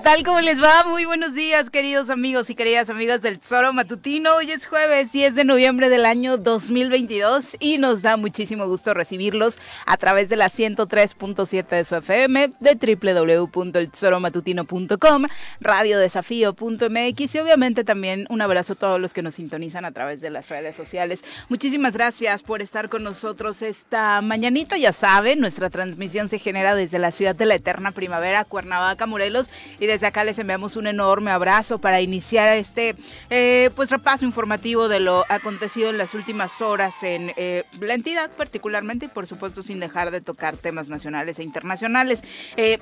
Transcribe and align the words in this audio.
¿Qué 0.00 0.04
tal? 0.04 0.24
¿Cómo 0.24 0.40
les 0.40 0.62
va? 0.62 0.84
Muy 0.88 1.04
buenos 1.04 1.34
días, 1.34 1.68
queridos 1.68 2.08
amigos 2.08 2.48
y 2.48 2.54
queridas 2.54 2.88
amigas 2.88 3.20
del 3.20 3.38
Tesoro 3.38 3.74
Matutino. 3.74 4.36
Hoy 4.36 4.50
es 4.50 4.66
jueves 4.66 5.12
10 5.12 5.34
de 5.34 5.44
noviembre 5.44 5.90
del 5.90 6.06
año 6.06 6.38
2022 6.38 7.58
y 7.60 7.76
nos 7.76 8.00
da 8.00 8.16
muchísimo 8.16 8.66
gusto 8.66 8.94
recibirlos 8.94 9.58
a 9.84 9.98
través 9.98 10.30
de 10.30 10.36
la 10.36 10.48
103.7 10.48 11.68
de 11.68 11.84
su 11.84 11.96
FM, 11.96 12.52
de 12.60 12.96
www.eltesoromatutino.com, 12.96 15.26
radiodesafío.mx 15.60 17.34
y 17.34 17.38
obviamente 17.38 17.84
también 17.84 18.24
un 18.30 18.40
abrazo 18.40 18.72
a 18.72 18.76
todos 18.76 18.98
los 18.98 19.12
que 19.12 19.20
nos 19.20 19.34
sintonizan 19.34 19.84
a 19.84 19.92
través 19.92 20.22
de 20.22 20.30
las 20.30 20.48
redes 20.48 20.76
sociales. 20.76 21.22
Muchísimas 21.50 21.92
gracias 21.92 22.42
por 22.42 22.62
estar 22.62 22.88
con 22.88 23.04
nosotros 23.04 23.60
esta 23.60 24.22
mañanita. 24.22 24.78
Ya 24.78 24.94
saben, 24.94 25.40
nuestra 25.40 25.68
transmisión 25.68 26.30
se 26.30 26.38
genera 26.38 26.74
desde 26.74 26.98
la 26.98 27.12
ciudad 27.12 27.36
de 27.36 27.44
la 27.44 27.56
eterna 27.56 27.92
primavera, 27.92 28.46
Cuernavaca, 28.46 29.04
Morelos 29.04 29.50
y 29.78 29.89
desde 29.90 30.06
acá 30.06 30.24
les 30.24 30.38
enviamos 30.38 30.76
un 30.76 30.86
enorme 30.86 31.30
abrazo 31.30 31.78
para 31.78 32.00
iniciar 32.00 32.56
este 32.56 32.96
eh, 33.28 33.70
pues 33.74 33.90
repaso 33.90 34.24
informativo 34.24 34.88
de 34.88 35.00
lo 35.00 35.24
acontecido 35.28 35.90
en 35.90 35.98
las 35.98 36.14
últimas 36.14 36.60
horas 36.60 37.02
en 37.02 37.32
eh, 37.36 37.64
la 37.80 37.94
entidad 37.94 38.30
particularmente 38.30 39.06
y 39.06 39.08
por 39.08 39.26
supuesto 39.26 39.62
sin 39.62 39.80
dejar 39.80 40.10
de 40.10 40.20
tocar 40.20 40.56
temas 40.56 40.88
nacionales 40.88 41.38
e 41.38 41.42
internacionales. 41.42 42.22
Eh, 42.56 42.78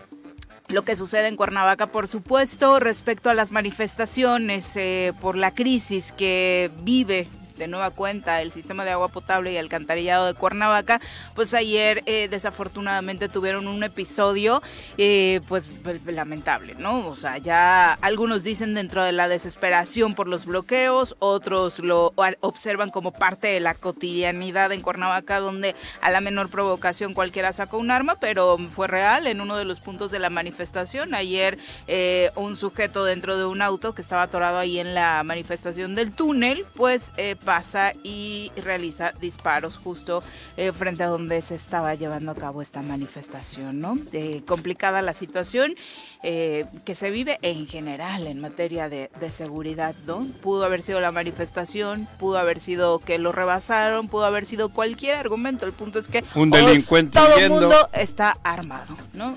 lo 0.69 0.85
que 0.85 0.99
sucede 0.99 1.29
en 1.29 1.37
Cuernavaca, 1.37 1.87
por 1.87 2.09
supuesto, 2.09 2.79
respecto 2.79 3.31
a 3.31 3.35
las 3.35 3.53
manifestaciones 3.53 4.79
por 5.19 5.35
la 5.35 5.55
crisis 5.55 6.13
que 6.13 6.71
vive 6.83 7.27
de 7.59 7.67
nueva 7.67 7.91
cuenta 7.91 8.41
el 8.41 8.53
sistema 8.53 8.85
de 8.85 8.93
agua 8.93 9.09
potable 9.09 9.53
y 9.53 9.57
alcantarillado 9.57 10.27
de 10.27 10.35
Cuernavaca, 10.35 11.01
pues 11.35 11.55
ayer 11.55 12.03
eh, 12.07 12.29
desafortunadamente 12.31 13.29
tuvieron 13.29 13.67
un 13.67 13.83
episodio 13.83 14.63
eh, 14.97 15.41
pues 15.49 15.71
lamentable, 16.07 16.75
¿no? 16.79 17.09
O 17.09 17.17
sea, 17.17 17.39
ya 17.39 17.93
algunos 17.95 18.43
dicen 18.43 18.75
dentro 18.75 19.03
de 19.05 19.13
la 19.13 19.29
desesperación 19.29 20.15
por 20.15 20.29
los 20.29 20.47
bloqueos, 20.47 21.17
otros 21.19 21.79
lo 21.79 22.15
observan 22.41 22.91
como 22.91 23.13
parte 23.13 23.49
de 23.49 23.61
la 23.61 23.75
cotidianidad 23.75 24.73
en 24.73 24.83
Cuernavaca, 24.83 25.41
donde 25.41 25.75
a 26.01 26.11
la 26.11 26.21
menor 26.21 26.51
provocación 26.51 27.15
cualquiera 27.15 27.53
sacó 27.53 27.79
un 27.79 27.91
arma, 27.91 28.17
pero 28.17 28.59
fue 28.75 28.87
real 28.87 29.27
en 29.27 29.41
uno 29.41 29.57
de 29.57 29.65
los 29.65 29.81
puntos 29.81 30.11
de 30.11 30.19
la 30.19 30.31
manifestación. 30.31 31.15
Ayer 31.15 31.59
eh, 31.87 32.31
un 32.35 32.57
sujeto 32.57 33.05
dentro 33.05 33.37
de 33.37 33.45
un 33.45 33.63
auto 33.63 33.95
que 33.95 34.03
estaba 34.03 34.23
atorado 34.23 34.59
ahí 34.59 34.79
en 34.79 34.95
la 34.95 35.23
manifestación 35.25 35.95
del 35.95 36.13
túnel, 36.13 36.67
pues 36.75 37.11
pasa 37.49 37.95
y 38.05 38.53
realiza 38.63 39.13
disparos 39.19 39.79
justo 39.79 40.23
eh, 40.59 40.71
frente 40.71 41.03
a 41.03 41.07
donde 41.07 41.41
se 41.41 41.55
estaba 41.55 41.95
llevando 41.95 42.33
a 42.33 42.35
cabo 42.35 42.61
esta 42.61 42.83
manifestación, 42.83 43.81
¿no? 43.81 43.97
Eh, 44.13 44.43
complicada 44.47 45.01
la 45.01 45.15
situación 45.15 45.75
eh, 46.23 46.67
que 46.85 46.95
se 46.95 47.11
vive 47.11 47.39
en 47.43 47.67
general 47.67 48.27
en 48.27 48.41
materia 48.41 48.89
de, 48.89 49.09
seguridad, 49.31 49.95
¿no? 50.07 50.27
Pudo 50.43 50.65
haber 50.65 50.83
sido 50.83 51.01
la 51.01 51.13
manifestación, 51.13 52.09
pudo 52.19 52.39
haber 52.39 52.61
sido 52.61 52.99
que 52.99 53.19
lo 53.19 53.31
rebasaron, 53.31 54.09
pudo 54.09 54.25
haber 54.25 54.47
sido 54.47 54.71
cualquier 54.71 55.17
argumento. 55.17 55.67
El 55.67 55.73
punto 55.73 55.99
es 55.99 56.09
que 56.09 56.25
un 56.35 56.51
delincuente 56.51 57.19
todo 57.19 57.37
el 57.37 57.51
mundo 57.51 57.89
está 57.93 58.37
armado, 58.43 58.97
¿no? 59.13 59.37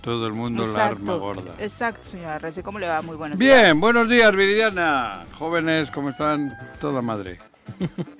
Todo 0.00 0.26
el 0.26 0.32
mundo 0.32 0.66
la 0.66 0.86
arma 0.86 1.14
gorda. 1.16 1.54
Exacto, 1.58 2.08
señora 2.08 2.38
Rece. 2.38 2.62
¿Cómo 2.62 2.78
le 2.78 2.88
va? 2.88 3.02
Muy 3.02 3.16
buenos 3.16 3.38
días. 3.38 3.62
Bien, 3.62 3.80
buenos 3.80 4.08
días, 4.08 4.34
Viridiana. 4.34 5.26
Jóvenes, 5.38 5.90
¿cómo 5.90 6.10
están? 6.10 6.52
Toda 6.80 7.02
madre. 7.02 7.38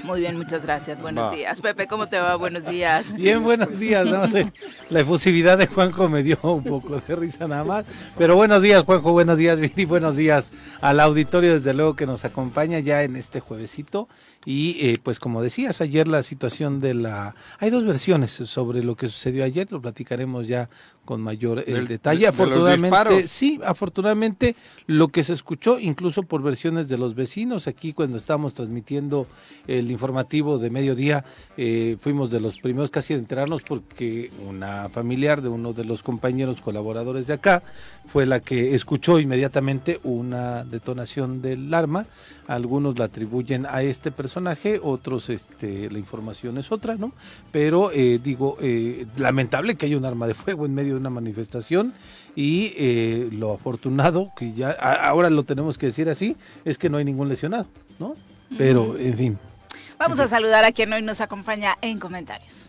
Muy 0.04 0.20
bien, 0.20 0.36
muchas 0.36 0.62
gracias. 0.62 1.00
Buenos 1.00 1.32
días. 1.32 1.60
Pepe, 1.60 1.86
¿cómo 1.86 2.06
te 2.06 2.18
va? 2.18 2.36
Buenos 2.36 2.66
días. 2.66 3.04
Bien, 3.14 3.42
buenos 3.42 3.78
días. 3.78 4.06
No 4.06 4.28
sé, 4.28 4.52
la 4.90 5.00
efusividad 5.00 5.58
de 5.58 5.66
Juanjo 5.66 6.08
me 6.08 6.22
dio 6.22 6.38
un 6.42 6.64
poco 6.64 7.00
de 7.00 7.16
risa 7.16 7.46
nada 7.46 7.64
más. 7.64 7.84
Pero 8.16 8.36
buenos 8.36 8.62
días, 8.62 8.82
Juanjo. 8.82 9.12
Buenos 9.12 9.38
días, 9.38 9.58
Viri. 9.60 9.84
Buenos 9.84 10.16
días 10.16 10.52
al 10.80 11.00
auditorio, 11.00 11.54
desde 11.54 11.74
luego, 11.74 11.96
que 11.96 12.06
nos 12.06 12.24
acompaña 12.24 12.78
ya 12.80 13.02
en 13.02 13.16
este 13.16 13.40
juevesito. 13.40 14.08
Y 14.44 14.76
eh, 14.80 14.98
pues 15.02 15.18
como 15.18 15.42
decías 15.42 15.80
ayer 15.80 16.06
la 16.06 16.22
situación 16.22 16.78
de 16.78 16.94
la... 16.94 17.34
Hay 17.58 17.70
dos 17.70 17.84
versiones 17.84 18.30
sobre 18.30 18.84
lo 18.84 18.94
que 18.94 19.08
sucedió 19.08 19.42
ayer, 19.44 19.66
lo 19.72 19.82
platicaremos 19.82 20.46
ya 20.46 20.70
con 21.06 21.22
mayor 21.22 21.64
el 21.66 21.84
eh, 21.84 21.88
detalle. 21.88 22.26
afortunadamente, 22.26 23.26
sí, 23.28 23.58
afortunadamente 23.64 24.54
lo 24.86 25.08
que 25.08 25.22
se 25.22 25.32
escuchó 25.32 25.78
incluso 25.80 26.22
por 26.24 26.42
versiones 26.42 26.88
de 26.88 26.98
los 26.98 27.14
vecinos, 27.14 27.66
aquí 27.66 27.94
cuando 27.94 28.18
estábamos 28.18 28.52
transmitiendo 28.52 29.26
el 29.66 29.90
informativo 29.90 30.58
de 30.58 30.68
mediodía, 30.68 31.24
eh, 31.56 31.96
fuimos 31.98 32.30
de 32.30 32.40
los 32.40 32.60
primeros 32.60 32.90
casi 32.90 33.14
a 33.14 33.16
enterarnos 33.16 33.62
porque 33.62 34.30
una 34.46 34.90
familiar 34.90 35.40
de 35.40 35.48
uno 35.48 35.72
de 35.72 35.84
los 35.84 36.02
compañeros 36.02 36.60
colaboradores 36.60 37.26
de 37.26 37.32
acá 37.32 37.62
fue 38.06 38.26
la 38.26 38.40
que 38.40 38.74
escuchó 38.74 39.18
inmediatamente 39.18 40.00
una 40.02 40.64
detonación 40.64 41.40
del 41.40 41.72
arma, 41.72 42.06
algunos 42.46 42.98
la 42.98 43.06
atribuyen 43.06 43.66
a 43.66 43.82
este 43.82 44.10
personaje, 44.10 44.80
otros 44.82 45.30
este, 45.30 45.90
la 45.90 45.98
información 45.98 46.58
es 46.58 46.70
otra, 46.72 46.96
¿no? 46.96 47.12
Pero 47.52 47.90
eh, 47.92 48.20
digo, 48.22 48.56
eh, 48.60 49.06
lamentable 49.16 49.76
que 49.76 49.86
haya 49.86 49.96
un 49.96 50.04
arma 50.04 50.26
de 50.26 50.34
fuego 50.34 50.66
en 50.66 50.74
medio 50.74 50.95
una 50.98 51.10
manifestación 51.10 51.94
y 52.34 52.72
eh, 52.76 53.28
lo 53.32 53.52
afortunado, 53.52 54.30
que 54.36 54.52
ya 54.52 54.70
ahora 54.70 55.30
lo 55.30 55.44
tenemos 55.44 55.78
que 55.78 55.86
decir 55.86 56.08
así, 56.08 56.36
es 56.64 56.78
que 56.78 56.90
no 56.90 56.98
hay 56.98 57.04
ningún 57.04 57.28
lesionado, 57.28 57.66
¿no? 57.98 58.16
Pero, 58.56 58.96
en 58.98 59.16
fin. 59.16 59.38
Vamos 59.98 60.20
a 60.20 60.28
saludar 60.28 60.64
a 60.64 60.72
quien 60.72 60.92
hoy 60.92 61.02
nos 61.02 61.20
acompaña 61.20 61.76
en 61.80 61.98
comentarios. 61.98 62.68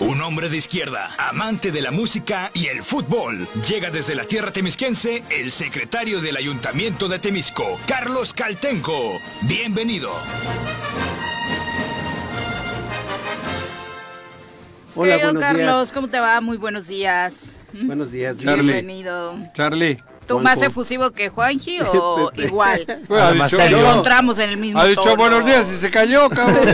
Un 0.00 0.20
hombre 0.22 0.48
de 0.48 0.56
izquierda, 0.56 1.08
amante 1.18 1.70
de 1.70 1.80
la 1.80 1.90
música 1.90 2.50
y 2.52 2.66
el 2.66 2.82
fútbol. 2.82 3.46
Llega 3.68 3.90
desde 3.90 4.14
la 4.14 4.24
tierra 4.24 4.52
temisquense 4.52 5.22
el 5.30 5.50
secretario 5.50 6.20
del 6.20 6.36
Ayuntamiento 6.36 7.08
de 7.08 7.20
Temisco, 7.20 7.64
Carlos 7.86 8.34
Caltenco. 8.34 9.20
Bienvenido. 9.42 10.10
Hola, 14.96 15.16
buenos 15.16 15.42
Carlos, 15.42 15.92
¿cómo 15.92 16.08
te 16.08 16.20
va? 16.20 16.40
Muy 16.40 16.56
buenos 16.56 16.86
días. 16.86 17.52
Buenos 17.72 18.12
días, 18.12 18.38
Charlie. 18.38 18.72
Bienvenido. 18.72 19.36
Charlie. 19.52 19.98
¿Tú 20.26 20.38
más 20.38 20.62
efusivo 20.62 21.10
que 21.10 21.28
Juanji 21.28 21.80
o 21.92 22.30
igual? 22.36 22.86
Bueno, 23.08 23.34
Lo 23.34 23.90
encontramos 23.90 24.38
en 24.38 24.50
el 24.50 24.56
mismo 24.56 24.80
Ha 24.80 24.86
dicho 24.86 25.16
buenos 25.16 25.44
días 25.44 25.68
y 25.70 25.76
se 25.76 25.90
cayó, 25.90 26.30
cabrón. 26.30 26.68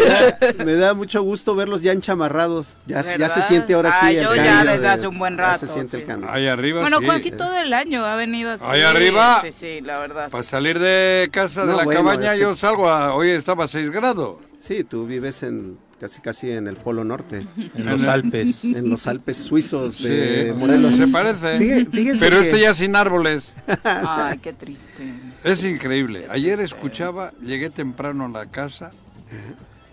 Me 0.64 0.74
da 0.74 0.92
mucho 0.92 1.22
gusto 1.22 1.54
verlos 1.54 1.80
ya 1.80 1.92
enchamarrados. 1.92 2.76
Ya, 2.86 3.02
ya 3.16 3.28
se 3.30 3.40
siente 3.42 3.72
ahora 3.72 3.90
sí 4.00 4.16
el 4.16 4.22
yo 4.22 4.34
ya 4.36 4.64
desde 4.64 4.88
hace 4.88 5.08
un 5.08 5.18
buen 5.18 5.38
rato. 5.38 5.52
Ya 5.62 5.66
se 5.66 5.72
siente 5.72 5.96
el 5.96 6.04
cambio. 6.04 6.30
Ahí 6.30 6.46
arriba 6.46 6.82
Bueno, 6.82 6.98
Juanji 6.98 7.30
todo 7.30 7.56
el 7.56 7.72
año 7.72 8.04
ha 8.04 8.16
venido 8.16 8.52
así. 8.52 8.64
Ahí 8.66 8.82
arriba. 8.82 9.40
Sí, 9.42 9.52
sí, 9.52 9.80
la 9.80 9.98
verdad. 9.98 10.30
Para 10.30 10.44
salir 10.44 10.78
de 10.78 11.30
casa 11.32 11.64
de 11.64 11.74
la 11.74 11.86
cabaña 11.86 12.34
yo 12.36 12.54
salgo 12.54 12.88
a... 12.88 13.14
Hoy 13.14 13.30
estaba 13.30 13.64
a 13.64 13.68
6 13.68 13.90
grados. 13.90 14.36
Sí, 14.58 14.84
tú 14.84 15.06
vives 15.06 15.42
en 15.42 15.78
casi 16.00 16.22
casi 16.22 16.50
en 16.50 16.66
el 16.66 16.76
Polo 16.76 17.04
Norte, 17.04 17.46
en 17.74 17.86
los 17.86 18.06
Alpes, 18.06 18.64
en 18.76 18.88
los 18.88 19.06
Alpes 19.06 19.36
suizos 19.36 20.02
de 20.02 20.54
Morelos. 20.58 20.94
Se 20.94 21.06
parece. 21.08 21.86
Pero 22.18 22.40
este 22.40 22.60
ya 22.60 22.72
sin 22.72 22.96
árboles. 22.96 23.52
Ay, 23.84 24.38
qué 24.38 24.54
triste. 24.54 25.12
Es 25.44 25.62
increíble. 25.62 26.26
Ayer 26.30 26.58
escuchaba, 26.60 27.32
llegué 27.42 27.68
temprano 27.68 28.24
a 28.24 28.28
la 28.28 28.46
casa 28.46 28.92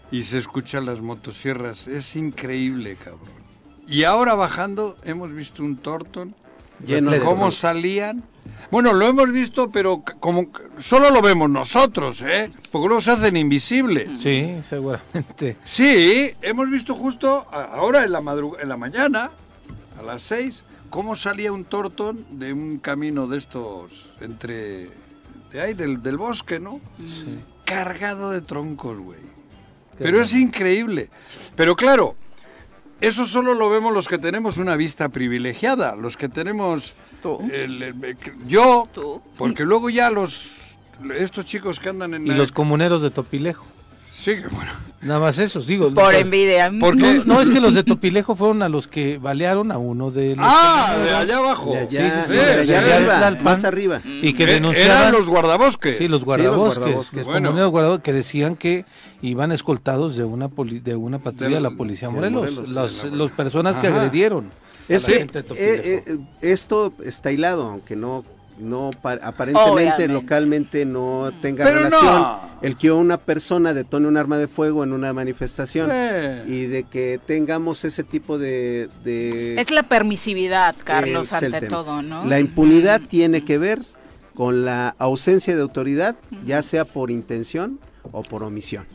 y 0.09 0.23
se 0.23 0.37
escuchan 0.37 0.85
las 0.85 1.01
motosierras. 1.01 1.87
Es 1.87 2.15
increíble, 2.15 2.95
cabrón. 2.95 3.37
Y 3.85 4.05
ahora 4.05 4.33
bajando 4.33 4.97
hemos 5.03 5.33
visto 5.33 5.61
un 5.61 5.77
Torton 5.77 6.35
lleno 6.85 7.11
de 7.11 7.19
cómo 7.19 7.51
salían 7.51 8.23
bueno, 8.71 8.93
lo 8.93 9.07
hemos 9.07 9.31
visto, 9.31 9.69
pero 9.69 10.03
como 10.19 10.47
solo 10.79 11.09
lo 11.09 11.21
vemos 11.21 11.49
nosotros, 11.49 12.21
¿eh? 12.21 12.51
Porque 12.71 12.87
luego 12.87 13.01
se 13.01 13.11
hacen 13.11 13.37
invisibles. 13.37 14.09
Sí, 14.19 14.57
seguramente. 14.63 15.57
Sí, 15.63 16.31
hemos 16.41 16.69
visto 16.69 16.95
justo 16.95 17.47
ahora 17.51 18.03
en 18.03 18.11
la 18.11 18.19
en 18.59 18.69
la 18.69 18.77
mañana, 18.77 19.31
a 19.97 20.01
las 20.01 20.21
seis, 20.23 20.63
cómo 20.89 21.15
salía 21.15 21.51
un 21.51 21.65
tortón 21.65 22.25
de 22.31 22.53
un 22.53 22.77
camino 22.79 23.27
de 23.27 23.37
estos 23.37 23.91
entre 24.21 24.89
de 25.51 25.61
ahí 25.61 25.73
del, 25.73 26.01
del 26.01 26.17
bosque, 26.17 26.59
¿no? 26.59 26.81
Sí. 27.05 27.39
Cargado 27.65 28.31
de 28.31 28.41
troncos, 28.41 28.97
güey. 28.99 29.19
Pero 29.97 30.21
es 30.21 30.33
increíble. 30.33 31.09
Pero 31.55 31.75
claro, 31.75 32.15
eso 33.01 33.25
solo 33.25 33.53
lo 33.53 33.69
vemos 33.69 33.93
los 33.93 34.07
que 34.07 34.17
tenemos 34.17 34.57
una 34.57 34.75
vista 34.75 35.09
privilegiada, 35.09 35.95
los 35.95 36.17
que 36.17 36.29
tenemos 36.29 36.95
yo, 38.47 38.87
porque 39.37 39.63
luego 39.63 39.89
ya 39.89 40.09
los 40.09 40.57
estos 41.17 41.45
chicos 41.45 41.79
que 41.79 41.89
andan 41.89 42.13
en 42.13 42.27
y 42.27 42.31
los 42.31 42.51
comuneros 42.51 43.01
de 43.01 43.11
Topilejo. 43.11 43.65
Sí, 44.11 44.33
bueno. 44.51 44.71
Nada 44.99 45.19
más 45.19 45.37
esos, 45.37 45.67
digo. 45.67 45.93
Por 45.93 46.15
envidia. 46.15 46.71
Porque 46.79 47.21
no, 47.23 47.39
es 47.39 47.51
que 47.51 47.61
los 47.61 47.75
de 47.75 47.83
Topilejo 47.83 48.35
fueron 48.35 48.63
a 48.63 48.69
los 48.69 48.87
que 48.87 49.19
balearon 49.19 49.71
a 49.71 49.77
uno 49.77 50.09
de 50.09 50.35
los. 50.35 50.45
Ah, 50.47 50.97
de 51.03 51.11
allá 51.11 51.37
abajo. 51.37 51.71
De 51.71 51.77
allá, 51.77 52.11
sí, 52.11 52.21
sí, 52.21 52.27
sí, 52.29 52.35
de 52.35 52.61
allá, 52.61 52.97
arriba, 52.97 53.43
más 53.43 53.63
arriba. 53.63 54.01
Y 54.03 54.33
que 54.33 54.47
denunciaron. 54.47 54.97
Eran 54.97 55.11
los 55.11 55.29
guardabosques. 55.29 55.97
Sí, 55.97 56.07
los 56.07 56.25
guardabosques. 56.25 57.03
Sí, 57.11 57.39
los 57.39 58.01
que 58.01 58.11
decían 58.11 58.55
que 58.55 58.85
iban 59.21 59.51
escoltados 59.51 60.17
de 60.17 60.23
una 60.23 60.49
de 60.49 60.95
una 60.95 61.19
patrulla 61.19 61.55
de 61.57 61.61
la 61.61 61.71
policía 61.71 62.09
Morelos. 62.09 62.69
Las, 62.69 63.31
personas 63.31 63.77
que 63.77 63.87
agredieron. 63.87 64.49
Es 64.87 65.05
que 65.05 65.17
gente 65.19 65.39
eh, 65.39 66.03
eh, 66.05 66.17
esto 66.41 66.93
está 67.03 67.31
hilado, 67.31 67.67
aunque 67.67 67.95
no, 67.95 68.23
no 68.59 68.91
pa- 69.01 69.19
aparentemente 69.21 69.71
Obviamente. 69.71 70.07
localmente 70.07 70.85
no 70.85 71.31
tenga 71.41 71.65
Pero 71.65 71.79
relación 71.79 72.05
no. 72.05 72.39
el 72.61 72.75
que 72.77 72.91
una 72.91 73.17
persona 73.17 73.73
detone 73.73 74.07
un 74.07 74.17
arma 74.17 74.37
de 74.37 74.47
fuego 74.47 74.83
en 74.83 74.93
una 74.93 75.13
manifestación 75.13 75.89
Eh. 75.93 76.43
y 76.47 76.65
de 76.65 76.83
que 76.85 77.19
tengamos 77.25 77.83
ese 77.85 78.03
tipo 78.03 78.37
de, 78.37 78.89
de- 79.03 79.59
Es 79.59 79.69
la 79.71 79.83
permisividad, 79.83 80.75
Carlos, 80.83 81.31
ante 81.33 81.67
todo, 81.67 82.01
¿no? 82.01 82.25
La 82.25 82.39
impunidad 82.39 83.01
tiene 83.01 83.43
que 83.43 83.57
ver 83.57 83.81
con 84.33 84.65
la 84.65 84.95
ausencia 84.99 85.55
de 85.55 85.61
autoridad, 85.63 86.15
ya 86.45 86.61
sea 86.61 86.85
por 86.85 87.09
intención 87.11 87.79
o 88.11 88.23
por 88.23 88.43
omisión. 88.43 88.85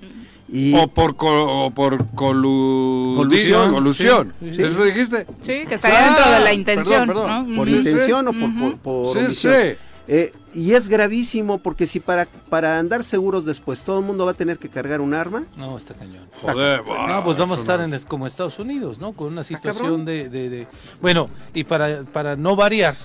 Y 0.48 0.74
O 0.74 0.86
por, 0.88 1.16
co- 1.16 1.64
o 1.66 1.70
por 1.70 1.98
colu- 2.14 3.14
Colusión, 3.16 3.70
colusión. 3.72 4.34
sí, 4.40 4.54
sí. 4.54 4.62
¿Eso 4.62 4.84
dijiste? 4.84 5.26
Sí, 5.40 5.64
que 5.66 5.74
estaría 5.76 5.98
Ah, 6.00 6.04
dentro 6.06 6.24
de 6.24 6.30
la 6.30 6.36
perdón, 6.44 6.54
intención, 6.58 7.06
perdón. 7.06 7.50
¿no? 7.50 7.56
por 7.56 7.68
Ujú. 7.68 7.76
intención 7.76 8.28
o 8.28 8.32
por, 8.32 8.42
Ujú. 8.42 8.58
por- 8.58 8.78
por 8.78 9.12
Sí, 9.18 9.24
omisión. 9.24 9.54
sí. 9.54 9.68
Eh, 10.08 10.32
y 10.52 10.72
es 10.72 10.88
gravísimo 10.88 11.58
porque 11.58 11.86
si 11.86 12.00
para, 12.00 12.26
para 12.50 12.78
andar 12.80 13.04
seguros 13.04 13.44
después 13.46 13.84
todo 13.84 14.00
el 14.00 14.04
mundo 14.04 14.24
va 14.26 14.32
a 14.32 14.34
tener 14.34 14.58
que 14.58 14.68
cargar 14.68 15.00
un 15.00 15.14
arma, 15.14 15.44
No, 15.56 15.76
está 15.76 15.94
cañón. 15.94 16.26
Joder, 16.42 16.82
No, 16.84 17.22
pues 17.24 17.38
vamos 17.38 17.58
a 17.58 17.60
estar 17.62 17.80
en 17.80 17.96
como 18.00 18.26
Estados 18.26 18.58
Unidos, 18.58 18.98
¿no? 18.98 19.12
Con 19.12 19.28
una 19.32 19.44
situación 19.44 20.04
de, 20.04 20.28
de- 20.28 20.50
de- 20.50 20.66
Bueno, 21.00 21.30
y 21.54 21.62
para, 21.64 22.02
para 22.02 22.34
no 22.34 22.56
variar, 22.56 22.96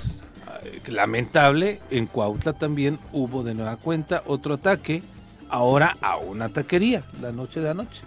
eh, 0.66 0.82
lamentable, 0.88 1.80
en 1.92 2.08
Cuautla 2.08 2.54
también 2.54 2.98
hubo 3.14 3.44
de 3.44 3.54
nueva 3.54 3.78
cuenta 3.78 4.24
otro 4.26 4.56
ataque, 4.56 5.04
ahora 5.50 5.96
a 6.02 6.18
una 6.18 6.50
taquería, 6.50 7.04
la 7.22 7.32
noche 7.32 7.60
de 7.62 7.70
anoche. 7.70 8.02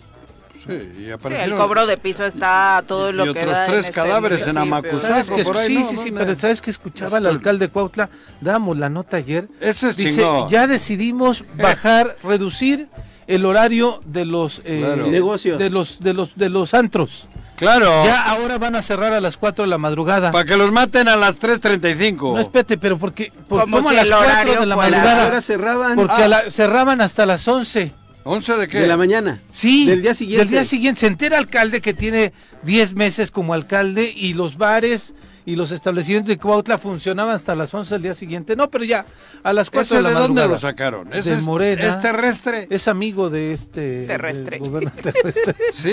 Sí, 0.67 0.73
y 0.75 0.95
Sí, 0.97 1.05
el 1.07 1.13
aparecieron- 1.15 1.57
cobro 1.59 1.87
de 1.87 1.97
piso 1.97 2.27
está 2.27 2.85
todo 2.87 3.09
y 3.09 3.13
lo 3.15 3.25
que 3.33 3.41
otros 3.41 3.53
da 3.55 3.65
en 3.65 3.71
tres 3.73 3.81
este 3.87 3.93
cadáveres 3.95 4.47
en. 4.47 4.59
Amacuzaco. 4.59 5.07
¿Sabes 5.07 5.31
que 5.31 5.43
por 5.43 5.57
ahí, 5.57 5.69
sí, 5.69 5.75
¿no? 5.83 5.89
sí, 5.89 5.97
sí, 5.97 6.13
pero 6.13 6.35
¿sabes 6.39 6.61
que 6.61 6.71
escuchaba 6.71 7.17
el 7.17 7.27
alcalde 7.27 7.67
de 7.67 7.73
Cuautla? 7.73 8.11
Dábamos 8.43 8.77
la 8.77 8.91
nota 8.91 9.17
ayer. 9.17 9.49
Ese 9.61 9.89
es 9.89 9.97
Dice, 9.97 10.23
ya 10.51 10.67
decidimos 10.67 11.45
bajar, 11.57 12.19
reducir 12.23 12.89
el 13.27 13.47
horario 13.47 14.01
de 14.05 14.27
los 14.27 14.61
eh, 14.67 14.83
Claro. 14.85 15.07
Negocios. 15.07 15.59
de 15.59 15.71
los 15.71 15.99
de 16.01 16.13
los 16.13 16.37
de 16.37 16.49
los 16.51 16.75
antros. 16.75 17.27
Claro. 17.61 18.05
Ya 18.05 18.23
ahora 18.23 18.59
van 18.59 18.75
a 18.75 18.83
cerrar 18.83 19.13
a 19.13 19.21
las 19.21 19.37
4 19.37 19.65
de 19.65 19.71
la 19.71 19.79
madrugada. 19.79 20.33
Para 20.33 20.45
que 20.45 20.57
los 20.57 20.73
maten 20.73 21.07
a 21.09 21.15
las 21.17 21.39
3.35. 21.39 22.35
No, 22.35 22.41
espérate, 22.41 22.77
pero 22.79 22.99
porque 22.99 23.31
por, 23.49 23.61
Como 23.63 23.77
¿cómo 23.77 23.91
si 23.91 23.95
a 23.97 23.99
las 23.99 24.07
el 24.09 24.13
4 24.17 24.27
horario 24.33 24.61
de 24.61 24.67
la 24.67 24.77
madrugada? 24.77 25.25
ahora 25.25 25.41
cerraban 25.41 25.95
Porque 25.97 26.13
Ah. 26.23 26.25
a 26.25 26.29
la- 26.29 26.51
cerraban 26.51 27.01
hasta 27.01 27.27
las 27.27 27.47
11. 27.47 27.93
¿11 28.25 28.57
de 28.59 28.69
qué? 28.69 28.81
de 28.81 28.87
la 28.87 28.97
mañana. 28.97 29.41
Sí, 29.51 29.87
Del 29.87 30.03
día 30.03 30.15
siguiente. 30.15 30.45
Del 30.45 30.51
día 30.53 30.65
siguiente 30.65 31.01
se 31.01 31.07
entera 31.07 31.39
alcalde 31.39 31.81
que 31.81 31.95
tiene 31.95 32.33
10 32.65 32.95
meses 32.95 33.31
como 33.31 33.55
alcalde 33.55 34.13
y 34.15 34.35
los 34.35 34.59
bares 34.59 35.15
y 35.51 35.57
los 35.57 35.73
establecimientos 35.73 36.29
de 36.29 36.39
Cuautla 36.39 36.79
funcionaban 36.79 37.35
hasta 37.35 37.55
las 37.55 37.73
11 37.75 37.95
del 37.97 38.03
día 38.03 38.15
siguiente. 38.15 38.55
No, 38.57 38.71
pero 38.71 38.85
ya 38.85 39.05
a 39.43 39.53
las 39.53 39.71
4 39.71 39.83
¿Ese 39.83 39.97
de 39.97 40.03
la 40.03 40.09
de 40.11 40.15
dónde 40.15 40.29
madrugada. 40.43 40.49
lo 40.55 40.59
sacaron? 40.61 41.13
¿Ese 41.13 41.31
De 41.31 41.37
es, 41.39 41.43
Morena. 41.43 41.87
¿Es 41.89 42.01
terrestre? 42.01 42.67
Es 42.71 42.89
amigo 42.89 43.31
de 43.31 43.53
este 43.53 44.07
Terrestre. 44.07 44.61
terrestre. 45.03 45.55
¿Sí? 45.73 45.93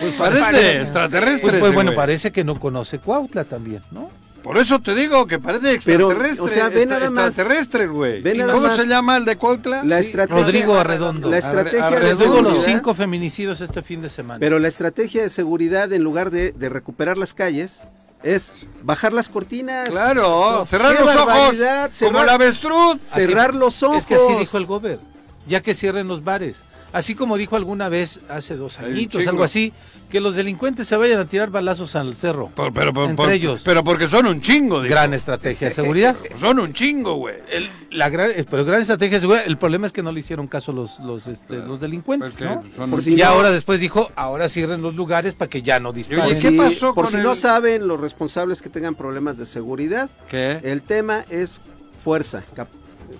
Pues 0.00 0.14
Parece 0.14 0.40
parece. 0.44 0.80
extraterrestre. 0.80 1.50
Pues, 1.50 1.60
pues, 1.60 1.74
bueno, 1.74 1.90
güey. 1.90 1.96
parece 1.96 2.32
que 2.32 2.44
no 2.44 2.58
conoce 2.58 2.98
Cuautla 2.98 3.44
también, 3.44 3.82
¿no? 3.90 4.10
Por 4.42 4.56
eso 4.56 4.78
te 4.80 4.94
digo 4.94 5.26
que 5.26 5.38
parece 5.38 5.78
Pero, 5.84 6.06
extraterrestre. 6.10 6.42
o 6.44 6.48
sea, 6.48 6.68
ve 6.70 6.86
nada 6.86 7.10
más- 7.10 7.26
extraterrestre, 7.26 7.86
güey. 7.88 8.22
ve 8.22 8.34
¿Y 8.34 8.38
nada 8.38 8.54
¿Cómo 8.54 8.68
más- 8.68 8.78
se 8.78 8.86
llama 8.86 9.18
el 9.18 9.26
de 9.26 9.36
Cuautla? 9.36 9.84
La 9.84 10.00
Sí. 10.00 10.06
estrategia 10.08 10.42
Rodrigo 10.42 10.78
Arredondo. 10.78 11.28
La 11.28 11.36
estrategia 11.36 11.88
Arre- 11.88 12.00
de 12.00 12.14
digo 12.14 12.40
los 12.40 12.54
seguridad- 12.54 12.64
cinco 12.64 12.94
feminicidios 12.94 13.60
este 13.60 13.82
fin 13.82 14.00
de 14.00 14.08
semana. 14.08 14.40
Pero 14.40 14.58
la 14.58 14.68
estrategia 14.68 15.20
de 15.20 15.28
seguridad, 15.28 15.92
en 15.92 16.02
lugar 16.02 16.30
de, 16.30 16.52
de 16.52 16.68
recuperar 16.70 17.18
las 17.18 17.34
calles, 17.34 17.86
es 18.22 18.66
bajar 18.82 19.12
las 19.12 19.28
cortinas. 19.28 19.88
Claro, 19.88 20.60
¡Qué 20.64 20.70
cerrar 20.70 20.92
los 21.00 21.14
ojos. 21.14 21.26
barbaridad! 21.26 21.90
Como 21.98 22.10
Cerrar- 22.10 22.22
el 22.24 22.28
avestruz. 22.30 22.96
Así- 23.02 23.26
cerrar 23.26 23.54
los 23.54 23.82
ojos. 23.82 23.98
Es 23.98 24.06
que 24.06 24.14
así 24.16 24.34
dijo 24.38 24.56
el 24.58 24.66
gober, 24.66 25.00
ya 25.46 25.60
que 25.62 25.74
cierren 25.74 26.08
los 26.08 26.22
bares. 26.24 26.56
Así 26.92 27.14
como 27.14 27.36
dijo 27.36 27.56
alguna 27.56 27.88
vez, 27.88 28.20
hace 28.28 28.56
dos 28.56 28.78
añitos, 28.80 29.26
algo 29.26 29.44
así, 29.44 29.72
que 30.10 30.18
los 30.20 30.34
delincuentes 30.34 30.88
se 30.88 30.96
vayan 30.96 31.20
a 31.20 31.24
tirar 31.24 31.50
balazos 31.50 31.94
al 31.94 32.16
cerro. 32.16 32.48
Por- 32.54 32.72
pero, 32.72 32.92
por- 32.92 33.08
Entre 33.08 33.24
por- 33.24 33.32
ellos. 33.32 33.62
Pero 33.64 33.84
porque 33.84 34.08
son 34.08 34.26
un 34.26 34.40
chingo, 34.40 34.82
digo. 34.82 34.90
Gran 34.92 35.14
estrategia 35.14 35.68
de 35.68 35.74
seguridad. 35.74 36.16
Son 36.40 36.58
un 36.58 36.72
chingo, 36.72 37.14
güey. 37.14 37.36
El- 37.50 37.70
la 37.90 38.08
gran, 38.08 38.30
eh, 38.30 38.44
pero 38.50 38.64
gran 38.64 38.80
estrategia 38.80 39.18
de 39.18 39.20
seguridad. 39.20 39.44
El 39.46 39.56
problema 39.56 39.86
es 39.86 39.92
que 39.92 40.02
no 40.02 40.10
le 40.10 40.20
hicieron 40.20 40.46
caso 40.48 40.72
los, 40.72 40.98
los, 41.00 41.26
este, 41.28 41.58
los 41.58 41.80
delincuentes, 41.80 42.30
Porque 42.32 42.44
¿no? 42.44 42.64
son 42.74 42.90
Por 42.90 43.02
si 43.02 43.12
Y 43.12 43.16
no- 43.16 43.24
ahora 43.26 43.50
después 43.50 43.78
dijo, 43.80 44.10
ahora 44.16 44.48
cierren 44.48 44.82
los 44.82 44.94
lugares 44.96 45.34
para 45.34 45.48
que 45.48 45.62
ya 45.62 45.78
no 45.78 45.92
disparen. 45.92 46.28
¿qué 46.28 46.34
si- 46.34 46.50
pasó 46.56 46.94
Por 46.94 47.04
con 47.04 47.12
si 47.12 47.18
el- 47.18 47.22
no 47.22 47.34
saben, 47.36 47.86
los 47.86 48.00
responsables 48.00 48.62
que 48.62 48.68
tengan 48.68 48.94
problemas 48.96 49.38
de 49.38 49.46
seguridad, 49.46 50.10
¿Qué? 50.28 50.58
el 50.64 50.82
tema 50.82 51.24
es 51.30 51.60
fuerza. 52.02 52.42
cap- 52.54 52.68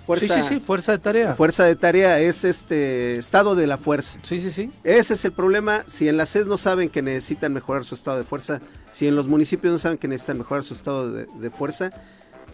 fuerza 0.06 0.34
sí, 0.34 0.42
sí, 0.42 0.48
sí, 0.54 0.60
fuerza 0.60 0.92
de 0.92 0.98
tarea. 0.98 1.34
Fuerza 1.34 1.64
de 1.64 1.76
tarea 1.76 2.18
es 2.20 2.44
este 2.44 3.16
estado 3.16 3.54
de 3.54 3.66
la 3.66 3.78
fuerza. 3.78 4.18
Sí, 4.22 4.40
sí, 4.40 4.50
sí. 4.50 4.70
Ese 4.84 5.14
es 5.14 5.24
el 5.24 5.32
problema. 5.32 5.82
Si 5.86 6.08
en 6.08 6.16
la 6.16 6.26
CES 6.26 6.46
no 6.46 6.56
saben 6.56 6.88
que 6.88 7.02
necesitan 7.02 7.52
mejorar 7.52 7.84
su 7.84 7.94
estado 7.94 8.18
de 8.18 8.24
fuerza, 8.24 8.60
si 8.90 9.06
en 9.06 9.16
los 9.16 9.26
municipios 9.26 9.72
no 9.72 9.78
saben 9.78 9.98
que 9.98 10.08
necesitan 10.08 10.38
mejorar 10.38 10.62
su 10.62 10.74
estado 10.74 11.12
de, 11.12 11.26
de 11.26 11.50
fuerza, 11.50 11.90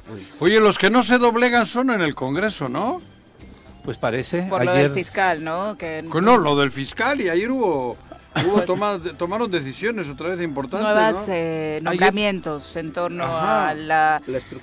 pues 0.09 0.41
Oye, 0.41 0.61
los 0.61 0.79
que 0.79 0.91
no 0.91 1.03
se 1.03 1.19
doblegan 1.19 1.67
son 1.67 1.91
en 1.91 2.01
el 2.01 2.15
Congreso, 2.15 2.69
¿no? 2.69 3.03
Pues 3.85 3.99
parece. 3.99 4.43
Por 4.43 4.65
lo 4.65 4.73
del 4.75 4.91
fiscal, 4.91 5.43
¿no? 5.43 5.77
Que 5.77 6.03
No, 6.03 6.37
lo 6.37 6.57
del 6.57 6.71
fiscal 6.71 7.21
y 7.21 7.29
ayer 7.29 7.51
hubo, 7.51 7.97
hubo 8.45 8.63
toma- 8.63 8.99
tomaron 9.17 9.51
decisiones 9.51 10.09
otra 10.09 10.29
vez 10.31 10.41
importantes, 10.41 10.87
nuevas 10.89 11.15
¿no? 11.15 11.25
eh, 11.35 11.79
nombramientos 11.83 12.77
en 12.77 12.93
torno 12.93 13.25
Ajá. 13.25 13.71
a 13.71 13.75
la 13.75 14.17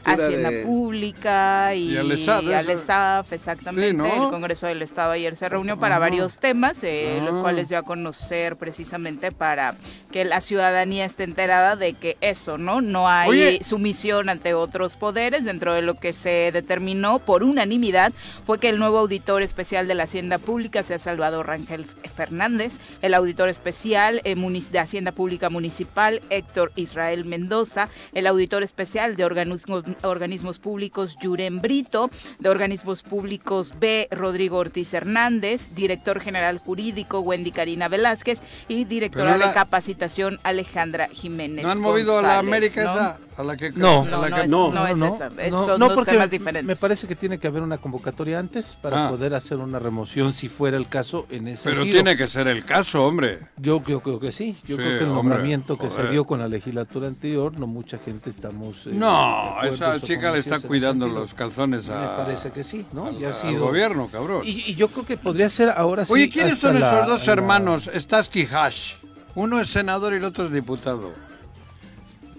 Hacienda 0.06 0.52
de... 0.52 0.64
Pública 0.64 1.74
y, 1.76 1.94
Y 1.94 1.98
al 1.98 2.18
SAT, 2.18 2.46
al 2.54 2.70
eso. 2.70 2.86
SAF, 2.86 3.34
exactamente. 3.34 3.92
Sí, 3.92 3.98
¿no? 3.98 4.26
El 4.26 4.30
Congreso 4.30 4.68
del 4.68 4.82
Estado 4.82 5.12
ayer 5.12 5.36
se 5.36 5.50
reunió 5.50 5.78
para 5.78 5.96
Ah. 5.96 6.00
varios 6.00 6.38
temas, 6.40 6.78
eh, 6.84 7.20
los 7.26 7.38
Ah. 7.38 7.42
cuales 7.42 7.70
dio 7.70 7.78
a 7.80 7.84
conocer 7.84 8.56
precisamente 8.58 9.32
para 9.32 9.74
que 10.12 10.24
la 10.26 10.42
ciudadanía 10.42 11.06
esté 11.06 11.24
enterada 11.24 11.76
de 11.76 11.94
que 11.94 12.18
eso, 12.22 12.58
¿no? 12.60 12.82
No 12.82 13.10
hay 13.10 13.30
Oye. 13.30 13.64
sumisión 13.64 14.30
ante 14.30 14.54
otros 14.54 14.96
poderes. 14.96 15.46
Dentro 15.46 15.74
de 15.74 15.82
lo 15.82 15.96
que 15.96 16.14
se 16.14 16.52
determinó 16.54 17.18
por 17.20 17.44
unanimidad 17.44 18.14
fue 18.46 18.60
que 18.60 18.70
el 18.70 18.78
nuevo 18.78 19.00
auditor 19.00 19.42
especial 19.42 19.88
de 19.88 19.96
la 19.96 20.04
Hacienda 20.04 20.38
Pública 20.38 20.84
sea 20.84 21.00
Salvador 21.00 21.48
Rangel 21.48 21.86
Fernández, 22.16 22.74
el 23.02 23.14
auditor 23.16 23.50
especial 23.50 23.63
eh, 23.68 24.36
munic- 24.36 24.70
de 24.70 24.80
Hacienda 24.80 25.12
Pública 25.12 25.50
Municipal 25.50 26.22
Héctor 26.30 26.72
Israel 26.76 27.26
Mendoza, 27.26 27.90
el 28.14 28.28
auditor 28.28 28.62
especial 28.64 29.16
de 29.16 29.26
organismos, 29.26 29.84
organismos 30.04 30.60
públicos 30.60 31.16
Yuren 31.22 31.62
Brito, 31.62 32.10
de 32.40 32.50
organismos 32.50 33.04
públicos 33.04 33.74
B 33.80 34.08
Rodrigo 34.12 34.58
Ortiz 34.58 34.94
Hernández, 34.94 35.74
director 35.76 36.20
general 36.20 36.58
jurídico 36.60 37.20
Wendy 37.22 37.52
Karina 37.52 37.88
Velázquez 37.88 38.42
y 38.68 38.84
directora 38.86 39.38
la- 39.38 39.48
de 39.48 39.54
capacitación 39.54 40.40
Alejandra 40.44 41.08
Jiménez. 41.08 41.64
¿No 41.64 41.72
han 41.72 41.80
movido 41.82 42.18
a 42.18 42.22
la 42.22 42.40
América 42.40 42.84
¿no? 42.84 42.92
esa? 42.92 43.18
A 43.38 43.44
la 43.44 43.58
que, 43.58 43.72
No. 43.72 44.02
a 44.04 44.06
la 44.06 44.18
No, 44.18 44.24
que- 44.24 44.30
no 44.30 44.38
es- 44.44 44.50
no, 44.50 44.72
no 44.72 44.88
es 45.08 45.14
esa, 45.16 45.28
es- 45.42 45.52
no, 45.52 45.66
son 45.66 45.80
no, 45.80 45.88
dos 45.88 45.96
porque 45.96 46.12
temas 46.12 46.30
diferentes. 46.30 46.66
me 46.66 46.76
parece 46.76 47.08
que 47.08 47.16
tiene 47.16 47.40
que 47.40 47.48
haber 47.48 47.64
una 47.64 47.78
convocatoria 47.80 48.38
antes 48.40 48.78
para 48.82 49.08
Ah. 49.08 49.10
poder 49.10 49.34
hacer 49.34 49.58
una 49.58 49.80
remoción 49.80 50.34
si 50.34 50.50
fuera 50.50 50.78
el 50.78 50.88
caso 50.88 51.26
en 51.32 51.48
ese 51.48 51.70
Pero 51.70 51.82
sentido. 51.82 52.04
tiene 52.04 52.18
que 52.18 52.28
ser 52.28 52.48
el 52.48 52.64
caso, 52.64 53.04
hombre. 53.06 53.40
Yo, 53.58 53.82
yo 53.88 54.02
creo 54.02 54.20
que 54.20 54.32
sí. 54.32 54.56
Yo 54.68 54.76
Sí, 54.78 54.84
creo 54.84 55.00
que 55.00 55.04
el 55.04 55.10
hombre, 55.10 55.16
nombramiento 55.16 55.78
que 55.78 55.90
se 55.90 55.96
joder. 55.96 56.12
dio 56.12 56.26
con 56.26 56.40
la 56.40 56.48
legislatura 56.48 57.08
anterior, 57.08 57.60
no 57.60 57.66
mucha 57.68 57.98
gente 57.98 58.30
estamos. 58.30 58.86
eh, 58.88 58.92
No, 58.94 59.62
esa 59.64 60.00
chica 60.00 60.32
le 60.32 60.40
está 60.40 60.60
cuidando 60.60 61.08
los 61.08 61.34
calzones 61.34 61.90
a, 61.90 62.00
Me 62.00 62.08
parece 62.24 62.52
que 62.52 62.64
sí, 62.64 62.86
¿no? 62.94 63.08
al, 63.08 63.18
Ya 63.18 63.28
ha 63.28 63.32
al 63.32 63.36
sido. 63.36 63.66
gobierno, 63.66 64.10
cabrón. 64.12 64.42
Y, 64.46 64.72
y 64.72 64.76
yo 64.76 64.90
creo 64.90 65.06
que 65.06 65.18
podría 65.18 65.50
ser 65.50 65.70
ahora 65.76 66.06
sí. 66.06 66.14
Oye, 66.14 66.30
¿quiénes 66.30 66.60
son 66.60 66.80
la- 66.80 66.94
esos 66.98 67.08
dos 67.08 67.26
la- 67.28 67.34
hermanos? 67.34 67.90
Starsky 67.96 68.48
Hash. 68.52 68.94
Uno 69.36 69.60
es 69.60 69.68
senador 69.70 70.14
y 70.14 70.18
el 70.18 70.24
otro 70.26 70.46
es 70.46 70.52
diputado. 70.52 71.12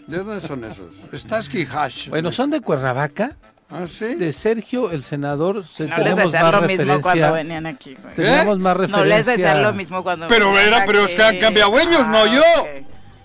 ¿De 0.07 0.19
dónde 0.19 0.47
son 0.47 0.65
esos? 0.65 0.93
Starsky 1.21 1.67
Hash. 1.73 2.09
Bueno, 2.09 2.31
son 2.33 2.51
de 2.51 2.61
Cuernavaca. 2.61 3.37
¿Ah, 3.71 3.87
sí? 3.89 4.15
De 4.15 4.33
Sergio, 4.33 4.91
el 4.91 5.03
senador, 5.03 5.67
se, 5.67 5.87
No 5.89 5.99
les 5.99 6.17
decían 6.17 6.43
más 6.43 6.53
lo 6.53 6.63
mismo 6.69 7.01
cuando 7.01 7.33
venían 7.33 7.67
aquí. 7.67 7.97
güey. 8.01 8.15
Teníamos 8.15 8.59
más 8.59 8.75
No 8.77 8.81
referencia. 8.83 9.17
les 9.17 9.27
decían 9.27 9.63
lo 9.63 9.73
mismo 9.73 10.03
cuando 10.03 10.29
Pero 10.29 10.53
venían 10.53 10.75
era- 10.75 10.85
pero 10.85 11.05
es 11.07 11.15
que 11.15 11.23
han 11.23 11.39
cambiado 11.39 11.79
ellos, 11.81 12.07
no 12.07 12.27
yo. 12.27 12.43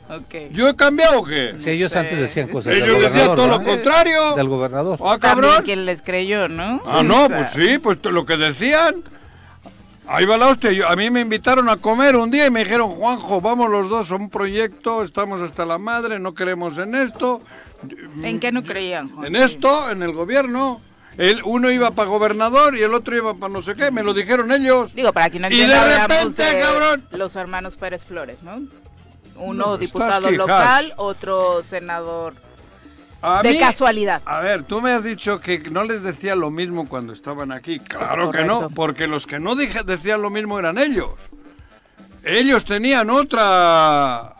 ok, 0.08 0.22
ok. 0.22 0.36
¿Yo 0.52 0.70
he 0.70 0.76
cambiado 0.76 1.20
o 1.20 1.24
qué? 1.26 1.56
Si 1.60 1.70
ellos 1.72 1.92
Sí. 1.92 1.98
antes 1.98 2.18
decían 2.20 2.48
cosas 2.48 2.74
del 2.74 2.84
Ellos 2.84 3.02
decían 3.02 3.36
todo 3.36 3.48
lo 3.48 3.62
contrario. 3.62 4.34
Del 4.36 4.48
gobernador. 4.48 4.98
Ah, 5.04 5.18
También 5.20 5.50
cabrón. 5.52 5.66
quien 5.66 5.86
les 5.86 6.02
creyó, 6.02 6.48
¿no? 6.48 6.82
Ah, 6.86 7.04
no, 7.04 7.28
sea, 7.28 7.38
pues 7.38 7.50
sí, 7.52 7.78
pues 7.78 7.98
lo 8.06 8.26
que 8.26 8.38
decían. 8.38 8.96
Ahí 10.12 10.25
va 10.25 10.38
la 10.38 10.48
hostia. 10.48 10.72
Yo- 10.72 10.89
a 10.89 10.96
mí 10.96 11.10
me 11.12 11.22
invitaron 11.22 11.70
a 11.70 11.78
comer 11.78 12.16
un 12.16 12.32
día 12.32 12.48
y 12.48 12.51
me 12.51 12.63
dijeron, 12.63 12.89
Juanjo, 12.89 13.42
vamos 13.42 13.70
los 13.70 13.89
dos 13.89 14.12
a 14.12 14.16
un 14.16 14.30
proyecto, 14.30 15.04
estamos 15.04 15.39
hasta 15.42 15.66
la 15.66 15.78
madre, 15.78 16.18
no 16.18 16.34
queremos 16.34 16.78
en 16.80 16.96
esto. 16.96 17.42
¿En 18.24 18.39
qué 18.39 18.51
no 18.51 18.63
creían, 18.63 19.10
Juan? 19.10 19.28
En 19.28 19.36
esto, 19.36 19.89
en 19.92 20.01
el 20.04 20.12
gobierno. 20.12 20.82
El, 21.18 21.42
uno 21.44 21.70
iba 21.70 21.92
para 21.92 22.08
gobernador 22.10 22.75
y 22.78 22.82
el 22.82 22.94
otro 22.94 23.16
iba 23.16 23.34
para 23.34 23.51
no 23.51 23.62
sé 23.62 23.75
qué, 23.75 23.92
me 23.92 24.04
lo 24.04 24.13
dijeron 24.13 24.51
ellos. 24.51 24.94
Digo, 24.96 25.12
para 25.13 25.30
quien 25.30 25.42
no 25.44 25.50
Y 25.50 25.51
entienda, 25.62 25.86
de 25.86 25.94
hablamos 25.96 26.38
repente, 26.38 26.60
cabrón. 26.62 27.06
Los 27.12 27.36
hermanos 27.36 27.75
Pérez 27.75 28.04
Flores, 28.04 28.42
¿no? 28.42 28.62
Uno 29.36 29.66
No, 29.68 29.78
diputado 29.78 30.32
local, 30.32 30.94
otro 30.98 31.62
senador 31.63 32.34
A 33.22 33.42
de 33.44 33.52
mí- 33.52 33.60
casualidad. 33.60 34.22
A 34.26 34.40
ver, 34.40 34.64
tú 34.64 34.82
me 34.82 34.92
has 34.94 35.04
dicho 35.04 35.42
que 35.42 35.60
no 35.60 35.84
les 35.84 36.04
decía 36.04 36.36
lo 36.36 36.50
mismo 36.52 36.88
cuando 36.88 37.12
estaban 37.14 37.52
aquí. 37.52 37.80
Claro 37.80 38.32
que 38.32 38.44
no, 38.46 38.70
porque 38.70 39.08
los 39.08 39.28
que 39.28 39.40
no 39.40 39.56
dije- 39.56 39.84
decían 39.84 40.22
lo 40.22 40.30
mismo 40.30 40.58
eran 40.58 40.78
ellos. 40.78 41.12
Ellos 42.24 42.64
tenían 42.66 43.10
otra 43.10 44.34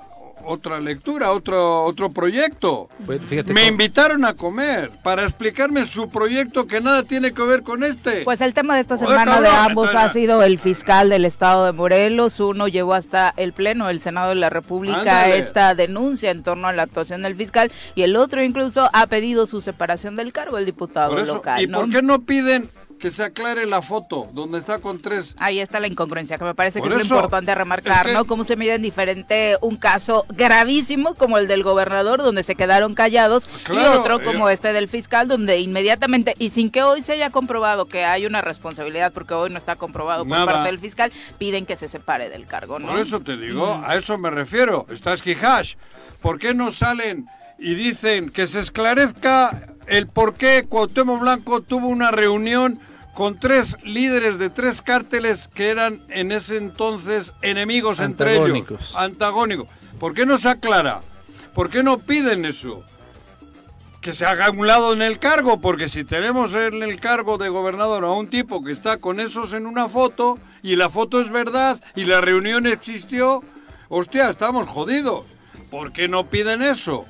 otra 0.46 0.80
lectura, 0.80 1.32
otro 1.32 1.84
otro 1.84 2.12
proyecto. 2.12 2.90
Pues, 3.06 3.22
fíjate 3.28 3.54
Me 3.54 3.62
cómo- 3.62 3.72
invitaron 3.72 4.26
a 4.26 4.34
comer 4.34 4.90
para 5.04 5.24
explicarme 5.24 5.86
su 5.86 6.10
proyecto 6.10 6.68
que 6.68 6.82
nada 6.82 7.04
tiene 7.04 7.34
que 7.34 7.42
ver 7.44 7.64
con 7.64 7.84
este. 7.84 8.22
Pues 8.24 8.42
el 8.42 8.54
tema 8.54 8.76
de 8.76 8.82
esta 8.82 8.98
Joder, 8.98 9.20
semana 9.20 9.42
de 9.42 9.50
ambos 9.50 9.94
ha 9.96 10.10
sido 10.10 10.42
el 10.44 10.60
fiscal 10.60 11.10
del 11.10 11.26
estado 11.26 11.66
de 11.66 11.72
Morelos. 11.72 12.40
Uno 12.40 12.68
llevó 12.68 12.94
hasta 12.94 13.34
el 13.38 13.54
Pleno 13.54 13.88
del 13.88 14.02
Senado 14.02 14.30
de 14.30 14.36
la 14.36 14.50
República 14.50 15.00
Ándale. 15.00 15.38
esta 15.40 15.76
denuncia 15.76 16.32
en 16.32 16.44
torno 16.44 16.68
a 16.68 16.74
la 16.74 16.84
actuación 16.84 17.22
del 17.22 17.36
fiscal 17.36 17.72
y 17.96 18.04
el 18.04 18.16
otro 18.16 18.44
incluso 18.44 18.90
ha 18.94 19.08
pedido 19.08 19.46
su 19.46 19.62
separación 19.62 20.16
del 20.16 20.34
cargo, 20.34 20.58
el 20.58 20.66
diputado 20.66 21.12
Por 21.12 21.20
eso- 21.20 21.34
local. 21.36 21.62
¿Y 21.64 21.68
¿no? 21.68 21.80
por 21.82 21.90
qué 21.90 22.02
no 22.02 22.22
piden 22.22 22.70
que 23.00 23.12
se 23.12 23.24
aclare 23.24 23.66
la 23.66 23.82
foto 23.82 24.28
donde 24.34 24.60
está 24.60 24.80
con 24.80 25.02
tres? 25.02 25.34
Ahí 25.38 25.60
está 25.60 25.80
la 25.80 25.88
incongruencia, 25.88 26.38
que 26.38 26.44
me 26.44 26.54
parece 26.54 26.80
Por 26.80 26.90
que 26.90 26.98
es 26.98 27.10
lo 27.10 27.16
importante 27.16 27.56
remarcar, 27.56 28.06
es 28.06 28.12
que- 28.12 28.18
¿no? 28.18 28.26
Cómo 28.26 28.44
se 28.44 28.56
mide 28.56 28.76
en 28.76 28.82
diferente 28.82 29.58
un 29.62 29.78
caso 29.78 30.26
gravísimo 30.30 31.16
como 31.16 31.38
el 31.38 31.48
del 31.48 31.64
gobernador, 31.64 32.22
donde 32.22 32.44
se 32.44 32.56
quedaron 32.56 32.94
callados, 32.94 33.50
y 33.74 33.78
otro 33.78 34.22
como 34.22 34.50
eh. 34.50 34.54
este 34.54 34.74
del 34.74 34.90
fiscal, 34.90 35.28
donde 35.28 35.60
inmediatamente, 35.60 36.36
y 36.38 36.50
sin 36.50 36.70
que 36.70 36.84
hoy 36.84 37.02
se 37.02 37.14
haya 37.14 37.30
comprobado 37.30 37.86
que 37.88 38.06
hay 38.06 38.26
una 38.26 38.42
responsabilidad, 38.42 39.14
porque 39.14 39.34
hoy 39.34 39.50
no 39.50 39.58
está 39.58 39.78
comprobado 39.78 40.24
por 40.26 40.38
Nada. 40.38 40.46
parte 40.46 40.68
del 40.68 40.80
fiscal, 40.80 41.12
piden 41.38 41.66
que 41.66 41.78
se 41.78 41.88
separe 41.88 42.30
del 42.30 42.46
cargo, 42.46 42.80
¿no? 42.80 42.90
Por 42.90 43.00
eso 43.00 43.22
te 43.22 43.38
digo, 43.38 43.82
a 43.84 43.96
eso 43.96 44.18
me 44.18 44.30
refiero. 44.30 44.86
Estás 44.92 45.24
Hash. 45.42 45.76
¿Por 46.22 46.40
qué 46.40 46.54
no 46.54 46.72
salen 46.72 47.26
y 47.58 47.76
dicen 47.76 48.30
que 48.30 48.48
se 48.48 48.60
esclarezca 48.60 49.74
el 49.88 50.08
por 50.08 50.34
qué 50.34 50.66
Cuauhtémoc 50.68 51.20
Blanco 51.20 51.62
tuvo 51.62 51.88
una 51.88 52.12
reunión 52.12 52.80
con 53.14 53.40
tres 53.40 53.78
líderes 53.84 54.38
de 54.38 54.50
tres 54.50 54.82
cárteles 54.82 55.50
que 55.54 55.70
eran 55.70 56.02
en 56.10 56.32
ese 56.32 56.58
entonces 56.58 57.34
enemigos 57.42 58.00
entre 58.00 58.36
ellos? 58.36 58.46
Antagónicos. 58.46 58.96
Antagónicos. 58.96 59.68
¿Por 60.00 60.14
qué 60.14 60.26
no 60.26 60.38
se 60.38 60.50
aclara? 60.50 61.02
¿Por 61.54 61.70
qué 61.70 61.84
no 61.84 62.00
piden 62.00 62.46
eso? 62.46 62.84
que 64.02 64.14
se 64.14 64.26
haga 64.26 64.50
un 64.50 64.66
lado 64.66 64.94
en 64.94 65.02
el 65.02 65.20
cargo, 65.20 65.60
porque 65.60 65.90
si 65.90 66.04
tenemos 66.04 66.54
en 66.54 66.84
el 66.84 67.00
cargo 67.00 67.38
de 67.38 67.50
gobernador 67.50 68.06
a 68.06 68.12
un 68.12 68.30
tipo 68.30 68.64
que 68.64 68.72
está 68.72 68.98
con 68.98 69.20
esos 69.20 69.52
en 69.54 69.66
una 69.66 69.90
foto 69.90 70.40
y 70.64 70.76
la 70.76 70.90
foto 70.90 71.20
es 71.20 71.30
verdad 71.30 71.80
y 71.96 72.06
la 72.06 72.22
reunión 72.22 72.66
existió, 72.66 73.44
hostia, 73.90 74.30
estamos 74.30 74.68
jodidos. 74.70 75.26
¿Por 75.70 75.92
qué 75.92 76.08
no 76.08 76.28
piden 76.28 76.62
eso? 76.62 77.06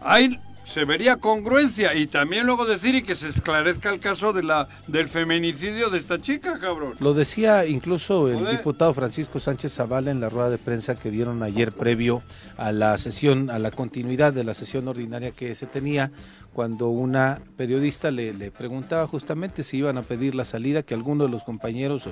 Ahí 0.00 0.40
se 0.64 0.84
vería 0.84 1.16
congruencia 1.16 1.94
y 1.94 2.06
también 2.06 2.46
luego 2.46 2.64
decir 2.64 2.94
y 2.94 3.02
que 3.02 3.14
se 3.14 3.28
esclarezca 3.28 3.90
el 3.90 4.00
caso 4.00 4.32
de 4.32 4.42
la 4.42 4.68
del 4.86 5.08
feminicidio 5.08 5.90
de 5.90 5.98
esta 5.98 6.20
chica, 6.20 6.58
cabrón. 6.58 6.94
Lo 7.00 7.14
decía 7.14 7.66
incluso 7.66 8.28
el 8.28 8.38
Joder. 8.38 8.56
diputado 8.56 8.94
Francisco 8.94 9.40
Sánchez 9.40 9.74
Zavala 9.74 10.10
en 10.10 10.20
la 10.20 10.28
rueda 10.28 10.50
de 10.50 10.58
prensa 10.58 10.98
que 10.98 11.10
dieron 11.10 11.42
ayer 11.42 11.72
previo 11.72 12.22
a 12.56 12.72
la 12.72 12.96
sesión, 12.98 13.50
a 13.50 13.58
la 13.58 13.70
continuidad 13.70 14.32
de 14.32 14.44
la 14.44 14.54
sesión 14.54 14.88
ordinaria 14.88 15.30
que 15.32 15.54
se 15.54 15.66
tenía, 15.66 16.10
cuando 16.52 16.88
una 16.88 17.40
periodista 17.56 18.10
le, 18.10 18.32
le 18.32 18.50
preguntaba 18.50 19.06
justamente 19.06 19.62
si 19.64 19.78
iban 19.78 19.98
a 19.98 20.02
pedir 20.02 20.34
la 20.34 20.44
salida, 20.44 20.82
que 20.82 20.94
alguno 20.94 21.24
de 21.24 21.30
los 21.30 21.42
compañeros, 21.42 22.06
eh, 22.06 22.10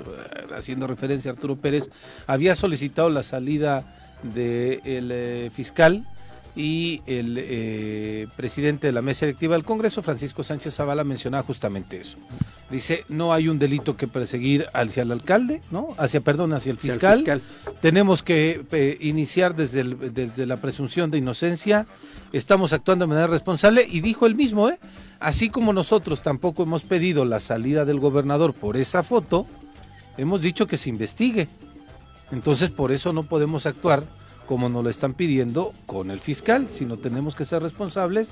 haciendo 0.55 0.85
referencia 0.85 1.31
a 1.31 1.33
Arturo 1.33 1.55
Pérez, 1.55 1.89
había 2.27 2.55
solicitado 2.55 3.09
la 3.09 3.23
salida 3.23 3.85
del 4.23 5.51
fiscal 5.51 6.07
y 6.55 7.01
el 7.07 7.35
eh, 7.39 8.27
presidente 8.35 8.87
de 8.87 8.93
la 8.93 9.01
mesa 9.01 9.25
directiva 9.25 9.55
del 9.55 9.63
Congreso, 9.63 10.03
Francisco 10.03 10.43
Sánchez 10.43 10.75
Zavala, 10.75 11.03
mencionaba 11.03 11.43
justamente 11.43 11.99
eso. 11.99 12.17
Dice, 12.69 13.05
no 13.09 13.33
hay 13.33 13.47
un 13.49 13.59
delito 13.59 13.97
que 13.97 14.07
perseguir 14.07 14.67
hacia 14.73 15.03
el 15.03 15.11
alcalde, 15.11 15.61
¿no? 15.71 15.89
Hacia, 15.97 16.21
perdón, 16.21 16.53
hacia 16.53 16.71
el 16.71 16.77
Hacia 16.77 16.93
el 16.93 16.99
fiscal. 16.99 17.17
fiscal. 17.17 17.41
Tenemos 17.81 18.21
que 18.23 18.65
eh, 18.71 18.97
iniciar 19.01 19.55
desde, 19.55 19.81
el- 19.81 20.13
desde 20.13 20.45
la 20.45 20.57
presunción 20.57 21.09
de 21.11 21.17
inocencia. 21.19 21.87
Estamos 22.31 22.71
actuando 22.73 23.05
de 23.05 23.09
manera 23.09 23.27
responsable 23.27 23.87
y 23.89 24.01
dijo 24.01 24.25
él 24.27 24.35
mismo, 24.35 24.69
¿eh? 24.69 24.79
Así 25.19 25.49
como 25.49 25.73
nosotros 25.73 26.21
tampoco 26.21 26.63
hemos 26.63 26.81
pedido 26.83 27.25
la 27.25 27.39
salida 27.39 27.85
del 27.85 27.99
gobernador 27.99 28.53
por 28.53 28.77
esa 28.77 29.03
foto, 29.03 29.45
hemos 30.17 30.41
dicho 30.41 30.67
que 30.67 30.77
se 30.77 30.89
investigue. 30.89 31.47
Entonces, 32.31 32.69
por 32.69 32.91
eso 32.91 33.13
no 33.13 33.23
podemos 33.23 33.65
actuar 33.65 34.03
como 34.45 34.69
nos 34.69 34.83
lo 34.83 34.89
están 34.89 35.13
pidiendo 35.13 35.73
con 35.85 36.11
el 36.11 36.19
fiscal, 36.19 36.67
sino 36.67 36.97
tenemos 36.97 37.35
que 37.35 37.45
ser 37.45 37.61
responsables 37.61 38.29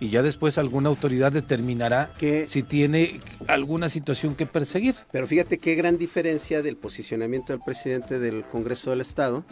y 0.00 0.10
ya 0.10 0.22
después 0.22 0.58
alguna 0.58 0.88
autoridad 0.88 1.32
determinará 1.32 2.10
Que- 2.18 2.46
si 2.46 2.62
tiene 2.62 3.20
alguna 3.46 3.88
situación 3.88 4.34
que 4.34 4.46
perseguir. 4.46 4.94
Pero 5.10 5.26
fíjate 5.26 5.58
qué 5.58 5.74
gran 5.74 5.96
diferencia 5.98 6.62
del 6.62 6.76
posicionamiento 6.76 7.52
del 7.52 7.60
presidente 7.64 8.18
del 8.18 8.44
Congreso 8.44 8.90
del 8.90 9.00
Estado, 9.00 9.44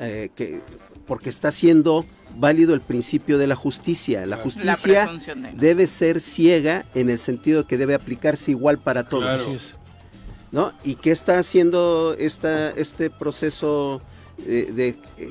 eh, 0.00 0.30
que, 0.34 0.60
porque 1.06 1.30
está 1.30 1.48
haciendo 1.48 2.04
válido 2.36 2.74
el 2.74 2.80
principio 2.80 3.38
de 3.38 3.46
la 3.46 3.54
justicia. 3.56 4.24
La 4.26 4.36
justicia 4.38 5.06
de 5.06 5.52
debe 5.54 5.86
ser 5.86 6.20
ciega 6.20 6.84
en 6.94 7.10
el 7.10 7.18
sentido 7.18 7.66
que 7.66 7.76
debe 7.76 7.94
aplicarse 7.94 8.50
igual 8.50 8.78
para 8.78 9.08
todos. 9.08 9.24
Claro. 9.24 9.42
Así 9.42 9.52
es. 9.54 9.76
¿no? 10.50 10.72
¿Y 10.84 10.96
qué 10.96 11.10
está 11.12 11.38
haciendo 11.38 12.14
esta, 12.18 12.70
este 12.72 13.08
proceso 13.10 14.02
eh, 14.46 14.70
de, 14.74 14.88
eh, 15.18 15.28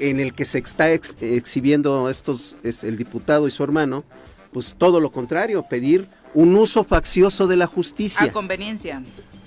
en 0.00 0.18
el 0.20 0.32
que 0.34 0.44
se 0.44 0.58
está 0.58 0.90
ex- 0.92 1.16
exhibiendo 1.20 2.08
estos, 2.10 2.56
es 2.62 2.84
el 2.84 2.96
diputado 2.96 3.46
y 3.46 3.50
su 3.50 3.62
hermano? 3.62 4.04
Pues 4.52 4.74
todo 4.76 4.98
lo 5.00 5.10
contrario, 5.12 5.64
pedir 5.68 6.06
un 6.34 6.54
uso 6.56 6.82
faccioso 6.84 7.46
de 7.46 7.56
la 7.56 7.66
justicia. 7.66 8.26
A 8.26 8.32
conveniencia. 8.32 9.02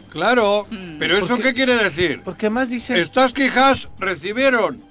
Claro, 0.10 0.68
Mm. 0.70 0.98
pero 1.00 1.18
¿eso 1.18 1.28
Porque- 1.28 1.44
qué 1.44 1.54
quiere 1.54 1.76
decir? 1.76 2.22
Porque 2.24 2.50
más 2.50 2.70
dice... 2.70 3.02
Estas 3.02 3.34
quejas 3.34 3.90
recibieron 4.00 4.82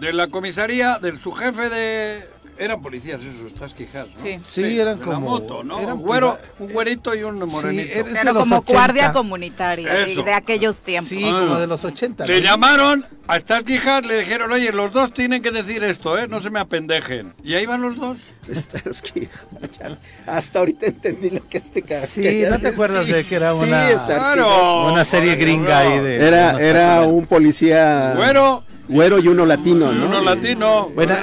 de 0.00 0.12
la 0.12 0.28
comisaría, 0.28 0.98
del 0.98 1.18
su 1.18 1.30
jefe 1.32 1.68
de... 1.68 2.24
Eran 2.58 2.80
policías 2.82 3.20
esos, 3.20 3.46
estas 3.52 3.72
quejas, 3.74 4.06
¿no? 4.16 4.22
Sí. 4.22 4.38
Sí, 4.44 4.78
eran 4.78 4.98
de 4.98 5.04
como- 5.04 5.12
La 5.14 5.18
moto, 5.20 5.62
¿no? 5.64 5.78
eran 5.80 5.96
un, 5.96 6.02
güero, 6.02 6.38
un 6.58 6.68
güerito 6.72 7.14
y 7.14 7.22
un 7.22 7.38
morenito. 7.38 7.92
Es 7.92 8.24
los 8.24 8.34
como 8.34 8.56
80. 8.58 8.72
guardia 8.72 9.12
comunitaria 9.12 9.92
de, 9.94 10.12
Eso. 10.12 10.22
de 10.22 10.32
aquellos 10.34 10.76
tiempos. 10.80 11.08
Sí, 11.08 11.24
Ah. 11.24 11.40
como 11.40 11.58
de 11.58 11.66
los 11.66 11.84
80. 11.84 12.26
Le 12.26 12.38
¿no? 12.40 12.44
llamaron 12.44 13.06
a 13.26 13.36
estas 13.38 13.62
quejas, 13.64 14.04
le 14.04 14.18
dijeron, 14.20 14.52
oye, 14.52 14.70
los 14.72 14.92
dos 14.92 15.12
tienen 15.14 15.42
que 15.42 15.50
decir 15.50 15.82
esto, 15.82 16.18
¿eh? 16.18 16.28
No 16.28 16.40
se 16.40 16.50
me 16.50 16.60
apendejen. 16.60 17.32
Y 17.42 17.54
ahí 17.54 17.64
van 17.66 17.82
los 17.82 17.96
dos. 17.96 18.18
Hasta 20.26 20.58
ahorita 20.58 20.86
entendí 20.86 21.30
lo 21.30 21.46
que 21.48 21.58
este 21.58 21.82
cara. 21.82 22.06
Sí, 22.06 22.44
¿no 22.48 22.60
te 22.60 22.68
acuerdas 22.68 23.06
de 23.06 23.24
que 23.24 23.34
era 23.36 23.54
Sí, 23.54 23.60
una, 23.64 23.88
Starsky. 23.90 24.06
Claro. 24.14 24.92
una 24.92 25.04
serie 25.04 25.36
gringa 25.36 25.78
ahí 25.78 26.00
de... 26.00 26.26
Era, 26.26 26.60
era 26.60 27.00
un 27.02 27.26
policía 27.26 28.14
Güero, 28.16 28.64
güero 28.88 29.18
y 29.18 29.28
uno 29.28 29.46
latino, 29.46 29.92
y 29.92 29.96
¿no? 29.96 30.06
uno 30.06 30.20
latino. 30.20 30.90
Bueno, 30.94 31.14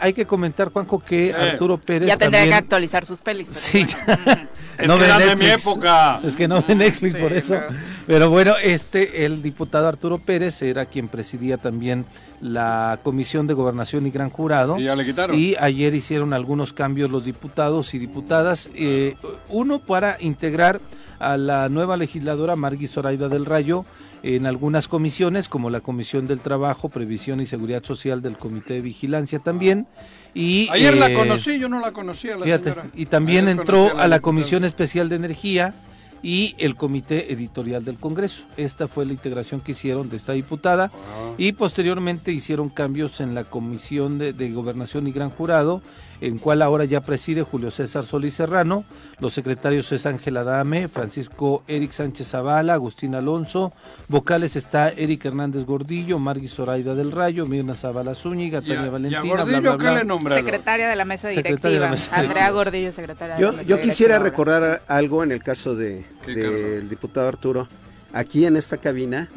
hay, 0.00 0.12
que 0.12 0.26
comentar, 0.26 0.70
Juanjo, 0.72 0.98
que 1.00 1.28
Eh. 1.30 1.34
Arturo 1.34 1.78
Pérez 1.78 2.08
Ya 2.08 2.16
tendría 2.16 2.44
que 2.46 2.54
actualizar 2.54 3.04
sus 3.06 3.20
pelis. 3.20 3.48
Sí, 3.50 3.86
bueno. 4.06 4.48
Es 4.78 4.86
no 4.88 4.94
que 4.96 5.00
ve 5.00 5.06
eran 5.06 5.18
de 5.20 5.36
mi 5.36 5.44
Netflix. 5.46 5.66
época. 5.66 6.20
Es 6.22 6.36
que 6.36 6.46
no 6.48 6.62
ve 6.66 6.74
Netflix 6.74 7.14
Sí, 7.14 7.18
por 7.22 7.32
eso. 7.32 7.54
no. 7.54 7.60
Pero 8.06 8.28
bueno, 8.30 8.54
este, 8.62 9.24
el 9.24 9.40
diputado 9.42 9.88
Arturo 9.88 10.18
Pérez 10.18 10.60
era 10.60 10.84
quien 10.84 11.08
presidía 11.08 11.56
también 11.56 12.04
la 12.42 13.00
Comisión 13.02 13.46
de 13.46 13.54
Gobernación 13.54 14.06
y 14.06 14.10
Gran 14.10 14.28
Jurado. 14.28 14.78
Y 14.78 14.84
ya 14.84 14.94
le 14.94 15.06
quitaron. 15.06 15.38
Y 15.38 15.54
ayer 15.58 15.94
hicieron 15.94 16.34
algunos 16.34 16.72
cambios 16.74 17.10
los 17.10 17.24
diputados 17.24 17.94
y 17.94 17.98
diputadas. 17.98 18.68
eh, 18.74 19.16
uno 19.48 19.78
para 19.78 20.18
integrar 20.20 20.80
a 21.18 21.38
la 21.38 21.70
nueva 21.70 21.96
legisladora 21.96 22.56
Margui 22.56 22.86
Zoraida 22.86 23.30
del 23.30 23.46
Rayo 23.46 23.86
en 24.22 24.46
algunas 24.46 24.88
comisiones, 24.88 25.48
como 25.48 25.70
la 25.70 25.80
Comisión 25.80 26.26
del 26.26 26.40
Trabajo, 26.40 26.88
Previsión 26.88 27.40
y 27.40 27.46
Seguridad 27.46 27.84
Social 27.84 28.22
del 28.22 28.36
Comité 28.36 28.74
de 28.74 28.80
Vigilancia 28.80 29.38
también. 29.38 29.86
Y, 30.34 30.68
Ayer 30.70 30.96
la 30.96 31.10
eh, 31.10 31.14
conocí, 31.14 31.58
yo 31.58 31.68
no 31.68 31.80
la 31.80 31.92
conocía 31.92 32.36
la 32.36 32.44
Fíjate, 32.44 32.70
señora. 32.70 32.90
y 32.94 33.06
también 33.06 33.46
Ayer 33.46 33.58
entró 33.58 33.98
a 33.98 34.08
la. 34.08 34.20
Comisión 34.20 34.64
Especial 34.64 35.08
de 35.08 35.16
Energía 35.16 35.74
y 36.22 36.56
el 36.58 36.74
Comité 36.74 37.32
Editorial 37.32 37.84
del 37.84 37.96
Congreso. 37.96 38.42
Esta 38.56 38.88
fue 38.88 39.06
la 39.06 39.12
integración 39.12 39.60
que 39.60 39.72
hicieron 39.72 40.08
de 40.08 40.16
esta 40.16 40.32
diputada 40.32 40.90
y 41.38 41.52
posteriormente 41.52 42.32
hicieron 42.32 42.68
cambios 42.68 43.20
en 43.20 43.34
la 43.34 43.44
Comisión 43.44 44.18
de, 44.18 44.32
de 44.32 44.50
Gobernación 44.50 45.06
y 45.06 45.12
Gran 45.12 45.30
Jurado, 45.30 45.82
en 46.20 46.38
cual 46.38 46.62
ahora 46.62 46.84
ya 46.84 47.00
preside 47.00 47.42
Julio 47.42 47.70
César 47.70 48.04
Solís 48.04 48.34
Serrano. 48.34 48.84
Los 49.20 49.34
secretarios 49.34 49.90
es 49.92 50.06
Ángela 50.06 50.44
Dame, 50.44 50.88
Francisco 50.88 51.62
Eric 51.68 51.92
Sánchez 51.92 52.28
Zavala, 52.30 52.74
Agustín 52.74 53.14
Alonso. 53.14 53.72
Vocales 54.08 54.56
está 54.56 54.90
Eric 54.90 55.24
Hernández 55.24 55.64
Gordillo, 55.64 56.18
Margui 56.18 56.48
Zoraida 56.48 56.94
del 56.94 57.12
Rayo, 57.12 57.46
Mirna 57.46 57.74
Zavala 57.74 58.14
Zúñiga, 58.14 58.62
¿Y 58.64 58.72
a- 58.72 58.74
Tania 58.74 58.84
y 58.84 58.88
a 58.88 58.90
Valentina, 58.90 59.20
bla, 59.20 59.30
Gordillo 59.44 59.60
bla, 59.60 59.70
qué 59.72 59.76
bla. 59.76 59.94
le 59.94 60.04
nombraron? 60.04 60.44
Secretaria 60.44 60.88
de 60.88 60.96
la 60.96 61.04
mesa 61.04 61.28
directiva. 61.28 61.70
de 61.70 61.80
la 61.80 61.88
mesa 61.90 62.10
Andrea 62.14 62.28
directiva. 62.28 62.50
Gordillo, 62.50 62.92
secretaria 62.92 63.34
de 63.36 63.40
Yo, 63.42 63.46
la 63.52 63.56
mesa 63.58 63.68
yo 63.68 63.80
quisiera 63.80 64.18
directiva. 64.18 64.30
recordar 64.54 64.82
algo 64.88 65.22
en 65.22 65.32
el 65.32 65.42
caso 65.42 65.74
de, 65.74 66.04
del 66.26 66.42
Carlos. 66.42 66.90
diputado 66.90 67.28
Arturo. 67.28 67.68
Aquí 68.12 68.46
en 68.46 68.56
esta 68.56 68.78
cabina, 68.78 69.28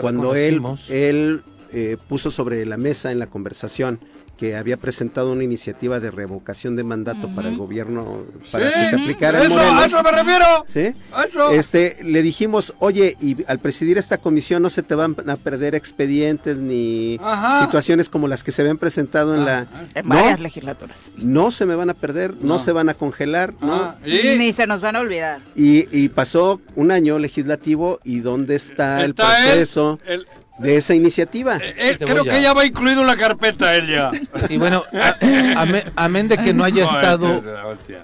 cuando 0.00 0.34
él, 0.34 0.62
él 0.88 1.42
eh, 1.72 1.96
puso 2.08 2.30
sobre 2.30 2.64
la 2.64 2.76
mesa 2.78 3.12
en 3.12 3.18
la 3.18 3.26
conversación 3.26 4.00
que 4.42 4.56
había 4.56 4.76
presentado 4.76 5.30
una 5.30 5.44
iniciativa 5.44 6.00
de 6.00 6.10
revocación 6.10 6.74
de 6.74 6.82
mandato 6.82 7.32
para 7.32 7.48
el 7.48 7.56
gobierno, 7.56 8.24
para 8.50 8.66
Sí, 8.70 8.74
que 8.74 8.86
se 8.86 8.96
aplicara 8.96 9.38
en 9.38 9.52
eso, 9.52 9.54
Morelos. 9.54 9.80
a 9.80 9.86
eso 9.86 10.02
me 10.02 10.10
refiero. 10.10 10.44
¿Sí? 10.74 10.94
A 11.12 11.22
eso. 11.22 11.50
Este, 11.52 11.96
le 12.02 12.22
dijimos, 12.22 12.74
oye, 12.80 13.16
y 13.20 13.36
al 13.46 13.60
presidir 13.60 13.98
esta 13.98 14.18
comisión 14.18 14.60
no 14.60 14.68
se 14.68 14.82
te 14.82 14.96
van 14.96 15.14
a 15.30 15.36
perder 15.36 15.76
expedientes 15.76 16.58
ni 16.58 17.20
Ajá. 17.22 17.60
situaciones 17.64 18.08
como 18.08 18.26
las 18.26 18.42
que 18.42 18.50
se 18.50 18.62
habían 18.62 18.78
presentado 18.78 19.36
en 19.36 19.44
la... 19.44 19.68
En 19.94 20.08
No, 20.08 20.16
varias 20.16 20.40
legislaturas. 20.40 20.98
no 21.16 21.52
se 21.52 21.64
me 21.64 21.76
van 21.76 21.90
a 21.90 21.94
perder, 21.94 22.34
no, 22.40 22.54
No. 22.54 22.58
se 22.58 22.72
van 22.72 22.88
a 22.88 22.94
congelar, 22.94 23.54
¿no? 23.60 23.74
Ah, 23.74 23.96
y 24.04 24.38
Ni 24.38 24.52
se 24.52 24.66
nos 24.66 24.80
van 24.80 24.96
a 24.96 25.00
olvidar. 25.02 25.38
Y, 25.54 25.86
y 25.96 26.08
pasó 26.08 26.60
un 26.74 26.90
año 26.90 27.20
legislativo 27.20 28.00
y 28.02 28.18
¿dónde 28.18 28.56
está, 28.56 29.04
el 29.04 29.10
está 29.10 29.22
proceso 29.28 30.00
el- 30.04 30.26
de 30.58 30.76
esa 30.76 30.94
iniciativa? 30.94 31.56
él- 31.56 31.98
te 31.98 32.04
creo 32.04 32.24
que 32.24 32.40
ya 32.42 32.52
va 32.52 32.64
incluido 32.64 33.00
en 33.00 33.06
la 33.06 33.16
carpeta 33.16 33.74
él 33.76 33.88
ya. 33.88 34.10
Y 34.48 34.56
bueno, 34.58 34.84
amén 35.96 36.28
de 36.28 36.38
que 36.38 36.52
no 36.54 36.64
haya 36.64 36.84
estado, 36.94 37.42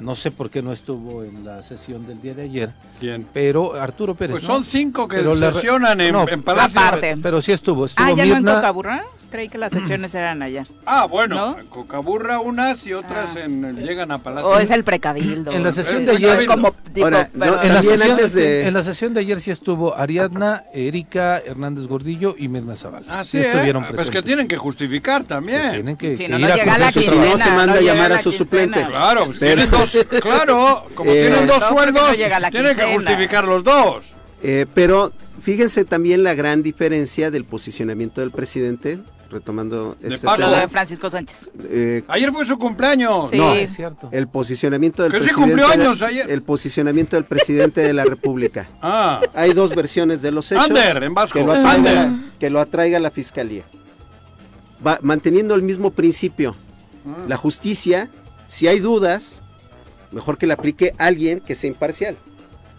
no 0.00 0.14
sé 0.14 0.30
por 0.30 0.50
qué 0.50 0.62
no 0.62 0.72
estuvo 0.72 1.22
en 1.24 1.44
la 1.44 1.62
sesión 1.62 2.06
del 2.06 2.20
día 2.20 2.34
de 2.34 2.42
ayer, 2.42 2.70
¿Quién? 3.00 3.26
pero 3.32 3.74
Arturo 3.74 4.14
Pérez. 4.14 4.32
Pues 4.32 4.42
¿no? 4.44 4.54
son 4.54 4.64
cinco 4.64 5.06
que 5.08 5.22
sesionan 5.36 6.00
en, 6.00 6.12
no, 6.12 6.28
en 6.28 6.42
Palacio. 6.42 6.80
aparte. 6.80 7.16
Pero 7.22 7.42
sí 7.42 7.52
estuvo, 7.52 7.86
estuvo 7.86 8.06
Ah, 8.06 8.12
ya 8.12 8.40
no 8.40 8.60
en. 8.60 9.02
Creí 9.30 9.48
que 9.48 9.58
las 9.58 9.72
sesiones 9.72 10.14
eran 10.14 10.42
allá. 10.42 10.66
Ah, 10.86 11.04
bueno, 11.06 11.34
¿No? 11.36 11.58
en 11.58 11.66
Cocaburra 11.66 12.40
unas 12.40 12.86
y 12.86 12.92
otras 12.94 13.36
Ah. 13.36 13.40
en, 13.40 13.76
llegan 13.76 14.10
a 14.10 14.18
Palacio. 14.18 14.48
O 14.48 14.58
es 14.58 14.70
el 14.70 14.84
precabildo. 14.84 15.52
En 15.52 15.62
la 15.62 15.72
sesión 15.72 16.06
de 16.06 16.12
ayer- 16.12 16.46
Como 16.46 16.72
tipo, 16.94 17.04
Ahora, 17.06 17.28
no, 17.34 17.40
pero- 17.40 17.62
en 17.62 17.74
la, 17.74 17.82
sesión, 17.82 18.16
de- 18.16 18.66
en 18.66 18.74
la 18.74 18.82
sesión 18.82 19.14
de 19.14 19.20
ayer 19.20 19.40
sí 19.40 19.50
estuvo 19.50 19.94
Ariadna, 19.96 20.64
Erika, 20.72 21.38
Hernández 21.38 21.86
Gordillo 21.86 22.34
y 22.38 22.48
Mirna 22.48 22.74
Zavala. 22.76 23.06
Ah, 23.08 23.24
Sí 23.24 23.32
sí, 23.32 23.38
¿eh? 23.38 23.50
estuvieron 23.52 23.82
Pues 23.82 23.90
que 23.90 23.96
presentes. 23.96 24.24
tienen 24.24 24.48
que 24.48 24.56
justificar 24.56 25.24
también. 25.24 25.60
Pues 25.60 25.72
tienen 25.72 25.96
que, 25.96 26.16
Si 26.16 26.22
que 26.24 26.28
no, 26.28 26.38
ir 26.38 26.46
no 26.46 26.52
a 26.54 26.56
cumplir 26.56 26.78
la 26.78 26.92
su 26.92 27.00
Si 27.00 27.06
trabajo. 27.06 27.28
no, 27.30 27.38
se 27.38 27.50
manda 27.50 27.74
a 27.74 27.80
llamar 27.80 28.12
a 28.12 28.18
su 28.18 28.30
quincena. 28.30 28.38
suplente. 28.38 28.86
Claro, 28.86 29.26
pues 29.26 29.38
Pero- 29.38 29.54
tienen 29.56 29.70
dos, 29.70 30.06
claro, 30.22 30.86
como 30.94 31.10
Eh, 31.10 31.28
tienen 31.28 31.46
dos 31.46 31.62
sueldos, 31.64 32.16
tienen 32.50 32.76
que 32.76 32.94
justificar 32.94 33.44
los 33.44 33.62
dos. 33.64 34.04
Eh, 34.42 34.66
pero 34.72 35.12
fíjense 35.40 35.84
también 35.84 36.22
la 36.22 36.34
gran 36.34 36.62
diferencia 36.62 37.30
del 37.30 37.44
posicionamiento 37.44 38.20
del 38.20 38.30
presidente, 38.30 38.98
retomando 39.30 39.96
De 40.00 40.08
este 40.08 40.26
Paco. 40.26 40.40
Lo 40.40 40.46
tema. 40.48 40.60
de 40.62 40.68
Francisco 40.68 41.10
Sánchez. 41.10 41.50
eh, 41.64 42.02
Ayer 42.08 42.32
fue 42.32 42.46
su 42.46 42.58
cumpleaños. 42.58 43.30
Sí. 43.30 43.36
No, 43.36 43.52
Es 43.54 43.74
cierto. 43.74 44.08
el 44.12 44.28
posicionamiento 44.28 45.02
del 45.02 45.12
presidente 45.12 45.62
años 45.64 46.02
ayer. 46.02 46.30
el 46.30 46.42
posicionamiento 46.42 47.16
del 47.16 47.24
presidente 47.24 47.80
de 47.82 47.92
la 47.92 48.04
República. 48.04 48.68
Ah, 48.82 49.20
Hay 49.34 49.52
dos 49.52 49.74
versiones 49.74 50.22
de 50.22 50.30
los 50.32 50.50
hechos 50.52 50.64
Ander, 50.70 51.02
en 51.02 51.14
vasco. 51.14 51.38
que 51.38 51.44
lo 51.44 51.52
atraiga, 51.52 51.72
Ander. 51.72 51.94
la, 51.94 52.24
que 52.38 52.50
lo 52.50 52.60
atraiga 52.60 52.98
la 53.00 53.10
fiscalía. 53.10 53.64
Va, 54.86 54.98
manteniendo 55.02 55.54
el 55.54 55.62
mismo 55.62 55.90
principio. 55.90 56.54
Ah. 57.06 57.24
La 57.28 57.36
justicia, 57.36 58.08
si 58.48 58.66
hay 58.68 58.78
dudas, 58.80 59.42
mejor 60.12 60.38
que 60.38 60.46
la 60.46 60.54
aplique 60.54 60.94
alguien 60.98 61.40
que 61.40 61.54
sea 61.54 61.68
imparcial 61.68 62.16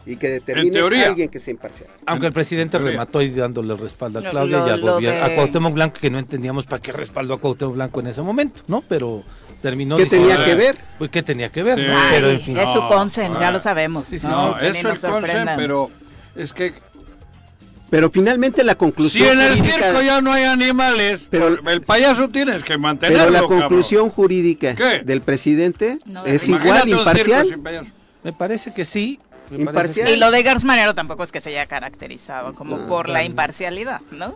y 0.06 0.16
que 0.16 0.30
determine 0.30 0.72
teoría. 0.72 1.08
alguien 1.08 1.30
que 1.30 1.40
sea 1.40 1.52
imparcial. 1.52 1.90
Aunque 2.06 2.28
el 2.28 2.34
presidente 2.34 2.78
remató 2.80 3.22
y 3.22 3.30
dándole 3.30 3.76
respaldo 3.76 4.20
a 4.20 4.22
Lo- 4.24 4.32
Claudia 4.32 4.58
lo- 4.60 4.68
y 4.68 4.70
al 4.72 4.80
lo 4.82 4.94
gobierno, 4.94 5.20
de- 5.20 5.34
a 5.34 5.36
Cuauhtémoc 5.36 5.74
Blanco, 5.74 5.98
que 6.02 6.10
no 6.10 6.18
entendíamos 6.20 6.66
para 6.66 6.82
qué 6.82 6.92
respaldó 6.92 7.34
a 7.36 7.40
Cuauhtémoc 7.40 7.74
Blanco 7.76 8.00
en 8.00 8.08
ese 8.08 8.22
momento, 8.22 8.64
¿no? 8.68 8.82
Pero 8.88 9.24
terminó 9.62 9.98
¿Qué 9.98 10.04
diciendo- 10.06 10.30
tenía 10.30 10.46
que 10.46 10.56
ver? 10.56 10.78
Pues 10.98 11.12
qué 11.12 11.22
tenía 11.24 11.50
que 11.50 11.64
ver, 11.64 11.78
Sí. 11.78 11.86
¿no? 11.86 11.98
Ay, 11.98 12.08
Pero 12.12 12.30
en 12.30 12.42
fin. 12.42 12.58
es 12.58 12.70
su 12.70 12.80
No, 12.80 12.88
consen, 12.88 13.34
ya 13.40 13.52
lo 13.52 13.60
sabemos. 13.60 14.06
Sí, 14.10 14.18
sí, 14.18 14.28
No, 14.28 14.58
eso 14.60 14.90
es 14.92 15.00
consen, 15.00 15.48
pero 15.58 15.90
es 16.36 16.54
que 16.54 16.74
Pero 17.90 18.12
finalmente 18.12 18.64
la 18.64 18.74
si 18.74 18.78
conclusión 18.78 19.30
en 19.40 19.40
el 19.46 19.58
jurídica- 19.58 19.88
circo 19.88 20.02
ya 20.04 20.22
no 20.22 20.32
hay 20.32 20.44
animales, 20.44 21.28
Pero- 21.30 21.58
el 21.68 21.82
payaso 21.82 22.30
tienes 22.30 22.64
que 22.64 22.78
mantenerlo. 22.78 23.18
pero 23.24 23.32
la 23.32 23.40
cabrón. 23.42 23.60
conclusión 23.62 24.10
jurídica 24.12 24.76
¿Qué? 24.76 25.02
del 25.04 25.22
presidente 25.22 25.98
No, 26.06 26.24
es 26.24 26.48
igual 26.48 26.88
imparcial. 26.88 27.48
Me 28.24 28.32
parece 28.34 28.74
que 28.74 28.86
sí. 28.86 29.20
Imparcial. 29.52 30.08
que- 30.08 30.14
Y 30.14 30.18
lo 30.18 30.32
de 30.32 30.44
Gers 30.44 30.64
Manero 30.64 30.94
tampoco 30.94 31.24
es 31.24 31.32
que 31.32 31.42
se 31.42 31.50
haya 31.50 31.66
caracterizado 31.66 32.54
como 32.54 32.78
No, 32.78 32.88
por 32.88 33.10
la 33.10 33.24
imparcialidad, 33.24 34.02
¿no? 34.12 34.36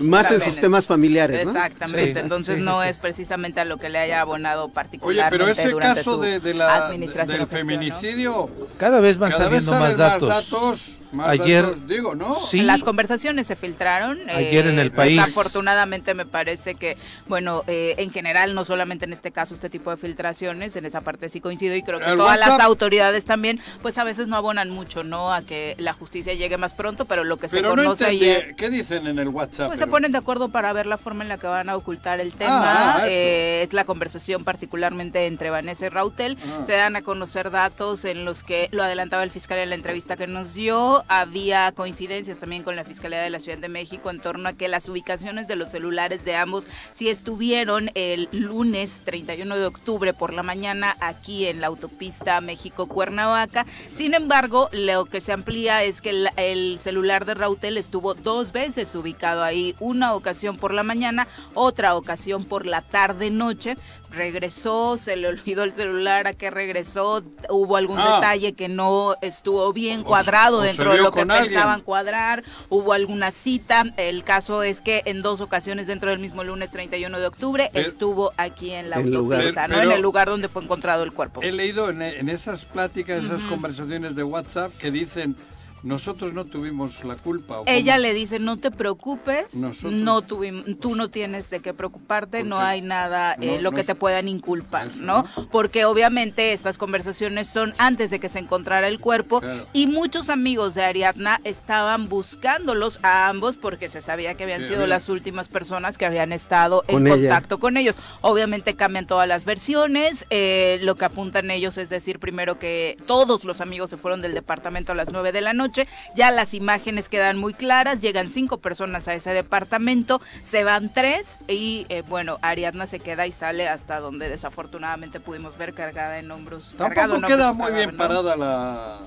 Más 0.00 0.30
en 0.30 0.40
sus 0.40 0.56
temas 0.60 0.86
familiares, 0.86 1.44
¿no? 1.44 1.50
Exactamente, 1.52 2.12
Sí, 2.14 2.18
entonces 2.18 2.54
sí, 2.56 2.60
sí, 2.60 2.64
no 2.66 2.82
sí. 2.82 2.88
es 2.88 2.98
precisamente 2.98 3.60
a 3.60 3.64
lo 3.64 3.76
que 3.78 3.88
le 3.88 3.98
haya 3.98 4.20
abonado 4.20 4.64
Oye, 4.64 4.74
particularmente 4.74 5.38
pero 5.38 5.50
ese 5.52 5.68
durante 5.70 6.00
caso 6.00 6.14
su 6.14 6.20
de, 6.20 6.40
de 6.40 6.54
la, 6.54 6.86
administración 6.86 7.38
del 7.38 7.46
feminicidio, 7.46 8.48
Cada 8.78 9.00
vez 9.00 9.18
van 9.18 9.32
cada 9.32 9.44
saliendo 9.44 9.72
más 9.72 9.96
datos. 9.96 10.28
datos, 10.28 10.90
más 11.14 11.30
Ayer- 11.30 11.62
datos, 11.64 11.86
digo, 11.88 12.14
¿no? 12.14 12.36
Sí. 12.36 12.62
Las 12.62 12.82
conversaciones 12.82 13.46
se 13.46 13.56
filtraron. 13.56 14.18
Ayer 14.30 14.66
en 14.66 14.78
el 14.78 14.90
pues, 14.90 15.06
país. 15.08 15.20
Afortunadamente 15.20 16.14
me 16.14 16.26
parece 16.26 16.74
que, 16.74 16.96
bueno, 17.26 17.62
eh, 17.66 17.94
en 17.98 18.10
general, 18.10 18.54
no 18.54 18.64
solamente 18.64 19.04
en 19.04 19.12
este 19.12 19.30
caso, 19.32 19.54
este 19.54 19.70
tipo 19.70 19.90
de 19.90 19.96
filtraciones, 19.96 20.76
en 20.76 20.84
esa 20.86 21.00
parte 21.00 21.28
sí 21.28 21.40
coincido 21.40 21.74
y 21.76 21.82
creo 21.82 21.98
que 22.00 22.06
El 22.10 22.16
todas 22.16 22.38
WhatsApp. 22.38 22.58
las 22.58 22.66
autoridades 22.66 23.24
también, 23.24 23.60
pues 23.82 23.98
a 23.98 24.04
veces 24.04 24.28
no 24.28 24.36
abonan 24.36 24.70
mucho, 24.70 25.04
¿no? 25.04 25.32
A 25.32 25.42
que 25.42 25.74
la 25.78 25.92
justicia 25.92 26.34
llegue 26.34 26.56
más 26.56 26.74
pronto, 26.74 27.04
pero 27.04 27.24
lo 27.24 27.36
que 27.36 27.48
se 27.48 27.62
no 27.62 27.70
conoce 27.70 28.04
entendí, 28.04 28.24
ayer... 28.30 28.54
¿qué 28.56 28.70
dicen 28.70 29.06
en 29.06 29.18
el 29.18 29.28
WhatsApp? 29.28 29.68
Pues 29.68 29.78
se 29.78 29.86
ponen 29.86 30.12
de 30.12 30.18
acuerdo 30.18 30.48
para 30.48 30.72
ver 30.72 30.86
la 30.86 30.98
forma 30.98 31.22
en 31.22 31.28
la 31.28 31.38
que 31.38 31.46
van 31.46 31.68
a 31.68 31.76
ocultar 31.76 32.20
el 32.20 32.32
tema. 32.32 32.94
Ah, 32.94 32.98
eso. 32.98 33.06
Eh, 33.10 33.62
es 33.62 33.72
la 33.72 33.84
conversación 33.84 34.44
particularmente 34.44 35.26
entre 35.26 35.50
Vanessa 35.50 35.86
y 35.86 35.88
Rautel. 35.88 36.36
Ah. 36.42 36.64
Se 36.64 36.72
dan 36.72 36.96
a 36.96 37.02
conocer 37.02 37.50
datos 37.50 38.04
en 38.04 38.24
los 38.24 38.42
que 38.42 38.68
lo 38.72 38.82
adelantaba 38.82 39.22
el 39.22 39.30
fiscal 39.30 39.58
en 39.58 39.68
la 39.70 39.74
entrevista 39.74 40.16
que 40.16 40.26
nos 40.26 40.54
dio. 40.54 41.03
Había 41.08 41.72
coincidencias 41.72 42.38
también 42.38 42.62
con 42.62 42.76
la 42.76 42.84
Fiscalía 42.84 43.20
de 43.20 43.30
la 43.30 43.40
Ciudad 43.40 43.58
de 43.58 43.68
México 43.68 44.10
en 44.10 44.20
torno 44.20 44.48
a 44.48 44.52
que 44.54 44.68
las 44.68 44.88
ubicaciones 44.88 45.48
de 45.48 45.56
los 45.56 45.70
celulares 45.70 46.24
de 46.24 46.36
ambos 46.36 46.66
sí 46.94 47.08
estuvieron 47.08 47.90
el 47.94 48.28
lunes 48.32 49.02
31 49.04 49.56
de 49.56 49.66
octubre 49.66 50.14
por 50.14 50.32
la 50.32 50.42
mañana 50.42 50.96
aquí 51.00 51.46
en 51.46 51.60
la 51.60 51.66
autopista 51.66 52.40
México-Cuernavaca. 52.40 53.66
Sin 53.94 54.14
embargo, 54.14 54.68
lo 54.72 55.04
que 55.04 55.20
se 55.20 55.32
amplía 55.32 55.82
es 55.84 56.00
que 56.00 56.10
el, 56.10 56.28
el 56.36 56.78
celular 56.78 57.24
de 57.24 57.34
Rautel 57.34 57.78
estuvo 57.78 58.14
dos 58.14 58.52
veces 58.52 58.94
ubicado 58.94 59.42
ahí, 59.42 59.74
una 59.80 60.14
ocasión 60.14 60.56
por 60.56 60.72
la 60.72 60.82
mañana, 60.82 61.28
otra 61.54 61.96
ocasión 61.96 62.44
por 62.44 62.66
la 62.66 62.82
tarde-noche. 62.82 63.76
Regresó, 64.14 64.96
se 64.98 65.16
le 65.16 65.28
olvidó 65.28 65.64
el 65.64 65.72
celular, 65.72 66.26
a 66.26 66.32
qué 66.32 66.50
regresó, 66.50 67.22
hubo 67.50 67.76
algún 67.76 67.98
Ah. 67.98 68.16
detalle 68.16 68.52
que 68.52 68.68
no 68.68 69.14
estuvo 69.22 69.72
bien 69.72 70.02
cuadrado 70.02 70.58
o 70.58 70.60
dentro 70.62 70.92
de 70.92 70.98
lo 71.02 71.12
que 71.12 71.20
alguien. 71.22 71.44
pensaban 71.46 71.80
cuadrar, 71.80 72.44
hubo 72.68 72.92
alguna 72.92 73.30
cita. 73.32 73.84
El 73.96 74.24
caso 74.24 74.62
es 74.62 74.80
que 74.80 75.02
en 75.06 75.22
dos 75.22 75.40
ocasiones 75.40 75.86
dentro 75.86 76.10
del 76.10 76.18
mismo 76.20 76.44
lunes 76.44 76.70
31 76.70 77.18
de 77.18 77.26
octubre 77.26 77.70
Pero- 77.72 77.86
estuvo 77.88 78.32
aquí 78.36 78.70
en 78.70 78.90
la 78.90 78.96
El 78.96 79.10
lugar. 79.12 79.40
autopista, 79.40 79.68
¿no? 79.68 79.80
En 79.82 79.90
el 79.92 80.00
lugar 80.00 80.28
donde 80.28 80.48
fue 80.48 80.62
encontrado 80.62 81.02
el 81.02 81.12
cuerpo. 81.12 81.42
He 81.42 81.52
leído 81.52 81.90
en, 81.90 82.02
en 82.02 82.28
esas 82.28 82.64
pláticas, 82.64 83.24
esas 83.24 83.42
conversaciones 83.44 84.14
de 84.14 84.22
WhatsApp 84.22 84.72
que 84.78 84.90
dicen, 84.90 85.36
nosotros 85.84 86.32
no 86.34 86.44
tuvimos 86.44 87.04
la 87.04 87.14
culpa. 87.14 87.60
¿o 87.60 87.64
Ella 87.66 87.98
le 87.98 88.14
dice, 88.14 88.38
no 88.38 88.56
te 88.56 88.70
preocupes, 88.70 89.54
Nosotros- 89.54 89.92
no 89.94 90.22
tuvim- 90.22 90.78
tú 90.80 90.96
no 90.96 91.10
tienes 91.10 91.50
de 91.50 91.60
qué 91.60 91.72
preocuparte, 91.74 92.42
no 92.42 92.58
hay 92.58 92.80
nada 92.80 93.34
eh, 93.40 93.56
no- 93.56 93.62
lo 93.62 93.70
no 93.70 93.74
que 93.74 93.82
es- 93.82 93.86
te 93.86 93.94
puedan 93.94 94.26
inculpar, 94.28 94.88
Eso, 94.88 95.02
¿no? 95.02 95.24
Porque 95.50 95.84
obviamente 95.84 96.52
estas 96.52 96.78
conversaciones 96.78 97.48
son 97.48 97.74
antes 97.78 98.10
de 98.10 98.18
que 98.18 98.28
se 98.28 98.38
encontrara 98.38 98.88
el 98.88 98.98
cuerpo 98.98 99.40
Claro. 99.40 99.66
y 99.72 99.86
muchos 99.86 100.30
amigos 100.30 100.74
de 100.74 100.84
Ariadna 100.84 101.40
estaban 101.44 102.08
buscándolos 102.08 102.98
a 103.02 103.28
ambos 103.28 103.56
porque 103.56 103.90
se 103.90 104.00
sabía 104.00 104.34
que 104.34 104.44
habían 104.44 104.62
Sí, 104.62 104.68
sido 104.68 104.86
las 104.86 105.08
últimas 105.08 105.48
personas 105.48 105.98
que 105.98 106.06
habían 106.06 106.32
estado 106.32 106.82
Con 106.88 107.06
en 107.06 107.12
ella. 107.12 107.28
contacto 107.30 107.58
con 107.60 107.76
ellos. 107.76 107.96
Obviamente 108.22 108.74
cambian 108.74 109.06
todas 109.06 109.28
las 109.28 109.44
versiones, 109.44 110.24
eh, 110.30 110.78
lo 110.82 110.94
que 110.94 111.04
apuntan 111.04 111.50
ellos 111.50 111.76
es 111.76 111.88
decir 111.90 112.18
primero 112.18 112.58
que 112.58 112.96
todos 113.06 113.44
los 113.44 113.60
amigos 113.60 113.90
se 113.90 113.96
fueron 113.96 114.22
del 114.22 114.32
departamento 114.34 114.92
a 114.92 114.94
las 114.94 115.12
9 115.12 115.32
de 115.32 115.40
la 115.40 115.52
noche, 115.52 115.73
ya 116.14 116.30
las 116.30 116.54
imágenes 116.54 117.08
quedan 117.08 117.36
muy 117.36 117.54
claras, 117.54 118.00
llegan 118.00 118.30
cinco 118.30 118.58
personas 118.58 119.08
a 119.08 119.14
ese 119.14 119.30
departamento, 119.30 120.20
se 120.44 120.64
van 120.64 120.92
tres 120.92 121.40
y 121.48 121.86
eh, 121.88 122.02
bueno, 122.08 122.38
Ariadna 122.42 122.86
se 122.86 123.00
queda 123.00 123.26
y 123.26 123.32
sale 123.32 123.68
hasta 123.68 124.00
donde 124.00 124.28
desafortunadamente 124.28 125.20
pudimos 125.20 125.56
ver 125.58 125.74
cargada 125.74 126.18
en 126.18 126.30
hombros. 126.30 126.74
Tampoco 126.76 127.16
en 127.16 127.22
queda 127.22 127.52
muy 127.52 127.72
bien 127.72 127.96
parada 127.96 128.36
la... 128.36 128.98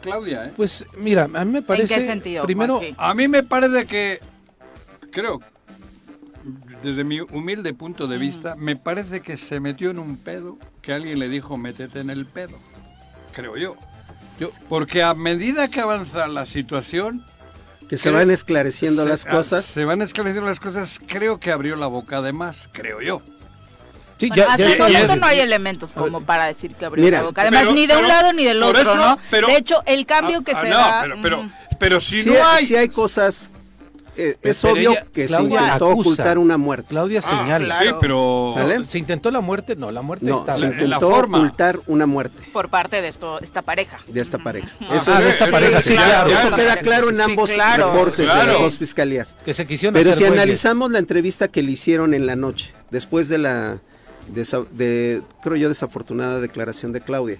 Claudia, 0.00 0.46
¿eh? 0.46 0.52
Pues 0.56 0.86
mira, 0.96 1.24
a 1.34 1.44
mí 1.44 1.52
me 1.52 1.62
parece. 1.62 1.96
qué 1.96 2.06
sentido, 2.06 2.44
Primero? 2.44 2.80
A 2.96 3.12
mí 3.12 3.26
me 3.26 3.42
parece 3.42 3.86
que, 3.86 4.20
creo, 5.10 5.40
desde 6.82 7.02
mi 7.02 7.20
humilde 7.20 7.74
punto 7.74 8.06
de 8.06 8.18
vista, 8.18 8.54
me 8.56 8.76
parece 8.76 9.20
que 9.20 9.36
se 9.36 9.58
metió 9.58 9.90
en 9.90 9.98
un 9.98 10.16
pedo 10.16 10.58
que 10.82 10.92
alguien 10.92 11.18
le 11.18 11.28
dijo, 11.28 11.56
métete 11.56 12.00
en 12.00 12.10
el 12.10 12.26
pedo. 12.26 12.56
Creo 13.32 13.56
yo. 13.56 13.76
Yo- 14.40 14.50
Porque 14.68 15.02
a 15.02 15.14
medida 15.14 15.68
que 15.68 15.80
avanza 15.80 16.26
la 16.26 16.46
situación... 16.46 17.24
Que 17.88 17.98
se 17.98 18.04
creo- 18.04 18.14
van 18.14 18.30
esclareciendo 18.30 19.02
se- 19.02 19.08
las 19.10 19.26
ah, 19.26 19.30
cosas. 19.30 19.64
Se 19.64 19.84
van 19.84 20.00
esclareciendo 20.00 20.48
las 20.48 20.58
cosas, 20.58 20.98
creo 21.06 21.38
que 21.38 21.52
abrió 21.52 21.76
la 21.76 21.86
boca 21.86 22.22
de 22.22 22.32
más, 22.32 22.66
creo 22.72 23.02
yo. 23.02 23.20
sí, 24.18 24.28
Bueno, 24.28 24.36
ya- 24.42 24.50
hasta 24.52 24.56
ya- 24.66 24.72
el 24.72 24.78
momento 24.78 25.12
es- 25.12 25.20
no 25.20 25.26
hay 25.26 25.40
elementos 25.40 25.90
como 25.92 26.22
para 26.22 26.46
decir 26.46 26.74
que 26.74 26.86
abrió 26.86 27.04
Mira, 27.04 27.18
la 27.18 27.24
boca. 27.24 27.42
Además, 27.42 27.60
pero- 27.62 27.72
ni 27.74 27.86
de 27.86 27.94
un 27.94 28.02
pero- 28.02 28.08
lado 28.08 28.32
ni 28.32 28.44
del 28.44 28.62
otro, 28.62 28.80
eso, 28.80 28.94
¿no? 28.96 29.18
pero- 29.30 29.48
de 29.48 29.56
hecho, 29.58 29.82
el 29.84 30.06
cambio 30.06 30.42
que 30.42 30.52
Ah, 30.52 30.60
se 30.62 30.68
ah, 30.68 30.70
no, 30.70 30.78
da... 30.78 31.00
pero, 31.02 31.16
pero, 31.22 31.40
ujú. 31.40 31.50
pero 31.78 32.00
si 32.00 32.22
Sí, 32.22 32.30
no 32.30 32.46
hay... 32.46 32.66
sí 32.66 32.74
hay 32.74 32.88
cosas 32.88 33.50
eh, 34.16 34.36
es 34.42 34.60
Pero 34.62 34.74
obvio 34.74 34.90
ella- 34.92 35.06
que 35.12 35.26
Claudia 35.26 35.58
se 35.58 35.64
intentó 35.66 35.86
acusa. 35.90 36.00
ocultar 36.10 36.38
una 36.38 36.56
muerte. 36.58 36.86
Claudia 36.90 37.20
Ah, 37.24 37.28
señala. 37.42 37.80
Sí, 37.82 37.88
pero... 38.00 38.52
¿Vale? 38.54 38.84
¿Se 38.84 38.98
intentó 38.98 39.30
la 39.30 39.40
muerte? 39.40 39.76
No, 39.76 39.90
la 39.90 40.02
muerte 40.02 40.26
No, 40.26 40.38
está. 40.40 40.54
se 40.54 40.60
la 40.60 40.66
intentó 40.68 41.10
forma. 41.10 41.38
ocultar 41.38 41.80
una 41.86 42.06
muerte 42.06 42.42
Por 42.52 42.68
parte 42.68 43.02
de 43.02 43.08
esto, 43.08 43.40
esta 43.40 43.62
pareja. 43.62 43.98
de 44.06 44.20
esta 44.20 44.38
pareja. 44.38 44.68
Ah, 44.80 44.96
Eso, 44.96 45.12
es- 45.18 45.24
esta 45.26 45.50
pareja, 45.50 45.80
sí, 45.80 45.90
sí, 45.90 45.94
claro, 45.96 46.28
claro. 46.30 46.48
eso 46.48 46.56
queda 46.56 46.76
claro 46.76 47.10
en 47.10 47.16
Sí, 47.16 47.22
ambos 47.22 47.50
claro. 47.50 47.92
reportes 47.92 48.18
de 48.18 48.24
Claro. 48.24 48.52
las 48.52 48.60
dos 48.62 48.78
fiscalías. 48.78 49.36
Que 49.44 49.54
se 49.54 49.66
quisieron 49.66 49.94
Pero 49.94 50.10
hacer 50.12 50.26
si 50.28 50.32
analizamos 50.32 50.90
la 50.90 50.98
entrevista 50.98 51.48
que 51.48 51.62
le 51.62 51.72
hicieron 51.72 52.14
en 52.14 52.26
la 52.26 52.36
noche, 52.36 52.72
después 52.90 53.28
de 53.28 53.38
la, 53.38 53.78
de, 54.28 55.22
creo 55.42 55.56
yo, 55.56 55.68
desafortunada 55.68 56.40
declaración 56.40 56.92
de 56.92 57.00
Claudia, 57.00 57.38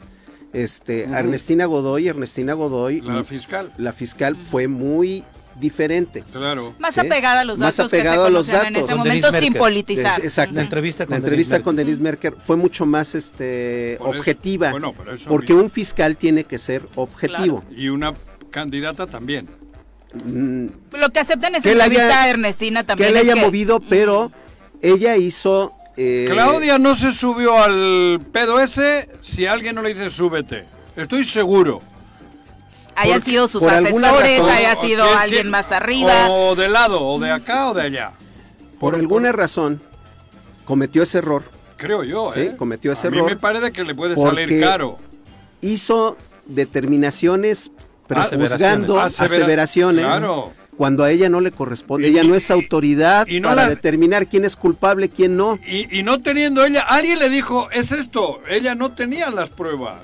este, 0.52 1.04
Ernestina 1.04 1.66
Godoy, 1.66 2.08
Ernestina 2.08 2.52
Godoy, 2.54 3.00
La 3.00 3.24
fiscal. 3.24 3.72
la 3.76 3.92
fiscal 3.92 4.36
fue 4.36 4.68
muy 4.68 5.24
diferente. 5.58 6.24
Claro. 6.32 6.74
Más 6.78 6.94
Sí. 6.94 7.00
apegada 7.00 7.40
a 7.40 7.44
los 7.44 7.58
Más 7.58 7.76
datos 7.76 7.90
apegado 7.92 8.22
que 8.24 8.28
a 8.28 8.30
los 8.30 8.46
conocían 8.46 8.66
en 8.68 8.72
datos. 8.74 8.88
ese 8.88 8.98
momento 8.98 9.32
sin 9.38 9.54
politizar. 9.54 10.18
Es- 10.20 10.24
exacto. 10.26 10.54
La 10.56 10.62
entrevista 10.62 11.06
con 11.06 11.12
La 11.12 11.16
entrevista 11.18 11.54
Denise 11.56 11.64
con 11.64 11.74
Merker. 11.76 11.86
Denise 11.86 12.02
Merker 12.02 12.34
fue 12.40 12.56
mucho 12.56 12.86
más 12.86 13.14
este, 13.14 13.96
Por 13.98 14.08
eso- 14.10 14.18
objetiva, 14.18 14.70
bueno, 14.70 14.92
pero 14.96 15.14
eso 15.14 15.28
porque 15.28 15.52
mismo. 15.52 15.64
un 15.64 15.70
fiscal 15.70 16.16
tiene 16.16 16.44
que 16.44 16.58
ser 16.58 16.82
objetivo. 16.96 17.62
Y 17.74 17.88
una 17.88 18.14
candidata 18.50 19.06
también. 19.06 19.48
Mm, 20.24 20.66
Lo 20.92 21.10
que 21.10 21.20
aceptan 21.20 21.54
es 21.56 21.62
Que 21.62 21.74
la 21.74 21.84
entrevista 21.86 22.20
haya- 22.20 22.22
a 22.24 22.30
Ernestina 22.30 22.80
que 22.82 22.86
también. 22.86 23.12
le 23.14 23.20
es 23.20 23.28
haya 23.28 23.42
movido, 23.44 23.80
pero 23.80 24.30
ella 24.80 25.16
hizo... 25.16 25.72
eh, 25.96 26.26
Claudia 26.28 26.78
no 26.78 26.94
se 26.96 27.12
subió 27.12 27.56
al 27.62 28.20
pedo 28.32 28.58
ese 28.60 29.08
si 29.22 29.46
alguien 29.46 29.74
no 29.76 29.82
le 29.82 29.90
dice 29.94 30.10
súbete. 30.10 30.64
Estoy 30.96 31.24
seguro. 31.24 31.82
Hayan 32.96 33.22
sido 33.22 33.48
sus 33.48 33.62
asesores, 33.62 34.38
razón- 34.38 34.50
haya 34.50 34.76
sido 34.76 35.04
¿Quién- 35.06 35.18
alguien 35.18 35.40
quién- 35.42 35.50
más 35.50 35.72
arriba. 35.72 36.28
O 36.30 36.54
de 36.54 36.68
lado, 36.68 37.00
o 37.02 37.18
de 37.18 37.30
acá, 37.30 37.70
o 37.70 37.74
de 37.74 37.82
allá. 37.82 38.12
por 38.80 38.94
alguna 38.94 39.32
razón 39.32 39.80
cometió 40.64 41.02
ese 41.02 41.18
error, 41.18 41.42
Creo 41.76 42.04
yo, 42.04 42.30
Sí, 42.30 42.40
¿eh? 42.40 42.54
cometió 42.56 42.92
ese 42.92 43.08
A 43.08 43.10
mí 43.10 43.16
error 43.18 43.30
me 43.30 43.36
parece 43.36 43.72
que 43.72 43.82
le 43.84 43.94
puede 43.94 44.14
porque- 44.14 44.46
salir 44.46 44.60
caro. 44.62 44.96
hizo 45.60 46.16
determinaciones 46.46 47.70
Aseveraciones. 48.08 48.48
prejuzgando 48.48 49.00
Asevera- 49.00 49.24
aseveraciones 49.34 50.04
Claro. 50.04 50.52
cuando 50.76 51.04
a 51.04 51.10
ella 51.10 51.28
no 51.28 51.40
le 51.40 51.50
corresponde. 51.50 52.08
Y- 52.08 52.12
ella 52.12 52.22
no 52.24 52.34
es 52.34 52.50
autoridad 52.50 53.26
y 53.26 53.40
no 53.40 53.48
para 53.48 53.62
las- 53.62 53.70
determinar 53.70 54.28
quién 54.28 54.44
es 54.44 54.56
culpable, 54.56 55.08
quién 55.08 55.36
no. 55.36 55.58
Y, 55.66 55.98
y 55.98 56.02
no 56.02 56.20
teniendo 56.22 56.64
ella, 56.64 56.82
alguien 56.82 57.18
le 57.18 57.28
dijo, 57.28 57.68
es 57.70 57.92
esto. 57.92 58.40
Ella 58.48 58.74
no 58.74 58.92
tenía 58.92 59.30
las 59.30 59.48
pruebas. 59.50 59.96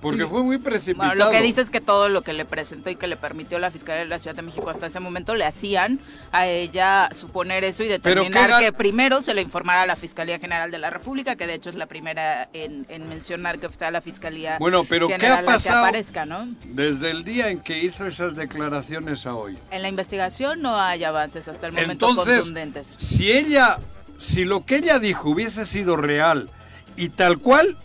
Porque 0.00 0.26
fue 0.26 0.44
muy 0.44 0.58
precipitado. 0.58 1.08
Bueno, 1.08 1.24
lo 1.24 1.30
que 1.32 1.40
dice 1.42 1.60
es 1.60 1.70
que 1.70 1.80
todo 1.80 2.08
lo 2.08 2.22
que 2.22 2.32
le 2.32 2.44
presentó 2.44 2.88
y 2.88 2.94
que 2.94 3.08
le 3.08 3.16
permitió 3.16 3.58
la 3.58 3.70
Fiscalía 3.72 4.02
de 4.04 4.08
la 4.08 4.20
Ciudad 4.20 4.36
de 4.36 4.42
México 4.42 4.70
hasta 4.70 4.86
ese 4.86 5.00
momento 5.00 5.34
le 5.34 5.44
hacían 5.44 5.98
a 6.30 6.46
ella 6.46 7.08
suponer 7.12 7.64
eso 7.64 7.82
y 7.82 7.88
determinar 7.88 8.58
¿qué 8.60 8.66
que 8.66 8.72
primero 8.72 9.22
se 9.22 9.34
le 9.34 9.42
informara 9.42 9.82
a 9.82 9.86
la 9.86 9.96
Fiscalía 9.96 10.38
General 10.38 10.70
de 10.70 10.78
la 10.78 10.90
República, 10.90 11.34
que 11.34 11.48
de 11.48 11.54
hecho 11.54 11.70
es 11.70 11.74
la 11.74 11.86
primera 11.86 12.48
en, 12.52 12.86
en 12.88 13.08
mencionar 13.08 13.58
que 13.58 13.68
sea 13.70 13.90
la 13.90 14.00
Fiscalía 14.00 14.56
Bueno, 14.60 14.84
pero 14.84 15.08
¿qué 15.08 15.14
General 15.14 15.38
ha 15.38 15.42
la 15.42 15.46
que 15.48 15.52
pasado? 15.54 15.84
aparezca, 15.84 16.24
¿no? 16.26 16.46
Desde 16.66 17.10
el 17.10 17.24
día 17.24 17.48
en 17.48 17.58
que 17.60 17.82
hizo 17.82 18.06
esas 18.06 18.36
declaraciones 18.36 19.26
a 19.26 19.34
hoy. 19.34 19.58
En 19.72 19.82
la 19.82 19.88
investigación 19.88 20.62
no 20.62 20.80
hay 20.80 21.02
avances 21.02 21.48
hasta 21.48 21.66
el 21.66 21.72
momento 21.72 22.08
Entonces, 22.08 22.36
contundentes. 22.38 22.94
si 22.98 23.32
ella, 23.32 23.78
si 24.16 24.44
lo 24.44 24.64
que 24.64 24.76
ella 24.76 25.00
dijo 25.00 25.30
hubiese 25.30 25.66
sido 25.66 25.96
real 25.96 26.48
y 26.96 27.08
tal 27.08 27.38
cual, 27.38 27.76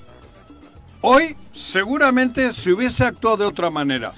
hoy 1.01 1.35
seguramente 1.53 2.51
se 2.53 2.73
hubiese 2.73 3.05
actuado 3.05 3.37
de 3.37 3.45
otra 3.45 3.69
manera. 3.69 4.13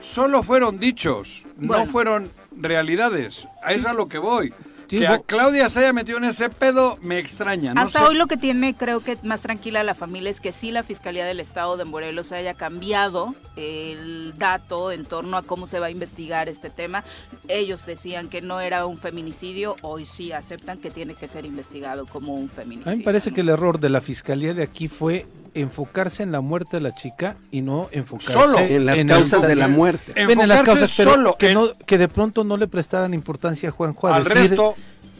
Solo 0.00 0.42
fueron 0.42 0.78
dichos, 0.78 1.44
no 1.56 1.86
fueron 1.86 2.30
realidades. 2.56 3.44
A 3.62 3.72
eso 3.72 3.80
es 3.80 3.86
a 3.86 3.94
lo 3.94 4.08
que 4.08 4.18
voy. 4.18 4.52
Sí, 4.94 5.00
que 5.00 5.06
a 5.06 5.18
Claudia 5.20 5.68
se 5.70 5.80
haya 5.80 5.92
metido 5.92 6.18
en 6.18 6.24
ese 6.24 6.48
pedo 6.50 6.98
me 7.02 7.18
extraña. 7.18 7.74
No 7.74 7.82
Hasta 7.82 8.00
sé. 8.00 8.04
hoy 8.06 8.14
lo 8.16 8.26
que 8.26 8.36
tiene, 8.36 8.74
creo 8.74 9.00
que 9.00 9.16
más 9.22 9.42
tranquila 9.42 9.82
la 9.84 9.94
familia 9.94 10.30
es 10.30 10.40
que 10.40 10.52
sí 10.52 10.70
la 10.70 10.82
Fiscalía 10.82 11.24
del 11.24 11.40
Estado 11.40 11.76
de 11.76 11.84
Morelos 11.84 12.32
haya 12.32 12.54
cambiado 12.54 13.34
el 13.56 14.34
dato 14.36 14.90
en 14.92 15.04
torno 15.04 15.36
a 15.36 15.42
cómo 15.42 15.66
se 15.66 15.78
va 15.78 15.86
a 15.86 15.90
investigar 15.90 16.48
este 16.48 16.70
tema. 16.70 17.04
Ellos 17.48 17.86
decían 17.86 18.28
que 18.28 18.40
no 18.42 18.60
era 18.60 18.86
un 18.86 18.98
feminicidio, 18.98 19.76
hoy 19.82 20.06
sí 20.06 20.32
aceptan 20.32 20.78
que 20.78 20.90
tiene 20.90 21.14
que 21.14 21.28
ser 21.28 21.44
investigado 21.46 22.06
como 22.06 22.34
un 22.34 22.48
feminicidio. 22.48 22.90
A 22.92 22.94
mí 22.94 22.98
me 22.98 23.04
parece 23.04 23.30
¿no? 23.30 23.34
que 23.36 23.40
el 23.42 23.48
error 23.50 23.80
de 23.80 23.90
la 23.90 24.00
fiscalía 24.00 24.54
de 24.54 24.62
aquí 24.62 24.88
fue 24.88 25.26
enfocarse 25.54 26.24
en 26.24 26.32
la 26.32 26.40
muerte 26.40 26.78
de 26.78 26.80
la 26.80 26.92
chica 26.94 27.36
y 27.52 27.62
no 27.62 27.88
enfocarse 27.92 28.32
Solo 28.32 28.58
En 28.58 28.86
las 28.86 29.04
causas 29.04 29.46
de 29.46 29.54
la 29.54 29.68
muerte. 29.68 30.12
En- 30.16 30.26
Ven 30.26 30.40
en 30.40 30.48
las 30.48 30.60
enfocarse 30.60 30.80
causas, 30.80 30.96
pero 30.96 31.10
solo 31.12 31.36
que, 31.38 31.50
en- 31.50 31.54
no, 31.54 31.68
que 31.86 31.96
de 31.96 32.08
pronto 32.08 32.42
no 32.42 32.56
le 32.56 32.66
prestaran 32.66 33.14
importancia 33.14 33.68
a 33.68 33.72
Juanjo 33.72 34.08
a 34.08 34.16
al 34.16 34.24
decir, 34.24 34.38
resto. 34.50 34.74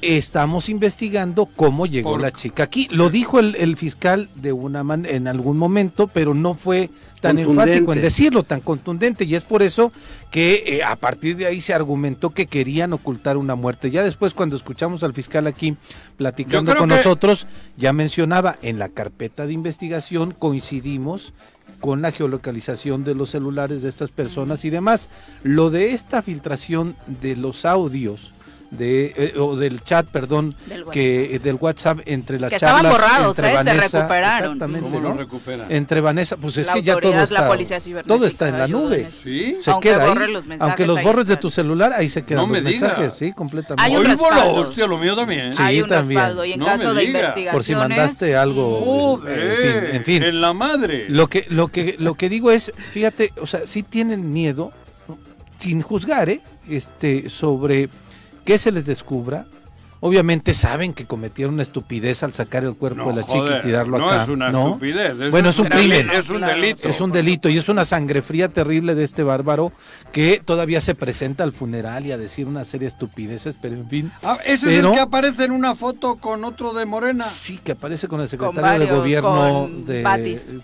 Estamos 0.04 0.68
investigando 0.68 1.46
cómo 1.46 1.86
llegó 1.86 2.12
Por- 2.12 2.20
la 2.20 2.30
chica 2.30 2.62
aquí. 2.64 2.88
Lo 2.90 3.10
dijo 3.10 3.38
el, 3.38 3.54
el 3.56 3.76
fiscal 3.76 4.28
de 4.34 4.52
una 4.52 4.84
man 4.84 5.06
en 5.06 5.26
algún 5.28 5.56
momento, 5.56 6.06
pero 6.08 6.34
no 6.34 6.54
fue 6.54 6.90
tan 7.20 7.38
enfático 7.38 7.92
en 7.94 8.02
decirlo, 8.02 8.42
tan 8.42 8.60
contundente, 8.60 9.24
y 9.24 9.34
es 9.34 9.44
por 9.44 9.62
eso 9.62 9.92
que 10.30 10.62
eh, 10.66 10.84
a 10.84 10.96
partir 10.96 11.36
de 11.36 11.46
ahí 11.46 11.60
se 11.62 11.72
argumentó 11.72 12.30
que 12.30 12.46
querían 12.46 12.92
ocultar 12.92 13.38
una 13.38 13.54
muerte. 13.54 13.90
Ya 13.90 14.02
después 14.02 14.34
cuando 14.34 14.56
escuchamos 14.56 15.02
al 15.02 15.14
fiscal 15.14 15.46
aquí 15.46 15.74
platicando 16.18 16.76
con 16.76 16.90
que- 16.90 16.96
nosotros, 16.96 17.46
ya 17.78 17.92
mencionaba, 17.94 18.58
en 18.60 18.78
la 18.78 18.90
carpeta 18.90 19.46
de 19.46 19.54
investigación 19.54 20.32
coincidimos 20.38 21.32
con 21.80 22.02
la 22.02 22.12
geolocalización 22.12 23.04
de 23.04 23.14
los 23.14 23.30
celulares 23.30 23.82
de 23.82 23.88
estas 23.88 24.10
personas 24.10 24.64
y 24.66 24.70
demás. 24.70 25.08
Lo 25.42 25.70
de 25.70 25.92
esta 25.92 26.20
filtración 26.20 26.94
de 27.22 27.36
los 27.36 27.64
audios 27.64 28.33
de 28.76 29.12
eh, 29.16 29.34
o 29.38 29.56
del 29.56 29.82
chat, 29.82 30.06
perdón, 30.06 30.54
Del 30.66 30.84
que 30.86 31.40
del 31.42 31.56
WhatsApp 31.56 32.00
entre 32.06 32.38
las 32.40 32.50
Que 32.50 32.56
estaban 32.56 32.82
charlas 32.82 32.92
borrados, 32.92 33.38
entre 33.38 33.48
¿eh? 33.48 33.50
Se 33.50 33.56
Vanessa- 33.56 33.98
recuperaron. 33.98 34.44
exactamente, 34.54 34.88
¿Cómo 34.88 35.00
lo 35.00 35.08
¿no? 35.10 35.16
recuperan? 35.16 35.72
Entre 35.72 36.00
Vanessa, 36.00 36.36
pues 36.36 36.56
es 36.58 36.66
La 36.66 36.72
que 36.74 36.82
ya 36.82 36.96
todo 37.00 37.12
la 37.14 37.22
está 37.24 38.02
todo 38.06 38.26
está 38.26 38.48
en 38.48 38.58
la 38.58 38.68
nube. 38.68 39.08
¿Sí? 39.10 39.56
Se 39.60 39.70
Aunque 39.70 39.90
queda 39.90 40.04
ahí. 40.12 40.32
los 40.32 40.44
Aunque 40.58 40.86
los 40.86 41.02
borres 41.02 41.26
de 41.26 41.36
tu 41.36 41.50
celular, 41.50 41.92
ahí 41.94 42.08
se 42.08 42.22
quedan 42.24 42.42
No 42.42 42.46
me 42.48 42.60
los 42.60 42.70
mensajes, 42.70 42.98
digas. 42.98 43.16
sí, 43.18 43.32
completamente. 43.32 43.82
Hay 43.90 43.96
un 43.96 44.04
respaldo. 44.04 44.54
hostia, 44.54 44.86
lo 44.86 44.98
mío 44.98 45.14
también. 45.16 45.54
Sí, 45.54 45.62
Hay 45.62 45.80
un 45.82 45.88
también. 45.88 46.18
respaldo 46.20 46.44
y 46.44 46.52
en 46.52 46.60
No 46.60 46.66
caso 46.66 46.88
me 46.88 46.94
de 46.94 47.06
diga. 47.06 47.18
investigaciones... 47.20 47.52
Por 47.52 47.64
si 47.64 47.74
mandaste 47.74 48.36
algo, 48.36 48.80
Joder, 48.84 49.38
en 49.40 49.56
fin, 49.84 49.96
en 49.96 50.04
fin. 50.04 50.22
En 50.24 50.40
la 50.40 50.52
madre. 50.52 51.06
Lo 51.08 51.28
que, 51.28 51.46
lo 51.48 51.68
que, 51.68 51.96
lo 51.98 52.14
que 52.14 52.28
digo 52.28 52.50
es, 52.50 52.72
fíjate, 52.92 53.32
o 53.40 53.46
sea, 53.46 53.66
sí 53.66 53.82
tienen 53.82 54.32
miedo, 54.32 54.72
sin 55.58 55.80
juzgar, 55.82 56.28
¿eh? 56.28 56.40
este, 56.68 57.28
sobre 57.28 57.88
qué 58.44 58.58
se 58.58 58.72
les 58.72 58.86
descubra. 58.86 59.46
Obviamente 60.00 60.52
saben 60.52 60.92
que 60.92 61.06
cometieron 61.06 61.54
una 61.54 61.62
estupidez 61.62 62.22
al 62.22 62.34
sacar 62.34 62.62
el 62.62 62.74
cuerpo 62.76 63.04
No, 63.04 63.08
de 63.08 63.22
la 63.22 63.26
chica 63.26 63.56
y 63.56 63.60
tirarlo 63.62 63.96
no 63.96 64.10
acá. 64.10 64.24
es 64.24 64.28
una 64.28 64.50
¿no? 64.52 64.66
estupidez. 64.68 65.30
Bueno, 65.30 65.48
es 65.48 65.58
un 65.58 65.66
crimen. 65.68 66.10
Es 66.10 66.28
un 66.28 66.42
delito. 66.42 66.88
Es 66.90 67.00
un 67.00 67.10
delito 67.10 67.48
y 67.48 67.56
es 67.56 67.70
una 67.70 67.86
sangre 67.86 68.20
fría 68.20 68.50
terrible 68.50 68.94
de 68.94 69.02
este 69.02 69.22
bárbaro 69.22 69.72
que 70.12 70.42
todavía 70.44 70.82
se 70.82 70.94
presenta 70.94 71.42
al 71.42 71.52
funeral 71.54 72.04
y 72.04 72.12
a 72.12 72.18
decir 72.18 72.46
una 72.46 72.66
serie 72.66 72.80
de 72.84 72.88
estupideces, 72.88 73.56
pero 73.62 73.76
en 73.76 73.88
fin. 73.88 74.12
Ah, 74.22 74.36
ese 74.44 74.66
Pero- 74.66 74.78
es 74.78 74.84
el 74.90 74.92
que 74.92 75.00
aparece 75.00 75.44
en 75.44 75.52
una 75.52 75.74
foto 75.74 76.16
con 76.16 76.44
otro 76.44 76.74
de 76.74 76.84
Morena. 76.84 77.24
Sí, 77.24 77.58
que 77.64 77.72
aparece 77.72 78.06
con 78.06 78.20
el 78.20 78.28
secretario 78.28 78.60
varios, 78.60 78.90
de 78.90 78.96
gobierno 78.96 79.30
con 79.62 79.86
de, 79.86 80.02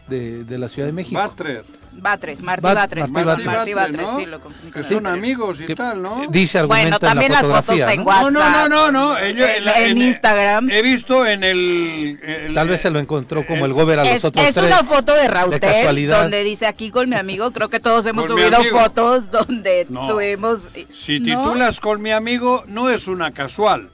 de, 0.08 0.44
de 0.44 0.58
la 0.58 0.68
Ciudad 0.68 0.86
de 0.88 0.92
México. 0.92 1.18
Batres. 1.18 1.62
Batres, 1.92 2.40
Martí 2.40 2.62
Bat- 2.62 2.74
Batres, 2.74 3.00
Martí 3.10 3.12
perdón, 3.14 3.26
Batres. 3.26 3.46
Martí 3.46 3.74
Batres, 3.74 3.96
Batres, 3.96 4.12
¿no? 4.12 4.18
sí, 4.20 4.26
lo 4.26 4.40
confundí 4.40 4.72
Que 4.72 4.82
son 4.84 5.06
el- 5.06 5.12
amigos 5.12 5.60
y 5.60 5.66
que 5.66 5.74
tal, 5.74 6.00
¿no? 6.02 6.22
Dice 6.30 6.62
Bueno, 6.62 6.74
argumenta 6.94 6.98
también 6.98 7.32
en 7.32 7.32
la 7.34 7.42
las 7.42 7.50
fotos 7.50 7.64
fotografía. 7.66 7.92
en 7.94 8.00
¿no? 8.00 8.06
WhatsApp. 8.06 8.32
No, 8.32 8.40
no, 8.50 8.68
no, 8.68 8.92
no, 8.92 8.92
no. 8.92 9.18
ellos- 9.18 9.48
En- 9.56 9.64
la- 9.64 9.80
en 9.80 9.98
Instagram. 9.98 10.70
He 10.70 10.82
visto 10.82 11.26
en 11.26 11.44
el. 11.44 12.18
el- 12.22 12.54
Tal 12.54 12.68
vez 12.68 12.80
se 12.80 12.90
lo 12.90 12.98
encontró 13.00 13.46
como 13.46 13.66
el 13.66 13.72
gober 13.72 13.98
a 13.98 14.04
los 14.04 14.14
Es, 14.14 14.24
otros 14.24 14.46
es 14.46 14.54
tres. 14.54 14.66
una 14.66 14.82
foto 14.84 15.14
de 15.14 15.28
Raúl 15.28 15.50
de 15.50 15.60
casualidad. 15.60 16.22
donde 16.22 16.42
dice 16.44 16.66
aquí 16.66 16.90
con 16.90 17.08
mi 17.10 17.16
amigo, 17.16 17.50
creo 17.50 17.68
que 17.68 17.80
todos 17.80 18.06
hemos 18.06 18.26
Con 18.26 18.38
subido 18.38 18.62
fotos 18.64 19.30
donde 19.30 19.86
No. 19.90 20.06
subimos... 20.06 20.60
Si 20.94 21.18
¿no? 21.20 21.24
titulas 21.42 21.80
con 21.80 22.00
mi 22.00 22.12
amigo, 22.12 22.64
no 22.66 22.88
es 22.88 23.08
una 23.08 23.32
casual. 23.32 23.90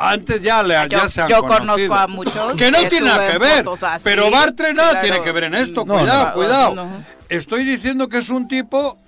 Antes 0.00 0.40
ya, 0.40 0.62
le, 0.62 0.74
Yo, 0.74 0.86
ya 0.86 1.08
se 1.08 1.20
han 1.22 1.28
yo 1.28 1.40
conocido. 1.42 1.88
conozco 1.88 1.94
a 1.94 2.06
muchos 2.06 2.56
Que 2.56 2.70
no 2.70 2.78
tiene 2.88 3.06
nada 3.06 3.32
que 3.32 3.38
ver. 3.38 3.64
así, 3.82 4.00
Pero 4.04 4.30
Bartre 4.30 4.72
nada 4.74 4.90
claro. 4.92 5.06
tiene 5.08 5.22
que 5.24 5.32
ver 5.32 5.44
en 5.44 5.54
esto. 5.54 5.84
No, 5.84 5.98
cuidado, 5.98 6.26
no. 6.26 6.32
cuidado. 6.34 6.74
No. 6.74 7.04
Estoy 7.28 7.64
diciendo 7.64 8.08
que 8.08 8.18
es 8.18 8.28
un 8.30 8.46
tipo 8.48 8.98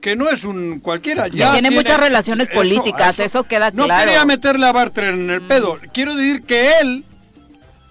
que 0.00 0.14
no 0.16 0.28
es 0.28 0.44
un 0.44 0.80
cualquiera. 0.80 1.28
Que 1.30 1.38
Ya 1.38 1.52
tiene 1.52 1.70
muchas 1.70 1.98
relaciones 1.98 2.48
políticas, 2.50 3.18
eso 3.20 3.42
queda 3.44 3.70
no 3.72 3.84
claro. 3.84 4.02
Mm. 4.02 4.06
quería 4.06 4.24
meterle 4.24 4.66
a 4.66 4.72
Bartre 4.72 5.08
en 5.08 5.28
el 5.30 5.42
pedo. 5.42 5.78
Quiero 5.92 6.14
decir 6.14 6.42
que 6.42 6.70
él 6.80 7.04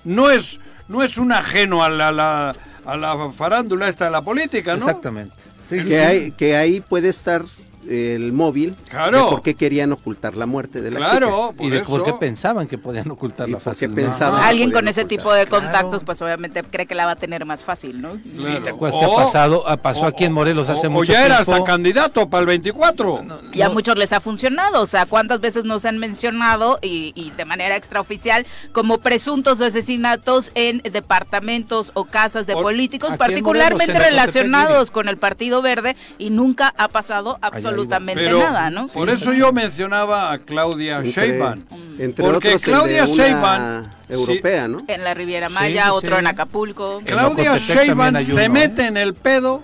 no 0.04 0.30
es, 0.30 0.60
no 0.88 1.04
es 1.04 1.18
un 1.18 1.32
ajeno 1.34 1.84
a 1.84 1.90
la, 1.90 2.12
la- 2.12 2.56
a 2.86 2.96
la 2.96 3.32
farándula 3.38 3.90
esta 3.90 4.06
de 4.06 4.12
la 4.12 4.22
política, 4.22 4.72
¿no? 4.76 4.86
Exactamente. 4.86 5.36
Sí, 5.70 5.80
sí, 5.82 5.90
que, 5.90 5.90
sí. 5.90 5.96
hay, 5.96 6.32
que 6.32 6.56
ahí 6.56 6.80
puede 6.80 7.10
estar 7.10 7.42
el 7.90 8.34
móvil 8.34 8.76
Claro. 8.90 9.24
de 9.26 9.30
por 9.32 9.42
qué 9.42 9.56
querían 9.56 9.92
ocultar 9.92 10.36
la 10.38 10.46
muerte 10.46 10.82
de 10.82 10.92
la 10.92 10.98
Claro, 11.00 11.54
Y 11.60 11.70
de 11.70 11.82
por 11.82 12.04
qué 12.04 12.10
eso. 12.12 12.20
pensaban 12.20 12.68
que 12.68 12.78
podían 12.78 13.10
ocultarla 13.12 13.60
fácil. 13.60 13.90
¿no? 13.90 13.96
pensaban- 13.96 14.42
Ah, 14.44 14.48
Alguien 14.50 14.72
con 14.72 14.88
ese 14.88 15.02
ocultar. 15.02 15.18
tipo 15.18 15.34
de 15.34 15.46
Claro. 15.46 15.64
contactos, 15.66 16.04
pues 16.04 16.22
obviamente 16.22 16.64
cree 16.64 16.86
que 16.86 16.96
la 16.96 17.06
va 17.06 17.12
a 17.14 17.16
tener 17.16 17.46
más 17.46 17.64
fácil, 17.64 18.02
¿no? 18.02 18.18
Claro. 18.40 18.64
¿Te 18.64 18.70
acuerdas 18.70 19.00
que 19.00 19.06
ha 19.06 19.16
pasado- 19.16 19.64
ah, 19.68 19.78
pasó 19.78 20.06
aquí 20.06 20.26
en 20.26 20.34
Morelos 20.34 20.70
hace 20.70 20.88
o- 20.88 20.92
mucho 20.92 21.12
O 21.12 21.16
ya 21.16 21.26
era 21.26 21.36
tiempo? 21.38 21.54
hasta 21.54 21.64
candidato 21.66 22.30
para 22.30 22.42
el 22.42 22.48
24. 22.48 23.24
Y 23.54 23.62
a 23.62 23.70
muchos 23.70 23.98
les 23.98 24.12
ha 24.14 24.20
funcionado, 24.20 24.82
o 24.82 24.88
sea, 24.88 25.06
cuántas 25.06 25.40
veces 25.40 25.66
nos 25.66 25.86
han 25.86 25.98
mencionado 25.98 26.80
y, 26.82 27.12
y 27.16 27.32
de 27.32 27.46
manera 27.46 27.76
extraoficial 27.76 28.46
como 28.74 28.98
presuntos 29.00 29.62
asesinatos 29.62 30.52
en 30.56 30.82
departamentos 31.22 31.92
o 31.94 32.06
casas 32.06 32.46
de 32.48 32.54
Por- 32.54 32.64
políticos, 32.64 33.18
particularmente 33.18 33.98
relacionados 34.00 34.92
con 34.92 35.08
el 35.08 35.18
Partido 35.18 35.62
Verde 35.62 35.96
y 36.18 36.30
nunca 36.30 36.74
ha 36.78 36.88
pasado 36.88 37.38
Allá 37.42 37.52
absolutamente 37.82 38.24
Pero 38.24 38.40
nada, 38.40 38.70
¿no? 38.70 38.88
por 38.88 39.10
eso 39.10 39.34
yo 39.34 39.52
mencionaba 39.54 40.32
a 40.32 40.40
Claudia 40.40 40.98
Entre- 40.98 41.12
Sheinbaum. 41.12 41.64
Entre 42.00 42.26
Porque 42.26 42.48
otros, 42.50 42.64
el 42.68 42.74
Claudia 42.74 43.06
Sheinbaum, 43.06 43.88
europea, 44.10 44.68
¿no? 44.68 44.84
En 44.88 45.04
la 45.04 45.14
Riviera 45.14 45.50
Maya, 45.50 45.86
sí, 45.86 45.90
otro 45.92 46.16
sí. 46.16 46.20
en 46.20 46.28
Acapulco. 46.28 47.02
Claudia 47.06 47.58
Sheinbaum 47.58 48.18
se 48.18 48.44
¿eh? 48.46 48.50
mete 48.50 48.86
en 48.88 48.98
el 48.98 49.14
pedo 49.14 49.64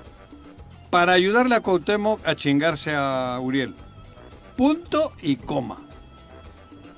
para 0.90 1.14
ayudarle 1.14 1.56
a 1.56 1.60
Cuauhtémoc 1.62 2.26
a 2.28 2.36
chingarse 2.36 2.94
a 2.96 3.38
Uriel. 3.42 3.74
Punto 4.56 5.14
y 5.22 5.36
coma. 5.38 5.78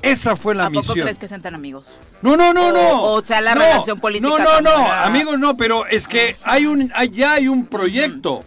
Esa 0.02 0.36
fue 0.36 0.54
la 0.54 0.66
¿A 0.66 0.70
poco 0.70 0.82
misión. 0.90 1.00
crees 1.06 1.18
que 1.18 1.28
sean 1.28 1.42
tan 1.42 1.56
amigos? 1.56 1.88
No, 2.22 2.36
no, 2.38 2.54
no, 2.54 2.68
O- 2.68 2.72
no. 2.74 3.04
o 3.14 3.26
sea, 3.26 3.42
la 3.42 3.56
No, 3.56 3.62
relación 3.62 4.00
política 4.00 4.28
No, 4.30 4.38
no, 4.38 4.62
no, 4.62 4.70
era- 4.86 5.06
amigos, 5.06 5.40
no, 5.40 5.58
pero 5.58 5.86
es 5.88 6.08
que 6.08 6.38
hay 6.44 6.66
un, 6.68 6.92
hay- 6.94 7.10
ya 7.10 7.34
hay 7.34 7.48
un 7.48 7.66
proyecto. 7.66 8.44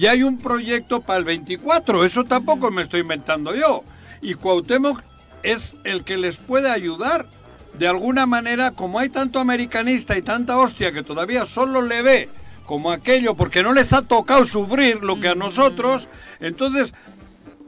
Ya 0.00 0.12
hay 0.12 0.22
un 0.22 0.38
proyecto 0.38 1.02
para 1.02 1.18
el 1.18 1.26
24. 1.26 2.06
Eso 2.06 2.24
tampoco 2.24 2.70
me 2.70 2.80
estoy 2.80 3.00
inventando 3.00 3.54
yo. 3.54 3.84
Y 4.22 4.32
Cuauhtémoc 4.32 5.02
es 5.42 5.74
el 5.84 6.04
que 6.04 6.16
les 6.16 6.38
puede 6.38 6.70
ayudar. 6.70 7.26
De 7.74 7.86
alguna 7.86 8.24
manera, 8.24 8.70
como 8.70 8.98
hay 8.98 9.10
tanto 9.10 9.40
americanista 9.40 10.16
y 10.16 10.22
tanta 10.22 10.56
hostia 10.56 10.90
que 10.92 11.02
todavía 11.02 11.44
solo 11.44 11.82
le 11.82 12.00
ve 12.00 12.28
como 12.64 12.92
aquello, 12.92 13.34
porque 13.34 13.62
no 13.62 13.74
les 13.74 13.92
ha 13.92 14.00
tocado 14.00 14.46
sufrir 14.46 15.04
lo 15.04 15.20
que 15.20 15.28
a 15.28 15.34
nosotros, 15.34 16.08
entonces 16.40 16.94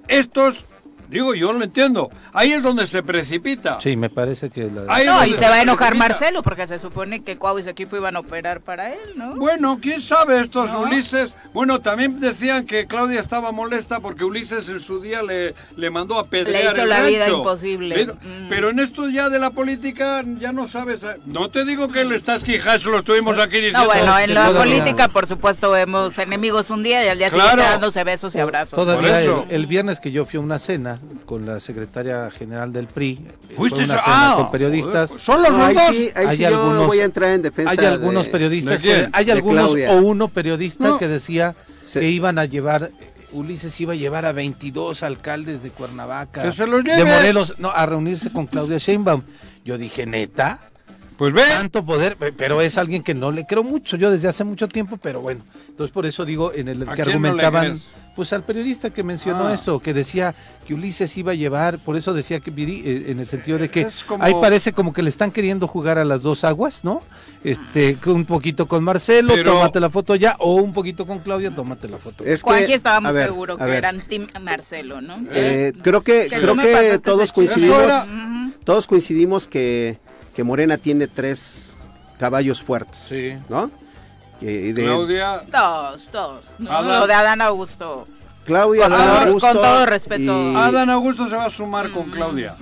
estos, 0.08 0.64
digo, 1.10 1.34
yo 1.34 1.52
lo 1.52 1.62
entiendo, 1.62 2.08
ahí 2.32 2.52
es 2.52 2.62
donde 2.62 2.86
se 2.86 3.02
precipita. 3.02 3.80
Sí, 3.80 3.96
me 3.96 4.10
parece 4.10 4.50
que 4.50 4.70
la... 4.70 4.82
Ahí 4.88 5.06
No, 5.06 5.24
y 5.26 5.32
se 5.34 5.48
va 5.48 5.56
a 5.56 5.62
enojar 5.62 5.90
precipita. 5.90 6.08
Marcelo 6.08 6.42
porque 6.42 6.66
se 6.66 6.78
supone 6.78 7.22
que 7.22 7.36
Cuau 7.36 7.58
y 7.58 7.62
su 7.62 7.68
equipo 7.68 7.96
iban 7.96 8.16
a 8.16 8.20
operar 8.20 8.60
para 8.60 8.90
él, 8.92 8.98
¿no? 9.16 9.36
Bueno, 9.36 9.78
quién 9.80 10.00
sabe 10.02 10.40
estos 10.40 10.70
¿No? 10.70 10.80
Ulises. 10.82 11.32
Bueno, 11.52 11.80
también 11.80 12.20
decían 12.20 12.66
que 12.66 12.86
Claudia 12.86 13.20
estaba 13.20 13.52
molesta 13.52 14.00
porque 14.00 14.24
Ulises 14.24 14.68
en 14.68 14.80
su 14.80 15.00
día 15.00 15.22
le, 15.22 15.54
le 15.76 15.90
mandó 15.90 16.18
a 16.18 16.24
pedrear 16.24 16.64
Le 16.64 16.72
hizo 16.72 16.82
el 16.82 16.88
la 16.88 17.02
vida 17.02 17.28
imposible. 17.28 18.06
Mm. 18.06 18.48
Pero 18.48 18.70
en 18.70 18.78
esto 18.80 19.08
ya 19.08 19.28
de 19.28 19.38
la 19.38 19.50
política 19.50 20.22
ya 20.38 20.52
no 20.52 20.66
sabes. 20.68 21.02
eh, 21.02 21.16
No 21.26 21.50
te 21.50 21.64
digo 21.64 21.88
que 21.88 22.04
le 22.04 22.16
estás 22.16 22.44
quijando, 22.44 22.90
lo 22.90 22.98
estuvimos 22.98 23.38
aquí 23.38 23.56
diciendo. 23.56 23.80
No, 23.80 23.86
bueno, 23.86 24.18
en 24.18 24.34
la 24.34 24.50
política, 24.52 25.08
por 25.08 25.26
supuesto, 25.26 25.70
vemos 25.70 26.18
enemigos 26.18 26.70
un 26.70 26.82
día 26.82 27.04
y 27.04 27.08
al 27.08 27.18
día 27.18 27.30
Claro. 27.30 27.50
siguiente 27.50 27.70
dándose 27.72 28.04
besos 28.04 28.34
y 28.34 28.40
abrazos. 28.40 28.76
Todavía 28.76 29.18
el, 29.20 29.24
eso. 29.24 29.44
el 29.48 29.66
viernes 29.66 30.00
que 30.00 30.10
yo 30.12 30.24
fui 30.24 30.38
a 30.38 30.40
una 30.40 30.58
cena 30.58 30.98
con 31.26 31.46
la 31.46 31.60
secretaria 31.60 32.21
general 32.30 32.72
del 32.72 32.86
PRI, 32.86 33.12
eh, 33.48 33.54
¿Fuiste 33.56 33.78
una 33.84 33.98
cena 33.98 34.02
ah, 34.06 34.34
con 34.36 34.50
periodistas. 34.50 35.10
Son 35.10 35.42
los 35.42 35.50
No, 35.50 35.58
dos. 35.58 35.76
ahí 35.76 35.94
sí, 35.96 36.10
ahí 36.14 36.26
Hay 36.26 36.36
sí 36.36 36.42
yo 36.42 36.48
algunos- 36.48 36.86
voy 36.86 36.98
a 37.00 37.04
entrar 37.04 37.30
en 37.34 37.42
defensa 37.42 37.70
Hay 37.72 37.78
algunos 37.78 38.26
de- 38.26 38.30
periodistas 38.30 38.82
que 38.82 39.08
hay 39.12 39.24
De 39.24 39.32
algunos 39.32 39.64
Claudia. 39.66 39.90
o 39.92 39.96
uno 40.02 40.28
periodista 40.28 40.88
No. 40.88 40.98
que 40.98 41.08
decía 41.08 41.54
Se- 41.82 42.00
que 42.00 42.08
iban 42.08 42.38
a 42.38 42.44
llevar 42.44 42.84
eh, 43.00 43.08
Ulises 43.32 43.80
iba 43.80 43.94
a 43.94 43.96
llevar 43.96 44.26
a 44.26 44.32
22 44.32 45.02
alcaldes 45.02 45.62
de 45.62 45.70
Cuernavaca, 45.70 46.42
Que 46.42 46.52
se 46.52 46.66
los 46.66 46.84
de. 46.84 47.02
Morelos, 47.02 47.54
no, 47.58 47.70
a 47.70 47.86
reunirse 47.86 48.30
con 48.30 48.46
Claudia 48.46 48.76
Sheinbaum. 48.76 49.22
Yo 49.64 49.78
dije, 49.78 50.04
"Neta, 50.04 50.58
Pues 51.16 51.32
ve. 51.32 51.40
tanto 51.48 51.82
poder, 51.84 52.16
Pe- 52.16 52.32
pero 52.32 52.60
es 52.60 52.76
alguien 52.76 53.02
que 53.02 53.14
no 53.14 53.30
le 53.30 53.46
creo 53.46 53.62
mucho, 53.64 53.96
yo 53.96 54.10
desde 54.10 54.28
hace 54.28 54.44
mucho 54.44 54.68
tiempo, 54.68 54.98
pero 54.98 55.20
bueno, 55.22 55.44
entonces 55.68 55.92
por 55.92 56.04
eso 56.04 56.26
digo 56.26 56.52
en 56.52 56.68
el 56.68 56.82
¿A 56.86 56.94
que 56.94 57.02
no 57.04 57.08
argumentaban? 57.08 57.80
Pues 58.14 58.32
al 58.32 58.42
periodista 58.42 58.90
que 58.90 59.02
mencionó 59.02 59.48
Ah. 59.48 59.54
eso, 59.54 59.80
que 59.80 59.94
decía 59.94 60.34
que 60.66 60.74
Ulises 60.74 61.16
iba 61.16 61.32
a 61.32 61.34
llevar, 61.34 61.78
por 61.78 61.96
eso 61.96 62.12
decía 62.12 62.40
que 62.40 62.50
Viri, 62.50 62.82
eh, 62.84 63.04
en 63.08 63.20
el 63.20 63.26
sentido 63.26 63.58
de 63.58 63.68
que 63.70 63.86
como- 64.06 64.22
ahí 64.22 64.34
parece 64.40 64.72
como 64.72 64.92
que 64.92 65.02
le 65.02 65.08
están 65.08 65.30
queriendo 65.30 65.66
jugar 65.66 65.98
a 65.98 66.04
las 66.04 66.22
dos 66.22 66.44
aguas, 66.44 66.84
¿no? 66.84 67.02
Este, 67.42 67.96
con 67.96 68.14
un 68.16 68.24
poquito 68.26 68.68
con 68.68 68.84
Marcelo, 68.84 69.34
Pero- 69.34 69.52
tómate 69.54 69.80
la 69.80 69.88
foto 69.90 70.14
ya, 70.14 70.36
o 70.38 70.56
un 70.56 70.72
poquito 70.72 71.06
con 71.06 71.20
Claudia, 71.20 71.50
tómate 71.50 71.88
la 71.88 71.98
foto. 71.98 72.22
Es 72.24 72.42
que, 72.42 72.50
Juanji 72.50 72.72
estaba 72.74 73.00
muy 73.00 73.08
a 73.08 73.12
ver, 73.12 73.24
seguro 73.28 73.54
a 73.58 73.66
que 73.66 73.72
eran 73.76 74.06
Team 74.06 74.26
Marcelo, 74.40 75.00
¿no? 75.00 75.18
eh, 75.32 75.72
creo 75.82 76.02
que, 76.02 76.28
Que 76.28 76.36
creo 76.38 76.56
que 76.56 76.98
todos 77.02 77.32
coincidimos, 77.32 77.92
todos 78.64 78.86
coincidimos 78.86 79.48
que, 79.48 79.98
que 80.36 80.44
Morena 80.44 80.76
tiene 80.78 81.08
tres 81.08 81.78
caballos 82.18 82.62
fuertes, 82.62 83.06
Sí. 83.08 83.32
¿no? 83.48 83.70
De- 84.42 84.82
Claudia. 84.82 85.40
Dos, 85.50 86.10
dos. 86.12 86.50
¿no? 86.58 86.70
Adán. 86.70 87.00
Lo 87.00 87.06
de 87.06 87.14
Adán 87.14 87.40
Augusto. 87.40 88.06
Claudia, 88.44 88.84
Con 88.84 88.92
Adán 88.94 89.08
todo- 89.08 89.18
Augusto 89.28 89.48
con 89.48 89.56
todo 89.56 89.86
respeto. 89.86 90.52
y- 90.52 90.56
Adán 90.56 90.90
Augusto 90.90 91.28
se 91.28 91.36
va 91.36 91.44
a 91.46 91.50
sumar 91.50 91.90
con 91.92 92.10
Claudia. 92.10 92.56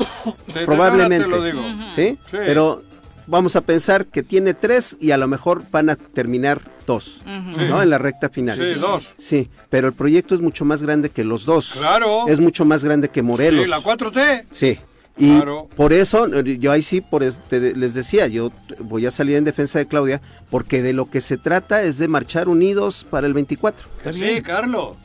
Te- 0.53 0.67
Probablemente. 0.67 1.25
ahora 1.25 1.37
Te 1.39 1.53
lo 1.53 1.63
digo. 1.63 1.91
¿sí? 1.91 2.19
Sí. 2.19 2.19
Pero 2.31 2.83
vamos 3.27 3.57
a 3.57 3.61
pensar 3.63 4.05
que 4.07 4.23
tiene 4.23 4.53
tres 4.55 4.97
y 5.01 5.13
a 5.13 5.17
lo 5.17 5.27
mejor 5.27 5.63
van 5.71 5.89
a 5.89 5.97
terminar 5.97 6.61
dos. 6.87 7.23
¿no? 7.25 7.83
En 7.83 7.89
la 7.89 7.97
recta 7.99 8.29
final. 8.29 8.59
Sí, 8.59 8.79
dos. 8.79 9.09
Sí, 9.17 9.49
pero 9.71 9.87
el 9.89 9.95
proyecto 9.95 10.35
es 10.35 10.41
mucho 10.43 10.65
más 10.67 10.83
grande 10.83 11.09
que 11.11 11.25
los 11.25 11.47
dos. 11.47 11.75
Claro. 11.79 12.29
Es 12.29 12.41
mucho 12.41 12.65
más 12.67 12.85
grande 12.85 13.09
que 13.09 13.23
Morelos. 13.23 13.65
Sí, 13.65 13.71
la 13.71 13.81
4T. 13.81 14.47
Sí. 14.51 14.79
Y 15.19 15.37
Claro. 15.37 15.69
por 15.77 15.93
eso, 15.93 16.29
yo 16.43 16.73
ahí 16.73 16.81
sí, 16.83 17.01
por 17.03 17.23
es- 17.23 17.39
te- 17.49 17.75
les 17.77 17.93
decía, 17.95 18.27
yo 18.27 18.53
voy 18.79 19.05
a 19.07 19.11
salir 19.11 19.37
en 19.37 19.45
defensa 19.45 19.79
de 19.79 19.87
Claudia, 19.87 20.21
porque 20.49 20.81
de 20.83 20.93
lo 20.95 21.11
que 21.11 21.21
se 21.21 21.37
trata 21.37 21.83
es 21.83 21.99
de 21.99 22.09
marchar 22.09 22.49
unidos 22.49 23.05
para 23.09 23.27
el 23.27 23.35
24. 23.35 23.87
Está 23.99 24.13
Sí. 24.13 24.41
Carlos. 24.43 24.97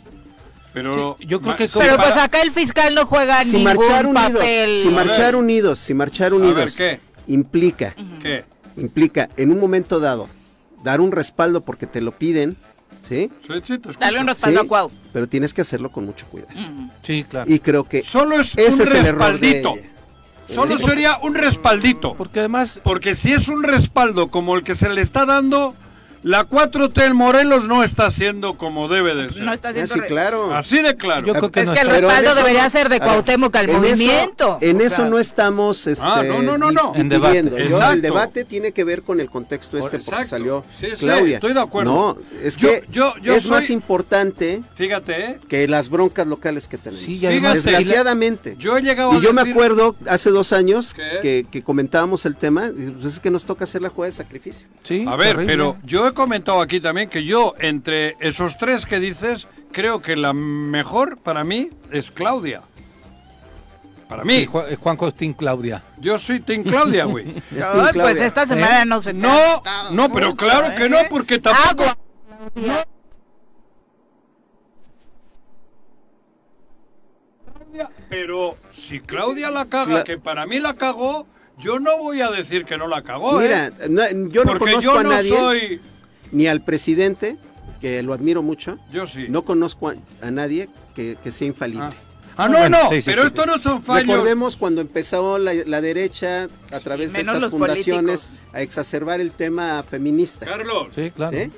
Pero 0.73 1.15
Sí, 1.19 1.25
yo 1.27 1.41
creo 1.41 1.55
que 1.55 1.69
Pero 1.69 1.95
para- 1.97 2.03
pues 2.13 2.17
acá 2.17 2.41
el 2.41 2.51
fiscal 2.51 2.93
no 2.95 3.05
juega 3.05 3.43
Si 3.43 3.57
ningún 3.57 3.63
marchar 3.75 4.05
unidos, 4.05 4.31
papel. 4.33 4.75
si 4.81 4.87
A 4.87 4.91
marchar 4.91 5.25
ver. 5.33 5.35
unidos, 5.37 5.79
si 5.79 5.93
marchar 5.93 6.31
ver, 6.33 6.41
unidos, 6.41 6.73
¿qué? 6.75 6.99
implica, 7.27 7.95
¿Qué? 8.21 8.43
implica 8.77 9.29
en 9.37 9.51
un 9.51 9.59
momento 9.59 9.99
dado 10.01 10.29
dar 10.83 10.99
un 11.01 11.11
respaldo 11.13 11.61
porque 11.61 11.87
te 11.87 12.01
lo 12.01 12.11
piden, 12.11 12.57
¿sí? 13.07 13.31
Dale 13.99 14.19
un 14.19 14.27
respaldo 14.27 14.59
Sí, 14.61 14.65
a 14.65 14.67
Cuau. 14.67 14.91
Pero 15.13 15.27
tienes 15.29 15.53
que 15.53 15.61
hacerlo 15.61 15.91
con 15.91 16.05
mucho 16.05 16.25
cuidado. 16.27 16.51
Sí, 17.03 17.23
claro. 17.27 17.49
Y 17.51 17.59
creo 17.59 17.85
que 17.85 18.03
Solo 18.03 18.39
es 18.39 18.57
ese 18.57 18.83
un 18.83 18.87
es 18.89 18.93
el 18.95 19.05
error 19.05 19.39
de 19.39 19.59
ella. 19.59 19.73
Solo 20.53 20.77
sería 20.77 21.17
un 21.21 21.35
respaldito. 21.35 22.15
Porque 22.15 22.39
además 22.39 22.79
Porque 22.83 23.15
si 23.15 23.33
es 23.33 23.47
un 23.47 23.63
respaldo 23.63 24.29
como 24.29 24.55
el 24.55 24.63
que 24.63 24.75
se 24.75 24.89
le 24.89 25.01
está 25.01 25.25
dando, 25.25 25.75
la 26.25 26.43
4T 26.49 27.05
en 27.05 27.15
Morelos 27.15 27.67
no 27.67 27.83
está 27.83 28.07
haciendo 28.07 28.55
como 28.57 28.87
debe 28.87 29.13
de 29.13 29.29
ser. 29.31 29.43
No 29.43 29.53
está 29.53 29.67
Ah, 29.67 29.71
haciendo 29.71 29.93
sí, 29.93 29.99
re- 29.99 30.07
claro. 30.07 30.55
Así 30.55 30.81
de 30.81 30.95
claro. 30.97 31.25
Yo 31.27 31.33
creo 31.35 31.51
que 31.51 31.59
Es 31.59 31.65
no 31.67 31.73
que 31.73 31.81
el 31.81 31.89
respaldo 31.89 32.33
debería 32.33 32.63
no- 32.63 32.69
ser 32.71 32.89
de 32.89 32.95
a 32.95 32.99
Cuauhtémoc 32.99 33.55
al 33.55 33.69
en 33.69 33.75
eso- 33.75 33.79
movimiento. 33.93 34.57
en 34.59 34.81
eso 34.81 35.05
no 35.05 35.19
estamos 35.19 35.85
este, 35.85 36.03
Ah, 36.03 36.23
no, 36.23 36.41
no, 36.57 36.71
no, 36.71 36.93
En 36.95 37.09
debate. 37.09 37.67
Yo, 37.69 37.79
el 37.91 38.01
debate 38.01 38.43
tiene 38.43 38.71
que 38.71 38.83
ver 38.83 39.03
con 39.03 39.19
el 39.19 39.29
contexto 39.29 39.77
este 39.77 39.97
Exacto. 39.97 40.11
porque 40.11 40.25
salió 40.27 40.65
Sí, 40.79 40.87
sí, 40.89 40.95
Claudia. 40.97 41.35
estoy 41.35 41.53
de 41.53 41.61
acuerdo. 41.61 41.91
No, 41.93 42.17
es 42.41 42.57
Yo- 42.57 42.69
que 42.69 42.83
yo- 42.91 43.13
yo 43.21 43.35
es 43.35 43.43
soy- 43.43 43.51
más 43.51 43.69
importante 43.69 44.63
Fíjate, 44.73 45.25
¿eh? 45.31 45.39
que 45.47 45.67
las 45.67 45.89
broncas 45.89 46.25
locales 46.25 46.67
que 46.67 46.79
tenemos. 46.79 47.03
Sí, 47.05 47.23
además- 47.25 47.63
Desgraciadamente. 47.63 48.55
Yo 48.57 48.75
he 48.77 48.81
llegado 48.81 49.11
a 49.11 49.15
Y 49.17 49.21
yo 49.21 49.31
me 49.31 49.41
acuerdo 49.41 49.95
hace 50.07 50.31
dos 50.31 50.53
años 50.53 50.95
que, 51.21 51.45
que 51.51 51.61
comentábamos 51.63 52.25
el 52.25 52.35
tema, 52.35 52.71
pues 52.99 53.13
es 53.13 53.19
que 53.19 53.29
nos 53.29 53.45
toca 53.45 53.63
hacer 53.65 53.81
la 53.81 53.89
jugada 53.89 54.09
de 54.11 54.17
sacrificio. 54.17 54.67
Sí, 54.83 55.05
A 55.07 55.15
ver, 55.15 55.27
terrible. 55.37 55.45
pero 55.53 55.77
yo 55.83 56.07
he 56.07 56.14
comentado 56.15 56.59
aquí 56.61 56.79
también 56.79 57.07
que 57.09 57.23
yo, 57.23 57.53
entre 57.59 58.15
esos 58.19 58.57
tres 58.57 58.85
que 58.87 58.99
dices, 58.99 59.47
creo 59.71 60.01
que 60.01 60.15
la 60.15 60.33
mejor 60.33 61.17
para 61.19 61.43
mí 61.43 61.69
es 61.91 62.09
Claudia. 62.09 62.61
Para 64.09 64.23
mí. 64.23 64.33
Sí, 64.33 64.45
Juan, 64.45 64.65
eh, 64.69 64.75
Juan 64.79 64.97
Costín 64.97 65.33
Claudia. 65.33 65.83
Yo 65.99 66.17
soy 66.19 66.39
Team 66.39 66.63
Claudia, 66.63 67.05
güey. 67.05 67.25
Ay, 67.27 67.41
pues 67.51 67.91
Claudia. 67.91 68.25
esta 68.25 68.45
semana 68.47 68.85
no 68.85 69.01
se 69.01 69.13
te 69.13 69.19
No, 69.19 69.61
no, 69.91 70.11
pero 70.11 70.27
mucho, 70.29 70.45
claro 70.45 70.75
que 70.75 70.89
no, 70.89 70.99
¿eh? 70.99 71.07
porque 71.09 71.39
tampoco... 71.39 71.83
Agua. 71.83 72.85
Pero 78.09 78.57
si 78.71 78.99
Claudia 78.99 79.49
la 79.51 79.65
caga, 79.65 80.03
que 80.03 80.17
para 80.17 80.45
mí 80.45 80.59
la 80.59 80.75
cagó, 80.75 81.27
yo 81.57 81.79
no 81.79 81.97
voy 81.97 82.21
a 82.21 82.29
decir 82.29 82.65
que 82.65 82.77
no 82.77 82.87
la 82.87 83.01
cagó, 83.01 83.39
Mira, 83.39 83.67
¿eh? 83.67 83.71
no- 83.89 84.09
yo 84.29 84.43
no 84.45 84.53
Porque 84.53 84.71
conozco 84.73 84.93
yo 84.93 84.99
a 84.99 85.03
no 85.03 85.09
nadie, 85.09 85.29
soy... 85.29 85.81
ni 86.31 86.47
al 86.47 86.61
presidente, 86.61 87.37
que 87.81 88.01
lo 88.03 88.13
admiro 88.13 88.41
mucho, 88.43 88.77
Yo 88.91 89.05
sí. 89.07 89.25
no 89.29 89.43
conozco 89.43 89.89
a, 89.89 89.95
a 90.21 90.31
nadie 90.31 90.69
que, 90.95 91.17
que 91.23 91.31
sea 91.31 91.47
infalible. 91.47 91.83
Ah, 91.85 91.93
Ah, 92.37 92.49
no, 92.49 92.57
Bueno, 92.57 92.83
no, 92.83 92.89
sí, 92.89 93.01
sí, 93.01 93.09
pero 93.11 93.21
sí. 93.21 93.27
esto 93.27 93.45
no 93.45 93.57
son 93.59 93.81
fallos. 93.81 94.07
Recordemos 94.09 94.57
cuando 94.57 94.81
empezó 94.81 95.37
la, 95.37 95.53
la 95.53 95.79
derecha 95.79 96.49
a 96.69 96.79
través 96.81 97.13
de 97.13 97.21
estas 97.21 97.45
fundaciones 97.49 98.21
políticos. 98.23 98.39
a 98.51 98.61
exacerbar 98.61 99.21
el 99.21 99.31
tema 99.31 99.81
feminista. 99.89 100.45
Carlos, 100.45 100.87
Sí, 100.93 101.11
claro. 101.15 101.37
¿sí? 101.37 101.49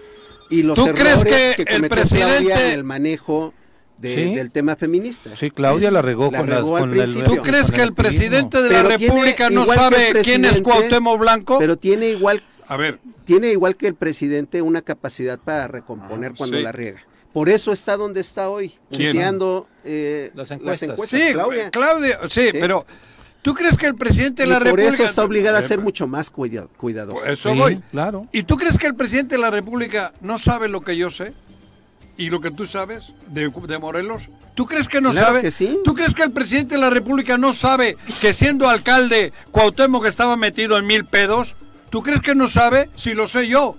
Y 0.52 0.62
los 0.62 0.76
¿Tú 0.76 0.86
crees 0.94 1.24
errores 1.26 1.56
que 1.56 1.62
el 1.64 1.68
cometió 1.68 1.90
presidente- 1.98 2.28
Claudia 2.46 2.68
en 2.68 2.72
el 2.78 2.84
manejo 2.84 3.56
de- 3.98 4.14
Sí. 4.14 4.36
del 4.36 4.52
tema 4.52 4.76
feminista. 4.76 5.36
Sí, 5.36 5.50
Claudia 5.50 5.90
la 5.90 6.04
regó 6.04 6.30
La 6.32 6.38
con, 6.38 6.50
las- 6.52 6.60
regó 6.60 6.78
al 6.78 6.82
con 6.92 7.00
el. 7.00 7.24
¿Tú 7.24 7.38
crees 7.38 7.66
con 7.68 7.76
que 7.76 7.82
el 7.82 7.94
presidente 7.96 8.62
de 8.62 8.70
la 8.70 8.84
Pero 8.84 8.98
tiene, 9.00 9.14
República 9.14 9.50
no 9.50 9.66
que 9.66 9.74
sabe 9.74 10.14
quién 10.24 10.46
es 10.46 10.62
Cuauhtémoc 10.62 11.20
Blanco? 11.20 11.58
Pero 11.58 11.78
tiene 11.80 12.10
igual, 12.12 12.44
A 12.70 12.78
ver, 12.78 13.00
tiene 13.26 13.52
igual 13.52 13.76
que 13.76 13.88
el 13.88 13.96
presidente 13.96 14.62
una 14.62 14.82
capacidad 14.82 15.40
para 15.40 15.68
recomponer 15.68 16.32
Ah, 16.34 16.36
cuando 16.38 16.58
sí. 16.58 16.64
la 16.64 16.72
riega. 16.72 17.02
Por 17.34 17.50
eso 17.50 17.72
está 17.72 17.98
donde 17.98 18.20
está 18.22 18.50
hoy, 18.50 18.74
¿Quién? 18.90 19.12
punteando 19.12 19.68
eh, 19.86 20.32
Las 20.34 20.50
las 20.50 20.60
encuestas. 20.60 20.90
encuestas. 20.90 21.20
sí, 21.22 21.34
Claudia. 21.34 21.72
Claudia, 21.72 22.20
sí, 22.30 22.48
pero 22.52 22.86
¿tú 23.42 23.54
crees 23.54 23.78
que 23.78 23.86
el 23.86 23.96
presidente 23.96 24.42
de 24.44 24.48
Y 24.48 24.52
la 24.52 24.58
por 24.58 24.66
República... 24.68 24.94
eso 24.94 25.04
está 25.04 25.24
obligada 25.24 25.60
a 25.60 25.62
ser 25.62 25.80
mucho 25.80 26.08
más 26.08 26.30
cuida- 26.32 26.68
cuidadosa. 26.78 27.22
Por 27.22 27.32
eso 27.32 27.52
Sí, 27.54 27.58
voy. 27.60 27.82
claro. 27.92 28.28
¿Y 28.32 28.44
tú 28.44 28.58
crees 28.58 28.78
que 28.78 28.88
el 28.88 28.96
presidente 28.96 29.36
de 29.36 29.42
la 29.42 29.52
República 29.52 30.14
no 30.22 30.38
sabe 30.40 30.68
lo 30.68 30.82
que 30.82 30.98
yo 30.98 31.10
sé? 31.10 31.34
¿Y 32.20 32.32
lo 32.32 32.42
que 32.42 32.50
tú 32.50 32.66
sabes 32.66 33.14
de, 33.28 33.50
de 33.68 33.78
Morelos? 33.78 34.24
¿Tú 34.56 34.66
crees 34.66 34.88
que 34.88 35.00
no 35.02 35.12
Claro 35.12 35.28
sabe? 35.28 35.42
que 35.44 35.52
sí. 35.52 35.78
¿Tú 35.84 35.94
crees 35.94 36.16
que 36.16 36.24
el 36.24 36.32
presidente 36.32 36.74
de 36.74 36.82
la 36.82 36.90
República 36.90 37.38
no 37.38 37.54
sabe 37.54 37.96
que 38.20 38.34
siendo 38.34 38.68
alcalde 38.68 39.32
Cuauhtémoc 39.52 40.06
estaba 40.08 40.36
metido 40.36 40.78
en 40.80 40.88
mil 40.88 41.06
pedos? 41.06 41.56
¿Tú 41.90 42.04
crees 42.04 42.22
que 42.22 42.36
no 42.36 42.48
sabe? 42.48 42.90
Si 42.96 43.14
lo 43.14 43.28
sé 43.28 43.48
yo. 43.48 43.78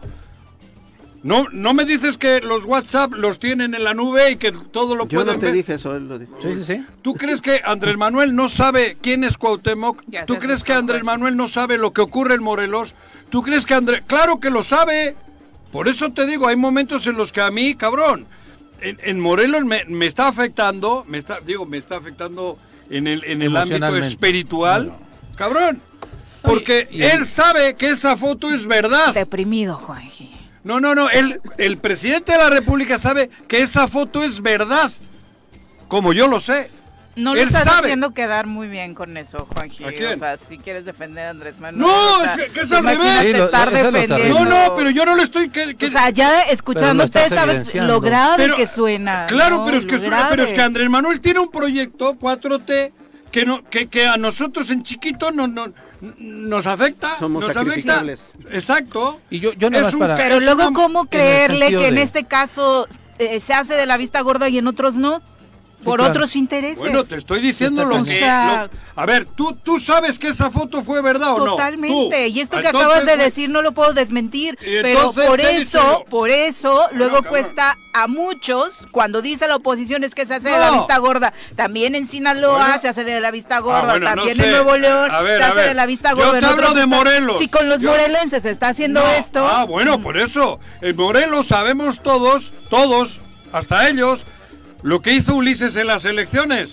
No, 1.22 1.46
no 1.50 1.74
me 1.74 1.84
dices 1.84 2.16
que 2.16 2.40
los 2.40 2.64
WhatsApp 2.64 3.12
los 3.12 3.40
tienen 3.40 3.74
en 3.74 3.82
la 3.82 3.92
nube 3.92 4.30
y 4.30 4.36
que 4.36 4.52
todo 4.52 4.94
lo 4.94 5.08
Yo 5.08 5.18
pueden 5.18 5.34
no 5.34 5.38
te 5.40 5.46
ver. 5.46 5.54
dije 5.56 5.74
eso, 5.74 5.96
él 5.96 6.08
lo 6.08 6.18
dijo. 6.18 6.38
Sí, 6.40 6.54
sí, 6.54 6.64
sí. 6.64 6.86
¿Tú 7.02 7.14
crees 7.14 7.40
que 7.40 7.60
Andrés 7.64 7.96
Manuel 7.96 8.36
no 8.36 8.48
sabe 8.48 8.96
quién 9.02 9.24
es 9.24 9.36
Cuauhtémoc? 9.36 10.04
Ya 10.06 10.24
¿Tú 10.26 10.36
crees 10.36 10.62
que 10.62 10.72
Andrés. 10.72 11.02
Manuel 11.02 11.36
no 11.36 11.48
sabe 11.48 11.76
lo 11.76 11.92
que 11.92 12.02
ocurre 12.02 12.34
en 12.34 12.42
Morelos? 12.42 12.94
¿Tú 13.30 13.42
crees 13.42 13.66
que 13.66 13.74
Andrés... 13.74 14.02
Claro 14.06 14.38
que 14.38 14.48
lo 14.48 14.62
sabe. 14.62 15.16
Por 15.72 15.88
eso 15.88 16.12
te 16.12 16.24
digo, 16.24 16.46
hay 16.46 16.56
momentos 16.56 17.06
en 17.08 17.16
los 17.16 17.32
que 17.32 17.40
a 17.40 17.50
mí, 17.50 17.74
cabrón, 17.74 18.26
en, 18.80 18.98
en 19.02 19.18
Morelos 19.18 19.64
me, 19.64 19.84
me 19.86 20.06
está 20.06 20.28
afectando, 20.28 21.04
me 21.08 21.18
está, 21.18 21.40
digo, 21.40 21.66
me 21.66 21.78
está 21.78 21.96
afectando 21.96 22.56
en 22.90 23.08
el, 23.08 23.24
en 23.24 23.42
el 23.42 23.56
ámbito 23.56 23.96
espiritual. 23.96 24.86
No, 24.86 24.92
no. 24.92 25.36
Cabrón. 25.36 25.82
Porque 26.42 26.88
y- 26.90 27.02
él 27.02 27.26
sabe 27.26 27.74
que 27.74 27.90
esa 27.90 28.16
foto 28.16 28.50
es 28.50 28.66
verdad. 28.66 29.12
Deprimido, 29.14 29.76
Juanji. 29.76 30.30
No, 30.64 30.80
no, 30.80 30.94
no. 30.94 31.08
El, 31.10 31.40
el 31.56 31.78
presidente 31.78 32.32
de 32.32 32.38
la 32.38 32.50
República 32.50 32.98
sabe 32.98 33.30
que 33.48 33.60
esa 33.62 33.88
foto 33.88 34.22
es 34.22 34.40
verdad. 34.42 34.90
Como 35.88 36.12
yo 36.12 36.26
lo 36.28 36.40
sé. 36.40 36.70
No 37.16 37.34
lo 37.34 37.40
Él 37.40 37.48
estás 37.48 37.64
sabe. 37.64 37.78
haciendo 37.86 38.12
quedar 38.14 38.46
muy 38.46 38.68
bien 38.68 38.94
con 38.94 39.16
eso, 39.16 39.48
Juanji. 39.52 39.82
¿A 39.84 39.88
quién? 39.88 40.14
O 40.14 40.18
sea, 40.18 40.36
si 40.36 40.56
quieres 40.58 40.84
defender 40.84 41.26
a 41.26 41.30
Andrés 41.30 41.58
Manuel. 41.58 41.80
No, 41.80 42.18
o 42.18 42.22
sea, 42.22 42.34
es 42.34 42.52
que- 42.52 42.60
es 42.60 42.70
al 42.70 42.84
revés. 42.84 43.20
Sí, 43.22 43.32
lo- 43.32 43.44
estar 43.46 43.72
lo 43.72 43.90
defendiendo. 43.90 44.34
No, 44.38 44.44
no, 44.44 44.76
pero 44.76 44.90
yo 44.90 45.04
no 45.04 45.16
le 45.16 45.22
estoy... 45.24 45.48
Que, 45.48 45.74
que- 45.74 45.86
O 45.86 45.90
sea, 45.90 46.10
ya 46.10 46.42
escuchando 46.42 47.02
estás 47.02 47.24
usted 47.24 47.36
sabe 47.36 47.50
evidenciando. 47.52 47.92
lo 47.94 48.00
grave 48.00 48.36
pero- 48.44 48.56
que 48.56 48.66
suena. 48.68 49.26
Claro, 49.26 49.56
¿no? 49.58 49.64
pero 49.64 49.78
es 49.78 49.86
que 49.86 49.94
Lo 49.94 49.98
suena- 50.00 50.26
pero 50.30 50.44
es 50.44 50.52
que. 50.52 50.60
Andrés 50.60 50.88
Manuel 50.88 51.20
tiene 51.20 51.40
un 51.40 51.50
proyecto 51.50 52.14
4T 52.14 52.92
que 53.32 53.44
no 53.44 53.64
que, 53.68 53.88
que 53.88 54.06
a 54.06 54.16
nosotros 54.16 54.70
en 54.70 54.84
chiquito 54.84 55.32
no, 55.32 55.48
no- 55.48 55.72
nos 56.18 56.66
afecta. 56.66 57.16
Somos 57.18 57.46
nos 57.46 57.56
afecta. 57.56 58.04
Exacto. 58.50 59.20
Y 59.30 59.40
yo, 59.40 59.52
yo 59.54 59.70
nada 59.70 59.88
Es 59.88 59.94
un 59.94 60.00
para... 60.00 60.16
Pero 60.16 60.36
es 60.36 60.42
luego, 60.44 60.68
una- 60.68 60.72
¿cómo 60.74 61.06
creerle 61.06 61.68
que 61.68 61.88
en 61.88 61.98
este 61.98 62.24
caso 62.24 62.86
eh, 63.18 63.40
se 63.40 63.54
hace 63.54 63.74
de 63.74 63.86
la 63.86 63.96
vista 63.96 64.20
gorda 64.20 64.48
y 64.48 64.58
en 64.58 64.66
otros 64.66 64.94
no? 64.94 65.20
Por 65.84 65.98
claro. 65.98 66.10
otros 66.12 66.34
intereses. 66.36 66.78
Bueno, 66.78 67.04
te 67.04 67.16
estoy 67.16 67.40
diciendo 67.40 67.82
Está 67.82 67.98
lo 67.98 68.04
que... 68.04 68.18
Sea- 68.18 68.68
lo- 68.72 68.88
a 69.00 69.06
ver, 69.06 69.26
¿tú, 69.26 69.54
¿tú 69.62 69.78
sabes 69.78 70.18
que 70.18 70.26
esa 70.28 70.50
foto 70.50 70.82
fue 70.82 71.00
verdad 71.00 71.34
o 71.34 71.38
no? 71.38 71.52
Totalmente. 71.52 72.26
Y 72.28 72.40
esto 72.40 72.60
que 72.60 72.66
Entonces, 72.66 72.88
acabas 72.90 73.06
de 73.06 73.16
decir 73.16 73.48
no 73.48 73.62
lo 73.62 73.70
puedo 73.70 73.92
desmentir. 73.92 74.58
Pero 74.60 75.12
por 75.12 75.38
¿qué 75.38 75.58
eso, 75.58 75.78
yo? 75.80 76.04
por 76.10 76.30
eso, 76.30 76.82
luego 76.92 77.16
cabrón. 77.22 77.30
cuesta 77.30 77.78
a 77.94 78.08
muchos, 78.08 78.74
cuando 78.90 79.22
dice 79.22 79.46
la 79.46 79.54
oposición 79.54 80.02
es 80.02 80.16
que 80.16 80.26
se 80.26 80.34
hace 80.34 80.48
de 80.50 80.58
la 80.58 80.72
vista 80.72 80.98
gorda. 80.98 81.32
También 81.54 81.94
en 81.94 82.08
Sinaloa 82.08 82.58
Bueno. 82.58 82.80
se 82.80 82.88
hace 82.88 83.04
de 83.04 83.20
la 83.20 83.30
vista 83.30 83.60
gorda. 83.60 83.82
bueno, 83.84 84.00
no 84.10 84.16
también 84.16 84.36
sé. 84.36 84.44
en 84.46 84.50
Nuevo 84.50 84.76
León 84.76 85.10
A 85.12 85.20
ver, 85.22 85.38
se 85.38 85.44
hace 85.44 85.60
de 85.60 85.74
la 85.74 85.86
vista 85.86 86.10
Yo 86.10 86.16
gorda. 86.16 86.32
te 86.32 86.38
en 86.38 86.44
hablo 86.44 86.74
de. 86.74 86.86
Morelos. 86.86 87.38
Si 87.38 87.46
con 87.48 87.68
los 87.68 87.80
Yo- 87.80 87.90
morelenses 87.90 88.42
se 88.42 88.50
está 88.50 88.68
haciendo 88.70 89.00
esto. 89.16 89.46
Ah, 89.48 89.64
bueno, 89.64 90.00
por 90.00 90.16
eso. 90.18 90.58
En 90.80 90.96
Morelos 90.96 91.46
sabemos 91.46 92.00
todos, 92.02 92.50
todos, 92.68 93.20
hasta 93.52 93.88
ellos, 93.88 94.24
lo 94.82 95.00
que 95.02 95.12
hizo 95.14 95.34
Ulises 95.34 95.76
en 95.76 95.86
las 95.86 96.04
elecciones. 96.04 96.70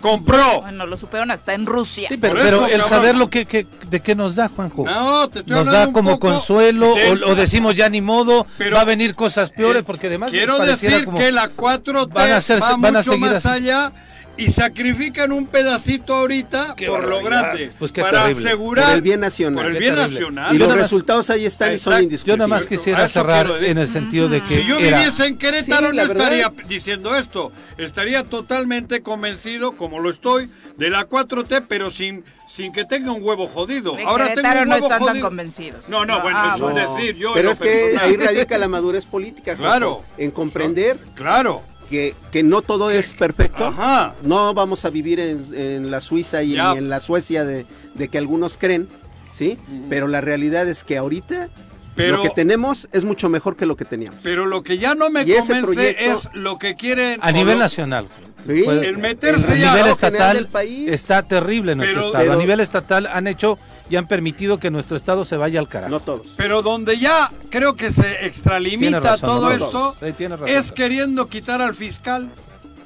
Compró. 0.00 0.60
Bueno, 0.60 0.84
lo 0.86 0.96
supieron 0.98 1.30
hasta 1.30 1.54
en 1.54 1.64
Rusia. 1.64 2.06
Sí, 2.08 2.18
pero, 2.18 2.34
Por 2.34 2.42
pero 2.42 2.56
eso, 2.58 2.66
el 2.66 2.70
cabrón. 2.72 2.88
saber 2.90 3.16
lo 3.16 3.30
que, 3.30 3.46
que- 3.46 3.66
de 3.88 4.00
qué 4.00 4.14
nos 4.14 4.36
da, 4.36 4.48
Juanjo. 4.50 4.84
No, 4.84 5.26
te 5.28 5.38
estoy 5.38 5.50
nos 5.50 5.60
hablando 5.60 5.80
da 5.80 5.86
un 5.86 5.92
como 5.94 6.10
poco 6.10 6.28
consuelo 6.28 6.94
de- 6.94 7.12
o, 7.24 7.30
o 7.30 7.34
decimos 7.34 7.74
ya 7.74 7.88
ni 7.88 8.02
modo, 8.02 8.46
Pero- 8.58 8.76
va 8.76 8.82
a 8.82 8.84
venir 8.84 9.14
cosas 9.14 9.50
peores 9.50 9.80
Eh, 9.80 9.84
porque 9.86 10.08
además 10.08 10.30
Quiero 10.30 10.58
decir 10.58 11.06
como- 11.06 11.16
que 11.18 11.32
la 11.32 11.48
4T 11.48 12.12
van 12.14 12.30
a 12.30 12.36
hacer- 12.36 12.62
va 12.62 12.76
van 12.76 12.96
a 12.96 12.98
mucho 12.98 13.02
seguir 13.12 13.20
más 13.20 13.32
así. 13.46 13.48
allá 13.48 13.92
y 14.38 14.50
sacrifican 14.50 15.32
un 15.32 15.46
pedacito 15.46 16.14
ahorita 16.14 16.74
Qué 16.76 16.86
por 16.88 17.06
lo 17.08 17.22
grande. 17.22 17.70
Pues 17.78 17.90
qué 17.92 18.02
para 18.02 18.24
terrible. 18.24 18.48
asegurar 18.48 18.84
Por 18.86 18.94
el 18.94 19.02
bien 19.02 19.20
nacional. 19.20 19.64
por 19.64 19.66
el 19.72 19.78
Qué 19.78 19.80
bien 19.80 19.94
terrible. 19.94 20.20
nacional. 20.20 20.54
Y 20.54 20.58
Yo 20.58 20.64
los 20.66 20.68
más- 20.76 20.78
resultados 20.78 21.30
ahí 21.30 21.46
están 21.46 21.72
y 21.74 21.78
son 21.78 22.02
indiscutibles. 22.02 22.26
Yo 22.26 22.36
nada 22.36 22.48
más 22.48 22.66
quisiera 22.66 23.08
cerrar 23.08 23.50
en 23.64 23.78
el 23.78 23.88
sentido 23.88 24.28
de 24.28 24.42
que 24.42 24.62
Si 24.62 24.64
yo 24.66 24.78
era- 24.78 24.98
viviese 24.98 25.26
en 25.26 25.38
Querétaro 25.38 25.90
Sí, 25.90 25.96
no 25.96 26.02
estaría 26.02 26.52
diciendo 26.68 27.16
esto. 27.16 27.52
Estaría 27.78 28.24
totalmente 28.24 29.02
convencido, 29.02 29.72
como 29.72 30.00
lo 30.00 30.10
estoy, 30.10 30.50
de 30.76 30.90
la 30.90 31.06
4T, 31.06 31.62
pero 31.66 31.90
sin, 31.90 32.24
sin 32.48 32.72
que 32.72 32.84
tenga 32.84 33.12
un 33.12 33.22
huevo 33.22 33.46
jodido. 33.48 33.96
Ahora 34.06 34.34
tengo 34.34 34.48
un 34.48 34.68
no 34.68 34.74
huevo 34.74 34.86
están 34.92 35.04
tan 35.06 35.20
convencidos. 35.20 35.88
No, 35.88 36.04
no, 36.04 36.20
bueno, 36.20 36.38
Ah, 36.40 36.52
es 36.56 36.60
un 36.62 36.74
decir. 36.74 37.16
Yo 37.16 37.32
Pero 37.34 37.50
es 37.50 37.58
que 37.58 37.68
personal- 37.92 38.04
ahí 38.10 38.16
radica 38.16 38.58
la 38.58 38.68
madurez 38.68 39.04
política, 39.06 39.56
Claro. 39.56 40.04
en 40.18 40.30
comprender 40.30 40.98
Claro. 41.14 41.62
Que, 41.86 42.14
que 42.32 42.42
no 42.42 42.62
todo 42.62 42.90
es 42.90 43.14
perfecto. 43.14 43.66
Ajá. 43.66 44.14
No 44.22 44.52
vamos 44.54 44.84
a 44.84 44.90
vivir 44.90 45.20
en, 45.20 45.44
en 45.54 45.90
la 45.90 46.00
Suiza 46.00 46.42
y 46.42 46.58
en 46.58 46.88
la 46.88 47.00
Suecia 47.00 47.44
de, 47.44 47.66
de 47.94 48.08
que 48.08 48.18
algunos 48.18 48.58
creen, 48.58 48.88
¿sí? 49.32 49.58
Pero 49.88 50.08
la 50.08 50.20
realidad 50.20 50.68
es 50.68 50.84
que 50.84 50.96
ahorita 50.98 51.48
Pero- 51.94 52.16
lo 52.16 52.22
que 52.22 52.30
tenemos 52.30 52.88
es 52.92 53.04
mucho 53.04 53.28
mejor 53.28 53.56
que 53.56 53.64
lo 53.66 53.76
que 53.76 53.84
teníamos. 53.84 54.20
Pero 54.22 54.46
lo 54.46 54.62
que 54.62 54.78
ya 54.78 54.94
no 54.94 55.08
me 55.10 55.22
Y 55.24 55.32
ese 55.32 55.60
convence 55.60 55.94
proyecto- 55.96 56.28
es 56.28 56.34
lo 56.34 56.58
que 56.58 56.74
quieren. 56.76 57.18
a 57.22 57.32
nivel 57.32 57.54
lo- 57.58 57.64
nacional. 57.64 58.08
Sí. 58.46 58.64
El 58.64 58.98
meterse 58.98 59.52
a 59.52 59.56
ya- 59.56 59.74
nivel 59.74 59.74
general 59.74 59.90
estatal 59.90 60.36
del 60.36 60.46
país. 60.46 60.88
está 60.88 61.22
terrible 61.22 61.74
nuestro 61.74 62.00
Pero- 62.02 62.12
estado. 62.12 62.32
a 62.32 62.36
nivel 62.36 62.60
estatal 62.60 63.06
han 63.08 63.26
hecho 63.26 63.58
y 63.88 63.96
han 63.96 64.08
permitido 64.08 64.58
que 64.58 64.70
nuestro 64.70 64.96
estado 64.96 65.24
se 65.24 65.36
vaya 65.36 65.60
al 65.60 65.68
carajo. 65.68 65.90
No 65.90 66.00
todos. 66.00 66.28
Pero 66.36 66.62
donde 66.62 66.98
ya 66.98 67.30
creo 67.50 67.76
que 67.76 67.92
se 67.92 68.26
extralimita 68.26 69.00
razón, 69.00 69.28
todo 69.28 69.48
no 69.48 69.52
esto. 69.52 69.96
Sí, 70.00 70.26
razón. 70.26 70.48
es 70.48 70.72
queriendo 70.72 71.28
quitar 71.28 71.62
al 71.62 71.74
fiscal 71.74 72.30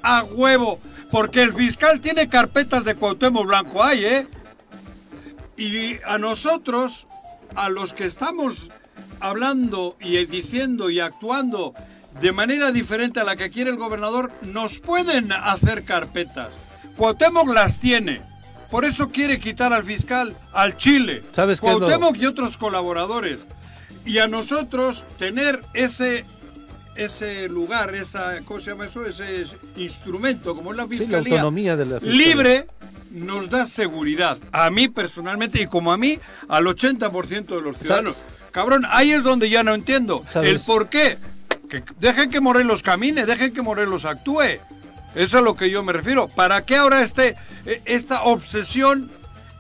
a 0.03 0.23
huevo. 0.25 0.79
Porque 1.11 1.43
el 1.43 1.53
fiscal 1.53 2.01
tiene 2.01 2.29
carpetas 2.29 2.85
de 2.85 2.95
Cuauhtémoc 2.95 3.47
Blanco 3.47 3.83
ahí, 3.83 4.05
¿eh? 4.05 4.29
Y 5.57 5.97
a 6.07 6.19
nosotros, 6.19 7.07
a 7.57 7.69
los 7.69 7.93
que 7.93 8.05
estamos 8.05 8.69
hablando 9.19 9.97
y 10.01 10.25
diciendo 10.27 10.89
y 10.89 11.01
actuando 11.01 11.75
de 12.21 12.33
manera 12.33 12.71
diferente 12.71 13.21
a 13.21 13.25
la 13.25 13.37
que 13.37 13.51
quiere 13.51 13.71
el 13.71 13.77
gobernador, 13.77 14.33
nos 14.43 14.79
pueden 14.79 15.33
hacer 15.33 15.85
carpetas. 15.85 16.49
Cuauhtémoc 16.97 17.49
las 17.49 17.81
tiene. 17.81 18.23
Por 18.71 18.85
eso 18.85 19.09
quiere 19.09 19.39
quitar 19.41 19.73
al 19.73 19.85
fiscal, 19.85 20.37
al 20.53 20.77
Chile. 20.77 21.23
¿Sabes 21.33 21.59
es 21.59 21.63
lo- 21.65 21.79
Cuauhtémoc 21.79 22.17
y 22.17 22.27
otros 22.27 22.57
colaboradores. 22.57 23.41
Y 24.05 24.19
a 24.19 24.29
nosotros 24.29 25.05
tener 25.19 25.61
ese 25.75 26.25
ese 26.97 27.49
lugar, 27.49 27.95
esa, 27.95 28.41
¿cómo 28.45 28.61
se 28.61 28.71
llama 28.73 28.85
eso? 28.87 29.05
Ese 29.07 29.47
instrumento, 29.77 30.55
como 30.55 30.73
es 30.73 30.77
la 30.77 30.85
Sí, 30.85 30.91
la 30.91 30.99
fiscalía, 30.99 31.33
autonomía 31.35 31.77
de 31.77 31.87
la 31.87 32.01
fiscalía. 32.01 32.27
libre, 32.27 32.67
nos 33.11 33.49
da 33.49 33.65
seguridad. 33.65 34.37
A 34.53 34.69
mí 34.71 34.89
personalmente 34.89 35.63
y 35.63 35.67
como 35.67 35.93
a 35.93 35.97
mí, 35.97 36.19
al 36.49 36.67
80% 36.67 37.57
de 37.57 37.63
los 37.63 37.79
ciudadanos. 37.79 38.17
¿Sabes? 38.17 38.35
Cabrón, 38.51 38.85
ahí 38.91 39.13
es 39.13 39.23
donde 39.23 39.49
ya 39.49 39.63
no 39.63 39.75
entiendo. 39.75 40.25
¿Sabes? 40.27 40.51
El 40.51 40.61
por 40.61 40.89
qué. 40.89 41.17
Que 41.71 41.83
dejen 42.01 42.29
que 42.31 42.41
Morelos 42.41 42.83
camine, 42.83 43.25
dejen 43.25 43.53
que 43.55 43.63
Morelos 43.63 44.05
actúe. 44.05 44.59
Eso 45.15 45.25
es 45.25 45.35
a 45.35 45.41
lo 45.41 45.57
que 45.57 45.71
yo 45.71 45.83
me 45.83 45.93
refiero. 45.93 46.29
¿Para 46.29 46.63
qué 46.65 46.77
ahora 46.77 47.01
este, 47.03 47.37
eh, 47.67 47.83
esta 47.85 48.23
obsesión 48.23 49.11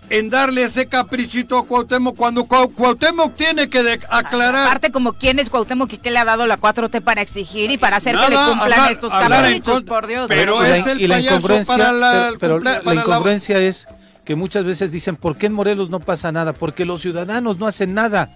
en 0.08 0.28
darle 0.30 0.64
ese 0.64 0.86
caprichito 0.86 1.56
a 1.58 1.66
Cuauhtémoc 1.66 2.16
cuando 2.16 2.44
Cuau- 2.46 2.72
Cuauhtémoc 2.74 3.34
tiene 3.36 3.68
que 3.68 3.82
de- 3.82 4.00
aclarar? 4.10 4.66
Aparte, 4.66 4.90
como 4.90 5.12
quién 5.12 5.38
es 5.38 5.50
Cuauhtémoc 5.50 5.92
y 5.92 5.98
qué 5.98 6.10
le 6.10 6.18
ha 6.18 6.24
dado 6.24 6.46
la 6.46 6.56
4T 6.56 7.00
para 7.00 7.22
exigir 7.22 7.70
y 7.70 7.78
para 7.78 7.96
hacer 7.96 8.14
que 8.16 8.20
le 8.30 8.36
cumplan 8.36 8.60
hablar- 8.60 8.92
estos 8.92 9.12
caprichos, 9.12 9.82
por 9.84 10.06
Dios. 10.06 10.26
pero 10.28 10.64
es 10.64 10.86
el 10.86 11.00
y 11.00 11.06
la 11.08 11.16
payaso 11.16 11.36
incongruencia, 11.36 11.76
para 11.76 11.92
la- 11.92 12.32
pero, 12.38 12.58
la- 12.60 12.80
incongruencia 12.94 13.58
es 13.58 13.86
que 14.24 14.34
muchas 14.36 14.64
veces 14.64 14.92
dicen, 14.92 15.16
¿por 15.16 15.36
qué 15.36 15.46
en 15.46 15.52
Morelos 15.52 15.90
no 15.90 15.98
pasa 16.00 16.30
nada? 16.32 16.52
Porque 16.52 16.84
los 16.84 17.00
ciudadanos 17.02 17.58
no 17.58 17.66
hacen 17.66 17.94
nada. 17.94 18.30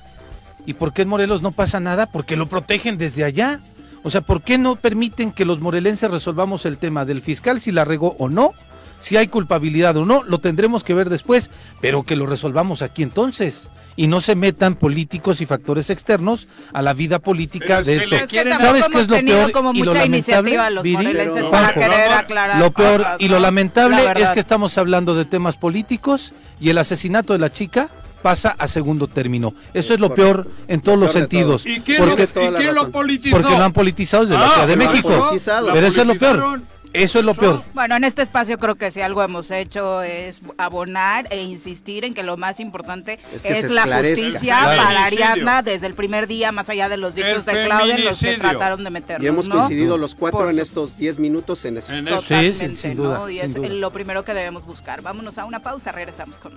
¿Y 0.67 0.75
por 0.75 0.93
qué 0.93 1.03
en 1.03 1.09
Morelos 1.09 1.43
no 1.43 1.53
pasa 1.53 1.79
nada? 1.79 2.07
Porque 2.07 2.37
lo 2.37 2.47
protegen 2.47 2.97
desde 2.99 3.23
allá. 3.25 3.61
O 4.05 4.11
sea, 4.11 4.21
¿por 4.21 4.43
qué 4.43 4.59
no 4.59 4.77
permiten 4.77 5.33
que 5.33 5.45
los 5.45 5.61
morelenses 5.61 6.11
resolvamos 6.11 6.67
el 6.67 6.79
tema 6.79 7.05
del 7.05 7.23
fiscal 7.23 7.61
si 7.61 7.73
la 7.73 7.85
regó 7.85 8.15
o 8.19 8.29
no? 8.29 8.53
Si 9.01 9.17
hay 9.19 9.29
culpabilidad 9.29 9.97
o 9.99 10.07
no, 10.07 10.23
lo 10.23 10.39
tendremos 10.39 10.83
que 10.83 10.95
ver 10.95 11.11
después, 11.11 11.51
pero 11.83 12.05
que 12.05 12.17
lo 12.17 12.25
resolvamos 12.25 12.81
aquí 12.81 13.03
entonces. 13.03 13.69
Y 13.97 14.07
no 14.07 14.21
se 14.23 14.35
metan 14.35 14.77
políticos 14.77 15.41
y 15.43 15.47
factores 15.47 15.91
externos 15.91 16.49
a 16.73 16.81
la 16.81 16.95
vida 16.95 17.19
política 17.19 17.83
Pero 17.83 17.85
de 17.85 17.97
es 17.97 18.27
que 18.29 18.39
esto. 18.41 18.57
¿Sabes 18.59 18.89
qué 18.89 19.01
es 19.01 19.09
lo 19.09 19.19
peor 19.21 19.53
como 19.53 19.73
y 19.75 19.83
lo 19.83 19.93
lamentable? 19.93 20.71
los 20.71 20.83
Viri? 20.83 20.97
morelenses 20.97 21.35
Pero- 21.35 21.51
para 21.51 21.75
querer 21.75 22.11
no, 22.11 22.17
aclarar 22.17 22.59
Lo 22.59 22.71
peor 22.73 23.07
y 23.19 23.29
lo 23.29 23.39
lamentable 23.41 24.05
La 24.05 24.13
es 24.13 24.31
que 24.31 24.41
estamos 24.41 24.79
hablando 24.79 25.15
de 25.15 25.25
temas 25.27 25.57
políticos 25.57 26.33
y 26.61 26.71
el 26.71 26.79
asesinato 26.79 27.35
de 27.35 27.39
la 27.41 27.53
chica 27.53 27.89
pasa 28.25 28.57
a 28.59 28.67
segundo 28.67 29.07
término. 29.07 29.53
Eso 29.75 29.93
es, 29.93 30.01
lo 30.01 30.09
correcto. 30.09 30.33
peor 30.45 30.51
en 30.67 30.81
todos 30.81 30.99
Lo 30.99 31.05
los 31.05 31.13
sentidos. 31.13 31.67
¿Y 31.67 31.81
quién, 31.81 31.99
porque, 31.99 32.27
lo, 32.35 32.43
y 32.43 32.51
la 32.51 32.59
quién 32.59 32.69
lo 32.71 32.75
razón. 32.77 32.93
politizó? 32.93 33.37
porque 33.37 33.55
lo 33.59 33.63
han 33.65 33.73
politizado 33.75 34.23
desde 34.25 34.39
la 34.39 34.47
Ah, 34.47 34.51
Ciudad 34.51 34.67
de 34.69 34.77
México. 34.77 35.31
Pero 35.75 35.87
eso 35.87 36.01
es 36.01 36.07
lo 36.07 36.19
peor. 36.19 36.63
Eso 36.95 37.19
es 37.19 37.25
lo 37.25 37.35
peor. 37.35 37.63
Bueno, 37.75 37.97
en 37.97 38.05
este 38.05 38.23
espacio 38.23 38.59
creo 38.59 38.77
que 38.77 38.91
si 38.91 39.01
algo 39.03 39.23
hemos 39.23 39.51
hecho 39.51 40.01
es 40.03 40.41
abonar 40.59 41.27
e 41.31 41.43
insistir 41.43 42.05
en 42.05 42.15
que 42.15 42.23
lo 42.23 42.37
más 42.37 42.61
importante 42.61 43.19
Es 43.35 43.43
que 43.43 43.51
la 43.51 43.59
esclarezca. 43.83 44.23
justicia 44.25 44.59
Claro. 44.63 44.83
para. 44.83 45.05
Ariadna 45.05 45.63
desde 45.63 45.87
el 45.89 45.95
primer 45.95 46.27
día, 46.29 46.53
más 46.53 46.69
allá 46.69 46.89
de 46.89 46.97
los 46.97 47.15
dichos 47.15 47.39
El 47.39 47.45
de 47.45 47.65
Claudia, 47.67 47.99
los 47.99 48.19
que 48.19 48.37
trataron 48.39 48.85
de 48.85 48.91
meternos, 48.91 49.25
Y 49.25 49.27
hemos 49.27 49.49
¿no? 49.49 49.57
coincidido 49.57 49.99
los 49.99 50.15
cuatro 50.15 50.41
Por 50.41 50.51
en 50.51 50.59
estos 50.61 50.97
10 50.97 51.19
minutos 51.19 51.65
en 51.65 51.79
eso. 51.79 51.93
En 51.93 52.07
eso. 52.07 52.17
Totalmente, 52.21 52.55
Sí, 52.55 52.61
sí, 52.61 52.67
sin 52.67 52.73
Y 52.75 52.77
sin 52.77 52.91
es 52.93 53.55
duda. 53.55 53.69
lo 53.69 53.91
primero 53.91 54.25
que 54.25 54.33
debemos 54.33 54.65
buscar. 54.65 55.03
Vámonos 55.03 55.37
a 55.39 55.45
una 55.47 55.61
pausa, 55.61 55.91
regresamos 55.93 56.39
con 56.39 56.53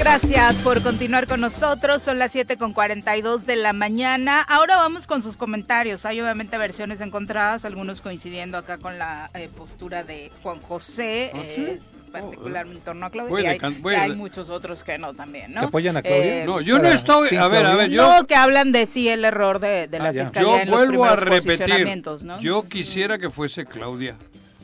Gracias 0.00 0.56
por 0.56 0.82
continuar 0.82 1.26
con 1.28 1.40
nosotros. 1.40 2.02
Son 2.02 2.18
las 2.18 2.32
7 2.32 2.56
con 2.56 2.72
42 2.72 3.46
de 3.46 3.54
la 3.56 3.72
mañana. 3.72 4.42
Ahora 4.42 4.76
vamos 4.76 5.06
con 5.06 5.22
sus 5.22 5.36
comentarios. 5.36 6.04
Hay 6.04 6.20
obviamente 6.20 6.58
versiones 6.58 7.00
encontradas, 7.00 7.64
algunos 7.64 8.00
coincidiendo 8.00 8.58
acá 8.58 8.78
con 8.78 8.98
la 8.98 9.30
eh, 9.34 9.48
postura 9.56 9.75
de 9.78 10.30
Juan 10.42 10.60
José, 10.60 11.30
¿Ah, 11.34 11.38
sí? 11.54 11.60
eh, 11.68 11.78
particularmente 12.10 12.78
en 12.78 12.84
torno 12.84 13.06
a 13.06 13.10
Claudia. 13.10 13.30
Voy 13.30 13.42
y 13.42 13.46
hay, 13.46 13.58
voy 13.80 13.92
y 13.92 13.96
hay 13.96 14.10
de- 14.10 14.16
muchos 14.16 14.48
otros 14.48 14.82
que 14.82 14.96
no 14.96 15.12
también, 15.12 15.52
¿no? 15.52 15.60
¿Que 15.60 15.66
apoyan 15.66 15.96
a 15.98 16.02
Claudia? 16.02 16.42
Eh, 16.42 16.44
No, 16.46 16.60
yo 16.62 16.78
no 16.78 16.88
estoy. 16.88 17.36
A 17.36 17.46
ver, 17.48 17.66
a 17.66 17.76
ver, 17.76 17.90
yo. 17.90 18.02
no, 18.20 18.26
que 18.26 18.34
hablan 18.34 18.72
de 18.72 18.86
sí 18.86 19.08
el 19.08 19.24
error 19.24 19.58
de, 19.60 19.86
de 19.86 19.98
la 19.98 20.08
Ah, 20.08 20.12
fiscalía 20.12 20.40
Yo 20.40 20.58
en 20.58 20.70
los 20.70 20.76
vuelvo 20.78 21.04
a 21.04 21.16
primeros 21.16 21.24
repetir. 21.42 21.58
posicionamientos, 21.58 22.22
¿no? 22.22 22.40
Yo 22.40 22.66
quisiera 22.68 23.18
que 23.18 23.28
fuese 23.28 23.64
Claudia 23.66 24.16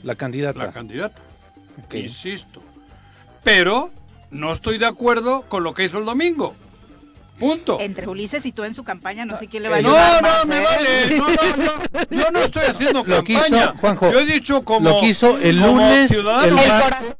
La 0.02 0.14
candidata. 0.14 0.58
la 0.66 0.72
candidata. 0.72 1.20
Ok. 1.84 1.94
Insisto. 1.94 2.62
Pero 3.44 3.90
no 4.30 4.50
estoy 4.52 4.78
de 4.78 4.86
acuerdo 4.86 5.42
con 5.42 5.62
lo 5.62 5.74
que 5.74 5.84
hizo 5.84 5.98
el 5.98 6.04
domingo. 6.06 6.54
Punto. 7.38 7.78
Entre 7.80 8.06
Ulises 8.08 8.44
y 8.46 8.52
tú 8.52 8.62
en 8.64 8.74
su 8.74 8.84
campaña, 8.84 9.24
no 9.24 9.36
sé 9.36 9.48
quién 9.48 9.64
le 9.64 9.68
va 9.68 9.76
a 9.76 9.82
No, 9.82 9.88
ayudar 9.88 10.22
no, 10.22 10.28
más, 10.28 10.46
me 10.46 10.58
¿eh? 10.58 10.64
vale. 10.64 11.16
No, 11.18 11.28
no, 11.28 11.56
no. 11.64 12.22
Yo 12.22 12.30
no 12.30 12.38
estoy 12.40 12.62
haciendo 12.66 13.02
Lo 13.04 13.24
campaña. 13.24 13.74
Juanjo, 13.80 14.12
Yo 14.12 14.20
he 14.20 14.26
dicho 14.26 14.62
como. 14.62 14.88
lo 14.90 15.00
que 15.00 15.06
hizo 15.08 15.38
el 15.38 15.60
como 15.60 15.72
lunes, 15.78 16.10
ciudadano. 16.10 16.44
el 16.58 16.64
El 16.64 17.16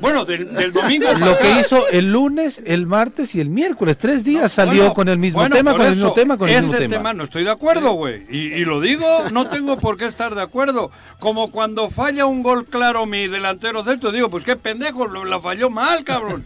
Bueno, 0.00 0.24
del, 0.24 0.52
del 0.54 0.72
domingo. 0.72 1.06
Lo 1.18 1.38
que 1.38 1.60
hizo 1.60 1.88
el 1.88 2.12
lunes, 2.12 2.62
el 2.64 2.86
martes 2.86 3.34
y 3.34 3.40
el 3.40 3.50
miércoles. 3.50 3.98
Tres 3.98 4.24
días 4.24 4.52
salió 4.52 4.82
Bueno, 4.82 4.94
con 4.94 5.08
el 5.08 5.18
mismo 5.18 5.40
bueno, 5.40 5.54
tema, 5.56 5.72
con 5.72 5.82
el 5.86 5.94
mismo 5.96 6.12
tema, 6.12 6.36
con 6.38 6.48
el 6.48 6.56
mismo 6.56 6.74
ese 6.74 6.88
tema. 6.88 7.12
no 7.12 7.24
estoy 7.24 7.44
de 7.44 7.50
acuerdo, 7.50 7.92
güey. 7.92 8.24
Y, 8.30 8.54
y 8.54 8.64
lo 8.64 8.80
digo, 8.80 9.06
no 9.32 9.48
tengo 9.48 9.78
por 9.78 9.96
qué 9.96 10.06
estar 10.06 10.34
de 10.34 10.42
acuerdo. 10.42 10.90
Como 11.18 11.50
cuando 11.50 11.90
falla 11.90 12.26
un 12.26 12.42
gol 12.42 12.64
claro 12.66 13.06
mi 13.06 13.26
delantero 13.28 13.84
centro, 13.84 14.12
digo, 14.12 14.28
pues 14.30 14.44
qué 14.44 14.56
pendejo, 14.56 15.06
lo- 15.06 15.24
la 15.24 15.40
falló 15.40 15.70
mal, 15.70 16.04
cabrón. 16.04 16.44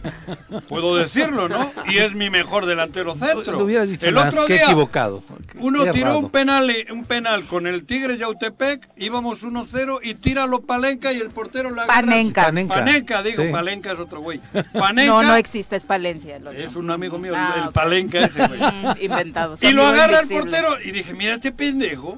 Puedo 0.67 0.95
decirlo, 0.95 1.47
¿no? 1.49 1.71
Y 1.87 1.97
es 1.97 2.13
mi 2.13 2.29
mejor 2.29 2.65
delantero 2.65 3.15
centro. 3.15 3.55
Te 3.57 3.63
hubieras 3.63 3.89
dicho 3.89 4.07
El 4.07 4.15
más, 4.15 4.29
otro 4.33 4.45
qué 4.45 4.53
día, 4.53 4.63
equivocado. 4.65 5.23
Uno 5.59 5.83
Qué 5.85 5.91
tiró 5.91 6.17
un 6.19 6.29
penal, 6.29 6.71
un 6.91 7.05
penal 7.05 7.47
con 7.47 7.67
el 7.67 7.85
Tigre 7.85 8.17
Yautepec, 8.17 8.87
íbamos 8.97 9.43
1-0 9.43 9.99
y 10.03 10.15
tíralo 10.15 10.61
Palenca 10.61 11.13
y 11.13 11.17
el 11.17 11.29
portero 11.29 11.69
la 11.71 11.83
agarra. 11.83 12.01
Panenca. 12.13 12.43
Panenca. 12.45 12.73
Panenca, 12.75 13.23
digo, 13.23 13.43
Sí. 13.43 13.49
Palenca 13.51 13.91
es 13.93 13.99
otro 13.99 14.21
güey. 14.21 14.39
Panenca 14.73 15.11
No, 15.13 15.23
no 15.23 15.35
existe, 15.35 15.75
es 15.75 15.83
Palencia. 15.83 16.37
el 16.37 16.47
otro. 16.47 16.59
es 16.59 16.75
un 16.75 16.89
amigo 16.91 17.17
mío, 17.17 17.33
Ah, 17.35 17.53
el 17.57 17.63
ok. 17.69 17.73
Palenca 17.73 18.19
ese, 18.19 18.47
güey. 18.47 18.59
Mm, 18.73 19.01
inventado. 19.01 19.57
Y 19.61 19.71
lo 19.71 19.85
agarra 19.85 20.19
el 20.21 20.27
portero 20.27 20.67
y 20.83 20.91
dije, 20.91 21.13
mira 21.13 21.33
este 21.35 21.51
pendejo, 21.51 22.17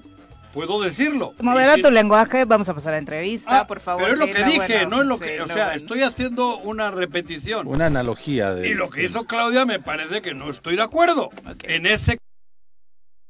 puedo 0.54 0.82
decirlo. 0.82 1.34
Modera 1.40 1.76
si- 1.76 1.82
tu 1.82 1.92
lenguaje, 1.92 2.46
vamos 2.46 2.70
a 2.70 2.74
pasar 2.74 2.90
a 2.90 2.92
la 2.94 3.00
entrevista, 3.00 3.60
Ah, 3.60 3.68
por 3.68 3.80
favor. 3.82 4.04
Pero 4.04 4.14
es 4.14 4.20
lo 4.20 4.26
sí, 4.28 4.32
que 4.34 4.40
no, 4.40 4.46
dije, 4.46 4.60
bueno, 4.86 4.90
no 4.90 5.02
es 5.02 5.08
lo 5.08 5.18
sí, 5.18 5.24
que, 5.26 5.42
o 5.42 5.48
no, 5.48 5.54
sea, 5.54 5.66
bueno. 5.66 5.82
estoy 5.82 6.04
haciendo 6.04 6.58
una 6.60 6.92
repetición. 6.92 7.68
Una 7.68 7.88
analogía 7.88 8.54
de. 8.54 8.70
Y 8.70 8.74
lo 8.74 8.90
que 8.90 9.04
hizo 9.04 9.26
Claudia 9.26 9.66
me 9.66 9.80
parece 9.80 10.22
que 10.22 10.34
no 10.34 10.50
estoy 10.50 10.76
de 10.78 10.84
acuerdo 10.84 11.30
en 11.64 11.86
ese 11.86 12.18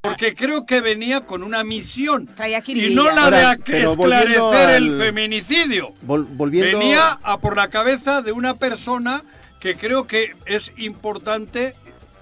porque 0.05 0.35
creo 0.35 0.65
que 0.65 0.81
venía 0.81 1.21
con 1.21 1.43
una 1.43 1.63
misión 1.63 2.27
Traía 2.27 2.61
y 2.65 2.93
no 2.93 3.05
la 3.11 3.23
Ahora, 3.25 3.55
de 3.55 3.83
esclarecer 3.83 4.69
el 4.71 4.97
feminicidio. 4.97 5.93
Vol- 6.05 6.27
volviendo 6.29 6.79
Venía 6.79 7.17
a 7.23 7.39
por 7.39 7.55
la 7.55 7.69
cabeza 7.69 8.21
de 8.21 8.31
una 8.31 8.55
persona 8.55 9.23
que 9.59 9.75
creo 9.75 10.05
que 10.07 10.33
es 10.45 10.71
importante 10.77 11.73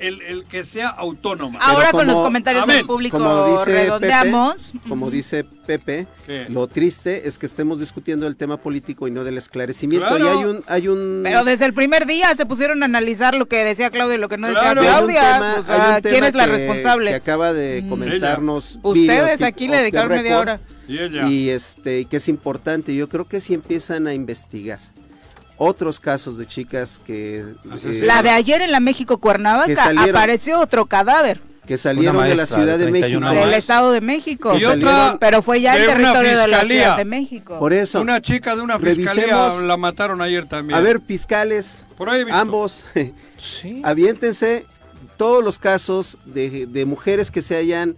el, 0.07 0.21
el 0.21 0.45
que 0.45 0.63
sea 0.63 0.89
autónoma. 0.89 1.59
Ahora 1.61 1.91
con 1.91 2.05
los 2.07 2.15
como- 2.15 2.25
comentarios 2.25 2.63
Amén. 2.63 2.77
del 2.77 2.85
público 2.85 3.17
como 3.17 3.51
dice 3.51 3.65
redondeamos. 3.71 4.55
Pepe, 4.73 4.89
como 4.89 5.09
dice 5.11 5.43
Pepe, 5.43 6.07
¿Qué? 6.25 6.45
lo 6.49 6.67
triste 6.67 7.27
es 7.27 7.37
que 7.37 7.45
estemos 7.45 7.79
discutiendo 7.79 8.27
el 8.27 8.35
tema 8.35 8.57
político 8.57 9.07
y 9.07 9.11
no 9.11 9.23
del 9.23 9.37
esclarecimiento. 9.37 10.07
Claro. 10.07 10.25
Y 10.25 10.27
hay 10.37 10.45
un, 10.45 10.63
hay 10.67 10.87
un 10.87 11.21
Pero 11.23 11.43
desde 11.43 11.65
el 11.65 11.73
primer 11.73 12.05
día 12.05 12.35
se 12.35 12.45
pusieron 12.45 12.81
a 12.83 12.85
analizar 12.85 13.33
lo 13.35 13.45
que 13.47 13.63
decía 13.63 13.89
Claudia 13.89 14.15
y 14.15 14.19
lo 14.19 14.29
que 14.29 14.37
no 14.37 14.49
Claro. 14.49 14.81
decía 14.81 14.97
hay 14.97 15.03
un 15.03 15.09
Claudia. 15.11 15.33
tema- 15.33 15.55
o 15.59 15.63
sea, 15.63 15.99
¿quién 16.01 16.13
tema 16.15 16.27
es 16.27 16.35
la 16.35 16.45
que- 16.45 16.51
responsable? 16.51 17.09
Que 17.11 17.15
acaba 17.15 17.53
de 17.53 17.81
Mm. 17.83 17.89
comentarnos. 17.89 18.79
Ustedes 18.81 19.41
aquí 19.41 19.67
le 19.67 19.77
the 19.77 19.81
dedicaron 19.83 20.09
media 20.09 20.39
hora. 20.39 20.59
Y 20.87 20.97
ella. 20.99 21.29
Y 21.29 21.49
este, 21.49 22.01
y 22.01 22.05
que 22.05 22.17
es 22.17 22.27
importante. 22.27 22.93
Yo 22.93 23.07
creo 23.07 23.25
que 23.25 23.39
si 23.39 23.53
empiezan 23.53 24.05
a 24.05 24.13
investigar 24.13 24.79
otros 25.57 25.99
casos 25.99 26.37
de 26.37 26.45
chicas 26.47 26.99
que, 27.05 27.39
eh, 27.39 28.01
La 28.03 28.21
de 28.23 28.29
ayer 28.31 28.61
en 28.61 28.71
la 28.71 28.79
México 28.79 29.17
Cuernavaca 29.19 29.73
salieron- 29.75 30.09
apareció 30.15 30.59
otro 30.59 30.85
cadáver 30.85 31.39
que 31.65 31.77
salieron 31.77 32.21
de 32.27 32.35
la 32.35 32.45
Ciudad 32.45 32.77
de 32.77 32.85
de 32.85 32.91
31 32.91 33.29
México. 33.29 33.45
del 33.45 33.53
Estado 33.55 33.91
de 33.91 34.01
México. 34.01 34.53
Y 34.55 34.59
salieron- 34.59 34.93
otra 34.93 35.17
Pero 35.19 35.41
fue 35.41 35.61
ya 35.61 35.75
una 35.75 35.85
territorio 35.85 36.37
de 36.39 36.47
la. 36.47 36.65
Ciudad 36.65 36.97
de 36.97 37.05
México. 37.05 37.57
Por 37.59 37.71
eso, 37.71 38.01
Una 38.01 38.21
chica 38.21 38.55
de 38.55 38.61
una 38.61 38.79
fiscalía 38.79 39.47
la 39.65 39.77
mataron 39.77 40.21
ayer 40.21 40.45
también. 40.45 40.77
a 40.77 40.81
ver, 40.81 40.99
fiscales, 40.99 41.85
Por 41.97 42.09
ahí 42.09 42.25
ambos, 42.31 42.83
Sí. 43.37 43.81
aviéntense 43.85 44.65
todos 45.15 45.41
los 45.43 45.57
casos 45.59 46.17
de, 46.25 46.65
de 46.65 46.85
mujeres 46.85 47.31
que 47.31 47.41
se 47.41 47.55
hayan 47.55 47.95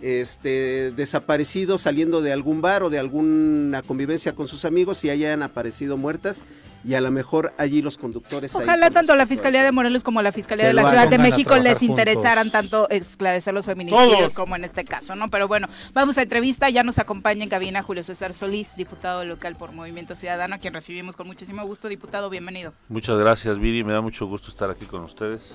este, 0.00 0.92
desaparecido 0.92 1.76
saliendo 1.76 2.20
de 2.22 2.32
algún 2.32 2.60
bar 2.60 2.84
o 2.84 2.90
de 2.90 3.00
alguna 3.00 3.82
convivencia 3.82 4.32
con 4.32 4.46
sus 4.46 4.64
amigos 4.64 5.04
y 5.04 5.10
hayan 5.10 5.42
aparecido 5.42 5.96
muertas 5.96 6.44
y 6.84 6.94
a 6.94 7.00
lo 7.00 7.10
mejor 7.10 7.52
allí 7.58 7.82
los 7.82 7.98
conductores. 7.98 8.54
Ojalá 8.54 8.90
tanto 8.90 9.14
la 9.16 9.26
Fiscalía 9.26 9.62
de 9.62 9.72
Morelos 9.72 10.02
como 10.02 10.22
la 10.22 10.32
Fiscalía 10.32 10.66
de 10.66 10.74
la 10.74 10.88
Ciudad 10.88 11.08
de 11.08 11.18
México 11.18 11.56
les 11.56 11.82
interesaran 11.82 12.44
juntos. 12.44 12.52
tanto 12.52 12.90
esclarecer 12.90 13.54
los 13.54 13.66
feminicidios 13.66 14.18
Todos. 14.18 14.32
como 14.32 14.56
en 14.56 14.64
este 14.64 14.84
caso, 14.84 15.14
¿no? 15.16 15.28
Pero 15.28 15.48
bueno, 15.48 15.68
vamos 15.92 16.18
a 16.18 16.22
entrevista. 16.22 16.68
Ya 16.70 16.82
nos 16.82 16.98
acompaña 16.98 17.44
en 17.44 17.50
cabina 17.50 17.82
Julio 17.82 18.04
César 18.04 18.34
Solís, 18.34 18.76
diputado 18.76 19.24
local 19.24 19.56
por 19.56 19.72
Movimiento 19.72 20.14
Ciudadano, 20.14 20.54
a 20.54 20.58
quien 20.58 20.74
recibimos 20.74 21.16
con 21.16 21.26
muchísimo 21.26 21.64
gusto. 21.66 21.88
Diputado, 21.88 22.30
bienvenido. 22.30 22.72
Muchas 22.88 23.18
gracias, 23.18 23.58
Viri. 23.58 23.84
Me 23.84 23.92
da 23.92 24.00
mucho 24.00 24.26
gusto 24.26 24.50
estar 24.50 24.70
aquí 24.70 24.86
con 24.86 25.02
ustedes. 25.02 25.54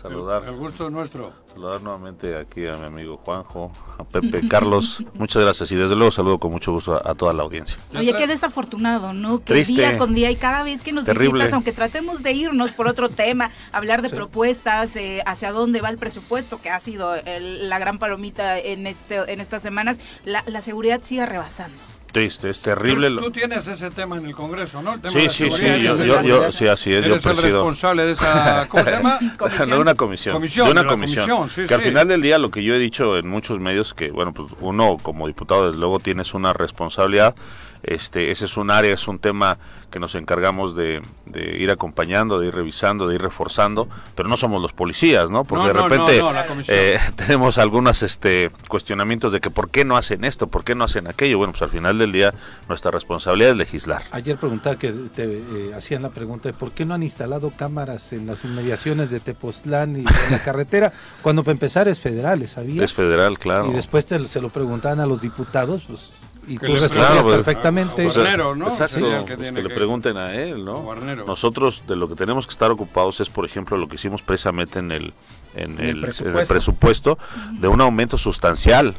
Saludar, 0.00 0.44
El 0.46 0.54
gusto 0.56 0.86
es 0.86 0.92
nuestro. 0.92 1.32
saludar 1.52 1.82
nuevamente 1.82 2.36
aquí 2.36 2.66
a 2.66 2.74
mi 2.74 2.86
amigo 2.86 3.16
Juanjo, 3.16 3.72
a 3.98 4.04
Pepe, 4.04 4.46
Carlos. 4.48 5.02
Muchas 5.14 5.42
gracias 5.42 5.72
y 5.72 5.74
desde 5.76 5.96
luego 5.96 6.10
saludo 6.12 6.38
con 6.38 6.52
mucho 6.52 6.72
gusto 6.72 6.94
a, 6.94 7.10
a 7.10 7.14
toda 7.16 7.32
la 7.32 7.42
audiencia. 7.42 7.78
Oye, 7.96 8.14
qué 8.16 8.26
desafortunado, 8.28 9.12
¿no? 9.12 9.38
Que 9.40 9.54
Triste. 9.54 9.74
día 9.74 9.98
con 9.98 10.14
día 10.14 10.30
y 10.30 10.36
cada 10.36 10.62
vez 10.62 10.82
que 10.82 10.92
nos 10.92 11.04
Terrible. 11.04 11.32
visitas, 11.34 11.52
aunque 11.54 11.72
tratemos 11.72 12.22
de 12.22 12.32
irnos 12.32 12.72
por 12.72 12.86
otro 12.86 13.08
tema, 13.08 13.50
hablar 13.72 14.02
de 14.02 14.10
propuestas, 14.10 14.94
eh, 14.94 15.20
hacia 15.26 15.50
dónde 15.50 15.80
va 15.80 15.88
el 15.88 15.98
presupuesto, 15.98 16.60
que 16.62 16.70
ha 16.70 16.78
sido 16.78 17.16
el- 17.16 17.68
la 17.68 17.78
gran 17.80 17.98
palomita 17.98 18.58
en 18.58 18.86
este 18.86 19.16
en 19.32 19.40
estas 19.40 19.62
semanas, 19.62 19.98
la, 20.24 20.44
la 20.46 20.62
seguridad 20.62 21.00
sigue 21.02 21.26
rebasando. 21.26 21.76
Triste, 22.12 22.48
es 22.48 22.60
terrible. 22.62 23.08
Tú, 23.08 23.14
lo- 23.14 23.22
tú 23.22 23.30
tienes 23.30 23.66
ese 23.66 23.90
tema 23.90 24.16
en 24.16 24.24
el 24.26 24.34
Congreso, 24.34 24.80
¿no? 24.80 24.94
El 24.94 25.00
tema 25.00 25.12
Sí, 25.12 25.28
sí, 25.28 25.50
sí, 25.50 25.64
yo, 25.82 25.96
yo, 26.02 26.22
yo- 26.22 26.46
el- 26.46 26.52
sí, 26.54 26.66
así 26.66 26.92
es, 26.94 27.04
yo 27.04 27.12
Eres 27.14 27.24
el 27.26 27.32
presido. 27.32 27.56
responsable 27.58 28.04
de 28.04 28.12
esa, 28.12 28.66
¿cómo 28.68 28.82
se 28.82 28.90
llama? 28.90 29.18
Comisión. 29.38 29.70
de 29.70 29.78
una 29.78 29.94
comisión, 29.94 30.34
Comisión, 30.34 30.66
de 30.66 30.72
una 30.72 30.82
de 30.82 30.88
comisión, 30.88 31.28
comisión, 31.28 31.50
sí, 31.64 31.68
que 31.68 31.74
al 31.74 31.82
final 31.82 32.08
del 32.08 32.22
día 32.22 32.38
lo 32.38 32.50
que 32.50 32.62
yo 32.64 32.74
he 32.74 32.78
dicho 32.78 33.18
en 33.18 33.28
muchos 33.28 33.60
medios 33.60 33.92
que 33.92 34.10
bueno 34.10 34.32
pues 34.32 34.52
uno 34.60 34.96
como 35.02 35.26
diputado 35.26 35.66
desde 35.66 35.78
luego 35.78 36.00
tienes 36.00 36.32
una 36.34 36.52
responsabilidad 36.54 37.34
este 37.82 38.30
ese 38.30 38.44
es 38.46 38.56
un 38.56 38.70
área 38.70 38.92
es 38.94 39.06
un 39.08 39.18
tema 39.18 39.58
que 39.90 39.98
nos 40.00 40.14
encargamos 40.14 40.74
de, 40.76 41.00
de 41.26 41.58
ir 41.58 41.70
acompañando 41.70 42.38
de 42.40 42.48
ir 42.48 42.54
revisando 42.54 43.06
de 43.06 43.14
ir 43.14 43.22
reforzando 43.22 43.88
pero 44.14 44.28
no 44.28 44.36
somos 44.36 44.60
los 44.60 44.72
policías 44.72 45.30
no 45.30 45.44
porque 45.44 45.68
No, 45.68 45.72
de 45.72 45.82
repente 45.82 46.18
no, 46.18 46.32
no, 46.32 46.40
eh, 46.68 46.98
tenemos 47.16 47.56
algunos 47.58 48.02
este 48.02 48.50
cuestionamientos 48.68 49.32
de 49.32 49.40
que 49.40 49.50
por 49.50 49.70
qué 49.70 49.84
no 49.84 49.96
hacen 49.96 50.24
esto 50.24 50.46
por 50.48 50.64
qué 50.64 50.74
no 50.74 50.84
hacen 50.84 51.06
aquello. 51.06 51.38
Bueno 51.38 51.52
pues 51.52 51.62
al 51.62 51.70
final 51.70 51.98
del 51.98 52.12
día 52.12 52.34
nuestra 52.68 52.90
responsabilidad 52.90 53.52
es 53.52 53.56
legislar. 53.56 54.02
Ayer 54.10 54.36
preguntaba 54.36 54.76
que 54.76 54.92
te 54.92 55.24
eh, 55.38 55.72
hacían 55.76 56.02
la 56.02 56.10
pregunta 56.10 56.48
de 56.48 56.54
por 56.54 56.72
qué 56.72 56.84
no 56.84 56.94
han 56.94 57.02
instalado 57.02 57.50
cámaras 57.56 58.12
en 58.12 58.26
las 58.26 58.44
inmediaciones 58.44 59.10
de 59.10 59.20
Tepoztlán 59.20 59.96
y 59.96 60.00
en 60.00 60.30
la 60.30 60.42
carretera, 60.42 60.92
cuando 61.22 61.42
para 61.44 61.52
empezar 61.52 61.88
es 61.88 62.00
federal, 62.00 62.46
¿sabía? 62.48 62.84
es 62.84 62.92
federal 62.92 63.38
claro. 63.38 63.70
Y 63.70 63.74
después 63.74 64.04
te- 64.06 64.26
se 64.26 64.40
lo 64.40 64.50
preguntaban 64.50 65.00
a 65.00 65.06
los 65.06 65.20
diputados, 65.22 65.82
pues 65.88 66.10
y 66.48 66.58
Que 66.58 66.66
tú 66.66 66.72
pregunte 66.72 66.98
a- 67.00 67.22
perfectamente. 67.24 68.02
a 68.02 68.12
Guarnero, 68.12 68.54
¿no? 68.56 68.68
Exacto, 68.68 68.94
que 69.00 69.36
pues 69.36 69.38
tiene 69.38 69.54
que 69.54 69.62
le 69.62 69.68
que- 69.68 69.74
pregunten 69.74 70.16
a 70.16 70.34
él, 70.34 70.64
¿no? 70.64 70.78
a 70.78 70.80
Guarnero. 70.80 71.24
Nosotros 71.26 71.82
de 71.86 71.96
lo 71.96 72.08
que 72.08 72.14
tenemos 72.14 72.46
que 72.46 72.52
estar 72.52 72.70
ocupados 72.70 73.20
es, 73.20 73.28
por 73.28 73.44
ejemplo, 73.44 73.76
lo 73.76 73.88
que 73.88 73.96
hicimos 73.96 74.22
precisamente 74.22 74.78
en 74.78 74.90
el, 74.92 75.12
en 75.54 75.72
En 75.72 75.80
el 75.80 76.04
el, 76.04 76.04
en 76.04 76.36
el 76.38 76.46
presupuesto. 76.46 77.18
de 77.52 77.68
un 77.68 77.80
aumento 77.80 78.16
sustancial, 78.18 78.94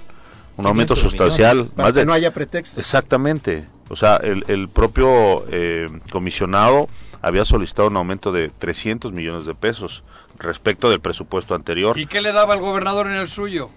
un 0.58 0.66
aumento 0.66 0.94
500 0.96 1.00
sustancial, 1.00 1.56
millones, 1.58 1.74
Para 1.76 1.88
más 1.88 1.94
que 1.94 2.00
de 2.02 2.06
no 2.06 2.14
haya 2.14 2.34
pretextos. 2.34 2.78
exactamente, 2.80 3.68
o 3.90 3.96
sea, 3.96 4.18
el, 4.18 4.44
el 4.48 4.68
propio 4.70 5.46
eh, 5.50 5.88
comisionado 6.12 6.88
había 7.22 7.44
solicitado 7.46 7.88
un 7.90 7.98
aumento 7.98 8.32
de 8.32 8.50
300 8.50 9.12
millones 9.12 9.46
de 9.46 9.54
pesos 9.56 10.04
respecto 10.38 10.90
del 10.90 11.00
presupuesto 11.02 11.54
anterior. 11.56 11.98
¿Y 12.00 12.08
qué 12.08 12.22
le 12.22 12.32
daba 12.32 12.54
el 12.54 12.62
gobernador 12.62 13.08
en 13.08 13.14
el 13.14 13.28
suyo? 13.28 13.70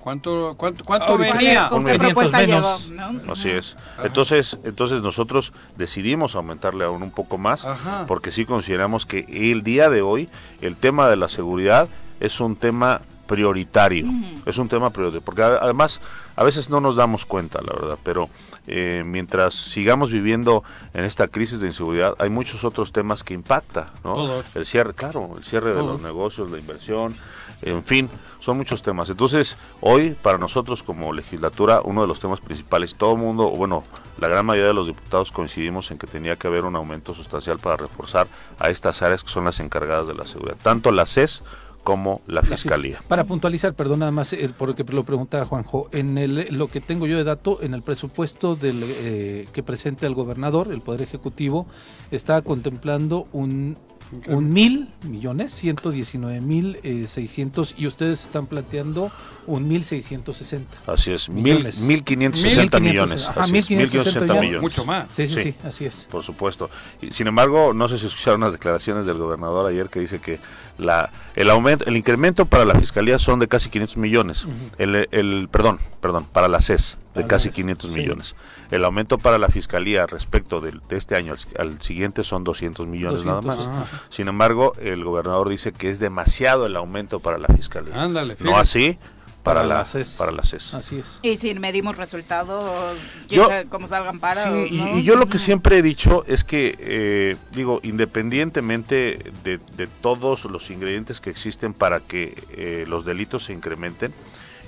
¿Cuánto, 0.00 0.54
cuánto, 0.56 0.84
cuánto 0.84 1.18
venía? 1.18 1.68
¿Con 1.68 1.84
qué 1.84 1.92
500 1.92 1.98
propuesta 2.14 2.38
menos. 2.38 2.88
llegó? 2.88 3.12
¿no? 3.12 3.32
Así 3.32 3.50
es. 3.50 3.76
Entonces, 4.02 4.58
entonces 4.64 5.02
nosotros 5.02 5.52
decidimos 5.76 6.34
aumentarle 6.34 6.84
aún 6.84 7.02
un 7.02 7.10
poco 7.10 7.36
más 7.36 7.66
Ajá. 7.66 8.06
porque 8.08 8.32
sí 8.32 8.46
consideramos 8.46 9.04
que 9.04 9.26
el 9.28 9.62
día 9.62 9.90
de 9.90 10.00
hoy 10.00 10.30
el 10.62 10.76
tema 10.76 11.08
de 11.08 11.16
la 11.16 11.28
seguridad 11.28 11.86
es 12.18 12.40
un 12.40 12.56
tema 12.56 13.02
prioritario. 13.26 14.06
Es 14.46 14.58
un 14.58 14.68
tema 14.68 14.90
prioritario 14.90 15.24
porque 15.24 15.42
además 15.42 16.00
a 16.34 16.44
veces 16.44 16.70
no 16.70 16.80
nos 16.80 16.96
damos 16.96 17.26
cuenta, 17.26 17.60
la 17.60 17.72
verdad, 17.72 17.98
pero 18.02 18.28
eh, 18.66 19.02
mientras 19.04 19.54
sigamos 19.54 20.10
viviendo 20.10 20.64
en 20.94 21.04
esta 21.04 21.28
crisis 21.28 21.60
de 21.60 21.68
inseguridad, 21.68 22.14
hay 22.18 22.30
muchos 22.30 22.64
otros 22.64 22.92
temas 22.92 23.22
que 23.22 23.34
impacta, 23.34 23.92
¿no? 24.02 24.14
Todos. 24.14 24.46
El 24.54 24.66
cierre, 24.66 24.94
claro, 24.94 25.30
el 25.36 25.44
cierre 25.44 25.74
de 25.74 25.82
los 25.82 26.00
negocios, 26.00 26.50
la 26.50 26.58
inversión, 26.58 27.14
en 27.62 27.84
fin, 27.84 28.08
son 28.40 28.56
muchos 28.56 28.82
temas. 28.82 29.10
Entonces, 29.10 29.56
hoy 29.80 30.16
para 30.22 30.38
nosotros 30.38 30.82
como 30.82 31.12
legislatura, 31.12 31.80
uno 31.84 32.02
de 32.02 32.08
los 32.08 32.18
temas 32.20 32.40
principales, 32.40 32.94
todo 32.94 33.12
el 33.12 33.18
mundo, 33.18 33.46
o 33.46 33.56
bueno, 33.56 33.84
la 34.18 34.28
gran 34.28 34.46
mayoría 34.46 34.68
de 34.68 34.74
los 34.74 34.86
diputados 34.86 35.30
coincidimos 35.30 35.90
en 35.90 35.98
que 35.98 36.06
tenía 36.06 36.36
que 36.36 36.46
haber 36.46 36.64
un 36.64 36.76
aumento 36.76 37.14
sustancial 37.14 37.58
para 37.58 37.76
reforzar 37.76 38.26
a 38.58 38.70
estas 38.70 39.02
áreas 39.02 39.22
que 39.22 39.30
son 39.30 39.44
las 39.44 39.60
encargadas 39.60 40.06
de 40.06 40.14
la 40.14 40.26
seguridad, 40.26 40.56
tanto 40.62 40.90
la 40.92 41.06
CES 41.06 41.42
como 41.84 42.20
la 42.26 42.42
La 42.42 42.42
fis- 42.42 42.50
Fiscalía. 42.62 43.00
Para 43.08 43.24
puntualizar, 43.24 43.72
perdón, 43.72 44.00
nada 44.00 44.12
más, 44.12 44.34
eh, 44.34 44.50
porque 44.58 44.84
lo 44.84 45.02
preguntaba 45.04 45.46
Juanjo, 45.46 45.88
en 45.92 46.18
el, 46.18 46.48
lo 46.50 46.68
que 46.68 46.82
tengo 46.82 47.06
yo 47.06 47.16
de 47.16 47.24
dato, 47.24 47.58
en 47.62 47.72
el 47.72 47.80
presupuesto 47.82 48.54
del, 48.54 48.82
eh, 48.86 49.48
que 49.54 49.62
presenta 49.62 50.06
el 50.06 50.14
gobernador, 50.14 50.68
el 50.72 50.82
Poder 50.82 51.00
Ejecutivo, 51.00 51.66
está 52.10 52.42
contemplando 52.42 53.26
un, 53.32 53.78
un 54.26 54.52
mil 54.52 54.88
millones, 55.06 55.52
119 55.54 56.40
mil 56.40 56.78
eh, 56.82 57.06
600, 57.06 57.74
y 57.78 57.86
ustedes 57.86 58.24
están 58.24 58.46
planteando 58.46 59.10
un 59.46 59.68
mil 59.68 59.84
660. 59.84 60.78
Así 60.92 61.10
es, 61.12 61.28
mil, 61.28 61.42
Millones. 61.44 61.82
1.560 61.82 61.86
1560, 61.86 62.80
millones. 62.80 63.26
ajá, 63.26 63.40
así 63.42 63.58
es, 63.58 63.70
1560 63.70 64.34
ya. 64.34 64.40
millones. 64.40 64.62
Mucho 64.62 64.84
más. 64.84 65.08
Sí, 65.14 65.26
sí, 65.26 65.34
Sí. 65.34 65.42
sí, 65.42 65.54
así 65.64 65.84
es. 65.84 66.06
Por 66.10 66.22
supuesto. 66.24 66.70
Y, 67.00 67.10
sin 67.12 67.26
embargo, 67.26 67.72
no 67.72 67.88
sé 67.88 67.98
si 67.98 68.06
escucharon 68.06 68.40
las 68.40 68.52
declaraciones 68.52 69.06
del 69.06 69.18
gobernador 69.18 69.66
ayer 69.70 69.88
que 69.88 70.00
dice 70.00 70.18
que 70.20 70.38
la 70.80 71.10
el 71.36 71.48
aumento, 71.48 71.84
el 71.86 71.96
incremento 71.96 72.44
para 72.44 72.64
la 72.64 72.74
fiscalía 72.74 73.18
son 73.18 73.38
de 73.38 73.48
casi 73.48 73.70
500 73.70 73.96
millones. 73.96 74.46
el, 74.78 75.08
el 75.10 75.48
perdón, 75.50 75.78
perdón, 76.00 76.26
para 76.30 76.48
la 76.48 76.60
CES 76.60 76.98
de 77.14 77.22
Para 77.22 77.28
casi 77.28 77.48
CES, 77.48 77.54
500 77.54 77.90
sí. 77.90 77.96
millones. 77.96 78.36
El 78.70 78.84
aumento 78.84 79.16
para 79.16 79.38
la 79.38 79.48
fiscalía 79.48 80.06
respecto 80.06 80.60
de, 80.60 80.72
este 80.90 81.16
año 81.16 81.34
al, 81.34 81.68
al 81.68 81.80
siguiente 81.82 82.24
son 82.24 82.44
200 82.44 82.86
millones 82.86 83.24
200, 83.24 83.46
nada 83.46 83.68
más. 83.68 83.88
Sin 84.10 84.28
embargo, 84.28 84.72
el 84.80 85.04
gobernador 85.04 85.48
dice 85.48 85.72
que 85.72 85.88
es 85.88 85.98
demasiado 85.98 86.66
el 86.66 86.76
aumento 86.76 87.20
para 87.20 87.38
la 87.38 87.48
fiscalía. 87.48 88.00
Ándale, 88.02 88.36
no 88.40 88.56
así 88.56 88.98
para, 89.42 89.60
Para 89.60 89.68
la, 89.68 89.74
la 89.78 89.84
CES. 89.84 90.16
para 90.18 90.32
la 90.32 90.44
CES. 90.44 90.74
Así 90.74 90.98
es. 90.98 91.18
Y 91.22 91.36
si 91.38 91.54
medimos 91.54 91.96
resultados, 91.96 92.98
Yo- 93.28 93.48
cómo 93.70 93.88
salgan 93.88 94.20
para. 94.20 94.42
Sí, 94.42 94.66
y, 94.70 94.76
¿no? 94.78 94.98
y 94.98 95.02
yo 95.02 95.16
lo 95.16 95.28
que 95.28 95.38
siempre 95.38 95.78
he 95.78 95.82
dicho 95.82 96.24
es 96.26 96.44
que, 96.44 96.76
eh, 96.78 97.36
digo, 97.52 97.80
independientemente 97.82 99.32
de, 99.44 99.58
de 99.76 99.86
todos 99.86 100.44
los 100.44 100.70
ingredientes 100.70 101.20
que 101.20 101.30
existen 101.30 101.74
para 101.74 102.00
que 102.00 102.34
eh, 102.52 102.84
los 102.88 103.04
delitos 103.04 103.44
se 103.44 103.52
incrementen, 103.52 104.12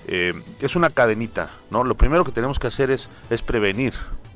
eh, 0.09 0.35
es 0.61 0.75
una 0.77 0.91
cadenita, 0.91 1.51
¿no? 1.70 1.85
Lo 1.85 1.95
primero 1.97 2.25
que 2.25 2.33
tenemos 2.33 2.59
que 2.59 2.66
hacer 2.66 2.91
es, 2.91 3.09
es 3.31 3.43
prevenir, 3.43 3.95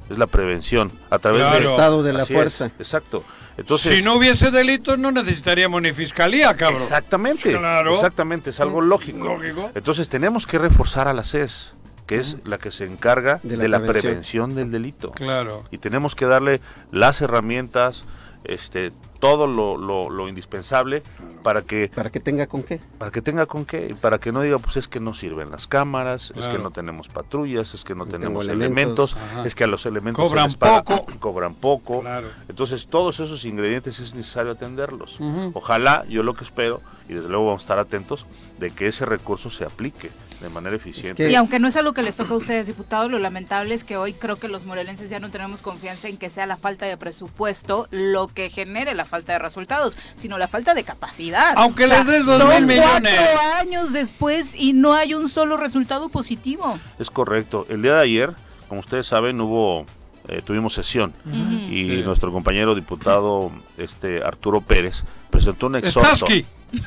es 0.08 0.18
la 0.18 0.26
prevención, 0.26 0.92
a 1.10 1.18
través 1.18 1.40
Claro. 1.42 1.54
del 1.56 1.64
El 1.64 1.70
estado 1.70 2.02
de 2.02 2.12
la 2.12 2.22
es, 2.22 2.28
fuerza. 2.28 2.66
exacto. 2.78 3.24
Entonces, 3.58 3.96
si 3.96 4.02
no 4.02 4.14
hubiese 4.16 4.50
delitos, 4.50 4.98
no 4.98 5.10
necesitaríamos 5.12 5.80
ni 5.82 5.92
fiscalía, 5.92 6.54
cabrón. 6.56 6.80
Exactamente, 6.82 7.52
Claro. 7.56 7.94
exactamente, 7.94 8.50
es 8.50 8.60
algo 8.60 8.80
lógico. 8.80 9.24
Lógico. 9.24 9.70
Entonces 9.74 10.08
tenemos 10.08 10.46
que 10.46 10.58
reforzar 10.58 11.08
a 11.08 11.14
la 11.14 11.24
CES, 11.24 11.72
que 12.06 12.18
es 12.18 12.36
la 12.44 12.58
que 12.58 12.70
se 12.70 12.84
encarga 12.84 13.40
De 13.42 13.56
de 13.56 13.68
la 13.68 13.78
la, 13.78 13.86
prevención. 13.86 14.02
prevención 14.12 14.54
del 14.54 14.70
delito. 14.70 15.10
Claro. 15.12 15.64
y 15.70 15.78
tenemos 15.78 16.14
que 16.14 16.26
darle 16.26 16.60
las 16.92 17.20
herramientas, 17.22 18.04
este, 18.48 18.92
todo 19.20 19.46
lo, 19.46 19.76
lo- 19.76 20.10
lo 20.10 20.28
indispensable 20.28 21.02
para 21.42 21.62
que 21.62 21.90
Para 21.94 22.10
que 22.10 22.20
tenga 22.20 22.46
con 22.46 22.62
qué. 22.62 22.80
para 22.98 23.10
que 23.10 23.22
tenga 23.22 23.46
con 23.46 23.64
qué, 23.64 23.88
y 23.90 23.94
para 23.94 24.18
que 24.18 24.32
no 24.32 24.42
diga 24.42 24.58
pues 24.58 24.76
es 24.76 24.88
que 24.88 25.00
no 25.00 25.14
sirven 25.14 25.50
las 25.50 25.66
cámaras, 25.66 26.32
es 26.36 26.46
que 26.48 26.58
no 26.58 26.70
tenemos 26.70 27.08
patrullas, 27.08 27.74
es 27.74 27.84
que 27.84 27.94
no, 27.94 28.04
No 28.04 28.10
tenemos 28.10 28.46
elementos, 28.48 29.16
es 29.44 29.54
que 29.54 29.64
a 29.64 29.66
los 29.66 29.86
elementos 29.86 30.24
Cobran 30.28 30.50
se 30.50 30.56
les 30.58 30.82
poco. 30.82 31.06
cobran 31.20 31.54
poco. 31.54 32.00
Claro. 32.00 32.28
Entonces 32.48 32.86
todos 32.86 33.20
esos 33.20 33.44
ingredientes 33.44 33.98
es 34.00 34.14
necesario 34.14 34.52
atenderlos. 34.52 35.18
Ojalá, 35.54 36.04
yo 36.08 36.22
lo 36.22 36.34
que 36.34 36.44
espero, 36.44 36.80
y 37.08 37.14
desde 37.14 37.28
luego 37.28 37.46
vamos 37.46 37.62
a 37.62 37.64
estar 37.64 37.78
atentos, 37.78 38.26
de 38.58 38.70
que 38.70 38.88
ese 38.88 39.04
recurso 39.04 39.50
se 39.50 39.64
aplique 39.64 40.10
de 40.40 40.48
manera 40.50 40.76
eficiente. 40.76 41.14
que- 41.26 41.30
Y 41.30 41.34
aunque 41.34 41.58
no 41.58 41.68
es 41.68 41.76
algo 41.76 41.92
que 41.94 42.02
les 42.02 42.16
toca 42.16 42.34
a 42.34 42.36
ustedes, 42.36 42.66
diputados, 42.66 43.10
lo 43.10 43.18
lamentable 43.18 43.74
es 43.74 43.84
que 43.84 43.96
hoy 43.96 44.12
creo 44.12 44.36
que 44.36 44.48
los 44.48 44.64
morelenses 44.64 45.08
ya 45.10 45.18
no 45.18 45.30
tenemos 45.30 45.62
confianza 45.62 46.08
en 46.08 46.16
que 46.18 46.28
sea 46.30 46.44
la 46.46 46.56
falta 46.56 46.84
de 46.86 46.96
presupuesto 46.96 47.88
lo 47.90 48.28
que 48.28 48.50
genere 48.50 48.94
la 48.94 49.04
falta 49.04 49.32
de 49.32 49.38
resultados, 49.38 49.96
sino 50.16 50.36
la 50.38 50.48
falta 50.48 50.74
de 50.74 50.84
capacidad. 50.84 51.54
Aunque 51.56 51.86
les 51.86 52.06
des 52.06 52.24
dos 52.26 52.38
son 52.40 52.48
mil 52.50 52.66
millones. 52.66 53.14
cuatro 53.14 53.40
años 53.60 53.92
después 53.92 54.54
y 54.54 54.72
no 54.74 54.94
hay 54.94 55.14
un 55.14 55.28
solo 55.28 55.56
resultado 55.56 56.08
positivo. 56.10 56.78
Es 56.98 57.10
correcto. 57.10 57.66
El 57.70 57.82
día 57.82 57.94
de 57.94 58.02
ayer, 58.02 58.34
como 58.68 58.80
ustedes 58.80 59.06
saben, 59.06 59.40
hubo 59.40 59.86
eh, 60.28 60.42
tuvimos 60.44 60.74
sesión 60.74 61.12
y 61.30 61.88
Sí. 61.90 62.02
nuestro 62.04 62.32
compañero 62.32 62.74
diputado 62.74 63.50
este 63.78 64.22
Arturo 64.22 64.60
Pérez 64.60 65.02
presentó 65.30 65.66
un 65.66 65.76
exhorto. 65.76 66.26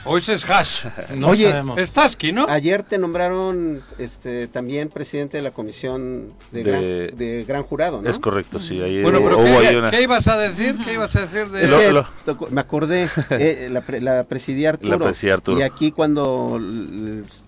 Hoy 0.04 0.22
es 0.28 0.50
Hash. 0.50 0.86
No 1.16 1.30
Oye, 1.30 1.50
sabemos. 1.50 1.80
Starsky, 1.80 2.34
¿no? 2.34 2.46
Ayer 2.50 2.84
te 2.84 2.98
nombraron 2.98 3.82
este 3.98 4.48
también 4.50 4.90
presidente 4.90 5.38
de 5.38 5.44
la 5.44 5.52
comisión 5.52 6.34
de, 6.52 6.64
De- 6.64 6.70
gran, 6.72 7.18
de 7.18 7.46
gran 7.48 7.64
jurado, 7.64 8.02
¿no? 8.02 8.10
Es 8.10 8.20
correcto, 8.20 8.60
sí. 8.60 8.82
Ahí 8.82 9.02
Bueno, 9.02 9.20
pero 9.24 9.38
hubo 9.38 9.46
¿qué, 9.62 9.68
ahí 9.68 9.76
una- 9.78 9.90
qué 9.90 10.02
ibas 10.04 10.28
a 10.28 10.38
decir? 10.38 10.78
¿Qué 10.84 10.94
ibas 10.94 11.16
a 11.16 11.22
decir 11.26 11.48
de 11.50 11.64
Es 11.64 11.72
Lo- 11.72 11.80
que 11.80 11.92
lo- 11.94 12.48
me 12.52 12.60
acordé, 12.60 13.08
eh, 13.30 13.70
la, 13.72 13.80
pre- 13.80 14.02
la 14.02 14.26
presidía 14.26 14.72
Arturo. 14.72 15.00
La 15.00 15.06
presidía 15.06 15.36
Arturo. 15.36 15.58
Y 15.58 15.62
aquí 15.62 15.92
cuando 15.94 16.60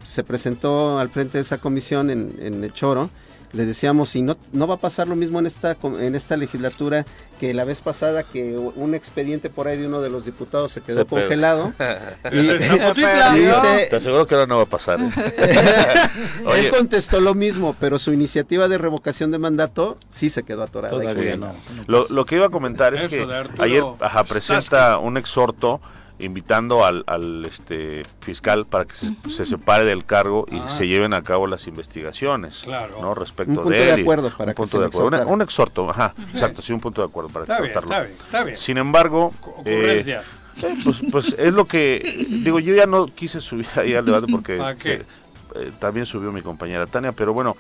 se 0.04 0.24
presentó 0.24 1.00
al 1.00 1.10
frente 1.10 1.38
de 1.38 1.42
esa 1.42 1.58
comisión 1.58 2.10
en, 2.10 2.34
en 2.42 2.64
el 2.64 2.72
Choro, 2.74 3.10
le 3.54 3.66
decíamos, 3.66 4.10
si 4.10 4.22
no, 4.22 4.38
no 4.54 4.68
va 4.68 4.76
a 4.76 4.78
pasar 4.78 5.08
lo 5.08 5.16
mismo 5.16 5.39
en 5.39 5.45
esta, 5.45 5.76
com- 5.76 5.99
en 5.99 6.16
esta 6.16 6.38
legislatura 6.38 7.06
que 7.39 7.54
la 7.54 7.64
vez 7.66 7.82
pasada 7.82 8.24
que 8.24 8.56
un 8.58 8.93
expediente 8.95 9.49
por 9.49 9.68
ahí 9.68 9.78
de 9.78 9.88
uno 9.88 9.99
de 10.02 10.10
los 10.10 10.26
diputados 10.26 10.72
se 10.72 10.82
quedó 10.82 10.99
Se 11.02 11.06
congelado. 11.06 11.74
Y, 12.32 12.38
dice, 12.38 13.88
Te 13.89 13.95
aseguro 13.95 14.28
que 14.28 14.36
ahora 14.36 14.47
no 14.47 14.58
va 14.58 14.64
a 14.64 14.68
pasar. 14.68 14.99
¿eh? 15.02 15.10
Él 16.56 16.70
contestó 16.70 17.20
lo 17.20 17.34
mismo, 17.34 17.76
pero 17.80 17.97
su 17.99 18.14
iniciativa 18.14 18.68
de 18.68 18.78
revocación 18.78 19.32
de 19.32 19.39
mandato 19.39 19.97
sí 20.10 20.30
se 20.30 20.43
quedó 20.43 20.64
atorada. 20.64 20.91
Todavía 20.99 21.34
Sí. 21.34 21.39
no. 21.39 21.54
Lo, 21.88 22.08
lo 22.10 22.26
que 22.26 22.36
iba 22.36 22.45
a 22.47 22.49
comentar 22.49 22.93
es 22.93 23.04
Eso 23.04 23.10
que 23.10 23.62
ayer 23.62 23.84
ajá, 23.99 24.24
presenta 24.24 24.97
un 24.97 25.18
exhorto 25.18 25.82
invitando 26.22 26.86
al, 26.86 27.03
al, 27.07 27.45
este 27.45 28.03
fiscal 28.22 28.65
para 28.65 28.86
que 28.86 28.95
se, 28.95 29.11
se 29.30 29.45
separe 29.45 29.84
del 29.86 30.05
cargo 30.05 30.45
y 30.51 30.57
Ah. 30.57 30.69
se 30.69 30.88
lleven 30.88 31.13
a 31.13 31.22
cabo 31.24 31.47
las 31.47 31.67
investigaciones 31.67 32.61
Claro. 32.63 32.97
no 33.01 33.13
respecto 33.15 33.51
Un 33.51 33.57
punto 33.57 33.69
de 33.72 33.89
él 33.89 33.99
y- 33.99 34.01
acuerdo 34.03 34.30
para 34.30 34.43
un 34.51 34.53
que 34.53 34.57
punto 34.57 34.72
se 34.72 34.80
de 34.80 34.86
acuerdo 34.86 35.07
Una- 35.07 35.26
un 35.26 35.41
exhorto 35.41 35.89
ajá 35.89 36.13
exacto 36.32 36.61
sí 36.61 36.74
un 36.74 36.80
punto 36.80 37.01
de 37.01 37.07
acuerdo 37.07 37.30
para 37.30 37.43
Está 37.45 37.59
bien, 37.59 37.65
exhortarlo 37.72 37.93
está 37.95 38.03
bien, 38.07 38.17
está 38.26 38.43
bien. 38.43 38.57
sin 38.57 38.78
embargo 38.78 39.32
eh, 39.65 39.76
Ocurrencia. 39.76 40.24
eh, 40.63 40.78
pues, 40.84 41.01
pues 41.11 41.36
es 41.38 41.53
lo 41.53 41.65
que 41.65 42.26
digo 42.30 42.59
yo 42.59 42.74
ya 42.76 42.86
no 42.86 43.07
quise 43.07 43.41
subir 43.41 43.67
ahí 43.76 43.93
al 43.95 44.05
debate 44.05 44.28
porque 44.32 44.57
eh, 44.86 45.72
también 45.80 46.05
subió 46.05 46.32
mi 46.32 46.41
compañera 46.41 46.86
Tania 46.88 47.11
pero 47.11 47.34
bueno 47.34 47.57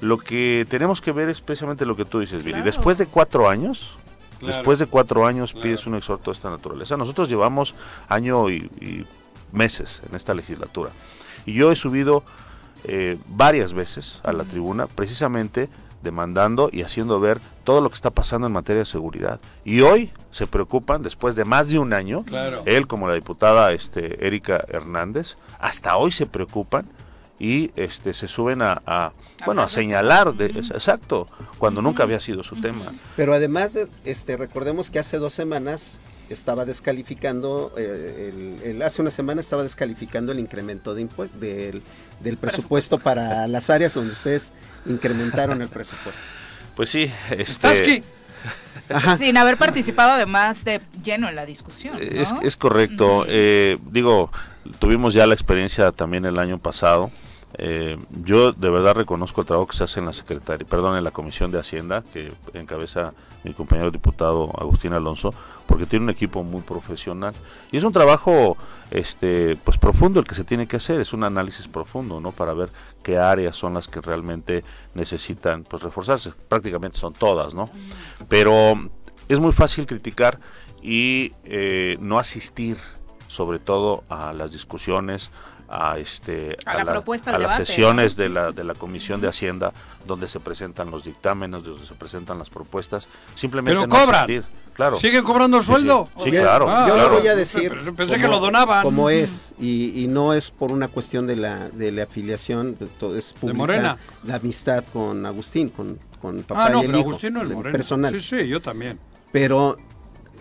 lo 0.00 0.18
que 0.18 0.66
tenemos 0.68 1.00
que 1.00 1.12
ver 1.12 1.28
es 1.28 1.40
precisamente 1.40 1.86
lo 1.86 1.94
que 1.96 2.04
tú 2.04 2.18
dices 2.20 2.38
Viri 2.38 2.52
Claro. 2.52 2.64
después 2.64 2.98
de 2.98 3.06
cuatro 3.06 3.48
años 3.48 3.96
Claro. 4.42 4.56
Después 4.56 4.78
de 4.78 4.86
cuatro 4.86 5.26
años 5.26 5.52
Claro. 5.52 5.62
pides 5.62 5.86
un 5.86 5.94
exhorto 5.94 6.30
de 6.30 6.36
esta 6.36 6.50
naturaleza. 6.50 6.96
Nosotros 6.96 7.28
llevamos 7.28 7.74
año 8.08 8.50
y, 8.50 8.56
y 8.80 9.06
meses 9.52 10.02
en 10.08 10.16
esta 10.16 10.34
legislatura. 10.34 10.90
Y 11.46 11.54
yo 11.54 11.72
he 11.72 11.76
subido 11.76 12.22
eh, 12.84 13.16
varias 13.28 13.72
veces 13.72 14.20
a 14.24 14.32
la 14.32 14.44
tribuna 14.44 14.86
precisamente 14.88 15.68
demandando 16.02 16.68
y 16.72 16.82
haciendo 16.82 17.20
ver 17.20 17.40
todo 17.62 17.80
lo 17.80 17.88
que 17.88 17.94
está 17.94 18.10
pasando 18.10 18.48
en 18.48 18.52
materia 18.52 18.80
de 18.80 18.86
seguridad. 18.86 19.38
Y 19.64 19.82
hoy 19.82 20.10
se 20.32 20.48
preocupan, 20.48 21.02
después 21.04 21.36
de 21.36 21.44
más 21.44 21.68
de 21.68 21.78
un 21.78 21.92
año, 21.92 22.24
Claro. 22.24 22.62
él 22.66 22.88
como 22.88 23.06
la 23.06 23.14
diputada 23.14 23.70
este, 23.72 24.26
Erika 24.26 24.64
Hernández, 24.68 25.36
hasta 25.60 25.96
hoy 25.96 26.10
se 26.10 26.26
preocupan 26.26 26.86
y 27.42 27.72
este 27.74 28.14
se 28.14 28.28
suben 28.28 28.62
a, 28.62 28.80
a 28.86 29.12
bueno 29.44 29.62
a 29.62 29.68
señalar 29.68 30.32
de, 30.34 30.46
exacto 30.46 31.26
cuando 31.58 31.82
nunca 31.82 32.04
había 32.04 32.20
sido 32.20 32.44
su 32.44 32.54
tema 32.60 32.92
Pero 33.16 33.34
además, 33.34 33.74
de, 33.74 33.88
este, 34.04 34.36
recordemos 34.36 34.90
que 34.92 35.00
hace 35.00 35.18
dos 35.18 35.32
semanas 35.32 35.98
estaba 36.28 36.64
descalificando, 36.64 37.72
eh, 37.76 38.32
el, 38.62 38.70
el- 38.70 38.82
hace 38.82 39.02
una 39.02 39.10
semana 39.10 39.40
estaba 39.40 39.64
descalificando 39.64 40.30
el 40.30 40.38
incremento 40.38 40.94
de 40.94 41.08
del, 41.40 41.82
del 42.20 42.36
presupuesto 42.36 43.00
para 43.00 43.48
las 43.48 43.70
áreas 43.70 43.94
donde 43.94 44.12
ustedes 44.12 44.52
incrementaron 44.86 45.60
el 45.62 45.68
presupuesto. 45.68 46.22
pues 46.76 46.90
sí 46.90 47.12
este 47.30 48.04
Ajá. 48.88 49.18
Sin 49.18 49.36
haber 49.36 49.56
participado 49.56 50.12
además 50.12 50.64
de 50.64 50.80
lleno 51.02 51.28
en 51.28 51.34
la 51.36 51.44
discusión. 51.46 51.94
¿no? 51.94 52.00
Es, 52.00 52.32
es 52.42 52.56
correcto. 52.56 53.24
Eh, 53.28 53.78
digo, 53.90 54.30
tuvimos 54.78 55.14
ya 55.14 55.26
la 55.26 55.34
experiencia 55.34 55.92
también 55.92 56.24
el 56.24 56.38
año 56.38 56.58
pasado. 56.58 57.10
Eh, 57.58 57.98
yo 58.24 58.52
de 58.52 58.70
verdad 58.70 58.94
reconozco 58.94 59.42
el 59.42 59.46
trabajo 59.46 59.68
que 59.68 59.76
se 59.76 59.84
hace 59.84 60.00
en 60.00 60.06
la 60.06 60.12
secretaria, 60.12 60.66
perdón, 60.66 60.96
en 60.96 61.04
la 61.04 61.10
Comisión 61.10 61.50
de 61.50 61.58
Hacienda, 61.58 62.02
que 62.12 62.32
encabeza 62.54 63.12
mi 63.44 63.52
compañero 63.52 63.90
diputado 63.90 64.50
Agustín 64.58 64.92
Alonso, 64.92 65.34
porque 65.66 65.86
tiene 65.86 66.04
un 66.04 66.10
equipo 66.10 66.42
muy 66.42 66.62
profesional. 66.62 67.34
Y 67.70 67.76
es 67.76 67.84
un 67.84 67.92
trabajo 67.92 68.56
este 68.90 69.56
pues 69.64 69.78
profundo 69.78 70.20
el 70.20 70.26
que 70.26 70.34
se 70.34 70.44
tiene 70.44 70.66
que 70.66 70.76
hacer, 70.76 71.00
es 71.00 71.12
un 71.12 71.24
análisis 71.24 71.68
profundo, 71.68 72.20
¿no? 72.20 72.32
Para 72.32 72.54
ver 72.54 72.68
qué 73.02 73.18
áreas 73.18 73.56
son 73.56 73.74
las 73.74 73.88
que 73.88 74.00
realmente 74.00 74.64
necesitan 74.94 75.64
pues 75.64 75.82
reforzarse. 75.82 76.32
Prácticamente 76.48 76.98
son 76.98 77.12
todas, 77.12 77.54
¿no? 77.54 77.68
Pero 78.28 78.74
es 79.28 79.40
muy 79.40 79.52
fácil 79.52 79.86
criticar 79.86 80.38
y 80.82 81.32
eh, 81.44 81.96
no 82.00 82.18
asistir 82.18 82.78
sobre 83.28 83.58
todo 83.58 84.04
a 84.10 84.34
las 84.34 84.52
discusiones 84.52 85.30
a 85.72 85.98
este 85.98 86.56
A 86.66 86.76
la 86.76 86.84
propuesta, 86.92 87.30
al 87.30 87.36
a 87.36 87.38
las 87.38 87.48
debate, 87.52 87.66
sesiones 87.66 88.14
de 88.16 88.28
la 88.28 88.52
de 88.52 88.62
la 88.64 88.74
comisión 88.74 89.20
de 89.20 89.28
hacienda 89.28 89.72
donde 90.06 90.28
se 90.28 90.38
presentan 90.38 90.90
los 90.90 91.04
dictámenes 91.04 91.62
donde 91.64 91.86
se 91.86 91.94
presentan 91.94 92.38
las 92.38 92.50
propuestas 92.50 93.08
simplemente 93.34 93.80
Pero 93.80 93.86
no 93.86 93.88
cobran. 94.04 94.24
asistir 94.24 94.44
claro 94.74 94.98
¿siguen 94.98 95.24
cobrando 95.24 95.60
Sí, 95.60 95.66
sueldo? 95.66 96.08
sí, 96.22 96.30
claro, 96.30 96.66
Ah, 96.68 96.86
Yo 96.88 96.94
claro. 96.94 97.10
lo 97.14 97.18
voy 97.20 97.28
a 97.28 97.36
decir. 97.36 97.72
Pensé 97.96 98.18
que 98.18 98.28
lo 98.28 98.38
donaban. 98.40 98.82
Como 98.82 99.08
es, 99.10 99.54
y, 99.58 100.02
y 100.02 100.08
no 100.08 100.34
es 100.34 100.50
por 100.50 100.72
una 100.72 100.88
cuestión 100.88 101.26
de 101.26 101.36
la, 101.36 101.68
de 101.70 101.90
la 101.92 102.02
afiliación, 102.04 102.76
todo 102.98 103.16
es 103.16 103.32
pública, 103.32 103.56
Morena. 103.58 103.98
la 104.24 104.36
amistad 104.36 104.84
con 104.92 105.24
Agustín, 105.26 105.68
con, 105.70 105.98
con 106.20 106.38
el 106.38 106.44
papá 106.44 106.66
Ah, 106.66 106.70
no, 106.70 106.78
y 106.78 106.80
el 106.82 106.86
pero 106.88 106.98
hijo, 107.00 107.08
Agustín 107.10 107.32
no 107.34 107.42
es 107.42 107.48
de- 107.48 107.54
moreno. 107.54 107.72
personal. 107.72 108.12
Sí, 108.20 108.40
sí, 108.40 108.48
yo 108.48 108.60
también. 108.60 108.98
Pero 109.30 109.76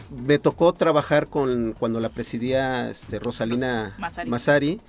me 0.10 0.40
tocó 0.40 0.74
trabajar 0.74 1.28
con 1.28 1.74
cuando 1.78 2.00
la 2.00 2.10
presidía 2.10 2.90
este, 2.90 3.20
Rosalina 3.20 3.96
Massari. 3.98 4.30
Massari, 4.30 4.82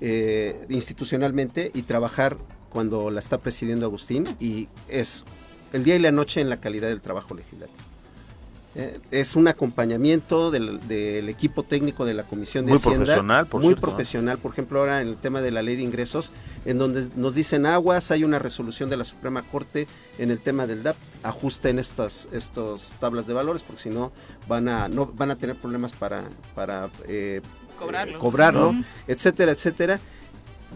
eh, 0.00 0.66
institucionalmente 0.68 1.70
y 1.74 1.82
trabajar 1.82 2.36
cuando 2.70 3.10
la 3.10 3.20
está 3.20 3.38
presidiendo 3.38 3.86
Agustín 3.86 4.36
y 4.40 4.68
es 4.88 5.24
el 5.72 5.84
día 5.84 5.96
y 5.96 5.98
la 5.98 6.12
noche 6.12 6.40
en 6.40 6.48
la 6.48 6.60
calidad 6.60 6.88
del 6.88 7.00
trabajo 7.00 7.34
legislativo. 7.34 7.78
Eh, 8.76 9.00
es 9.10 9.34
un 9.34 9.48
acompañamiento 9.48 10.52
del, 10.52 10.86
del 10.86 11.28
equipo 11.28 11.64
técnico 11.64 12.04
de 12.04 12.14
la 12.14 12.22
Comisión 12.22 12.66
de 12.66 12.70
Muy 12.70 12.78
Hacienda. 12.78 12.98
profesional, 12.98 13.46
por 13.46 13.60
muy 13.60 13.70
cierto, 13.70 13.86
¿no? 13.86 13.92
profesional. 13.92 14.38
Por 14.38 14.52
ejemplo, 14.52 14.78
ahora 14.78 15.00
en 15.00 15.08
el 15.08 15.16
tema 15.16 15.40
de 15.40 15.50
la 15.50 15.60
ley 15.60 15.74
de 15.74 15.82
ingresos, 15.82 16.30
en 16.64 16.78
donde 16.78 17.08
nos 17.16 17.34
dicen 17.34 17.66
aguas, 17.66 18.12
hay 18.12 18.22
una 18.22 18.38
resolución 18.38 18.88
de 18.88 18.96
la 18.96 19.02
Suprema 19.02 19.42
Corte 19.42 19.88
en 20.18 20.30
el 20.30 20.38
tema 20.38 20.68
del 20.68 20.84
DAP, 20.84 20.94
ajusten 21.24 21.80
estas 21.80 22.28
estos 22.30 22.94
tablas 23.00 23.26
de 23.26 23.34
valores, 23.34 23.64
porque 23.64 23.82
si 23.82 23.90
no 23.90 24.12
van 24.46 24.68
a 24.68 24.86
no 24.86 25.06
van 25.06 25.32
a 25.32 25.36
tener 25.36 25.56
problemas 25.56 25.92
para 25.92 26.22
para 26.54 26.88
eh, 27.08 27.40
Cobrarlo. 27.80 28.16
eh, 28.16 28.18
cobrarlo, 28.20 28.74
etcétera, 29.08 29.52
etcétera. 29.52 29.98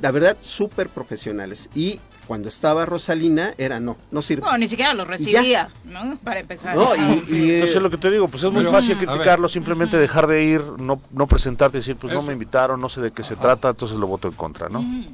La 0.02 0.10
verdad, 0.10 0.36
súper 0.40 0.88
profesionales. 0.88 1.70
Y 1.74 2.00
cuando 2.26 2.48
estaba 2.48 2.84
Rosalina, 2.84 3.54
era 3.58 3.78
no, 3.78 3.96
no 4.10 4.22
sirve. 4.22 4.42
No, 4.42 4.56
ni 4.58 4.66
siquiera 4.66 4.92
lo 4.94 5.04
recibía, 5.04 5.68
¿no? 5.84 6.16
Para 6.24 6.40
empezar. 6.40 6.74
No, 6.74 6.96
y- 6.96 7.00
y, 7.28 7.50
eh, 7.50 7.54
Entonces 7.56 7.76
es 7.76 7.82
lo 7.82 7.90
que 7.90 7.98
te 7.98 8.10
digo, 8.10 8.26
pues 8.28 8.42
es 8.42 8.50
muy 8.50 8.64
fácil 8.64 8.96
criticarlo, 8.98 9.48
simplemente 9.48 9.96
dejar 9.98 10.26
de 10.26 10.42
ir, 10.44 10.62
no, 10.80 11.00
no 11.12 11.26
presentarte 11.26 11.78
y 11.78 11.80
decir, 11.80 11.96
pues 11.96 12.12
no 12.12 12.22
me 12.22 12.32
invitaron, 12.32 12.80
no 12.80 12.88
sé 12.88 13.00
de 13.00 13.12
qué 13.12 13.22
se 13.22 13.36
trata, 13.36 13.68
entonces 13.70 13.96
lo 13.98 14.06
voto 14.06 14.26
en 14.26 14.34
contra, 14.34 14.68
¿no? 14.68 14.82
Mm. 14.82 15.06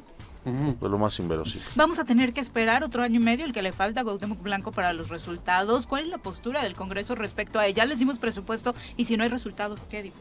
Lo 0.43 0.97
más 0.97 1.19
inverosímil. 1.19 1.67
Vamos 1.75 1.99
a 1.99 2.03
tener 2.03 2.33
que 2.33 2.41
esperar 2.41 2.83
otro 2.83 3.03
año 3.03 3.19
y 3.19 3.23
medio 3.23 3.45
el 3.45 3.53
que 3.53 3.61
le 3.61 3.71
falta 3.71 4.01
a 4.01 4.03
Cuauhtémoc 4.03 4.41
Blanco 4.41 4.71
para 4.71 4.91
los 4.93 5.09
resultados. 5.09 5.85
¿Cuál 5.85 6.05
es 6.05 6.09
la 6.09 6.17
postura 6.17 6.63
del 6.63 6.73
Congreso 6.73 7.13
respecto 7.15 7.59
a 7.59 7.67
ella? 7.67 7.85
Les 7.85 7.99
dimos 7.99 8.17
presupuesto 8.17 8.73
y 8.97 9.05
si 9.05 9.17
no 9.17 9.23
hay 9.23 9.29
resultados, 9.29 9.81
¿qué 9.89 10.01
digo? 10.01 10.15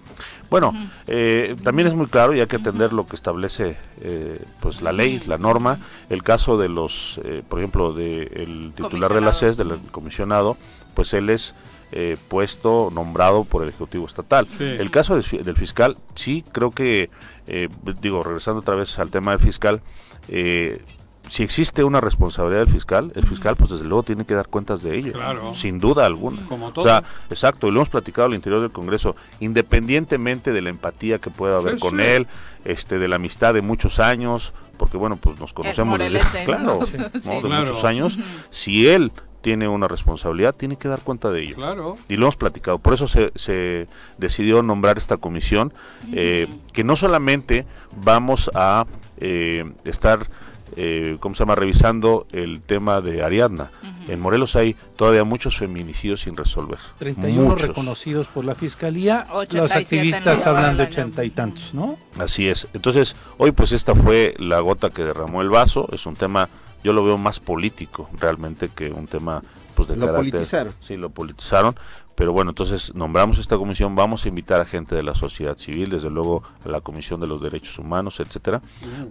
Bueno, 0.51 0.75
eh, 1.07 1.57
también 1.64 1.89
es 1.89 1.95
muy 1.95 2.07
claro 2.07 2.35
y 2.35 2.41
hay 2.41 2.47
que 2.47 2.57
atender 2.57 2.93
lo 2.93 3.07
que 3.07 3.16
establece 3.16 3.79
eh, 4.01 4.45
pues 4.61 4.83
la 4.83 4.93
ley, 4.93 5.23
la 5.27 5.39
norma. 5.39 5.79
El 6.11 6.23
caso 6.23 6.59
de 6.59 6.68
los, 6.68 7.21
eh, 7.25 7.43
por 7.49 7.59
ejemplo, 7.59 7.93
del 7.95 8.73
titular 8.75 9.14
de 9.14 9.21
la. 9.21 9.31
CES, 9.33 9.57
del 9.57 9.79
comisionado, 9.91 10.57
pues 10.95 11.14
él 11.14 11.31
es 11.31 11.55
eh, 11.93 12.16
puesto, 12.29 12.91
nombrado 12.93 13.45
por 13.45 13.62
el 13.62 13.71
Ejecutivo 13.71 14.07
Estatal. 14.07 14.47
Sí. 14.57 14.64
El 14.64 14.91
caso 14.91 15.16
del 15.16 15.57
fiscal, 15.57 15.97
sí, 16.14 16.45
creo 16.53 16.71
que, 16.71 17.11
eh, 17.49 17.68
digo, 18.01 18.23
regresando 18.23 18.61
otra 18.61 18.77
vez 18.77 18.97
al 18.99 19.11
tema 19.11 19.33
del 19.33 19.41
fiscal, 19.41 19.81
eh, 20.29 20.81
si 21.29 21.45
existe 21.45 21.85
una 21.85 22.01
responsabilidad 22.01 22.61
del 22.64 22.71
fiscal, 22.75 23.12
el 23.14 23.25
fiscal 23.27 23.55
pues 23.55 23.71
desde 23.71 23.85
luego 23.85 24.03
tiene 24.03 24.25
que 24.25 24.35
dar 24.35 24.49
cuentas 24.49 24.83
de 24.83 24.97
ello, 24.99 25.12
Claro. 25.12 25.55
sin 25.55 25.79
duda 25.79 26.05
alguna. 26.05 26.45
Como 26.49 26.73
todo. 26.73 26.85
O 26.85 26.89
sea, 26.89 27.05
exacto, 27.31 27.68
y 27.68 27.71
lo 27.71 27.77
hemos 27.79 27.89
platicado 27.89 28.27
al 28.27 28.35
interior 28.35 28.61
del 28.61 28.73
Congreso, 28.73 29.14
independientemente 29.39 30.53
de 30.53 30.61
la 30.61 30.71
empatía 30.71 31.18
que 31.21 31.31
pueda 31.31 31.59
haber 31.59 31.75
Sí, 31.75 31.81
con 31.81 31.99
sí. 31.99 32.05
él, 32.05 32.27
este, 32.64 32.99
de 32.99 33.07
la 33.09 33.16
amistad 33.16 33.55
de 33.55 33.62
muchos 33.62 34.01
años, 34.01 34.53
porque 34.77 34.97
bueno, 34.97 35.16
pues 35.16 35.39
nos 35.39 35.53
conocemos 35.53 35.99
desde, 35.99 36.14
morelense, 36.18 36.45
claro, 36.45 36.62
¿no? 36.64 36.79
¿no? 36.81 36.87
Sí. 36.87 36.97
de 36.97 37.11
Claro. 37.21 37.66
muchos 37.66 37.85
años. 37.85 38.18
Si 38.51 38.89
él 38.89 39.12
tiene 39.41 39.68
una 39.68 39.89
responsabilidad, 39.89 40.55
tiene 40.55 40.77
que 40.77 40.89
dar 40.89 41.01
cuenta 41.01 41.31
de 41.31 41.43
ello. 41.43 41.55
Claro. 41.55 41.95
Y 42.09 42.16
lo 42.16 42.23
hemos 42.25 42.37
platicado, 42.37 42.79
por 42.79 42.93
eso 42.95 43.09
se, 43.09 43.31
se 43.37 43.87
decidió 44.18 44.62
nombrar 44.62 44.99
esta 44.99 45.16
comisión, 45.16 45.73
eh, 46.12 46.49
que 46.73 46.83
no 46.85 46.97
solamente 46.97 47.66
vamos 48.05 48.51
a 48.55 48.85
eh, 49.21 49.71
estar, 49.85 50.29
eh, 50.77 51.16
¿cómo 51.21 51.35
se 51.35 51.41
llama?, 51.41 51.55
revisando 51.55 52.27
el 52.33 52.61
tema 52.61 53.01
de 53.01 53.23
Ariadna. 53.23 53.71
En 54.09 54.18
Morelos 54.21 54.57
hay 54.57 54.75
todavía 54.97 55.23
muchos 55.25 55.57
feminicidios 55.59 56.23
sin 56.23 56.37
resolver. 56.37 56.79
31 56.99 57.51
Muchos. 57.51 57.68
reconocidos 57.68 58.27
por 58.29 58.45
la 58.45 58.55
fiscalía, 58.55 59.27
87 59.31 59.57
los 59.61 59.73
activistas 59.73 60.45
la 60.45 60.51
hablan 60.51 60.77
de 60.77 60.83
ochenta 60.85 61.25
y 61.25 61.31
tantos, 61.31 61.75
¿no? 61.75 61.97
Así 62.18 62.49
es. 62.49 62.66
Entonces, 62.73 63.14
hoy 63.39 63.53
pues 63.53 63.71
esta 63.73 63.95
fue 63.95 64.35
la 64.39 64.59
gota 64.61 64.91
que 64.91 65.05
derramó 65.05 65.43
el 65.43 65.51
vaso. 65.51 65.89
Es 65.93 66.07
un 66.07 66.14
tema, 66.16 66.49
yo 66.83 66.93
lo 66.93 67.05
veo 67.05 67.18
más 67.18 67.39
político 67.39 68.09
realmente 68.18 68.68
que 68.75 68.91
un 68.91 69.07
tema 69.07 69.43
pues 69.77 69.89
de 69.89 69.97
Lo 69.97 70.07
carácter- 70.07 70.31
politizaron. 70.33 70.75
Sí, 70.81 70.97
lo 70.97 71.11
politizaron. 71.11 71.77
Pero 72.15 72.33
bueno, 72.33 72.51
entonces 72.51 72.95
nombramos 72.95 73.39
esta 73.39 73.57
comisión, 73.57 73.95
vamos 73.95 74.25
a 74.25 74.29
invitar 74.29 74.61
a 74.61 74.65
gente 74.67 74.95
de 74.95 75.03
la 75.03 75.15
sociedad 75.15 75.57
civil, 75.57 75.89
desde 75.91 76.11
luego 76.11 76.43
a 76.65 76.69
la 76.69 76.81
Comisión 76.83 77.19
de 77.21 77.27
los 77.27 77.41
Derechos 77.41 77.79
Humanos, 77.79 78.21
etcétera, 78.21 78.61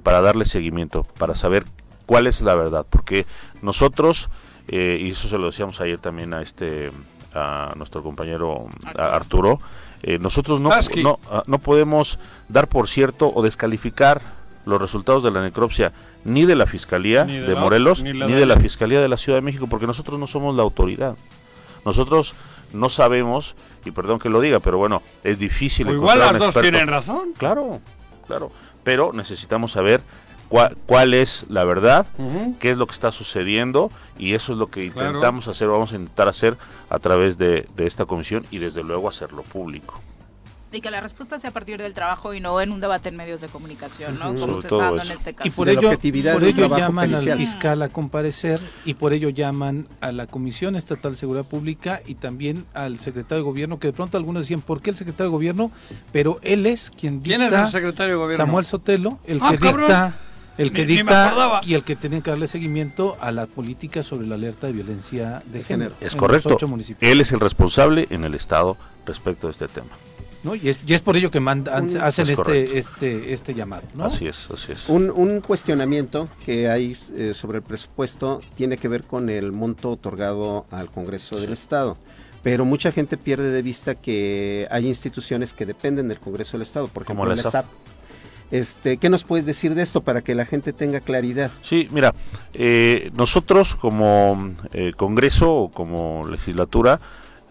para 0.03 0.21
darle 0.21 0.45
seguimiento, 0.45 1.03
para 1.17 1.33
saber 1.33 1.65
cuál 2.05 2.27
es 2.27 2.41
la 2.41 2.53
verdad, 2.55 2.85
porque 2.89 3.25
nosotros, 3.63 4.29
eh, 4.67 4.99
y 5.01 5.09
eso 5.11 5.27
se 5.27 5.37
lo 5.39 5.47
decíamos 5.47 5.81
ayer 5.81 5.97
también 5.99 6.33
a 6.33 6.41
este 6.41 6.91
a 7.33 7.73
nuestro 7.77 8.01
compañero 8.03 8.67
a 8.97 9.05
Arturo, 9.05 9.59
eh, 10.01 10.17
nosotros 10.19 10.61
no, 10.61 10.69
no, 11.03 11.19
ah, 11.31 11.43
no 11.45 11.59
podemos 11.59 12.17
dar 12.47 12.67
por 12.67 12.87
cierto 12.87 13.31
o 13.33 13.43
descalificar 13.43 14.21
los 14.65 14.81
resultados 14.81 15.23
de 15.23 15.29
la 15.31 15.41
necropsia 15.41 15.93
ni 16.25 16.45
de 16.45 16.55
la 16.55 16.65
Fiscalía 16.65 17.25
Ni 17.25 17.33
de 17.37 17.41
de, 17.41 17.53
la- 17.53 17.59
Morelos 17.59 18.01
ni 18.03 18.13
ni, 18.13 18.17
la 18.19 18.27
de 18.27 18.33
de- 18.35 18.45
la 18.45 18.57
Fiscalía 18.57 18.99
de 19.01 19.07
la 19.07 19.17
Ciudad 19.17 19.37
de 19.37 19.41
México, 19.41 19.67
porque 19.67 19.85
nosotros 19.87 20.19
no 20.19 20.25
somos 20.27 20.55
la 20.55 20.63
autoridad. 20.63 21.15
Nosotros 21.85 22.33
no 22.73 22.89
sabemos, 22.89 23.55
y 23.85 23.91
perdón 23.91 24.19
que 24.19 24.29
lo 24.29 24.41
diga, 24.41 24.59
pero 24.59 24.77
bueno, 24.77 25.01
es 25.23 25.39
difícil 25.39 25.87
O 25.89 25.93
igual 25.93 26.19
las 26.19 26.33
dos 26.33 26.47
experto. 26.47 26.61
tienen 26.69 26.87
razón. 26.87 27.33
Claro, 27.37 27.79
claro. 28.27 28.51
Pero 28.83 29.11
necesitamos 29.13 29.73
saber 29.73 30.01
cua- 30.49 30.75
cuál 30.85 31.13
es 31.13 31.45
la 31.49 31.63
verdad, 31.63 32.05
qué 32.59 32.71
es 32.71 32.77
lo 32.77 32.87
que 32.87 32.93
está 32.93 33.11
sucediendo, 33.11 33.91
y 34.17 34.33
eso 34.33 34.53
es 34.53 34.57
lo 34.57 34.67
que 34.67 34.89
Claro. 34.91 35.09
intentamos 35.09 35.47
hacer, 35.47 35.67
vamos 35.67 35.91
a 35.91 35.95
intentar 35.95 36.27
hacer 36.27 36.57
a 36.89 36.99
través 36.99 37.37
de, 37.37 37.67
de 37.75 37.87
esta 37.87 38.05
comisión 38.05 38.45
y 38.51 38.57
desde 38.57 38.83
luego 38.83 39.07
hacerlo 39.09 39.43
público. 39.43 40.01
Y 40.71 40.81
que 40.81 40.91
la 40.91 41.01
respuesta 41.01 41.39
sea 41.39 41.49
a 41.49 41.53
partir 41.53 41.79
del 41.79 41.93
trabajo 41.95 42.33
y 42.35 42.39
no 42.39 42.61
en 42.61 42.71
un 42.71 42.79
debate 42.79 43.09
en 43.09 43.15
medios 43.15 43.41
de 43.41 43.47
comunicación, 43.47 44.19
¿no? 44.19 44.27
Como 44.27 44.39
Sobre 44.39 44.51
se 44.61 44.67
está 44.67 44.75
dando 44.77 45.01
eso. 45.01 45.11
en 45.11 45.17
este 45.17 45.33
caso. 45.33 45.47
Y 45.47 45.51
por 45.51 45.67
De 45.67 45.73
la 45.73 45.79
ello, 45.79 46.33
por 46.33 46.43
ello 46.43 46.77
llaman 46.77 47.09
pericial. 47.09 47.31
al 47.31 47.37
fiscal 47.39 47.81
a 47.81 47.89
comparecer 47.89 48.59
y 48.85 48.93
por 48.93 49.13
ello 49.13 49.29
llaman 49.29 49.87
a 50.01 50.11
la 50.11 50.27
Comisión 50.27 50.75
Estatal 50.75 51.13
de 51.13 51.17
Seguridad 51.17 51.45
Pública 51.45 52.01
y 52.05 52.15
también 52.15 52.65
al 52.75 52.99
secretario 52.99 53.37
de 53.43 53.49
Gobierno, 53.49 53.79
que 53.79 53.87
de 53.87 53.93
pronto 53.93 54.17
algunos 54.17 54.43
decían, 54.43 54.61
¿por 54.61 54.79
qué 54.81 54.91
el 54.91 54.95
secretario 54.95 55.31
de 55.31 55.33
Gobierno? 55.33 55.71
Pero 56.11 56.39
él 56.43 56.65
es 56.67 56.91
quien 56.91 57.21
¿Quién 57.21 57.41
es 57.41 57.49
dicta, 57.49 57.65
el 57.65 57.71
secretario 57.71 58.13
de 58.13 58.19
gobierno? 58.19 58.45
Samuel 58.45 58.65
Sotelo, 58.65 59.19
el 59.25 59.39
Ah, 59.41 59.49
que 59.51 59.57
cabrón. 59.57 59.81
dicta, 59.87 60.15
el 60.59 60.71
que 60.71 60.85
Ni- 60.85 60.97
dicta 60.97 61.61
y 61.65 61.73
el 61.73 61.83
que 61.83 61.95
tiene 61.95 62.21
que 62.21 62.29
darle 62.29 62.45
seguimiento 62.47 63.17
a 63.21 63.31
la 63.31 63.47
política 63.47 64.03
sobre 64.03 64.27
la 64.27 64.35
alerta 64.35 64.67
de 64.67 64.73
violencia 64.73 65.41
de, 65.51 65.63
género. 65.63 65.95
Es 65.99 66.01
en 66.01 66.05
los 66.07 66.15
correcto. 66.15 66.49
ocho 66.55 66.67
municipios. 66.67 67.11
Él 67.11 67.21
es 67.21 67.31
el 67.31 67.39
responsable 67.39 68.07
en 68.11 68.23
el 68.23 68.35
Estado 68.35 68.77
respecto 69.05 69.47
de 69.47 69.53
este 69.53 69.67
tema. 69.67 69.87
¿No? 70.43 70.55
Y 70.55 70.69
es, 70.69 70.79
y 70.85 70.93
es 70.93 71.01
por 71.01 71.17
ello 71.17 71.29
que 71.31 71.39
mandan, 71.39 71.83
Un- 71.89 71.97
hacen 71.97 72.23
Es 72.23 72.29
este, 72.31 72.35
correcto. 72.35 72.73
este, 72.75 73.33
este 73.33 73.53
llamado, 73.53 73.83
¿no? 73.93 74.05
Así 74.05 74.27
es, 74.27 74.47
así 74.53 74.71
es. 74.71 74.87
Un, 74.89 75.09
un 75.09 75.41
cuestionamiento 75.41 76.27
que 76.45 76.69
hay 76.69 76.95
eh, 77.15 77.33
sobre 77.33 77.57
el 77.57 77.63
presupuesto 77.63 78.41
tiene 78.55 78.77
que 78.77 78.87
ver 78.87 79.03
con 79.03 79.29
el 79.29 79.51
monto 79.51 79.91
otorgado 79.91 80.65
al 80.71 80.89
Congreso 80.89 81.39
del 81.39 81.53
Estado. 81.53 81.97
Pero 82.41 82.63
mucha 82.63 82.93
gente 82.93 83.17
pierde 83.17 83.51
de 83.51 83.61
vista 83.61 83.95
que 83.95 84.65
hay 84.71 84.87
instituciones 84.87 85.53
que 85.53 85.65
dependen 85.65 86.07
del 86.07 86.19
Congreso 86.19 86.53
del 86.53 86.61
Estado, 86.61 86.87
por 86.87 87.03
ejemplo, 87.03 87.25
la. 87.35 87.43
SAP. 87.43 87.65
Este, 88.51 88.97
¿Qué 88.97 89.09
nos 89.09 89.25
puedes 89.25 89.45
decir 89.45 89.75
de 89.75 89.83
esto 89.83 90.01
para 90.01 90.21
que 90.23 90.33
la 90.33 90.45
gente 90.45 90.73
tenga 90.73 91.01
claridad? 91.01 91.51
Sí, 91.61 91.87
mira, 91.91 92.15
eh, 92.53 93.11
nosotros 93.13 93.75
como 93.75 94.53
eh, 94.73 94.93
Congreso 94.97 95.53
o 95.53 95.71
como 95.71 96.25
legislatura 96.27 96.99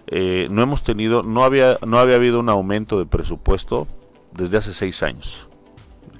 eh, 0.08 0.48
no 0.50 0.62
hemos 0.62 0.82
tenido, 0.82 1.22
no 1.22 1.44
había, 1.44 1.78
no 1.86 1.98
había 1.98 2.16
habido 2.16 2.40
un 2.40 2.48
aumento 2.48 2.98
de 2.98 3.06
presupuesto 3.06 3.86
desde 4.32 4.56
hace 4.58 4.72
seis 4.72 5.02
años. 5.02 5.44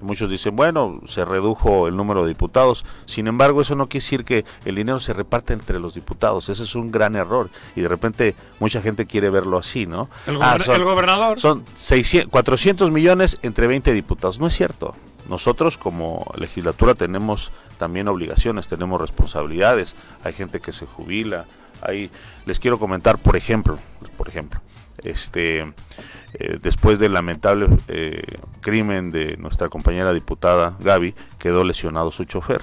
Muchos 0.01 0.31
dicen, 0.31 0.55
bueno, 0.55 1.01
se 1.07 1.25
redujo 1.25 1.89
el 1.89 1.97
número 1.97 2.23
de 2.23 2.29
diputados. 2.29 2.85
Sin 3.05 3.27
embargo, 3.27 3.63
eso 3.63 3.75
no 3.75 3.89
quiere 3.89 4.05
decir 4.05 4.25
que 4.25 4.45
el 4.65 4.77
dinero 4.77 5.01
se 5.01 5.13
reparte 5.13 5.53
entre 5.55 5.81
los 5.81 5.95
diputados. 5.95 6.49
Ese 6.49 6.63
es 6.63 6.77
un 6.77 6.93
gran 6.93 7.17
error. 7.17 7.51
Y 7.75 7.81
de 7.81 7.89
repente 7.89 8.37
mucha 8.61 8.81
gente 8.81 9.07
quiere 9.07 9.29
verlo 9.29 9.59
así, 9.59 9.87
¿no? 9.87 10.09
El, 10.29 10.39
Ah, 10.41 10.57
son- 10.65 10.77
el 10.77 10.85
gobernador. 10.85 11.41
son 11.41 11.65
600, 11.75 12.31
400 12.31 12.93
millones 12.93 13.39
entre 13.43 13.67
20 13.67 13.93
diputados. 13.93 14.39
No 14.39 14.47
es 14.47 14.55
cierto. 14.55 14.95
Nosotros 15.29 15.77
como 15.79 16.25
legislatura 16.37 16.95
tenemos 16.95 17.51
también 17.79 18.07
obligaciones, 18.07 18.69
tenemos 18.69 19.01
responsabilidades. 19.01 19.97
Hay 20.23 20.33
gente 20.33 20.61
que 20.61 20.73
se 20.73 20.87
jubila. 20.87 21.45
Hay, 21.83 22.11
les 22.47 22.59
quiero 22.61 22.79
comentar, 22.79 23.19
por 23.19 23.37
ejemplo, 23.37 23.79
por 24.17 24.29
ejemplo, 24.29 24.61
este, 25.05 25.61
eh, 26.35 26.59
después 26.61 26.99
del 26.99 27.13
lamentable 27.13 27.69
eh, 27.89 28.23
crimen 28.61 29.11
de 29.11 29.37
nuestra 29.37 29.69
compañera 29.69 30.13
diputada 30.13 30.77
Gaby, 30.81 31.15
quedó 31.39 31.65
lesionado 31.65 32.11
su 32.13 32.25
chofer. 32.25 32.63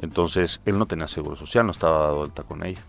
Entonces 0.00 0.60
él 0.64 0.78
no 0.78 0.86
tenía 0.86 1.08
seguro 1.08 1.36
social, 1.36 1.66
no 1.66 1.72
estaba 1.72 1.98
dado 2.02 2.22
alta 2.22 2.42
con 2.44 2.64
ella. 2.64 2.80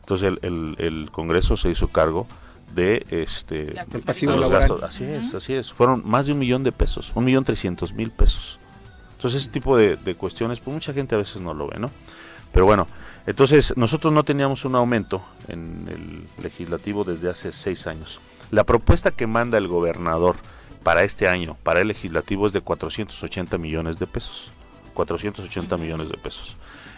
Entonces 0.00 0.28
el, 0.28 0.38
el- 0.42 0.76
el 0.84 1.10
Congreso 1.10 1.56
se 1.56 1.70
hizo 1.70 1.88
cargo 1.88 2.26
de 2.74 3.06
este 3.10 3.74
El 3.98 4.02
pasivo 4.04 4.32
los 4.32 4.50
gastos. 4.50 4.82
Así 4.82 5.04
es, 5.04 5.34
así 5.34 5.54
es. 5.54 5.72
Fueron 5.72 6.02
más 6.04 6.26
de 6.26 6.32
un 6.32 6.38
millón 6.40 6.62
de 6.64 6.72
pesos, 6.72 7.12
un 7.14 7.24
millón 7.24 7.44
trescientos 7.44 7.92
mil 7.92 8.10
pesos. 8.10 8.58
Entonces 9.16 9.42
ese 9.42 9.50
tipo 9.50 9.76
de, 9.76 9.96
de 9.96 10.14
cuestiones, 10.14 10.60
pues 10.60 10.74
mucha 10.74 10.92
gente 10.92 11.14
a 11.14 11.18
veces 11.18 11.40
no 11.42 11.54
lo 11.54 11.68
ve, 11.68 11.78
¿no? 11.78 11.90
Pero 12.52 12.64
bueno, 12.66 12.86
entonces 13.30 13.74
nosotros 13.76 14.12
no 14.12 14.24
teníamos 14.24 14.64
un 14.64 14.74
aumento 14.74 15.22
en 15.46 15.86
el 15.88 16.42
legislativo 16.42 17.04
desde 17.04 17.30
hace 17.30 17.52
seis 17.52 17.86
años. 17.86 18.18
La 18.50 18.64
propuesta 18.64 19.12
que 19.12 19.28
manda 19.28 19.56
el 19.56 19.68
gobernador 19.68 20.34
para 20.82 21.04
este 21.04 21.28
año, 21.28 21.56
para 21.62 21.78
el 21.78 21.86
legislativo, 21.86 22.48
es 22.48 22.52
de 22.52 22.60
480 22.60 23.56
millones 23.56 24.00
de 24.00 24.08
pesos. 24.08 24.50
480 24.94 25.76
millones 25.76 26.08
de 26.08 26.16
pesos. 26.16 26.56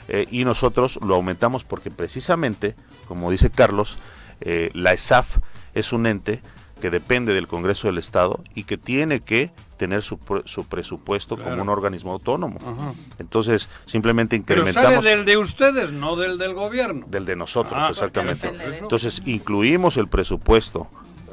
Eh, 0.09 0.27
y 0.31 0.47
nosotros 0.47 0.99
lo 1.03 1.17
aumentamos 1.17 1.65
porque 1.65 1.91
precisamente, 1.91 2.77
como 3.07 3.31
dice 3.31 3.51
Carlos, 3.51 3.99
eh, 4.41 4.71
la 4.73 4.95
ESAF 4.95 5.37
es 5.75 5.93
un 5.93 6.07
ente 6.07 6.41
que 6.81 6.89
depende 6.89 7.35
del 7.35 7.47
Congreso 7.47 7.89
del 7.89 7.99
Estado 7.99 8.43
y 8.55 8.65
que 8.65 8.79
tiene 8.79 9.21
que 9.21 9.51
tener 9.83 10.03
su, 10.05 10.17
su 10.45 10.65
presupuesto 10.67 11.35
Claro. 11.35 11.51
como 11.51 11.63
un 11.65 11.69
organismo 11.69 12.13
autónomo. 12.13 12.59
Ajá. 12.61 12.95
Entonces, 13.19 13.69
simplemente 13.85 14.41
Pero 14.47 14.61
incrementamos 14.63 15.05
sale 15.05 15.17
del 15.17 15.25
de 15.25 15.37
ustedes, 15.39 15.91
no 15.93 16.15
del 16.15 16.39
del 16.39 16.55
gobierno. 16.55 17.05
del 17.09 17.25
de 17.25 17.35
nosotros, 17.35 17.75
Ah, 17.77 17.89
exactamente. 17.91 18.53
Entonces, 18.81 19.23
incluimos 19.27 19.97
el 19.97 20.07
presupuesto 20.07 20.87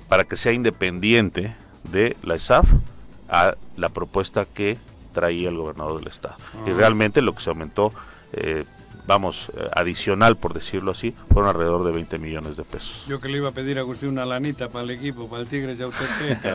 para 0.07 0.23
que 0.23 0.35
sea 0.35 0.51
independiente 0.51 1.55
de 1.91 2.17
la 2.23 2.33
ESAF 2.35 2.65
a 3.29 3.53
la 3.77 3.89
propuesta 3.89 4.45
que 4.45 4.79
traía 5.13 5.49
el 5.49 5.57
gobernador 5.57 5.99
del 5.99 6.07
estado. 6.07 6.35
Y 6.65 6.71
Ah. 6.71 6.73
realmente 6.75 7.21
lo 7.21 7.35
que 7.35 7.41
se 7.41 7.49
aumentó, 7.51 7.93
eh, 8.33 8.65
vamos, 9.09 9.47
eh, 9.57 9.67
adicional, 9.73 10.37
por 10.37 10.53
decirlo 10.53 10.91
así, 10.91 11.15
fueron 11.33 11.49
alrededor 11.49 11.83
de 11.83 11.91
20 11.91 12.19
millones 12.19 12.55
de 12.57 12.63
pesos. 12.63 13.05
Yo 13.07 13.19
que 13.19 13.27
le 13.27 13.37
iba 13.37 13.49
a 13.49 13.51
pedir 13.51 13.79
a 13.79 13.81
Agustín 13.81 14.09
una 14.09 14.23
lanita 14.23 14.69
para 14.69 14.83
el 14.83 14.91
equipo, 14.91 15.27
para 15.27 15.41
el 15.41 15.47
Tigre 15.47 15.75
ya 15.75 15.87
usted 15.87 16.05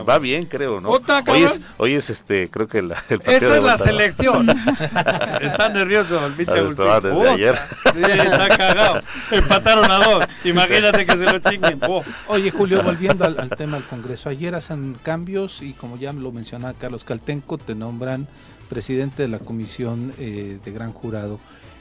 Va 0.09 0.17
bien, 0.19 0.45
creo, 0.45 0.79
¿no? 0.79 0.89
Ota, 0.89 1.21
Hoy 1.27 1.43
es, 1.43 1.59
hoy 1.77 1.95
es 1.95 2.09
este, 2.09 2.49
creo 2.49 2.67
que 2.67 2.81
la, 2.81 2.95
el 3.09 3.19
partido 3.19 3.35
Esa 3.37 3.49
de 3.49 3.57
es 3.59 3.63
la 3.65 3.77
selección. 3.77 4.47
está 5.41 5.67
nervioso 5.67 6.25
el 6.25 6.33
pinche 6.33 6.53
Ah, 6.53 6.59
Agustín. 6.59 6.85
estaba 6.85 7.01
desde 7.01 7.29
ayer. 7.29 7.55
Sí, 7.93 8.01
está 8.01 8.47
cagado. 8.57 9.01
Empataron 9.31 9.91
a 9.91 9.99
dos. 9.99 10.25
Imagínate 10.45 11.05
que 11.05 11.11
se 11.17 11.23
lo 11.25 11.39
chinguen. 11.39 11.79
Oh. 11.87 12.03
Oye, 12.27 12.51
Julio, 12.51 12.81
volviendo 12.83 13.25
al, 13.25 13.37
al 13.37 13.49
tema 13.49 13.75
del 13.77 13.85
Congreso, 13.85 14.29
ayer 14.29 14.55
hacen 14.55 14.95
cambios 15.03 15.61
y 15.61 15.73
como 15.73 15.97
ya 15.97 16.13
lo 16.13 16.31
mencionaba 16.31 16.73
Carlos 16.73 17.03
Caltenco, 17.03 17.57
te 17.57 17.75
nombran 17.75 18.27
presidente 18.69 19.23
de 19.23 19.27
la 19.27 19.39
comisión 19.39 20.13
eh, 20.19 20.57
de 20.63 20.71
gran 20.71 20.93
jurado. 20.93 21.39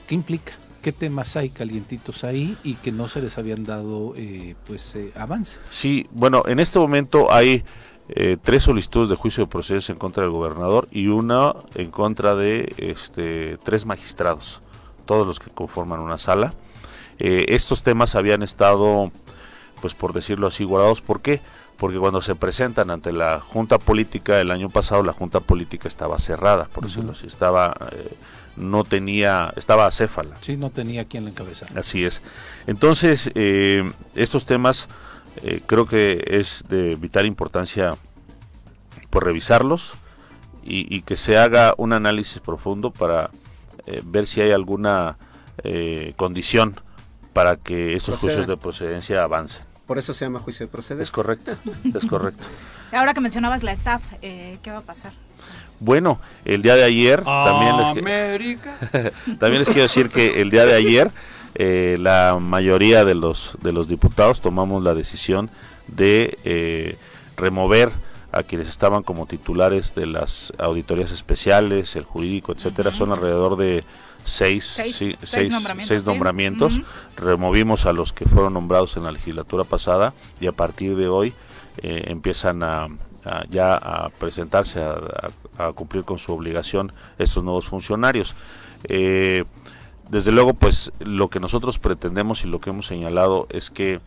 ¿Qué 0.08 0.14
implica? 0.14 0.52
¿Qué 0.84 0.92
temas 0.92 1.36
hay 1.36 1.48
calientitos 1.48 2.24
ahí 2.24 2.56
y 2.62 2.74
que 2.74 2.92
no 2.92 3.08
se 3.08 3.22
les 3.22 3.38
habían 3.38 3.64
dado 3.64 4.12
eh, 4.16 4.54
pues 4.66 4.94
eh, 4.94 5.12
avance? 5.16 5.58
Sí, 5.70 6.06
bueno, 6.12 6.42
en 6.46 6.60
este 6.60 6.78
momento 6.78 7.32
hay 7.32 7.64
eh, 8.10 8.36
tres 8.42 8.64
solicitudes 8.64 9.08
de 9.08 9.16
juicio 9.16 9.44
de 9.44 9.50
procedencia 9.50 9.92
en 9.92 9.98
contra 9.98 10.24
del 10.24 10.30
gobernador 10.30 10.86
y 10.90 11.06
una 11.06 11.54
en 11.74 11.90
contra 11.90 12.36
de 12.36 12.74
este, 12.76 13.56
tres 13.64 13.86
magistrados, 13.86 14.60
todos 15.06 15.26
los 15.26 15.40
que 15.40 15.50
conforman 15.50 16.00
una 16.00 16.18
sala. 16.18 16.52
Eh, 17.18 17.46
estos 17.48 17.82
temas 17.82 18.14
habían 18.14 18.42
estado, 18.42 19.10
pues 19.80 19.94
por 19.94 20.12
decirlo 20.12 20.48
así, 20.48 20.64
guardados. 20.64 21.00
¿Por 21.00 21.22
qué? 21.22 21.40
Porque 21.78 21.98
cuando 21.98 22.20
se 22.20 22.34
presentan 22.34 22.90
ante 22.90 23.10
la 23.10 23.40
Junta 23.40 23.78
Política 23.78 24.38
el 24.38 24.50
año 24.50 24.68
pasado, 24.68 25.02
la 25.02 25.14
Junta 25.14 25.40
Política 25.40 25.88
estaba 25.88 26.18
cerrada, 26.18 26.68
por 26.72 26.84
decirlo 26.84 27.12
así, 27.12 27.26
estaba, 27.26 27.74
eh, 27.92 28.12
no 28.56 28.84
tenía, 28.84 29.52
estaba 29.56 29.86
acéfala. 29.86 30.36
Sí, 30.40 30.56
no 30.56 30.70
tenía 30.70 31.04
quien 31.04 31.24
la 31.24 31.30
encabezara. 31.30 31.78
Así 31.78 32.04
es. 32.04 32.22
Entonces, 32.66 33.30
eh, 33.34 33.90
estos 34.14 34.46
temas 34.46 34.88
eh, 35.42 35.60
creo 35.66 35.86
que 35.86 36.24
es 36.26 36.64
de 36.68 36.96
vital 36.96 37.26
importancia 37.26 37.96
por 39.10 39.24
revisarlos 39.24 39.94
y, 40.62 40.94
y 40.94 41.02
que 41.02 41.16
se 41.16 41.36
haga 41.36 41.74
un 41.76 41.92
análisis 41.92 42.40
profundo 42.40 42.90
para 42.90 43.30
eh, 43.86 44.00
ver 44.04 44.26
si 44.26 44.40
hay 44.40 44.50
alguna 44.50 45.18
eh, 45.62 46.14
condición 46.16 46.80
para 47.32 47.56
que 47.56 47.94
estos 47.94 48.18
juicios 48.20 48.46
de 48.46 48.56
procedencia 48.56 49.22
avancen. 49.22 49.62
Por 49.86 49.98
eso 49.98 50.14
se 50.14 50.24
llama 50.24 50.40
juicio 50.40 50.64
de 50.66 50.72
procedencia. 50.72 51.04
Es 51.04 51.10
correcto, 51.10 51.52
es 51.94 52.06
correcto. 52.06 52.42
Ahora 52.92 53.12
que 53.12 53.20
mencionabas 53.20 53.62
la 53.62 53.72
staff, 53.72 54.02
eh, 54.22 54.58
¿qué 54.62 54.70
va 54.70 54.78
a 54.78 54.82
pasar? 54.82 55.12
Bueno, 55.80 56.18
el 56.44 56.62
día 56.62 56.76
de 56.76 56.84
ayer 56.84 57.22
también 57.24 57.76
les. 57.78 57.94
También 59.38 59.58
les 59.60 59.68
quiero 59.68 59.82
decir 59.82 60.08
que 60.10 60.40
el 60.40 60.50
día 60.50 60.66
de 60.66 60.74
ayer 60.74 61.10
eh, 61.56 61.96
la 62.00 62.38
mayoría 62.40 63.04
de 63.04 63.14
los 63.14 63.56
de 63.62 63.72
los 63.72 63.88
diputados 63.88 64.40
tomamos 64.40 64.82
la 64.82 64.94
decisión 64.94 65.50
de 65.88 66.38
eh, 66.44 66.96
remover 67.36 67.90
a 68.32 68.42
quienes 68.42 68.68
estaban 68.68 69.02
como 69.02 69.26
titulares 69.26 69.94
de 69.94 70.06
las 70.06 70.52
auditorías 70.58 71.10
especiales, 71.12 71.94
el 71.96 72.04
jurídico, 72.04 72.52
etcétera. 72.52 72.92
Son 72.92 73.12
alrededor 73.12 73.56
de 73.56 73.84
seis, 74.24 74.64
Seis- 74.66 74.96
sí, 74.96 75.16
seis 75.22 75.52
seis- 75.86 76.04
nombramientos. 76.06 76.80
Removimos 77.16 77.86
a 77.86 77.92
los 77.92 78.12
que 78.12 78.24
fueron 78.24 78.54
nombrados 78.54 78.96
en 78.96 79.04
la 79.04 79.12
legislatura 79.12 79.64
pasada 79.64 80.14
y 80.40 80.46
a 80.48 80.52
partir 80.52 80.96
de 80.96 81.06
hoy 81.08 81.32
eh, 81.78 82.04
empiezan 82.06 82.62
a, 82.64 82.88
a- 83.24 83.44
ya 83.50 83.74
a 83.76 84.08
presentarse 84.08 84.80
a, 84.82 84.90
a- 84.92 85.30
a 85.58 85.72
cumplir 85.72 86.04
con 86.04 86.18
su 86.18 86.32
obligación 86.32 86.92
estos 87.18 87.42
nuevos 87.44 87.66
funcionarios. 87.66 88.34
Eh, 88.88 89.44
desde 90.10 90.32
luego, 90.32 90.54
pues 90.54 90.92
lo 91.00 91.28
que 91.30 91.40
nosotros 91.40 91.78
pretendemos 91.78 92.44
y 92.44 92.48
lo 92.48 92.58
que 92.60 92.70
hemos 92.70 92.86
señalado 92.86 93.46
es 93.50 93.70
que 93.70 94.00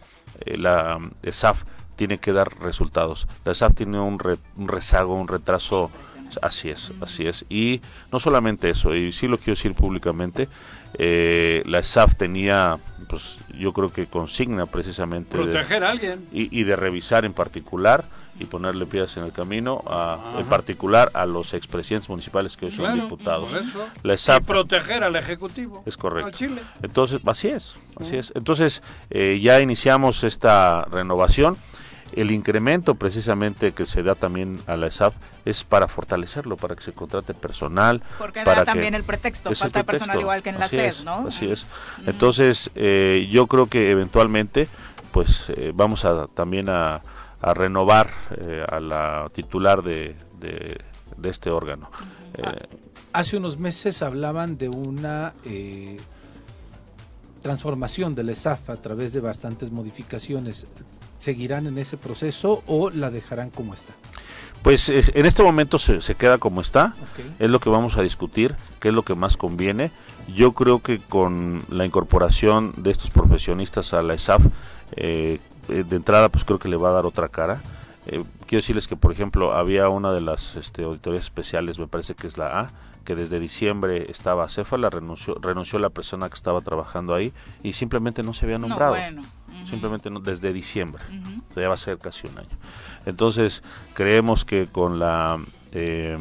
eh, 0.45 0.57
la 0.57 0.99
mm, 0.99 1.11
ESAF 1.23 1.63
tiene 1.95 2.19
que 2.19 2.31
dar 2.33 2.59
resultados. 2.59 3.27
La 3.43 3.53
ESAF 3.53 3.73
tiene 3.73 3.99
un, 3.99 4.19
re- 4.19 4.37
un 4.57 4.67
rezago, 4.67 5.15
un 5.15 5.27
retraso. 5.27 5.89
Así 6.41 6.69
es, 6.69 6.91
así 7.01 7.25
es. 7.25 7.45
Y 7.49 7.79
no 8.11 8.19
solamente 8.19 8.69
eso, 8.69 8.93
y 8.93 9.11
sí 9.13 9.27
lo 9.27 9.37
quiero 9.37 9.53
decir 9.55 9.73
públicamente, 9.73 10.49
eh, 10.99 11.63
la 11.65 11.79
ESAF 11.79 12.15
tenía, 12.15 12.77
pues 13.09 13.39
yo 13.57 13.71
creo 13.73 13.91
que 13.91 14.05
consigna 14.07 14.65
precisamente 14.65 15.37
de- 15.37 15.43
Proteger 15.45 15.83
a 15.85 15.89
alguien. 15.91 16.27
y, 16.33 16.59
y 16.59 16.63
de 16.65 16.75
revisar 16.75 17.23
en 17.25 17.31
particular 17.33 18.03
y 18.39 18.45
ponerle 18.45 18.85
piedras 18.85 19.17
en 19.17 19.23
el 19.23 19.31
camino, 19.31 19.81
a, 19.87 20.35
en 20.37 20.45
particular 20.45 21.09
a 21.13 21.25
los 21.25 21.53
expresidentes 21.53 22.09
municipales 22.09 22.55
que 22.55 22.65
hoy 22.67 22.71
son 22.71 22.85
Claro, 22.85 23.01
diputados. 23.03 23.51
por 23.51 23.61
eso. 23.61 23.87
La 24.03 24.13
Y 24.13 24.15
ESAP 24.15 24.43
proteger 24.45 25.03
al 25.03 25.15
Ejecutivo. 25.15 25.83
es 25.85 25.97
correcto. 25.97 26.29
A 26.29 26.31
Chile. 26.33 26.61
Entonces, 26.83 27.21
así 27.25 27.47
es, 27.47 27.75
así 27.99 28.15
es. 28.17 28.31
Entonces, 28.35 28.83
eh, 29.09 29.39
ya 29.41 29.59
iniciamos 29.59 30.23
esta 30.23 30.85
renovación. 30.91 31.57
El 32.13 32.31
incremento 32.31 32.95
precisamente 32.95 33.73
que 33.73 33.85
se 33.85 34.01
da 34.01 34.15
también 34.15 34.59
a 34.65 34.77
la 34.77 34.87
ESAF 34.87 35.13
es 35.43 35.63
para 35.65 35.87
fortalecerlo, 35.89 36.55
para 36.55 36.75
que 36.75 36.81
se 36.83 36.93
contrate 36.93 37.33
personal. 37.33 38.01
Porque 38.17 38.43
para 38.43 38.61
era 38.61 38.65
también 38.65 38.91
que- 38.91 38.97
el 38.97 39.03
pretexto, 39.03 39.49
el 39.49 39.55
falta 39.57 39.79
de 39.79 39.83
personal 39.85 40.19
igual 40.21 40.41
que 40.41 40.49
en 40.49 40.59
la 40.59 40.67
SED, 40.69 40.85
es, 40.85 41.03
¿no? 41.03 41.27
Así 41.27 41.49
es. 41.51 41.65
Entonces, 42.05 42.71
eh, 42.75 43.27
yo 43.29 43.47
creo 43.47 43.67
que 43.67 43.91
eventualmente, 43.91 44.67
pues 45.11 45.49
eh, 45.49 45.71
vamos 45.75 46.05
a 46.05 46.27
también 46.27 46.69
a, 46.69 47.01
a 47.41 47.53
renovar 47.53 48.09
eh, 48.39 48.65
a 48.67 48.79
la 48.79 49.29
titular 49.33 49.83
de, 49.83 50.15
de, 50.39 50.77
de 51.17 51.29
este 51.29 51.49
órgano. 51.49 51.89
Ah, 51.93 52.53
Eh, 52.53 52.67
Hace 53.13 53.37
unos 53.37 53.57
meses 53.57 54.01
hablaban 54.03 54.57
de 54.57 54.69
una 54.69 55.33
eh, 55.45 55.97
transformación 57.41 58.13
del 58.15 58.29
ESAF 58.29 58.69
a 58.69 58.75
través 58.77 59.13
de 59.13 59.21
bastantes 59.21 59.71
modificaciones. 59.71 60.67
¿Seguirán 61.17 61.65
en 61.67 61.77
ese 61.79 61.97
proceso 61.97 62.63
o 62.67 62.89
la 62.91 63.09
dejarán 63.11 63.49
como 63.49 63.73
está? 63.73 63.93
pues 64.63 64.89
es- 64.89 65.11
en 65.15 65.25
este 65.25 65.43
momento 65.43 65.79
se, 65.79 66.01
se 66.01 66.15
queda 66.15 66.39
como 66.39 66.59
está. 66.61 66.93
Es 67.39 67.49
lo 67.49 67.59
que 67.59 67.69
vamos 67.69 67.95
a 67.97 68.01
discutir, 68.01 68.55
qué 68.81 68.89
es 68.89 68.93
lo 68.93 69.03
que 69.03 69.15
más 69.15 69.37
conviene. 69.37 69.91
Yo 70.35 70.51
creo 70.53 70.79
que 70.79 70.99
con 70.99 71.61
la 71.69 71.85
incorporación 71.85 72.73
de 72.75 72.91
estos 72.91 73.09
profesionistas 73.11 73.93
a 73.93 74.01
la 74.01 74.15
ESAF, 74.15 74.41
eh, 74.95 75.39
eh, 75.69 75.83
de 75.87 75.95
entrada 75.95 76.29
pues 76.29 76.43
creo 76.43 76.59
que 76.59 76.69
le 76.69 76.77
va 76.77 76.89
a 76.89 76.93
dar 76.93 77.05
otra 77.05 77.29
cara. 77.29 77.61
Eh, 78.07 78.23
quiero 78.45 78.61
decirles 78.61 78.87
que, 78.87 78.95
por 78.95 79.11
ejemplo, 79.11 79.53
había 79.53 79.89
una 79.89 80.13
de 80.13 80.21
las 80.21 80.55
este, 80.55 80.83
auditorías 80.83 81.25
especiales, 81.25 81.77
me 81.77 81.87
parece 81.87 82.15
que 82.15 82.27
es 82.27 82.37
la 82.37 82.61
A, 82.61 82.69
que 83.03 83.15
desde 83.15 83.39
diciembre 83.39 84.09
estaba 84.09 84.45
acéfala, 84.45 84.89
renunció, 84.89 85.35
renunció 85.41 85.79
la 85.79 85.89
persona 85.89 86.29
que 86.29 86.35
estaba 86.35 86.61
trabajando 86.61 87.13
ahí 87.13 87.33
y 87.63 87.73
simplemente 87.73 88.23
no 88.23 88.33
se 88.33 88.45
había 88.45 88.57
No, 88.57 88.67
nombrado. 88.67 88.95
Simplemente 89.69 90.09
no, 90.09 90.19
desde 90.19 90.53
diciembre. 90.53 91.03
O 91.49 91.53
sea, 91.53 91.63
ya 91.63 91.67
va 91.69 91.75
a 91.75 91.77
ser 91.77 91.97
casi 91.97 92.27
un 92.27 92.37
año. 92.37 92.49
Entonces, 93.05 93.63
creemos 93.93 94.45
que 94.45 94.67
con 94.67 94.99
la, 94.99 95.39
eh, 95.71 96.17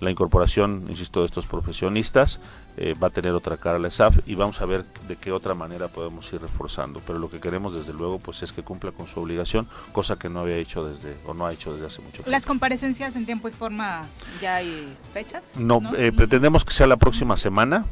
la 0.00 0.10
incorporación, 0.10 0.86
insisto, 0.88 1.20
de 1.20 1.26
estos 1.26 1.46
profesionistas, 1.46 2.38
eh, 2.82 2.94
va 2.94 3.08
a 3.08 3.10
tener 3.10 3.32
otra 3.32 3.58
cara 3.58 3.78
la 3.78 3.88
ESAF 3.88 4.20
y 4.26 4.34
vamos 4.34 4.60
a 4.62 4.64
ver 4.64 4.86
de 5.06 5.16
qué 5.16 5.32
otra 5.32 5.54
manera 5.54 5.88
podemos 5.88 6.32
ir 6.32 6.40
reforzando. 6.40 7.02
Pero 7.06 7.18
lo 7.18 7.28
que 7.30 7.38
queremos, 7.38 7.74
desde 7.74 7.92
luego, 7.92 8.18
pues 8.18 8.42
es 8.42 8.52
que 8.52 8.62
cumpla 8.62 8.90
con 8.90 9.06
su 9.06 9.20
obligación, 9.20 9.68
cosa 9.92 10.16
que 10.18 10.30
no 10.30 10.40
había 10.40 10.56
hecho 10.56 10.84
desde, 10.88 11.14
o 11.26 11.34
no 11.34 11.44
ha 11.44 11.52
hecho 11.52 11.72
desde 11.74 11.86
hace 11.86 12.00
mucho 12.00 12.14
tiempo. 12.14 12.30
Las 12.30 12.46
comparecencias 12.46 13.14
en 13.16 13.26
tiempo 13.26 13.48
y 13.48 13.52
forma, 13.52 14.06
¿ya 14.40 14.56
hay 14.56 14.96
fechas? 15.12 15.42
No, 15.56 15.80
eh, 15.94 16.10
pretendemos 16.10 16.64
que 16.64 16.72
sea 16.72 16.86
la 16.86 16.96
próxima 16.96 17.36
semana, 17.36 17.84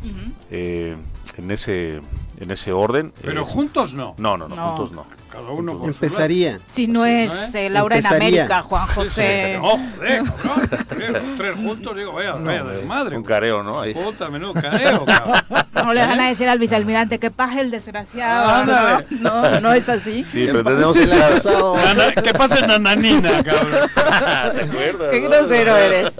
eh, 0.50 0.96
en 1.36 1.50
ese 1.50 2.00
en 2.40 2.50
ese 2.50 2.72
orden. 2.72 3.12
Pero 3.20 3.42
eh, 3.42 3.44
juntos 3.44 3.92
no. 3.94 4.14
no, 4.16 4.36
no, 4.38 4.48
no, 4.48 4.56
No. 4.56 4.68
juntos 4.68 4.92
no. 4.92 5.04
Cada 5.30 5.50
uno 5.50 5.72
por 5.72 5.82
su 5.82 6.04
Empezaría. 6.04 6.58
Si 6.72 6.86
no 6.86 7.04
es 7.04 7.54
eh, 7.54 7.68
Laura 7.70 7.96
Empezaría. 7.96 8.28
en 8.28 8.34
América, 8.34 8.62
Juan. 8.62 8.86
José. 8.88 9.58
No, 9.62 9.70
joder, 9.70 10.22
cabrón. 10.24 10.70
Tres, 10.88 11.12
tres 11.36 11.54
juntos, 11.56 11.96
digo, 11.96 12.12
vaya, 12.12 12.32
vaya 12.34 12.64
desmadre. 12.64 13.16
Un 13.16 13.22
careo, 13.24 13.62
¿no? 13.62 13.80
Ahí. 13.80 13.92
Puta, 13.94 14.28
menudo 14.30 14.54
careo, 14.54 15.04
cabrón. 15.04 15.36
No 15.74 15.92
le 15.94 16.00
van 16.06 16.20
a 16.20 16.28
decir 16.28 16.48
al 16.48 16.58
vicealmirante 16.58 17.18
que 17.18 17.30
paje 17.30 17.60
el 17.60 17.70
desgraciado. 17.70 18.48
Ándale. 18.48 19.06
¿no? 19.10 19.42
no, 19.42 19.60
no 19.60 19.72
es 19.72 19.88
así. 19.88 20.24
Sí, 20.28 20.46
pretendemos 20.46 20.96
que 20.96 21.06
sea... 21.06 21.30
Nana- 21.30 22.12
¿Qué 22.22 22.32
pasa 22.34 22.58
en 22.60 22.66
Nananina, 22.68 23.42
cabrón? 23.42 23.90
¿Te 23.94 24.62
acuerdas, 24.62 25.10
Qué 25.10 25.20
no? 25.20 25.28
grosero 25.28 25.76
eres. 25.76 26.12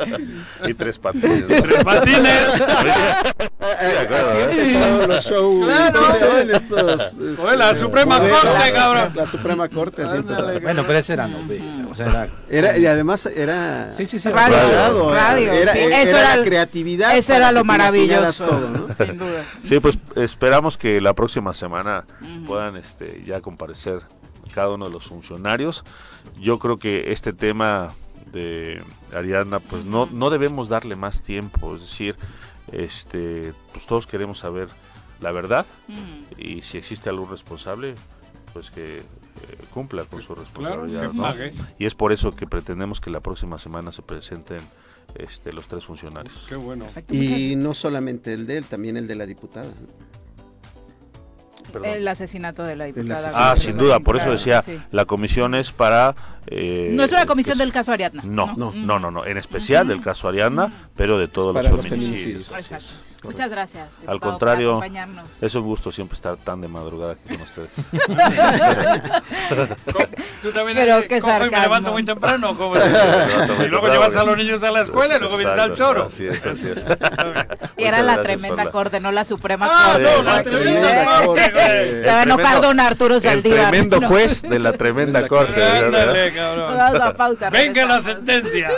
Y 0.67 0.75
tres 0.75 0.99
patines. 0.99 1.47
Tres 1.47 1.85
patines. 1.85 2.39
Así 3.61 4.39
empezaron 4.51 5.09
los 5.09 5.25
shows. 5.25 5.65
Claro. 5.67 6.01
¿cómo 6.01 6.13
se 6.13 6.21
llaman 6.27 6.51
estos, 6.51 7.01
este, 7.01 7.43
Oye, 7.43 7.57
la 7.57 7.77
Suprema 7.79 8.19
modelos? 8.19 8.41
Corte, 8.41 8.73
cabrón. 8.73 8.98
La 9.15 9.27
Suprema 9.27 9.69
Corte, 9.69 10.03
así. 10.03 10.21
Bueno, 10.63 10.85
pero 10.87 10.99
esa 10.99 11.13
era 11.15 11.27
novela. 11.29 11.87
O 11.91 11.95
sea, 11.95 12.07
era- 12.09 12.29
Era, 12.49 12.79
y 12.79 12.87
además 12.87 13.27
era 13.27 13.93
Sí, 13.95 14.07
sí, 14.07 14.19
sí. 14.19 14.29
Radio, 14.31 15.11
radio, 15.13 15.53
era, 15.53 15.73
sí. 15.73 15.79
era 15.81 16.03
Eso 16.03 16.13
la 16.13 16.21
era 16.21 16.35
el- 16.35 16.45
creatividad. 16.45 17.17
Eso 17.17 17.35
era 17.35 17.53
lo 17.53 17.65
maravilloso. 17.65 18.47
todo, 18.47 18.71
¿no? 18.71 18.95
Sin 18.95 19.19
duda. 19.19 19.45
Sí, 19.65 19.81
pues 19.81 19.99
esperamos 20.17 20.77
que 20.79 21.01
la 21.01 21.15
próxima 21.15 21.55
semana 21.55 22.05
puedan 22.47 22.77
este, 22.77 23.23
ya 23.25 23.41
comparecer 23.41 24.01
cada 24.55 24.71
uno 24.71 24.87
de 24.87 24.93
los 24.93 25.05
funcionarios. 25.07 25.85
Yo 26.41 26.59
creo 26.59 26.79
que 26.79 27.13
este 27.13 27.33
tema 27.33 27.91
de 28.33 28.83
Ariadna, 29.15 29.59
pues 29.61 29.85
no, 29.85 30.07
no 30.07 30.31
debemos 30.31 30.69
darle 30.69 30.97
más 30.97 31.23
tiempo. 31.23 31.75
Es 31.77 31.83
decir, 31.83 32.17
este, 32.73 33.53
pues 33.73 33.87
todos 33.87 34.07
queremos 34.07 34.39
saber 34.39 34.69
la 35.21 35.33
verdad 35.33 35.67
Mm. 35.89 36.41
y 36.41 36.63
si 36.63 36.79
existe 36.79 37.09
algún 37.09 37.31
responsable, 37.31 37.95
pues 38.59 38.73
que 38.73 38.97
eh, 38.99 39.03
cumpla 39.73 40.03
con 40.05 40.21
su 40.21 40.35
responsabilidad. 40.35 41.13
¿no? 41.13 41.23
pague. 41.23 41.53
Y 41.79 41.87
es 41.87 41.95
por 41.95 42.11
eso 42.13 42.33
que 42.33 42.45
pretendemos 42.49 43.01
que 43.01 43.09
la 43.09 43.21
próxima 43.21 43.57
semana 43.57 43.93
se 43.93 44.03
presenten 44.03 44.59
este, 45.15 45.53
los 45.53 45.69
tres 45.69 45.85
funcionarios. 45.85 46.45
Qué 46.49 46.57
bueno. 46.57 46.87
Y 47.09 47.55
no 47.55 47.73
solamente 47.73 48.33
el 48.35 48.49
de 48.49 48.59
él, 48.59 48.65
también 48.65 48.97
el 48.97 49.07
de 49.07 49.15
la 49.15 49.27
diputada. 49.27 49.71
Perdón. 51.73 51.89
El 51.91 52.09
asesinato 52.09 52.65
de 52.65 52.75
la 52.75 52.87
diputada. 52.87 53.31
Ah, 53.53 53.55
sin 53.57 53.77
duda, 53.77 54.01
por 54.01 54.17
eso 54.17 54.31
decía, 54.33 54.63
sí. 54.63 54.77
la 54.91 55.05
comisión 55.05 55.55
es 55.55 55.71
para... 55.71 56.17
eh, 56.47 56.91
No 56.95 57.05
es 57.05 57.13
una 57.13 57.27
comisión 57.27 57.53
es- 57.53 57.59
del 57.59 57.73
caso 57.73 57.93
Ariadna. 57.93 58.23
No, 58.25 58.57
No. 58.57 58.73
no, 58.75 58.99
no, 58.99 59.11
no, 59.13 59.25
en 59.25 59.37
especial 59.37 59.87
del 59.87 60.01
caso 60.03 60.29
Ariadna, 60.29 60.73
pero 60.97 61.17
de 61.19 61.29
todos 61.29 61.55
para 61.55 61.69
los 61.69 61.77
los 61.79 61.87
feminicidios. 61.87 62.51
Muchas 63.25 63.51
gracias. 63.51 63.93
Al 64.07 64.21
contrario, 64.21 64.71
acompañarnos. 64.71 65.43
Es 65.43 65.55
un 65.55 65.63
gusto 65.65 65.91
siempre 65.91 66.15
estar 66.17 66.37
tan 66.37 66.61
de 66.61 66.69
madrugada 66.69 67.13
aquí 67.13 67.35
con 67.35 67.43
ustedes. 67.43 67.71
Tú 70.43 70.53
también 70.53 70.77
Pero 70.79 70.97
eres- 70.99 71.09
qué 71.09 71.21
¿cómo? 71.21 71.45
¿Y 71.45 71.51
me 71.51 71.61
levanto 71.61 71.93
muy 71.93 72.05
temprano. 72.05 72.57
¿cómo? 72.57 72.77
y 72.77 72.79
muy 72.79 72.87
luego 73.69 73.87
temprano, 73.87 73.93
llevas 73.93 74.11
a 74.11 74.13
porque- 74.21 74.27
los 74.27 74.37
niños 74.39 74.63
a 74.63 74.71
la 74.71 74.83
escuela 74.83 75.17
y 75.17 75.19
luego 75.21 75.37
vienes 75.37 75.59
al 75.59 75.75
choro. 75.75 76.05
Así 76.05 76.27
es, 76.27 76.45
así 76.47 76.69
es. 76.69 76.85
Y 77.77 77.85
era 77.85 78.03
la 78.03 78.21
tremenda 78.23 78.71
corte, 78.73 78.99
no 79.01 79.13
la 79.13 79.25
Suprema 79.25 79.69
Ah, 79.71 79.93
Corte. 79.93 80.03
no, 80.17 80.23
la 80.23 80.43
tremenda 80.43 81.23
corte. 81.25 81.43
Se 82.03 82.07
va 82.07 82.19
a 82.19 82.23
El 82.23 82.29
enojar 82.29 82.45
tremendo- 82.47 82.67
don 82.69 82.81
Arturo 82.81 83.15
El 83.17 83.23
Saldívar. 83.23 83.69
tremendo 83.71 84.01
No. 84.01 84.09
juez 84.09 84.43
de 84.43 84.59
la 84.59 84.73
tremenda 84.73 85.29
corte. 85.29 85.63
Ándale, 85.65 86.33
cabrón. 86.35 86.81
a. 86.81 87.51
Venga 87.51 87.87
la 87.87 88.01
sentencia. 88.01 88.71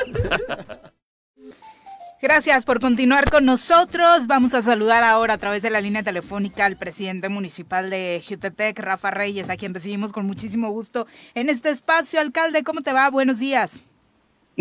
Gracias 2.22 2.66
por 2.66 2.80
continuar 2.80 3.30
con 3.30 3.46
nosotros. 3.46 4.26
Vamos 4.26 4.52
a 4.52 4.60
saludar 4.60 5.02
ahora 5.02 5.34
a 5.34 5.38
través 5.38 5.62
de 5.62 5.70
la 5.70 5.80
línea 5.80 6.02
telefónica 6.02 6.66
al 6.66 6.76
presidente 6.76 7.30
municipal 7.30 7.88
de 7.88 8.22
Jutepec, 8.28 8.78
Rafa 8.78 9.10
Reyes, 9.10 9.48
a 9.48 9.56
quien 9.56 9.72
recibimos 9.72 10.12
con 10.12 10.26
muchísimo 10.26 10.70
gusto 10.70 11.06
en 11.34 11.48
este 11.48 11.70
espacio. 11.70 12.20
Alcalde, 12.20 12.62
¿cómo 12.62 12.82
te 12.82 12.92
va? 12.92 13.08
Buenos 13.08 13.38
días. 13.38 13.80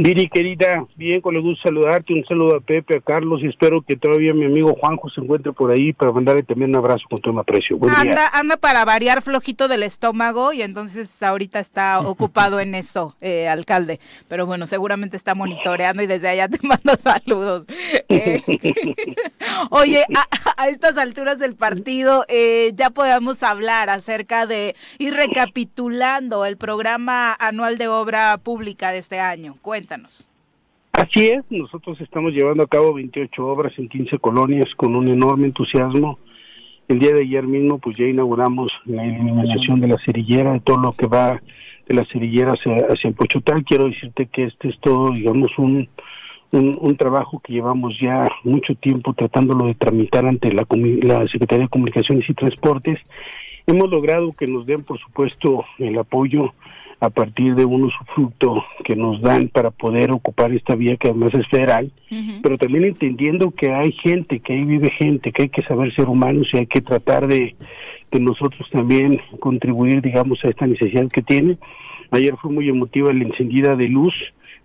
Viri, 0.02 0.30
querida, 0.30 0.86
bien, 0.96 1.20
con 1.20 1.36
el 1.36 1.42
gusto 1.42 1.64
saludarte, 1.64 2.14
un 2.14 2.24
saludo 2.24 2.56
a 2.56 2.62
Pepe, 2.62 2.96
a 2.96 3.02
Carlos, 3.02 3.42
y 3.44 3.48
espero 3.48 3.82
que 3.82 3.98
todavía 3.98 4.34
mi 4.34 4.46
amigo 4.46 4.74
Juanjo 4.80 5.10
se 5.10 5.20
encuentre 5.20 5.52
por 5.52 5.72
ahí 5.72 5.92
para 5.92 6.14
mandarle 6.14 6.42
también 6.44 6.70
un 6.70 6.78
abrazo 6.78 7.04
con 7.10 7.20
todo 7.20 7.34
mi 7.34 7.42
aprecio. 7.42 7.78
Buen 7.78 7.94
día. 7.94 8.00
Anda, 8.00 8.30
anda 8.32 8.56
para 8.56 8.86
variar 8.86 9.22
flojito 9.22 9.68
del 9.68 9.84
estómago 9.84 10.54
y 10.54 10.62
entonces 10.62 11.22
ahorita 11.22 11.60
está 11.60 12.00
ocupado 12.08 12.62
en 12.62 12.76
eso, 12.76 13.18
eh, 13.20 13.50
alcalde. 13.50 14.00
Pero 14.30 14.46
bueno, 14.46 14.68
seguramente 14.68 15.18
está 15.18 15.36
monitoreando 15.36 16.02
y 16.02 16.08
desde 16.08 16.30
allá 16.30 16.48
te 16.48 16.60
mando 16.66 16.96
saludos. 16.96 17.66
Eh, 18.08 18.42
oye, 19.70 20.06
a, 20.16 20.64
a 20.64 20.70
estas 20.70 20.98
alturas 20.98 21.40
del 21.40 21.56
partido 21.56 22.24
eh, 22.30 22.72
ya 22.74 22.90
podemos 22.90 23.44
hablar 23.44 23.90
acerca 23.90 24.46
de 24.46 24.78
ir 24.98 25.14
recapitulando 25.14 26.46
el 26.46 26.56
programa 26.56 27.36
anual 27.38 27.78
de 27.78 27.90
obra 27.90 28.38
pública 28.38 28.92
de 28.92 29.00
este 29.00 29.20
año. 29.20 29.58
Así 30.92 31.28
es, 31.28 31.44
nosotros 31.50 32.00
estamos 32.02 32.34
llevando 32.34 32.64
a 32.64 32.68
cabo 32.68 32.94
28 32.94 33.46
obras 33.46 33.74
en 33.78 33.88
15 33.88 34.20
colonias 34.20 34.74
con 34.76 34.96
un 34.96 35.08
enorme 35.08 35.46
entusiasmo. 35.46 36.20
El 36.88 37.00
día 37.00 37.14
de 37.14 37.22
ayer 37.22 37.46
mismo 37.46 37.78
pues 37.78 37.96
ya 37.98 38.06
inauguramos 38.06 38.72
la 38.86 39.06
eliminación 39.06 39.80
de 39.80 39.88
la 39.88 39.98
cerillera, 40.00 40.54
de 40.54 40.60
todo 40.60 40.78
lo 40.78 40.94
que 40.94 41.08
va 41.08 41.42
de 41.88 41.96
la 41.96 42.06
cerillera 42.06 42.54
hacia, 42.54 42.76
hacia 42.90 43.12
Pochotal. 43.12 43.64
Quiero 43.64 43.86
decirte 43.86 44.28
que 44.28 44.44
este 44.44 44.70
es 44.70 44.80
todo, 44.80 45.12
digamos, 45.12 45.58
un, 45.58 45.88
un, 46.52 46.98
trabajo 46.98 47.40
que 47.40 47.54
llevamos 47.54 47.98
ya 48.00 48.28
mucho 48.44 48.76
tiempo 48.76 49.14
tratándolo 49.14 49.68
de 49.68 49.76
tramitar 49.76 50.26
ante 50.26 50.52
la, 50.52 50.66
la 51.02 51.28
Secretaría 51.28 51.66
de 51.66 51.70
Comunicaciones 51.70 52.30
y 52.30 52.34
Transportes. 52.34 53.00
Hemos 53.68 53.90
logrado 53.90 54.34
que 54.34 54.48
nos 54.48 54.66
den, 54.66 54.84
por 54.84 55.00
supuesto, 55.00 55.66
el 55.78 55.98
apoyo 55.98 56.54
a 57.02 57.10
partir 57.10 57.56
de 57.56 57.66
un 57.66 57.86
usufructo 57.86 58.64
que 58.84 58.96
nos 58.96 59.22
dan 59.22 59.48
para 59.48 59.72
poder 59.72 60.12
ocupar 60.12 60.52
esta 60.52 60.76
vía 60.76 60.98
que 60.98 61.10
además 61.10 61.34
es 61.34 61.48
federal, 61.48 61.92
pero 62.44 62.58
también 62.58 62.84
entendiendo 62.84 63.52
que 63.52 63.72
hay 63.72 63.94
gente, 63.94 64.40
que 64.40 64.54
ahí 64.54 64.66
vive 64.66 64.90
gente, 64.92 65.32
que 65.32 65.44
hay 65.44 65.50
que 65.50 65.64
saber 65.64 65.94
ser 65.94 66.10
humanos 66.10 66.50
y 66.54 66.58
hay 66.58 66.68
que 66.68 66.82
tratar 66.82 67.28
de 67.28 67.56
que 68.12 68.20
nosotros 68.20 68.70
también 68.70 69.22
contribuir, 69.40 70.02
digamos, 70.02 70.44
a 70.44 70.50
esta 70.50 70.68
necesidad 70.68 71.08
que 71.08 71.22
tiene. 71.22 71.58
Ayer 72.12 72.36
fue 72.42 72.52
muy 72.52 72.68
emotiva 72.68 73.14
la 73.14 73.24
encendida 73.24 73.76
de 73.76 73.88
luz, 73.88 74.14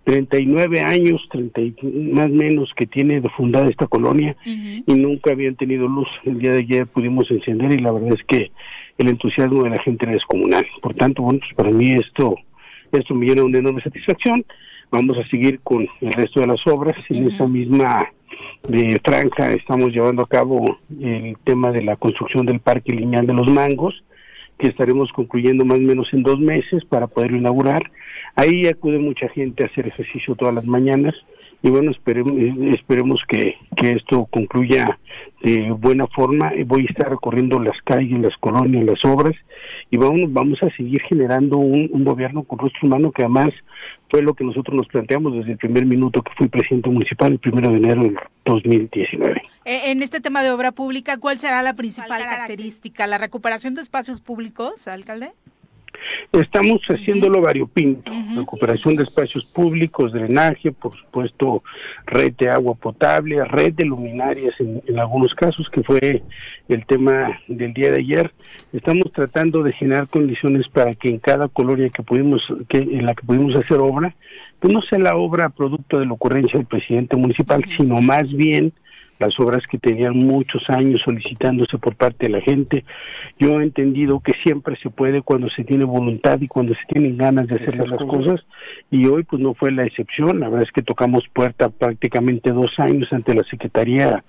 39 0.03 0.81
años, 0.81 1.27
30 1.31 1.61
y 1.61 1.75
más 2.13 2.29
menos 2.29 2.71
que 2.75 2.85
tiene 2.85 3.21
de 3.21 3.29
fundada 3.29 3.69
esta 3.69 3.87
colonia 3.87 4.35
y 4.45 4.93
nunca 4.93 5.31
habían 5.31 5.55
tenido 5.55 5.87
luz. 5.87 6.07
El 6.25 6.39
día 6.39 6.51
de 6.51 6.59
ayer 6.59 6.87
pudimos 6.87 7.29
encender 7.31 7.71
y 7.71 7.81
la 7.81 7.91
verdad 7.91 8.13
es 8.13 8.23
que 8.23 8.51
el 8.97 9.09
entusiasmo 9.09 9.63
de 9.63 9.71
la 9.71 9.81
gente 9.81 10.05
era 10.05 10.13
descomunal. 10.13 10.65
Por 10.81 10.93
tanto, 10.95 11.23
bueno, 11.23 11.39
pues 11.39 11.53
para 11.55 11.71
mí 11.71 11.91
esto, 11.91 12.35
esto 12.91 13.13
me 13.13 13.25
llena 13.25 13.43
una 13.43 13.59
enorme 13.59 13.81
satisfacción. 13.81 14.45
Vamos 14.91 15.17
a 15.17 15.27
seguir 15.27 15.59
con 15.61 15.87
el 16.01 16.13
resto 16.13 16.39
de 16.39 16.47
las 16.47 16.65
obras. 16.67 16.95
En 17.09 17.31
esa 17.31 17.47
misma 17.47 18.07
de 18.67 18.99
franja 19.03 19.51
estamos 19.51 19.91
llevando 19.91 20.21
a 20.21 20.27
cabo 20.27 20.79
el 20.99 21.37
tema 21.43 21.71
de 21.71 21.83
la 21.83 21.95
construcción 21.95 22.45
del 22.45 22.59
Parque 22.59 22.93
Lineal 22.93 23.27
de 23.27 23.33
los 23.33 23.47
Mangos, 23.47 24.03
que 24.57 24.67
estaremos 24.67 25.11
concluyendo 25.11 25.65
más 25.65 25.79
o 25.79 25.81
menos 25.81 26.13
en 26.13 26.23
dos 26.23 26.39
meses 26.39 26.85
para 26.85 27.07
poder 27.07 27.31
inaugurar. 27.31 27.91
Ahí 28.35 28.67
acude 28.67 28.99
mucha 28.99 29.27
gente 29.29 29.63
a 29.63 29.67
hacer 29.67 29.87
ejercicio 29.87 30.35
todas 30.35 30.53
las 30.53 30.65
mañanas 30.65 31.15
y 31.65 31.69
bueno, 31.71 31.89
esperemos, 31.89 32.31
esperemos 32.75 33.21
que, 33.27 33.55
que 33.75 33.93
esto 33.93 34.27
concluya 34.29 34.99
de 35.41 35.71
buena 35.71 36.05
forma. 36.05 36.51
Voy 36.67 36.83
a 36.83 36.91
estar 36.91 37.09
recorriendo 37.09 37.59
las 37.59 37.81
calles, 37.81 38.19
las 38.19 38.37
colonias, 38.37 38.85
las 38.85 39.03
obras 39.03 39.33
y 39.89 39.97
vamos, 39.97 40.31
vamos 40.31 40.61
a 40.61 40.69
seguir 40.75 41.01
generando 41.01 41.57
un, 41.57 41.89
un 41.91 42.05
gobierno 42.05 42.43
con 42.43 42.59
rostro 42.59 42.81
humano 42.83 43.11
que 43.11 43.23
además 43.23 43.51
fue 44.11 44.21
lo 44.21 44.35
que 44.35 44.43
nosotros 44.43 44.75
nos 44.77 44.87
planteamos 44.89 45.33
desde 45.33 45.53
el 45.53 45.57
primer 45.57 45.87
minuto 45.87 46.21
que 46.21 46.33
fui 46.37 46.49
presidente 46.49 46.87
municipal 46.91 47.31
el 47.31 47.39
primero 47.39 47.71
de 47.71 47.77
enero 47.77 48.03
del 48.03 48.19
2019. 48.45 49.41
Eh, 49.65 49.89
en 49.89 50.03
este 50.03 50.21
tema 50.21 50.43
de 50.43 50.51
obra 50.51 50.71
pública, 50.71 51.17
¿cuál 51.17 51.39
será 51.39 51.63
la 51.63 51.73
principal 51.73 52.21
característica? 52.21 53.07
¿La 53.07 53.17
recuperación 53.17 53.73
de 53.73 53.81
espacios 53.81 54.21
públicos, 54.21 54.87
alcalde? 54.87 55.31
Estamos 56.31 56.81
haciéndolo 56.87 57.41
variopinto, 57.41 58.11
recuperación 58.35 58.95
de 58.95 59.03
espacios 59.03 59.45
públicos, 59.45 60.11
drenaje, 60.11 60.71
por 60.71 60.95
supuesto, 60.95 61.63
red 62.05 62.33
de 62.33 62.49
agua 62.49 62.75
potable, 62.75 63.43
red 63.45 63.73
de 63.73 63.85
luminarias 63.85 64.59
en, 64.59 64.81
en, 64.85 64.99
algunos 64.99 65.33
casos, 65.33 65.69
que 65.69 65.83
fue 65.83 66.23
el 66.67 66.85
tema 66.85 67.39
del 67.47 67.73
día 67.73 67.91
de 67.91 67.99
ayer. 67.99 68.31
Estamos 68.73 69.11
tratando 69.13 69.63
de 69.63 69.73
generar 69.73 70.07
condiciones 70.07 70.67
para 70.67 70.93
que 70.93 71.09
en 71.09 71.19
cada 71.19 71.47
colonia 71.47 71.89
que 71.89 72.03
pudimos, 72.03 72.45
que, 72.67 72.79
en 72.79 73.05
la 73.05 73.13
que 73.13 73.25
pudimos 73.25 73.55
hacer 73.55 73.77
obra, 73.77 74.15
pues 74.59 74.73
no 74.73 74.81
sea 74.81 74.99
la 74.99 75.15
obra 75.15 75.49
producto 75.49 75.99
de 75.99 76.05
la 76.05 76.13
ocurrencia 76.13 76.57
del 76.57 76.67
presidente 76.67 77.15
municipal, 77.15 77.63
sino 77.77 78.01
más 78.01 78.31
bien 78.33 78.73
las 79.19 79.39
obras 79.39 79.65
que 79.67 79.77
tenían 79.77 80.17
muchos 80.17 80.69
años 80.69 81.01
solicitándose 81.03 81.77
por 81.77 81.95
parte 81.95 82.27
de 82.27 82.33
la 82.33 82.41
gente. 82.41 82.83
Yo 83.39 83.59
he 83.59 83.63
entendido 83.63 84.19
que 84.19 84.33
siempre 84.43 84.75
se 84.77 84.89
puede 84.89 85.21
cuando 85.21 85.49
se 85.49 85.63
tiene 85.63 85.85
voluntad 85.85 86.39
y 86.41 86.47
cuando 86.47 86.73
se 86.73 86.85
tienen 86.87 87.17
ganas 87.17 87.47
de 87.47 87.55
hacer 87.55 87.77
las 87.77 87.99
cosas 87.99 88.45
y 88.91 89.05
hoy 89.07 89.23
pues 89.23 89.41
no 89.41 89.53
fue 89.53 89.71
la 89.71 89.85
excepción. 89.85 90.39
La 90.39 90.49
verdad 90.49 90.67
es 90.67 90.71
que 90.71 90.81
tocamos 90.81 91.23
puerta 91.33 91.69
prácticamente 91.69 92.51
dos 92.51 92.77
años 92.79 93.11
ante 93.13 93.33
la 93.33 93.43
Secretaría 93.43 94.23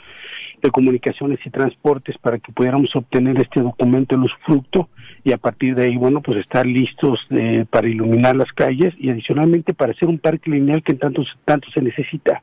de 0.62 0.70
Comunicaciones 0.70 1.38
y 1.44 1.50
Transportes 1.50 2.16
para 2.18 2.38
que 2.38 2.52
pudiéramos 2.52 2.94
obtener 2.96 3.38
este 3.38 3.60
documento 3.60 4.14
en 4.14 4.22
usufructo 4.22 4.88
y 5.24 5.32
a 5.32 5.38
partir 5.38 5.74
de 5.74 5.84
ahí, 5.84 5.96
bueno, 5.96 6.20
pues 6.22 6.38
estar 6.38 6.64
listos 6.64 7.20
de, 7.30 7.66
para 7.66 7.88
iluminar 7.88 8.36
las 8.36 8.52
calles 8.52 8.94
y 8.98 9.10
adicionalmente 9.10 9.74
para 9.74 9.92
hacer 9.92 10.08
un 10.08 10.18
parque 10.18 10.50
lineal 10.50 10.82
que 10.82 10.94
tanto, 10.94 11.24
tanto 11.44 11.68
se 11.72 11.82
necesita. 11.82 12.42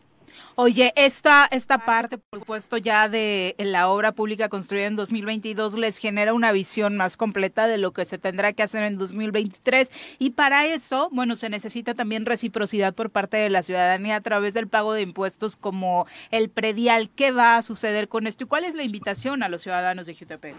Oye, 0.55 0.93
esta, 0.95 1.47
esta 1.49 1.79
parte, 1.79 2.19
por 2.19 2.39
supuesto, 2.39 2.77
ya 2.77 3.09
de 3.09 3.55
la 3.57 3.89
obra 3.89 4.11
pública 4.11 4.49
construida 4.49 4.85
en 4.85 4.95
2022 4.95 5.73
les 5.73 5.97
genera 5.97 6.35
una 6.35 6.51
visión 6.51 6.95
más 6.95 7.17
completa 7.17 7.65
de 7.65 7.79
lo 7.79 7.91
que 7.91 8.05
se 8.05 8.19
tendrá 8.19 8.53
que 8.53 8.61
hacer 8.61 8.83
en 8.83 8.99
2023 8.99 9.89
y 10.19 10.31
para 10.31 10.67
eso, 10.67 11.09
bueno, 11.11 11.35
se 11.35 11.49
necesita 11.49 11.95
también 11.95 12.27
reciprocidad 12.27 12.93
por 12.93 13.09
parte 13.09 13.37
de 13.37 13.49
la 13.49 13.63
ciudadanía 13.63 14.17
a 14.17 14.21
través 14.21 14.53
del 14.53 14.67
pago 14.67 14.93
de 14.93 15.01
impuestos 15.01 15.55
como 15.55 16.05
el 16.29 16.49
predial. 16.49 17.09
¿Qué 17.09 17.31
va 17.31 17.57
a 17.57 17.63
suceder 17.63 18.07
con 18.07 18.27
esto 18.27 18.43
y 18.43 18.47
cuál 18.47 18.63
es 18.63 18.75
la 18.75 18.83
invitación 18.83 19.41
a 19.41 19.49
los 19.49 19.63
ciudadanos 19.63 20.05
de 20.05 20.13
Jutepec? 20.13 20.53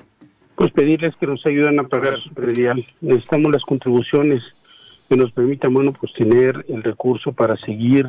Pues 0.57 0.73
pedirles 0.73 1.15
que 1.17 1.29
nos 1.29 1.47
ayuden 1.47 1.79
a 1.79 1.87
pagar 1.87 2.21
su 2.21 2.35
predial. 2.35 2.85
Necesitamos 3.01 3.53
las 3.53 3.63
contribuciones 3.63 4.43
que 5.09 5.17
nos 5.17 5.31
permitan, 5.31 5.73
bueno, 5.73 5.93
pues 5.93 6.13
tener 6.15 6.65
el 6.69 6.83
recurso 6.83 7.33
para 7.33 7.57
seguir 7.59 8.09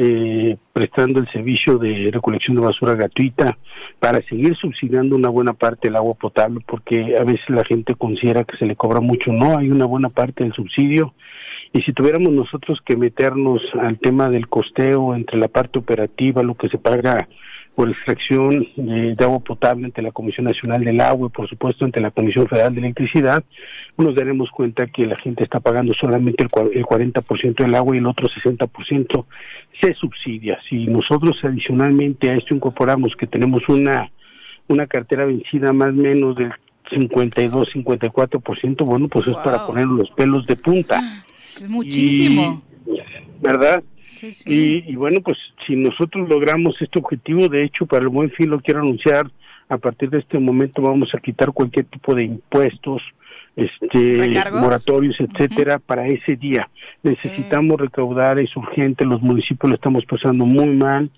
eh, 0.00 0.56
prestando 0.72 1.18
el 1.18 1.28
servicio 1.28 1.76
de 1.76 2.10
recolección 2.12 2.54
de 2.54 2.62
basura 2.62 2.94
gratuita 2.94 3.58
para 3.98 4.22
seguir 4.22 4.54
subsidiando 4.54 5.16
una 5.16 5.28
buena 5.28 5.54
parte 5.54 5.88
del 5.88 5.96
agua 5.96 6.14
potable 6.14 6.60
porque 6.64 7.16
a 7.18 7.24
veces 7.24 7.50
la 7.50 7.64
gente 7.64 7.96
considera 7.96 8.44
que 8.44 8.56
se 8.56 8.64
le 8.64 8.76
cobra 8.76 9.00
mucho. 9.00 9.32
No 9.32 9.58
hay 9.58 9.70
una 9.70 9.86
buena 9.86 10.08
parte 10.08 10.44
del 10.44 10.52
subsidio. 10.52 11.14
Y 11.72 11.82
si 11.82 11.92
tuviéramos 11.92 12.32
nosotros 12.32 12.80
que 12.80 12.96
meternos 12.96 13.60
al 13.80 13.98
tema 13.98 14.30
del 14.30 14.48
costeo 14.48 15.16
entre 15.16 15.36
la 15.36 15.48
parte 15.48 15.80
operativa 15.80 16.44
lo 16.44 16.54
que 16.54 16.68
se 16.68 16.78
paga 16.78 17.28
por 17.78 17.90
extracción 17.90 18.66
de, 18.74 19.14
de, 19.14 19.24
agua 19.24 19.38
potable 19.38 19.84
ante 19.84 20.02
la 20.02 20.10
Comisión 20.10 20.46
Nacional 20.46 20.82
del 20.82 21.00
Agua 21.00 21.28
y 21.28 21.30
por 21.30 21.48
supuesto 21.48 21.84
ante 21.84 22.00
la 22.00 22.10
Comisión 22.10 22.48
Federal 22.48 22.74
de 22.74 22.80
Electricidad, 22.80 23.44
nos 23.96 24.16
daremos 24.16 24.50
cuenta 24.50 24.88
que 24.88 25.06
la 25.06 25.16
gente 25.16 25.44
está 25.44 25.60
pagando 25.60 25.94
solamente 25.94 26.42
el, 26.42 26.50
el 26.72 26.84
40% 26.84 27.54
del 27.54 27.74
agua 27.76 27.94
y 27.94 28.00
el 28.00 28.06
otro 28.06 28.28
60% 28.28 29.26
se 29.80 29.94
subsidia. 29.94 30.58
Si 30.68 30.88
nosotros 30.88 31.38
adicionalmente 31.44 32.28
a 32.30 32.34
esto 32.34 32.52
incorporamos 32.52 33.14
que 33.14 33.28
tenemos 33.28 33.62
una, 33.68 34.10
una 34.66 34.88
cartera 34.88 35.24
vencida 35.24 35.72
más 35.72 35.90
o 35.90 35.92
menos 35.92 36.34
del 36.34 36.50
52, 36.90 37.76
54%, 37.76 38.84
bueno, 38.84 39.06
pues 39.06 39.24
wow. 39.26 39.36
es 39.36 39.44
para 39.44 39.64
poner 39.64 39.86
los 39.86 40.10
pelos 40.10 40.44
de 40.48 40.56
punta. 40.56 41.24
Es 41.36 41.68
muchísimo. 41.68 42.60
Y, 42.88 42.98
¿Verdad? 43.40 43.84
Sí, 44.18 44.32
sí. 44.32 44.44
Y, 44.50 44.90
y, 44.90 44.96
bueno, 44.96 45.20
pues 45.20 45.38
si 45.66 45.76
nosotros 45.76 46.28
logramos 46.28 46.80
este 46.82 46.98
objetivo, 46.98 47.48
de 47.48 47.64
hecho, 47.64 47.86
para 47.86 48.02
el 48.02 48.08
buen 48.08 48.30
fin 48.32 48.50
lo 48.50 48.60
quiero 48.60 48.80
anunciar, 48.80 49.30
a 49.68 49.78
partir 49.78 50.10
de 50.10 50.18
este 50.18 50.38
momento 50.38 50.82
vamos 50.82 51.14
a 51.14 51.18
quitar 51.18 51.52
cualquier 51.52 51.84
tipo 51.86 52.14
de 52.14 52.24
impuestos, 52.24 53.02
este 53.54 54.40
moratorios, 54.52 55.16
etcétera, 55.20 55.76
uh 55.76 55.78
-huh. 55.78 55.82
para 55.86 56.06
ese 56.06 56.36
día. 56.36 56.68
Necesitamos 57.02 57.80
recaudar, 57.80 58.38
es 58.38 58.56
urgente, 58.56 59.04
los 59.04 59.20
municipios 59.20 59.70
lo 59.70 59.74
estamos 59.74 60.04
pasando 60.06 60.44
muy 60.44 60.68
mal, 60.68 61.10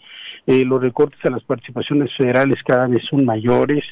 eh, 0.46 0.64
los 0.64 0.80
recortes 0.80 1.22
a 1.24 1.30
las 1.30 1.42
participaciones 1.44 2.14
federales 2.16 2.62
cada 2.62 2.86
vez 2.86 3.04
son 3.04 3.24
mayores, 3.24 3.84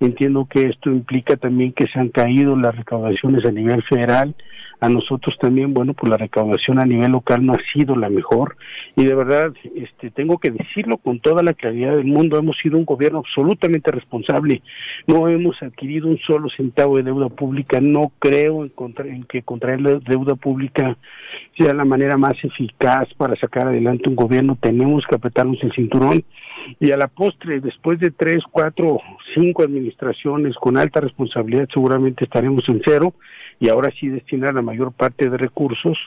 entiendo 0.00 0.46
que 0.48 0.68
esto 0.68 0.90
implica 0.90 1.36
también 1.36 1.72
que 1.72 1.88
se 1.88 1.98
han 1.98 2.08
caído 2.08 2.56
las 2.56 2.76
recaudaciones 2.76 3.44
a 3.44 3.50
nivel 3.50 3.82
federal, 3.82 4.34
a 4.80 4.88
nosotros 4.88 5.36
también, 5.38 5.72
bueno, 5.72 5.94
pues 5.94 6.10
la 6.10 6.16
recaudación 6.16 6.78
a 6.78 6.84
nivel 6.84 7.12
local 7.12 7.44
no 7.44 7.54
ha 7.54 7.58
sido 7.72 7.96
la 7.96 8.10
mejor. 8.10 8.56
Y 8.94 9.04
de 9.04 9.14
verdad, 9.14 9.52
este, 9.74 10.10
tengo 10.10 10.38
que 10.38 10.50
decirlo 10.50 10.98
con 10.98 11.20
toda 11.20 11.42
la 11.42 11.54
claridad 11.54 11.96
del 11.96 12.06
mundo, 12.06 12.38
hemos 12.38 12.58
sido 12.58 12.76
un 12.78 12.84
gobierno 12.84 13.20
absolutamente 13.20 13.90
responsable, 13.90 14.62
no 15.06 15.28
hemos 15.28 15.62
adquirido 15.62 16.08
un 16.08 16.18
solo 16.18 16.48
centavo 16.50 16.96
de 16.96 17.04
deuda 17.04 17.28
pública, 17.28 17.80
no 17.80 18.12
creo 18.18 18.64
en, 18.64 18.70
contra, 18.70 19.06
en 19.06 19.24
que 19.24 19.42
contraer 19.42 19.80
la 19.80 19.98
deuda 19.98 20.34
pública 20.34 20.96
sea 21.56 21.72
la 21.72 21.84
manera 21.84 22.16
más 22.16 22.42
eficaz 22.44 23.12
para 23.14 23.36
sacar 23.36 23.68
adelante 23.68 24.08
un 24.08 24.16
gobierno, 24.16 24.58
tenemos 24.60 25.06
que 25.06 25.14
apretarnos 25.14 25.62
el 25.62 25.72
cinturón. 25.72 26.24
Y 26.80 26.90
a 26.90 26.96
la 26.96 27.08
postre, 27.08 27.60
después 27.60 27.98
de 28.00 28.10
tres, 28.10 28.42
cuatro, 28.50 28.98
cinco 29.34 29.62
administraciones 29.62 30.56
con 30.56 30.76
alta 30.76 31.00
responsabilidad, 31.00 31.68
seguramente 31.72 32.24
estaremos 32.24 32.68
en 32.68 32.82
cero 32.84 33.14
y 33.58 33.68
ahora 33.68 33.90
sí 33.98 34.08
destinar 34.08 34.54
la 34.54 34.62
mayor 34.62 34.92
parte 34.92 35.30
de 35.30 35.36
recursos 35.36 35.98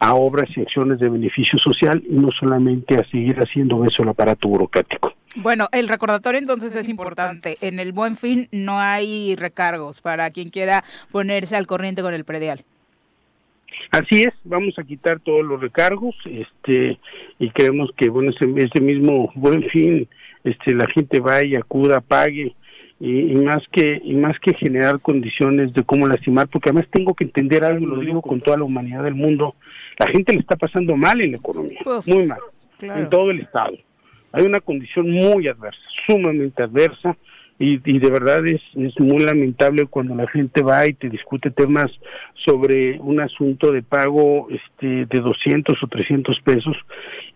a 0.00 0.14
obras 0.14 0.48
y 0.56 0.60
acciones 0.60 0.98
de 0.98 1.08
beneficio 1.08 1.58
social 1.58 2.02
y 2.08 2.14
no 2.14 2.30
solamente 2.32 2.96
a 2.96 3.04
seguir 3.04 3.38
haciendo 3.38 3.84
eso 3.84 4.02
el 4.02 4.08
aparato 4.08 4.48
burocrático. 4.48 5.12
Bueno, 5.36 5.68
el 5.72 5.88
recordatorio 5.88 6.40
entonces 6.40 6.74
es 6.74 6.88
importante. 6.88 7.58
En 7.60 7.78
el 7.78 7.92
buen 7.92 8.16
fin 8.16 8.48
no 8.52 8.80
hay 8.80 9.36
recargos 9.36 10.00
para 10.00 10.30
quien 10.30 10.50
quiera 10.50 10.82
ponerse 11.12 11.56
al 11.56 11.66
corriente 11.66 12.02
con 12.02 12.14
el 12.14 12.24
predial. 12.24 12.64
Así 13.90 14.22
es, 14.22 14.32
vamos 14.44 14.78
a 14.78 14.84
quitar 14.84 15.20
todos 15.20 15.44
los 15.44 15.60
recargos, 15.60 16.14
este, 16.24 16.98
y 17.38 17.50
creemos 17.50 17.90
que 17.96 18.08
bueno 18.08 18.30
ese, 18.30 18.46
ese 18.56 18.80
mismo 18.80 19.30
buen 19.34 19.62
fin, 19.64 20.08
este, 20.44 20.74
la 20.74 20.86
gente 20.88 21.20
vaya, 21.20 21.58
acuda, 21.58 22.00
pague, 22.00 22.54
y, 22.98 23.32
y, 23.32 23.34
más 23.36 23.62
que 23.70 24.00
y 24.02 24.14
más 24.14 24.38
que 24.40 24.54
generar 24.54 25.00
condiciones 25.00 25.72
de 25.74 25.82
cómo 25.82 26.06
lastimar 26.06 26.48
porque 26.48 26.70
además 26.70 26.88
tengo 26.90 27.14
que 27.14 27.24
entender 27.24 27.64
algo 27.64 27.84
y 27.84 27.88
lo 27.88 28.00
digo 28.00 28.22
con 28.22 28.40
toda 28.40 28.56
la 28.56 28.64
humanidad 28.64 29.04
del 29.04 29.14
mundo 29.14 29.54
la 29.98 30.06
gente 30.06 30.32
le 30.32 30.40
está 30.40 30.56
pasando 30.56 30.96
mal 30.96 31.20
en 31.20 31.32
la 31.32 31.36
economía 31.36 31.78
Uf, 31.84 32.06
muy 32.06 32.26
mal 32.26 32.40
claro. 32.78 33.00
en 33.00 33.10
todo 33.10 33.30
el 33.30 33.40
estado 33.40 33.76
hay 34.32 34.44
una 34.46 34.60
condición 34.60 35.10
muy 35.10 35.46
adversa 35.46 35.80
sumamente 36.06 36.62
adversa 36.62 37.16
y, 37.58 37.80
y, 37.84 37.98
de 37.98 38.10
verdad 38.10 38.46
es, 38.46 38.60
es 38.74 38.98
muy 39.00 39.24
lamentable 39.24 39.86
cuando 39.86 40.14
la 40.14 40.28
gente 40.28 40.62
va 40.62 40.86
y 40.86 40.92
te 40.92 41.08
discute 41.08 41.50
temas 41.50 41.90
sobre 42.34 42.98
un 43.00 43.20
asunto 43.20 43.72
de 43.72 43.82
pago 43.82 44.48
este, 44.50 45.06
de 45.06 45.20
200 45.20 45.82
o 45.82 45.86
300 45.86 46.38
pesos 46.40 46.76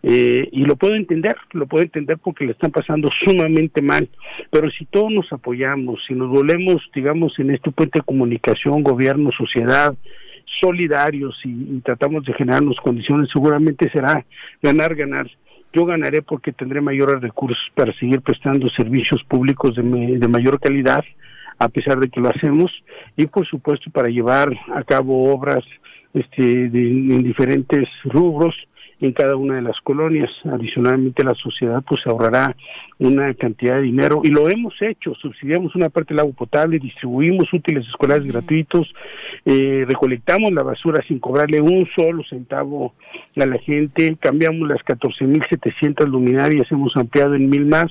eh, 0.03 0.49
y 0.53 0.65
lo 0.65 0.77
puedo 0.77 0.95
entender, 0.95 1.37
lo 1.53 1.67
puedo 1.67 1.85
entender 1.85 2.19
porque 2.19 2.45
le 2.45 2.53
están 2.53 2.71
pasando 2.71 3.11
sumamente 3.25 3.81
mal, 3.81 4.09
pero 4.51 4.71
si 4.71 4.85
todos 4.85 5.11
nos 5.11 5.33
apoyamos, 5.33 6.05
si 6.07 6.15
nos 6.15 6.29
volvemos, 6.29 6.83
digamos, 6.95 7.39
en 7.39 7.51
este 7.51 7.71
puente 7.71 8.01
de 8.01 8.05
comunicación, 8.05 8.83
gobierno, 8.83 9.31
sociedad, 9.33 9.95
solidarios 10.61 11.41
y, 11.45 11.77
y 11.77 11.81
tratamos 11.81 12.25
de 12.25 12.35
generarnos 12.35 12.77
condiciones, 12.81 13.31
seguramente 13.33 13.91
será 13.91 14.25
ganar, 14.63 14.95
ganar 14.95 15.31
yo 15.73 15.85
ganaré 15.85 16.23
porque 16.23 16.53
tendré 16.53 16.81
mayores 16.81 17.21
recursos 17.21 17.59
para 17.75 17.93
seguir 17.95 18.21
prestando 18.21 18.69
servicios 18.71 19.23
públicos 19.25 19.77
de, 19.77 19.83
de, 20.19 20.29
mayor 20.29 20.59
calidad, 20.59 21.05
a 21.59 21.69
pesar 21.69 21.99
de 21.99 22.09
que 22.09 22.21
lo 22.21 22.29
hacemos, 22.29 22.73
y 23.17 23.27
por 23.27 23.47
supuesto 23.47 23.91
para 23.91 24.09
llevar 24.09 24.53
a 24.75 24.83
cabo 24.83 25.33
obras 25.33 25.65
este, 26.15 26.69
de, 26.69 26.81
en 26.81 27.23
diferentes 27.23 27.89
rubros 28.05 28.55
en 29.01 29.13
cada 29.13 29.37
una 29.37 29.57
de 29.57 29.63
las 29.63 29.81
colonias. 29.81 30.31
Adicionalmente 30.45 31.25
la 31.25 31.35
sociedad 31.35 31.83
pues 31.87 32.07
ahorrará 32.07 32.57
una 32.99 33.33
cantidad 33.35 33.77
de 33.77 33.83
dinero. 33.83 34.21
Y 34.25 34.29
lo 34.29 34.49
hemos 34.49 34.75
hecho, 34.83 35.15
subsidiamos 35.15 35.75
una 35.75 35.89
parte 35.89 36.15
del 36.15 36.21
agua 36.21 36.35
potable, 36.35 36.79
distribuimos 36.79 37.53
útiles 37.53 37.87
escolares 37.87 38.25
gratuitos, 38.25 38.93
eh, 39.45 39.85
recolectamos 39.89 40.53
la 40.53 40.63
basura 40.63 41.03
sin 41.07 41.19
cobrarle 41.19 41.61
un 41.61 41.89
solo 41.97 42.23
centavo 42.29 42.95
a 43.37 43.47
la 43.47 43.59
gente, 43.59 44.17
cambiamos 44.21 44.69
las 44.69 44.81
14.700 44.81 46.07
luminarias, 46.07 46.71
hemos 46.71 46.97
ampliado 46.97 47.35
en 47.35 47.49
mil 47.49 47.67
más 47.67 47.87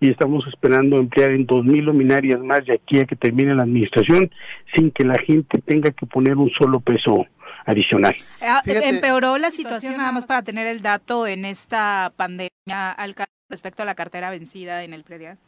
y 0.00 0.10
estamos 0.10 0.46
esperando 0.46 0.96
emplear 0.96 1.30
en 1.30 1.46
2.000 1.46 1.82
luminarias 1.82 2.40
más 2.40 2.64
de 2.64 2.74
aquí 2.74 2.98
a 2.98 3.04
que 3.04 3.16
termine 3.16 3.54
la 3.54 3.64
administración 3.64 4.30
sin 4.74 4.90
que 4.90 5.04
la 5.04 5.18
gente 5.18 5.60
tenga 5.60 5.90
que 5.90 6.06
poner 6.06 6.36
un 6.38 6.50
solo 6.50 6.80
peso 6.80 7.26
adicional. 7.70 8.14
Ah, 8.40 8.62
empeoró 8.64 9.38
la 9.38 9.50
situación, 9.50 9.96
nada 9.96 10.12
más 10.12 10.26
para 10.26 10.42
tener 10.42 10.66
el 10.66 10.82
dato 10.82 11.26
en 11.26 11.44
esta 11.44 12.12
pandemia 12.16 12.90
al 12.96 13.14
respecto 13.48 13.82
a 13.82 13.86
la 13.86 13.94
cartera 13.94 14.30
vencida 14.30 14.84
en 14.84 14.94
el 14.94 15.04
predial. 15.04 15.38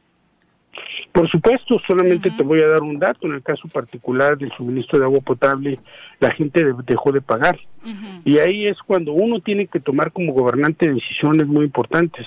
Por 1.13 1.29
supuesto, 1.29 1.79
solamente 1.87 2.31
te 2.31 2.43
voy 2.43 2.61
a 2.63 2.67
dar 2.67 2.83
un 2.83 2.99
dato. 2.99 3.27
En 3.27 3.35
el 3.35 3.43
caso 3.43 3.69
particular 3.69 4.39
del 4.39 4.51
suministro 4.53 4.99
de 4.99 5.05
agua 5.05 5.21
potable, 5.21 5.79
la 6.19 6.31
gente 6.31 6.65
dejó 6.87 7.13
de 7.13 7.21
pagar. 7.21 7.59
Y 8.25 8.39
ahí 8.39 8.67
es 8.67 8.79
cuando 8.79 9.13
uno 9.13 9.41
tiene 9.41 9.67
que 9.67 9.81
tomar 9.81 10.13
como 10.13 10.33
gobernante 10.33 10.91
decisiones 10.91 11.47
muy 11.47 11.67
importantes. 11.67 12.27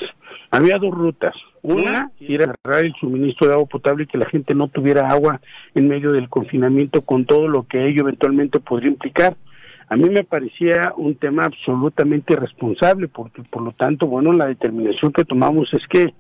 Había 0.52 0.78
dos 0.78 0.94
rutas. 0.94 1.34
Una, 1.64 2.12
ir 2.20 2.44
a 2.44 2.54
cerrar 2.62 2.86
el 2.86 2.94
suministro 3.00 3.48
de 3.48 3.54
agua 3.54 3.66
potable 3.66 4.04
y 4.04 4.08
que 4.08 4.20
la 4.20 4.30
gente 4.30 4.54
no 4.54 4.68
tuviera 4.68 5.10
agua 5.10 5.42
en 5.74 5.88
medio 5.88 6.12
del 6.12 6.30
confinamiento 6.30 7.02
con 7.02 7.26
todo 7.26 7.48
lo 7.48 7.64
que 7.64 7.88
ello 7.88 8.02
eventualmente 8.02 8.60
podría 8.60 8.90
implicar. 8.90 9.36
A 9.88 9.96
mí 9.96 10.10
me 10.10 10.24
parecía 10.24 10.94
un 10.98 11.16
tema 11.16 11.46
absolutamente 11.46 12.34
irresponsable, 12.34 13.08
porque 13.08 13.44
por 13.44 13.62
lo 13.62 13.72
tanto, 13.72 14.08
bueno, 14.08 14.34
la 14.34 14.48
determinación 14.48 15.12
que 15.12 15.26
tomamos 15.26 15.74
es 15.74 15.86
que 15.88 16.14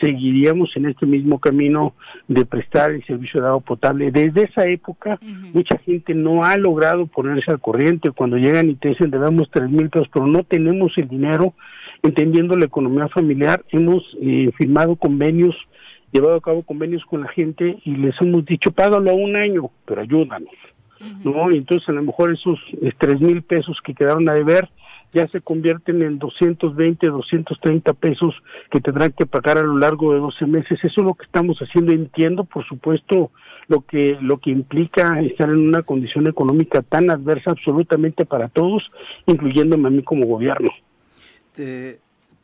seguiríamos 0.00 0.74
en 0.76 0.86
este 0.86 1.06
mismo 1.06 1.38
camino 1.38 1.94
de 2.26 2.44
prestar 2.44 2.90
el 2.90 3.04
servicio 3.04 3.40
de 3.40 3.48
agua 3.48 3.60
potable. 3.60 4.10
Desde 4.10 4.44
esa 4.44 4.66
época, 4.66 5.18
mucha 5.52 5.78
gente 5.78 6.14
no 6.14 6.44
ha 6.44 6.56
logrado 6.56 7.06
ponerse 7.06 7.50
al 7.50 7.60
corriente. 7.60 8.10
Cuando 8.10 8.36
llegan 8.36 8.70
y 8.70 8.74
te 8.74 8.88
dicen, 8.88 9.10
debemos 9.10 9.50
tres 9.50 9.70
mil 9.70 9.90
pesos, 9.90 10.08
pero 10.12 10.26
no 10.26 10.42
tenemos 10.44 10.96
el 10.96 11.08
dinero, 11.08 11.54
entendiendo 12.02 12.56
la 12.56 12.64
economía 12.64 13.08
familiar, 13.08 13.64
hemos 13.70 14.16
eh, 14.20 14.50
firmado 14.56 14.96
convenios, 14.96 15.54
llevado 16.10 16.36
a 16.36 16.40
cabo 16.40 16.62
convenios 16.62 17.04
con 17.04 17.20
la 17.20 17.28
gente 17.28 17.78
y 17.84 17.96
les 17.96 18.20
hemos 18.20 18.44
dicho, 18.44 18.72
págalo 18.72 19.10
a 19.10 19.14
un 19.14 19.36
año, 19.36 19.70
pero 19.84 20.00
ayúdanos. 20.00 20.50
¿No? 21.24 21.50
Y 21.50 21.58
entonces 21.58 21.88
a 21.88 21.92
lo 21.92 22.02
mejor 22.02 22.32
esos 22.32 22.58
eh, 22.80 22.92
tres 22.98 23.20
mil 23.20 23.42
pesos 23.42 23.80
que 23.84 23.94
quedaron 23.94 24.28
a 24.28 24.34
deber 24.34 24.68
ya 25.12 25.28
se 25.28 25.40
convierten 25.42 26.02
en 26.02 26.18
220, 26.18 27.06
230 27.06 27.92
pesos 27.94 28.34
que 28.70 28.80
tendrán 28.80 29.12
que 29.12 29.26
pagar 29.26 29.58
a 29.58 29.62
lo 29.62 29.76
largo 29.76 30.14
de 30.14 30.20
12 30.20 30.46
meses. 30.46 30.78
Eso 30.82 31.00
es 31.02 31.06
lo 31.06 31.14
que 31.14 31.24
estamos 31.24 31.58
haciendo. 31.58 31.92
Entiendo, 31.92 32.44
por 32.44 32.66
supuesto, 32.66 33.30
lo 33.68 33.82
que 33.82 34.16
lo 34.20 34.38
que 34.38 34.50
implica 34.50 35.20
estar 35.20 35.50
en 35.50 35.68
una 35.68 35.82
condición 35.82 36.26
económica 36.28 36.82
tan 36.82 37.10
adversa 37.10 37.50
absolutamente 37.50 38.24
para 38.24 38.48
todos, 38.48 38.90
incluyéndome 39.26 39.88
a 39.88 39.90
mí 39.90 40.02
como 40.02 40.26
gobierno. 40.26 40.70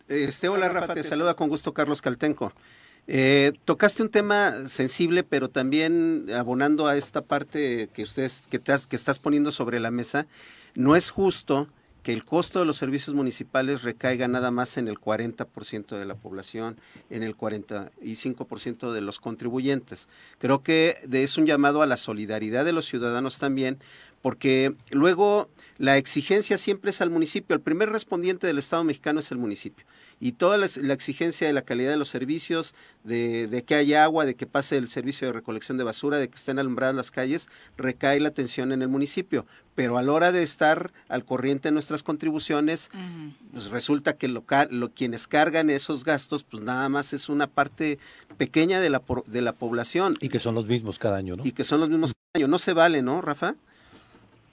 este, 0.09 0.49
hola 0.49 0.69
Rafa, 0.69 0.95
te 0.95 1.03
saluda 1.03 1.35
con 1.35 1.49
gusto 1.49 1.73
Carlos 1.73 2.03
Caltenco. 2.03 2.53
Eh, 3.11 3.53
tocaste 3.65 4.03
un 4.03 4.11
tema 4.11 4.69
sensible, 4.69 5.25
pero 5.25 5.49
también 5.49 6.27
abonando 6.37 6.87
a 6.87 6.97
esta 6.97 7.23
parte 7.23 7.89
que 7.95 8.03
ustedes 8.03 8.43
que, 8.51 8.61
que 8.61 8.97
estás 8.97 9.19
poniendo 9.19 9.51
sobre 9.51 9.81
la 9.81 9.91
mesa, 9.91 10.27
no 10.75 10.95
es 10.95 11.09
justo 11.09 11.69
que 12.03 12.13
el 12.13 12.25
costo 12.25 12.59
de 12.59 12.67
los 12.67 12.77
servicios 12.77 13.17
municipales 13.17 13.83
recaiga 13.83 14.29
nada 14.29 14.51
más 14.51 14.77
en 14.77 14.89
el 14.89 14.99
40% 14.99 15.99
de 15.99 16.05
la 16.05 16.17
población, 16.17 16.77
en 17.09 17.23
el 17.23 17.35
45% 17.35 18.93
de 18.93 19.01
los 19.01 19.21
contribuyentes. 19.21 20.07
Creo 20.39 20.63
que 20.63 20.99
es 21.11 21.39
un 21.39 21.47
llamado 21.47 21.81
a 21.81 21.87
la 21.87 21.97
solidaridad 21.97 22.67
de 22.67 22.73
los 22.73 22.87
ciudadanos 22.87 23.39
también, 23.39 23.79
porque 24.21 24.75
luego 24.91 25.49
la 25.79 25.97
exigencia 25.97 26.59
siempre 26.59 26.91
es 26.91 27.01
al 27.01 27.11
municipio. 27.11 27.55
El 27.55 27.63
primer 27.63 27.91
respondiente 27.91 28.47
del 28.47 28.59
Estado 28.59 28.85
mexicano 28.85 29.21
es 29.21 29.31
el 29.33 29.39
municipio 29.39 29.87
y 30.21 30.33
toda 30.33 30.57
la, 30.57 30.67
exigencia 30.93 31.47
de 31.47 31.53
la 31.53 31.63
calidad 31.63 31.91
de 31.91 31.97
los 31.97 32.09
servicios, 32.09 32.75
de, 33.05 33.65
que 33.67 33.75
haya 33.75 34.05
agua, 34.05 34.25
de 34.27 34.35
que 34.35 34.47
pase 34.47 34.77
el 34.77 34.89
servicio 34.89 35.29
de 35.29 35.33
recolección 35.33 35.79
de 35.79 35.85
basura, 35.85 36.19
de 36.19 36.29
que 36.29 36.35
estén 36.35 36.59
alumbradas 36.59 36.95
las 36.95 37.11
calles, 37.11 37.49
recae 37.77 38.21
la 38.21 38.29
atención 38.29 38.73
en 38.73 38.83
el 38.83 38.89
municipio. 38.89 39.47
Pero 39.75 39.97
a 39.97 40.03
la 40.03 40.13
hora 40.13 40.33
de 40.33 40.43
estar 40.43 40.91
al 41.09 41.25
corriente 41.25 41.69
de 41.69 41.73
nuestras 41.73 42.03
contribuciones, 42.03 42.91
pues 43.53 43.71
resulta 43.71 44.17
que 44.17 44.27
lo, 44.27 44.45
lo, 44.71 44.91
quienes 44.91 45.29
cargan 45.29 45.71
esos 45.71 46.05
gastos, 46.05 46.43
pues 46.43 46.63
nada 46.63 46.89
más 46.89 47.13
es 47.13 47.29
una 47.29 47.47
parte 47.47 47.99
pequeña 48.37 48.81
de 48.81 48.91
la, 48.91 49.03
de 49.27 49.43
la 49.43 49.53
población. 49.53 50.17
Y 50.21 50.29
que 50.29 50.41
son 50.41 50.57
los 50.57 50.67
mismos 50.67 50.99
cada 50.99 51.17
año, 51.17 51.37
¿no? 51.37 51.47
Y 51.47 51.53
que 51.53 51.63
son 51.63 51.79
los 51.81 51.89
mismos 51.89 52.13
cada 52.13 52.43
año. 52.45 52.49
No 52.49 52.59
se 52.59 52.73
vale, 52.73 53.03
¿no, 53.03 53.21
Rafa? 53.23 53.55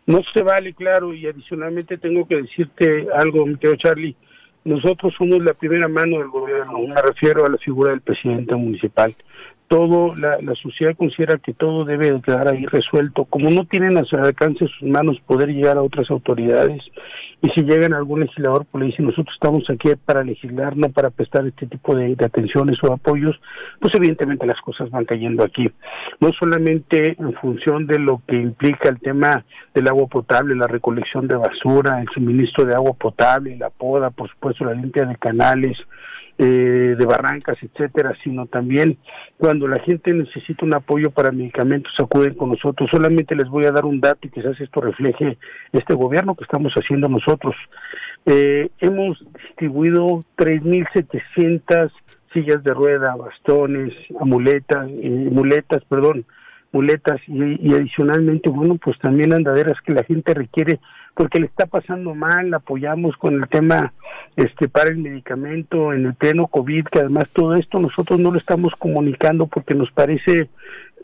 No 0.06 0.22
se 0.32 0.44
vale, 0.44 0.74
claro, 0.76 1.16
y 1.16 1.26
adicionalmente 1.26 1.98
tengo 1.98 2.28
que 2.28 2.36
decirte 2.36 3.08
algo, 3.16 3.48
mi 3.48 3.56
querido 3.56 3.76
Charlie 3.78 4.16
nosotros 4.66 5.14
somos 5.18 5.42
la 5.44 5.54
primera 5.54 5.88
mano 5.88 6.18
del 6.18 6.28
gobierno, 6.28 6.80
me 6.80 7.02
refiero 7.02 7.46
a 7.46 7.50
la 7.50 7.58
figura 7.58 7.92
del 7.92 8.02
presidente 8.02 8.56
municipal 8.56 9.16
todo, 9.68 10.16
la, 10.16 10.40
la, 10.42 10.56
sociedad 10.56 10.96
considera 10.96 11.38
que 11.38 11.54
todo 11.54 11.86
debe 11.86 12.22
quedar 12.22 12.48
ahí 12.48 12.66
resuelto. 12.66 13.26
Como 13.26 13.50
no 13.50 13.66
tienen 13.66 13.98
a 13.98 14.04
su 14.04 14.16
alcance 14.16 14.68
sus 14.68 14.88
manos 14.88 15.20
poder 15.26 15.50
llegar 15.50 15.78
a 15.78 15.82
otras 15.82 16.10
autoridades, 16.12 16.84
y 17.42 17.50
si 17.50 17.62
llegan 17.62 17.94
a 17.94 17.98
algún 17.98 18.22
legislador, 18.22 18.66
pues 18.72 18.82
le 18.82 18.88
dicen, 18.88 19.06
nosotros 19.06 19.36
estamos 19.36 19.70
aquí 19.70 19.90
para 20.04 20.24
legislar, 20.24 20.76
no 20.76 20.90
para 20.90 21.12
prestar 21.12 21.46
este 21.46 21.68
tipo 21.68 21.96
de, 21.96 22.16
atenciones 22.24 22.84
o 22.84 22.92
apoyos, 22.92 23.40
pues 23.80 23.94
evidentemente 23.94 24.48
las 24.48 24.60
cosas 24.62 24.90
van 24.90 25.06
cayendo 25.06 25.44
aquí. 25.44 25.70
No 26.20 26.32
solamente 26.34 27.16
en 27.20 27.34
función 27.34 27.86
de 27.86 28.00
lo 28.00 28.22
que 28.28 28.36
implica 28.36 28.90
el 28.90 29.00
tema 29.00 29.46
del 29.74 29.88
agua 29.88 30.08
potable, 30.08 30.56
la 30.56 30.68
recolección 30.68 31.28
de 31.28 31.36
basura, 31.36 32.02
el 32.02 32.08
suministro 32.14 32.66
de 32.66 32.74
agua 32.74 32.94
potable, 32.94 33.56
la 33.58 33.70
poda, 33.70 34.10
por 34.10 34.30
supuesto, 34.30 34.66
la 34.66 34.74
limpia 34.74 35.06
de 35.06 35.16
canales, 35.18 35.78
eh, 36.38 36.96
de 36.98 37.06
barrancas, 37.06 37.58
etcétera, 37.64 38.14
sino 38.24 38.46
también 38.46 38.98
cuando 39.38 39.68
la 39.68 39.80
gente 39.80 40.14
necesita 40.14 40.66
un 40.66 40.74
apoyo 40.74 41.12
para 41.12 41.32
medicamentos 41.32 41.94
acuden 41.98 42.34
con 42.34 42.50
nosotros. 42.50 42.90
Solamente 42.92 43.36
les 43.36 43.48
voy 43.48 43.66
a 43.66 43.72
dar 43.72 43.86
un 43.86 44.02
dato 44.02 44.28
y 44.28 44.30
quizás 44.30 44.60
esto 44.60 44.82
refleje 44.82 45.38
este 45.72 45.94
gobierno 45.94 46.36
que 46.36 46.44
estamos 46.44 46.74
haciendo 46.74 47.08
nosotros. 47.08 47.56
Eh, 48.26 48.70
hemos 48.80 49.24
distribuido 49.48 50.26
3.700 50.38 51.92
sillas 52.34 52.64
de 52.64 52.74
rueda, 52.74 53.16
bastones, 53.16 53.94
amuletas, 54.20 54.90
eh, 54.90 55.30
muletas, 55.32 55.84
perdón, 55.86 56.26
muletas 56.76 57.22
y, 57.28 57.70
y, 57.70 57.74
adicionalmente, 57.74 58.50
bueno, 58.50 58.76
pues 58.76 59.00
también 59.00 59.32
andaderas 59.32 59.80
que 59.82 59.94
la 59.94 60.04
gente 60.04 60.34
requiere 60.34 60.82
porque 61.14 61.40
le 61.40 61.46
está 61.46 61.66
pasando 61.66 62.14
mal, 62.14 62.54
apoyamos 62.54 63.16
con 63.16 63.36
el 63.36 63.48
tema 63.48 63.94
este 64.36 64.68
para 64.68 64.90
el 64.90 64.98
medicamento 64.98 65.94
en 65.94 66.08
el 66.08 66.14
pleno 66.16 66.48
COVID, 66.48 66.88
que 66.92 67.00
además 67.00 67.30
todo 67.32 67.56
esto 67.56 67.80
nosotros 67.80 68.20
no 68.20 68.32
lo 68.32 68.38
estamos 68.38 68.74
comunicando 68.78 69.48
porque 69.48 69.74
nos 69.74 69.90
parece 69.92 70.50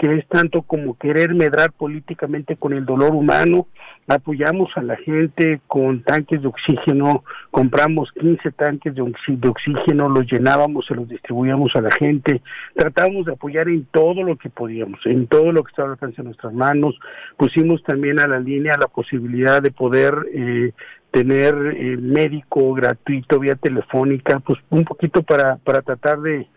que 0.01 0.17
es 0.17 0.27
tanto 0.27 0.63
como 0.63 0.97
querer 0.97 1.35
medrar 1.35 1.73
políticamente 1.73 2.55
con 2.55 2.73
el 2.73 2.87
dolor 2.87 3.13
humano. 3.13 3.67
Apoyamos 4.07 4.71
a 4.75 4.81
la 4.81 4.95
gente 4.95 5.61
con 5.67 6.01
tanques 6.01 6.41
de 6.41 6.47
oxígeno, 6.47 7.23
compramos 7.51 8.11
15 8.13 8.51
tanques 8.53 8.95
de, 8.95 9.03
oxígeno, 9.03 10.09
los 10.09 10.25
llenábamos, 10.25 10.87
se 10.87 10.95
los 10.95 11.07
distribuíamos 11.07 11.75
a 11.75 11.81
la 11.81 11.91
gente, 11.91 12.41
tratábamos 12.73 13.27
de 13.27 13.33
apoyar 13.33 13.69
en 13.69 13.85
todo 13.91 14.23
lo 14.23 14.37
que 14.37 14.49
podíamos, 14.49 14.99
en 15.05 15.27
todo 15.27 15.51
lo 15.51 15.63
que 15.63 15.69
estaba 15.69 15.89
al 15.89 15.93
alcance 15.93 16.17
de 16.17 16.23
nuestras 16.23 16.51
manos. 16.51 16.99
Pusimos 17.37 17.83
también 17.83 18.19
a 18.19 18.27
la 18.27 18.39
línea 18.39 18.77
la 18.77 18.87
posibilidad 18.87 19.61
de 19.61 19.69
poder 19.69 20.15
eh, 20.33 20.71
tener 21.11 21.53
eh, 21.77 21.95
médico 21.97 22.73
gratuito 22.73 23.39
vía 23.39 23.55
telefónica, 23.55 24.39
pues 24.39 24.57
un 24.71 24.83
poquito 24.83 25.21
para, 25.21 25.57
para 25.57 25.83
tratar 25.83 26.21
de 26.21 26.47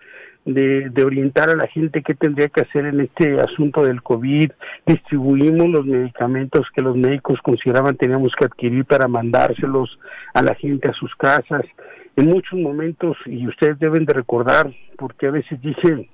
de, 0.44 0.90
de, 0.90 1.04
orientar 1.04 1.50
a 1.50 1.56
la 1.56 1.66
gente 1.66 2.02
qué 2.02 2.14
tendría 2.14 2.48
que 2.48 2.62
hacer 2.62 2.86
en 2.86 3.00
este 3.00 3.40
asunto 3.40 3.84
del 3.84 4.02
COVID. 4.02 4.50
Distribuimos 4.86 5.68
los 5.68 5.86
medicamentos 5.86 6.66
que 6.74 6.82
los 6.82 6.96
médicos 6.96 7.40
consideraban 7.42 7.96
teníamos 7.96 8.34
que 8.36 8.44
adquirir 8.44 8.84
para 8.84 9.08
mandárselos 9.08 9.98
a 10.34 10.42
la 10.42 10.54
gente 10.54 10.88
a 10.88 10.92
sus 10.92 11.14
casas. 11.16 11.62
En 12.16 12.26
muchos 12.26 12.58
momentos, 12.58 13.16
y 13.26 13.46
ustedes 13.46 13.78
deben 13.78 14.04
de 14.04 14.12
recordar, 14.12 14.72
porque 14.96 15.26
a 15.26 15.30
veces 15.32 15.60
dije, 15.60 16.08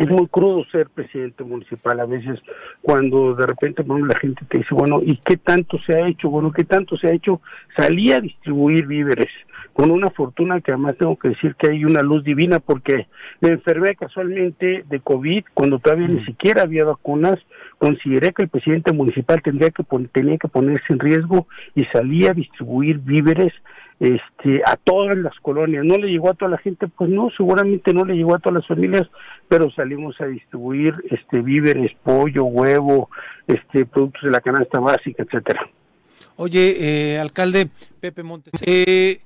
es 0.00 0.08
muy 0.08 0.26
crudo 0.28 0.64
ser 0.72 0.88
presidente 0.88 1.44
municipal 1.44 2.00
a 2.00 2.06
veces 2.06 2.40
cuando 2.80 3.34
de 3.34 3.46
repente 3.46 3.82
bueno, 3.82 4.06
la 4.06 4.18
gente 4.18 4.46
te 4.48 4.58
dice, 4.58 4.74
bueno, 4.74 5.00
¿y 5.04 5.18
qué 5.18 5.36
tanto 5.36 5.78
se 5.80 5.94
ha 5.94 6.08
hecho? 6.08 6.30
Bueno, 6.30 6.50
¿qué 6.52 6.64
tanto 6.64 6.96
se 6.96 7.08
ha 7.08 7.12
hecho? 7.12 7.42
Salí 7.76 8.10
a 8.10 8.22
distribuir 8.22 8.86
víveres 8.86 9.28
con 9.74 9.90
una 9.90 10.08
fortuna 10.08 10.62
que 10.62 10.72
además 10.72 10.96
tengo 10.96 11.18
que 11.18 11.28
decir 11.28 11.54
que 11.54 11.68
hay 11.68 11.84
una 11.84 12.00
luz 12.00 12.24
divina 12.24 12.60
porque 12.60 13.08
me 13.42 13.50
enfermé 13.50 13.94
casualmente 13.94 14.84
de 14.88 15.00
COVID 15.00 15.44
cuando 15.52 15.78
todavía 15.78 16.08
ni 16.08 16.22
mm. 16.22 16.24
siquiera 16.24 16.62
había 16.62 16.84
vacunas, 16.86 17.38
consideré 17.76 18.32
que 18.32 18.44
el 18.44 18.48
presidente 18.48 18.92
municipal 18.92 19.42
tendría 19.42 19.68
que 19.70 19.84
tenía 20.12 20.38
que 20.38 20.48
ponerse 20.48 20.94
en 20.94 20.98
riesgo 20.98 21.46
y 21.74 21.84
salí 21.84 22.26
a 22.26 22.32
distribuir 22.32 23.00
víveres 23.00 23.52
este, 24.00 24.62
a 24.64 24.76
todas 24.76 25.16
las 25.18 25.38
colonias. 25.40 25.84
¿No 25.84 25.98
le 25.98 26.08
llegó 26.08 26.30
a 26.30 26.34
toda 26.34 26.50
la 26.50 26.58
gente? 26.58 26.88
Pues 26.88 27.10
no, 27.10 27.30
seguramente 27.36 27.92
no 27.92 28.04
le 28.04 28.14
llegó 28.14 28.34
a 28.34 28.38
todas 28.38 28.56
las 28.56 28.66
familias, 28.66 29.06
pero 29.46 29.70
salimos 29.70 30.18
a 30.20 30.26
distribuir 30.26 30.94
este, 31.10 31.40
víveres, 31.42 31.92
pollo, 32.02 32.44
huevo, 32.44 33.10
este, 33.46 33.84
productos 33.84 34.22
de 34.22 34.30
la 34.30 34.40
canasta 34.40 34.80
básica, 34.80 35.22
etcétera. 35.22 35.68
Oye, 36.36 36.76
eh, 36.80 37.18
alcalde 37.18 37.68
Pepe 38.00 38.22
Montes, 38.22 38.54
eh, 38.64 39.20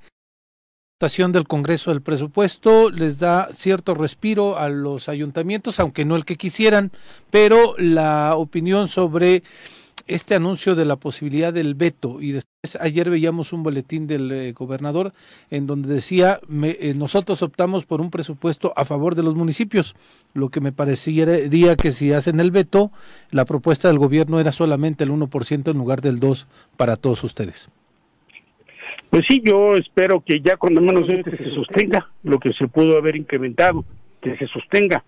votación 0.99 1.31
del 1.31 1.47
Congreso 1.47 1.93
del 1.93 2.03
Presupuesto 2.03 2.91
les 2.91 3.21
da 3.21 3.49
cierto 3.53 3.95
respiro 3.95 4.59
a 4.59 4.69
los 4.69 5.09
ayuntamientos, 5.09 5.79
aunque 5.79 6.05
no 6.05 6.17
el 6.17 6.25
que 6.25 6.35
quisieran, 6.35 6.91
pero 7.31 7.75
la 7.79 8.35
opinión 8.37 8.89
sobre 8.89 9.45
este 10.07 10.35
anuncio 10.35 10.75
de 10.75 10.85
la 10.85 10.97
posibilidad 10.97 11.53
del 11.53 11.75
veto 11.75 12.21
y 12.21 12.33
después 12.33 12.77
ayer 12.81 13.11
veíamos 13.11 13.53
un 13.53 13.63
boletín 13.63 14.07
del 14.07 14.31
eh, 14.33 14.53
gobernador 14.53 15.13
en 15.51 15.67
donde 15.67 15.93
decía 15.93 16.41
eh, 16.63 16.95
nosotros 16.97 17.43
optamos 17.43 17.87
por 17.87 18.01
un 18.01 18.11
presupuesto 18.11 18.73
a 18.77 18.85
favor 18.85 19.15
de 19.15 19.23
los 19.23 19.35
municipios 19.35 19.95
lo 20.35 20.51
que 20.51 20.61
me 20.61 20.73
parecería 20.73 21.77
que 21.77 21.91
si 21.91 22.13
hacen 22.13 22.41
el 22.41 22.51
veto 22.51 22.91
la 23.31 23.45
propuesta 23.45 23.89
del 23.89 23.99
gobierno 23.99 24.41
era 24.41 24.53
solamente 24.53 25.05
el 25.05 25.11
1% 25.11 25.71
en 25.71 25.79
lugar 25.79 26.01
del 26.01 26.21
2 26.21 26.47
para 26.77 26.97
todos 26.97 27.25
ustedes. 27.25 27.71
Pues 29.11 29.25
sí 29.29 29.43
yo 29.45 29.75
espero 29.75 30.21
que 30.21 30.41
ya 30.41 30.57
cuando 30.57 30.81
menos 30.81 31.09
este 31.09 31.37
se 31.37 31.55
sostenga 31.55 32.11
lo 32.23 32.39
que 32.39 32.53
se 32.53 32.67
pudo 32.69 32.99
haber 32.99 33.17
incrementado 33.17 33.85
que 34.21 34.37
se 34.37 34.47
sostenga. 34.49 35.05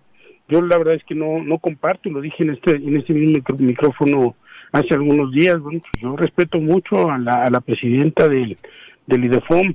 Yo 0.47 0.61
la 0.61 0.77
verdad 0.77 0.93
es 0.95 1.03
que 1.03 1.15
no 1.15 1.43
no 1.43 1.59
comparto 1.59 2.09
lo 2.09 2.21
dije 2.21 2.43
en 2.43 2.51
este 2.51 2.71
en 2.71 2.95
este 2.95 3.13
mismo 3.13 3.43
micrófono 3.57 4.35
hace 4.77 4.93
algunos 4.93 5.31
días. 5.31 5.59
Bueno, 5.59 5.81
pues 5.81 6.01
yo 6.01 6.15
respeto 6.15 6.59
mucho 6.59 7.09
a 7.09 7.17
la, 7.17 7.45
a 7.45 7.49
la 7.49 7.61
presidenta 7.61 8.27
del, 8.27 8.57
del 9.05 9.25
IDEFOM, 9.25 9.73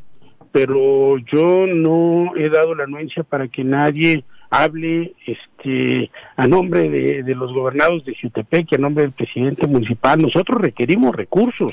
pero 0.50 1.18
yo 1.18 1.66
no 1.66 2.36
he 2.36 2.48
dado 2.48 2.74
la 2.74 2.84
anuencia 2.84 3.22
para 3.22 3.48
que 3.48 3.64
nadie 3.64 4.24
hable 4.52 5.14
este 5.26 6.10
a 6.36 6.46
nombre 6.46 6.90
de, 6.90 7.34
los 7.34 7.54
gobernados 7.54 8.04
de 8.04 8.14
Jutepec 8.14 8.74
a 8.74 8.78
nombre 8.78 9.04
del 9.04 9.12
presidente 9.12 9.66
municipal. 9.66 10.20
Nosotros 10.20 10.60
requerimos 10.60 11.16
recursos 11.16 11.72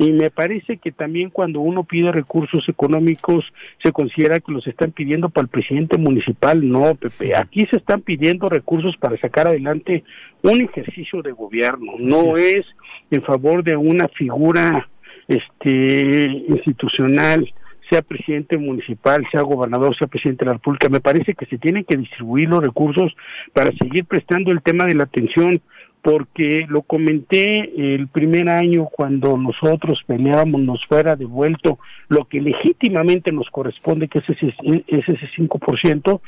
y 0.00 0.12
me 0.12 0.30
parece 0.30 0.78
que 0.78 0.92
también 0.92 1.28
cuando 1.28 1.60
uno 1.60 1.84
pide 1.84 2.10
recursos 2.10 2.66
económicos 2.70 3.44
se 3.82 3.92
considera 3.92 4.40
que 4.40 4.50
los 4.50 4.66
están 4.66 4.92
pidiendo 4.92 5.28
para 5.28 5.42
el 5.42 5.50
presidente 5.50 5.98
municipal. 5.98 6.66
No, 6.66 6.94
Pepe, 6.94 7.36
aquí 7.36 7.66
se 7.66 7.76
están 7.76 8.00
pidiendo 8.00 8.48
recursos 8.48 8.96
para 8.96 9.18
sacar 9.18 9.48
adelante 9.48 10.02
un 10.42 10.62
ejercicio 10.62 11.20
de 11.20 11.32
gobierno, 11.32 11.92
no 11.98 12.38
es. 12.38 12.64
en 13.10 13.22
favor 13.22 13.62
de 13.62 13.76
una 13.76 14.08
figura 14.08 14.88
este 15.28 16.44
institucional 16.48 17.52
sea 17.90 18.00
presidente 18.00 18.56
municipal, 18.56 19.26
sea 19.30 19.42
gobernador, 19.42 19.94
sea 19.96 20.06
presidente 20.06 20.44
de 20.44 20.50
la 20.50 20.54
República, 20.54 20.88
me 20.88 21.00
parece 21.00 21.34
que 21.34 21.44
se 21.44 21.58
tienen 21.58 21.84
que 21.84 21.98
distribuir 21.98 22.48
los 22.48 22.62
recursos 22.62 23.14
para 23.52 23.70
seguir 23.72 24.06
prestando 24.06 24.50
el 24.52 24.62
tema 24.62 24.86
de 24.86 24.94
la 24.94 25.04
atención 25.04 25.60
porque 26.02 26.66
lo 26.68 26.82
comenté 26.82 27.94
el 27.94 28.08
primer 28.08 28.48
año 28.48 28.86
cuando 28.86 29.36
nosotros 29.36 30.02
peleábamos, 30.06 30.60
nos 30.62 30.84
fuera 30.86 31.16
devuelto 31.16 31.78
lo 32.08 32.26
que 32.26 32.40
legítimamente 32.40 33.32
nos 33.32 33.50
corresponde, 33.50 34.08
que 34.08 34.20
es 34.20 34.30
ese, 34.30 34.54
es 34.86 35.08
ese 35.08 35.28
5%, 35.36 36.20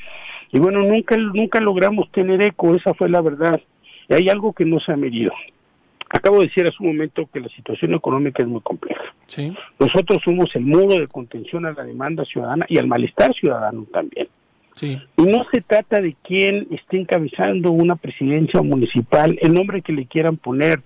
y 0.51 0.59
bueno, 0.59 0.83
nunca, 0.83 1.17
nunca 1.17 1.59
logramos 1.59 2.11
tener 2.11 2.41
eco, 2.41 2.75
esa 2.75 2.93
fue 2.93 3.09
la 3.09 3.21
verdad. 3.21 3.59
Y 4.07 4.13
hay 4.13 4.29
algo 4.29 4.53
que 4.53 4.65
no 4.65 4.79
se 4.79 4.91
ha 4.91 4.97
medido. 4.97 5.31
Acabo 6.09 6.39
de 6.39 6.45
decir 6.45 6.67
hace 6.67 6.77
un 6.79 6.89
momento 6.89 7.27
que 7.33 7.39
la 7.39 7.49
situación 7.49 7.95
económica 7.95 8.43
es 8.43 8.47
muy 8.47 8.61
compleja. 8.61 9.01
Sí. 9.25 9.51
Nosotros 9.79 10.21
somos 10.23 10.55
el 10.55 10.63
muro 10.63 10.99
de 10.99 11.07
contención 11.07 11.65
a 11.65 11.73
la 11.73 11.83
demanda 11.83 12.23
ciudadana 12.23 12.67
y 12.69 12.77
al 12.77 12.85
malestar 12.85 13.33
ciudadano 13.33 13.87
también. 13.91 14.27
Sí. 14.75 14.99
Y 15.17 15.23
no 15.23 15.45
se 15.51 15.61
trata 15.61 16.01
de 16.01 16.15
quién 16.23 16.67
esté 16.71 16.99
encabezando 16.99 17.71
una 17.71 17.95
presidencia 17.95 18.61
municipal, 18.61 19.37
el 19.41 19.53
nombre 19.53 19.81
que 19.81 19.93
le 19.93 20.05
quieran 20.05 20.37
poner. 20.37 20.81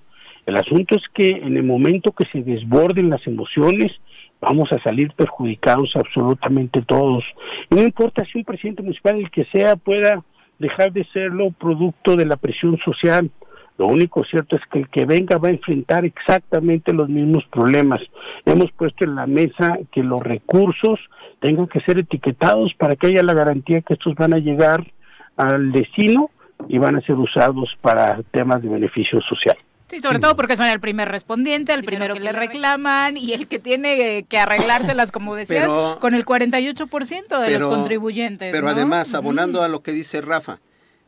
El 0.46 0.56
asunto 0.56 0.96
es 0.96 1.04
que 1.14 1.30
en 1.30 1.58
el 1.58 1.64
momento 1.64 2.12
que 2.12 2.26
se 2.26 2.42
desborden 2.42 3.10
las 3.10 3.26
emociones, 3.28 3.92
vamos 4.40 4.72
a 4.72 4.82
salir 4.82 5.12
perjudicados 5.14 5.96
absolutamente 5.96 6.82
todos. 6.82 7.24
Y 7.70 7.76
no 7.76 7.84
importa 7.84 8.24
si 8.26 8.38
un 8.38 8.46
presidente 8.46 8.82
municipal, 8.82 9.18
el 9.18 9.32
que 9.32 9.46
sea, 9.46 9.76
pueda 9.76 10.24
dejar 10.60 10.92
de 10.92 11.04
serlo 11.06 11.52
producto 11.52 12.16
de 12.16 12.26
la 12.26 12.38
presión 12.38 12.78
social. 12.80 13.30
Lo 13.78 13.88
único 13.88 14.24
cierto 14.24 14.56
es 14.56 14.62
que 14.72 14.80
el 14.80 14.90
que 14.90 15.06
venga 15.06 15.38
va 15.38 15.50
a 15.50 15.52
enfrentar 15.52 16.04
exactamente 16.04 16.94
los 16.94 17.10
mismos 17.10 17.46
problemas. 17.52 18.02
Hemos 18.46 18.72
puesto 18.72 19.04
en 19.04 19.16
la 19.16 19.28
mesa 19.28 19.78
que 19.92 20.02
los 20.02 20.22
recursos 20.22 21.00
tengan 21.40 21.68
que 21.68 21.80
ser 21.82 22.00
etiquetados 22.00 22.74
para 22.74 22.96
que 22.96 23.08
haya 23.08 23.22
la 23.22 23.34
garantía 23.34 23.82
que 23.82 23.94
estos 23.94 24.16
van 24.16 24.34
a 24.34 24.40
llegar 24.40 24.86
al 25.36 25.72
destino 25.72 26.32
y 26.68 26.80
van 26.80 26.96
a 26.96 27.02
ser 27.02 27.16
usados 27.16 27.78
para 27.82 28.22
temas 28.32 28.64
de 28.64 28.70
beneficio 28.70 29.22
social. 29.22 29.58
Sí, 29.90 30.02
sobre 30.02 30.20
todo 30.20 30.36
porque 30.36 30.58
son 30.58 30.68
el 30.68 30.82
primer 30.82 31.08
respondiente, 31.08 31.74
el 31.74 31.86
primero, 31.86 32.14
que, 32.14 32.20
le 32.20 32.34
reclaman 32.34 33.16
y 33.16 33.34
el 33.34 33.48
que 33.48 33.58
tiene 33.58 34.26
que 34.28 34.38
arreglárselas, 34.38 35.14
como 35.14 35.36
decía, 35.36 35.68
con 36.02 36.14
el 36.14 36.26
48% 36.26 37.40
de 37.40 37.60
los 37.60 37.74
contribuyentes. 37.74 38.52
Pero 38.52 38.68
además, 38.70 39.14
abonando 39.14 39.62
a 39.62 39.70
lo 39.70 39.82
que 39.84 39.92
dice 39.92 40.20
Rafa, 40.20 40.60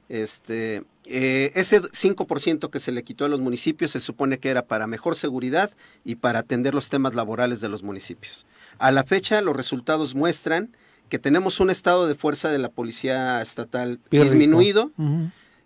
este, 0.07 0.83
eh, 1.11 1.51
ese 1.55 1.81
5% 1.81 2.69
que 2.69 2.79
se 2.79 2.91
le 2.91 3.03
quitó 3.03 3.25
a 3.25 3.29
los 3.29 3.39
municipios 3.39 3.91
se 3.91 3.99
supone 3.99 4.37
que 4.37 4.49
era 4.49 4.67
para 4.67 4.85
mejor 4.85 5.15
seguridad 5.15 5.71
y 6.05 6.15
para 6.15 6.39
atender 6.39 6.75
los 6.75 6.89
temas 6.89 7.15
laborales 7.15 7.61
de 7.61 7.69
los 7.69 7.81
municipios. 7.81 8.45
A 8.77 8.91
la 8.91 9.03
fecha, 9.03 9.41
los 9.41 9.55
resultados 9.55 10.13
muestran 10.13 10.69
que 11.09 11.17
tenemos 11.17 11.59
un 11.59 11.71
estado 11.71 12.07
de 12.07 12.13
fuerza 12.13 12.49
de 12.49 12.59
la 12.59 12.69
policía 12.69 13.41
estatal 13.41 13.99
disminuido, 14.11 14.91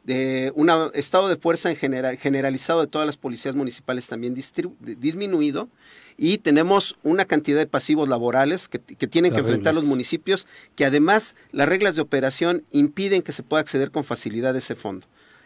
de 0.05 0.53
un 0.55 0.71
estado 0.93 1.27
de 1.27 1.35
fuerza 1.35 1.69
en 1.69 1.75
general, 1.75 2.17
generalizado 2.17 2.79
de 2.79 2.87
todas 2.87 3.05
las 3.05 3.17
policías 3.17 3.53
municipales 3.53 4.07
también 4.07 4.33
disminuido, 4.33 5.67
y 6.15 6.37
tenemos 6.37 6.95
una 7.03 7.25
cantidad 7.25 7.59
de 7.59 7.67
pasivos 7.67 8.07
laborales 8.07 8.69
que, 8.69 8.79
tienen 8.79 9.33
que 9.33 9.39
enfrentar 9.39 9.75
los 9.75 9.83
municipios, 9.83 10.47
que 10.75 10.85
además 10.85 11.35
las 11.51 11.67
reglas 11.67 11.95
de 11.95 12.01
operación 12.01 12.63
impiden 12.71 13.21
que 13.21 13.33
se 13.33 13.43
pueda 13.43 13.59
acceder 13.59 13.91
con 13.91 14.05
facilidad 14.05 14.55
a 14.55 14.59
ese 14.59 14.75
fondo. 14.75 15.05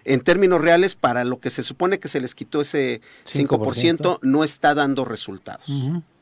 En 0.09 0.21
términos 0.21 0.61
reales, 0.61 0.95
para 0.95 1.23
lo 1.23 1.39
que 1.39 1.49
se 1.49 1.63
supone 1.63 1.99
que 1.99 2.07
se 2.07 2.21
les 2.21 2.33
quitó 2.33 2.61
ese 2.61 3.01
5%, 3.25 4.19
no 4.21 4.43
está 4.43 4.73
dando 4.73 5.05
resultados. 5.05 5.65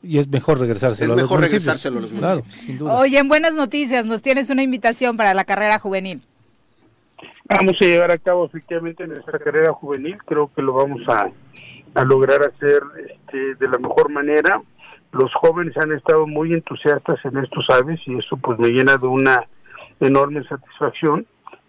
Y 0.02 0.18
es 0.18 0.28
mejor 0.28 0.60
regresárselo 0.60 1.14
es 1.14 1.22
mejor 1.22 1.40
regresárselo 1.40 1.98
a 1.98 2.02
los 2.02 2.12
municipios. 2.12 2.54
sin 2.54 2.78
duda. 2.78 2.98
Oye, 2.98 3.18
en 3.18 3.28
buenas 3.28 3.54
noticias, 3.54 4.04
nos 4.04 4.22
tienes 4.22 4.50
una 4.50 4.62
invitación 4.62 5.16
para 5.16 5.34
la 5.34 5.44
carrera 5.44 5.78
juvenil. 5.78 6.22
Vamos 7.44 7.76
a 7.80 7.84
llevar 7.84 8.10
a 8.10 8.18
cabo 8.18 8.46
efectivamente 8.46 9.06
nuestra 9.06 9.38
carrera 9.38 9.72
juvenil, 9.72 10.18
creo 10.26 10.50
que 10.54 10.62
lo 10.62 10.72
vamos 10.74 11.00
a 11.08 11.30
a 11.96 12.04
lograr 12.04 12.42
hacer 12.42 12.82
este, 13.08 13.54
de 13.54 13.68
la 13.68 13.78
mejor 13.78 14.10
manera. 14.10 14.60
Los 15.12 15.32
jóvenes 15.34 15.76
han 15.78 15.92
estado 15.92 16.26
muy 16.26 16.52
entusiastas 16.52 17.18
en 17.24 17.38
esto, 17.38 17.62
¿sabes? 17.62 17.98
Y 18.06 18.18
eso 18.18 18.36
pues 18.36 18.58
me 18.58 18.68
llena 18.68 18.98
de 18.98 19.06
una 19.06 19.46
enorme 20.00 20.44
satisfacción. 20.44 21.26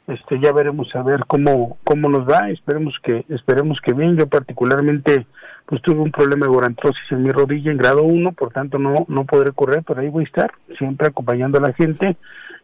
Este, 0.08 0.40
ya 0.40 0.54
veremos 0.54 0.96
a 0.96 1.04
ver 1.04 1.26
cómo 1.28 1.78
cómo 1.84 2.08
nos 2.08 2.26
va, 2.26 2.50
esperemos 2.50 2.98
que 3.04 3.26
esperemos 3.28 3.82
que 3.82 3.92
bien. 3.92 4.16
Yo 4.16 4.28
particularmente 4.28 5.28
pues 5.66 5.82
tuve 5.82 6.00
un 6.00 6.12
problema 6.12 6.46
de 6.46 6.54
gorantrosis 6.54 7.12
en 7.12 7.24
mi 7.24 7.32
rodilla 7.32 7.72
en 7.72 7.78
grado 7.78 8.04
1, 8.04 8.32
por 8.32 8.54
tanto 8.54 8.80
no 8.80 9.06
no 9.10 9.26
podré 9.26 9.52
correr, 9.52 9.84
pero 9.86 10.00
ahí 10.00 10.08
voy 10.08 10.24
a 10.24 10.28
estar, 10.28 10.52
siempre 10.78 11.08
acompañando 11.08 11.58
a 11.58 11.62
la 11.62 11.74
gente. 11.74 12.16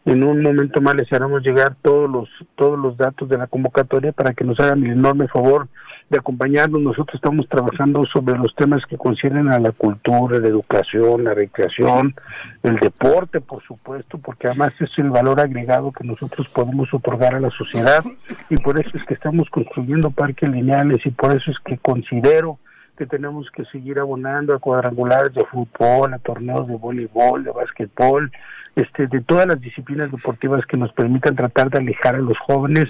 En 0.06 0.24
un 0.24 0.42
momento 0.42 0.80
más 0.82 0.96
les 0.96 1.12
haremos 1.12 1.44
llegar 1.44 1.76
todos 1.82 2.10
los 2.10 2.30
todos 2.56 2.80
los 2.80 2.96
datos 2.96 3.28
de 3.28 3.38
la 3.38 3.48
convocatoria 3.48 4.14
para 4.14 4.34
que 4.34 4.46
nos 4.46 4.58
hagan 4.62 4.82
el 4.86 4.92
enorme 4.92 5.28
favor 5.28 5.68
de 6.14 6.20
acompañarnos. 6.20 6.82
Nosotros 6.82 7.16
estamos 7.16 7.50
trabajando 7.50 8.06
sobre 8.06 8.38
los 8.38 8.56
temas 8.56 8.86
que 8.86 8.98
conciernen 8.98 9.50
a 9.50 9.60
la 9.60 9.72
cultura, 9.72 10.40
la 10.40 10.48
educación, 10.48 11.24
la 11.24 11.34
recreación, 11.34 12.16
el 12.62 12.76
deporte, 12.76 13.42
por 13.42 13.62
supuesto, 13.64 14.20
porque 14.20 14.48
además 14.48 14.74
es 14.80 14.92
el 14.98 15.10
valor 15.10 15.42
agregado 15.42 15.92
que 15.92 16.06
nosotros 16.06 16.48
podemos 16.50 16.94
otorgar 16.94 17.36
a 17.36 17.40
la 17.40 17.50
sociedad 17.50 18.04
y 18.50 18.56
por 18.58 18.80
eso 18.80 18.92
es 18.96 19.04
que 19.04 19.16
estamos 19.16 19.50
construyendo 19.50 20.12
parques 20.12 20.50
lineales 20.50 21.06
y 21.06 21.10
por 21.10 21.36
eso 21.36 21.52
es 21.52 21.60
que 21.60 21.78
considero 21.78 22.60
que 22.96 23.08
tenemos 23.08 23.50
que 23.50 23.66
seguir 23.66 24.00
abonando 24.00 24.54
a 24.54 24.60
cuadrangulares 24.60 25.34
de 25.34 25.44
fútbol, 25.46 26.14
a 26.14 26.20
torneos 26.20 26.68
de 26.68 26.76
voleibol, 26.76 27.44
de 27.44 27.52
básquetbol, 27.52 28.32
este, 28.76 29.08
de 29.08 29.22
todas 29.22 29.48
las 29.48 29.62
disciplinas 29.62 30.12
deportivas 30.12 30.66
que 30.66 30.78
nos 30.78 30.92
permitan 30.94 31.36
tratar 31.36 31.70
de 31.70 31.80
alejar 31.80 32.16
a 32.16 32.20
los 32.20 32.38
jóvenes 32.40 32.88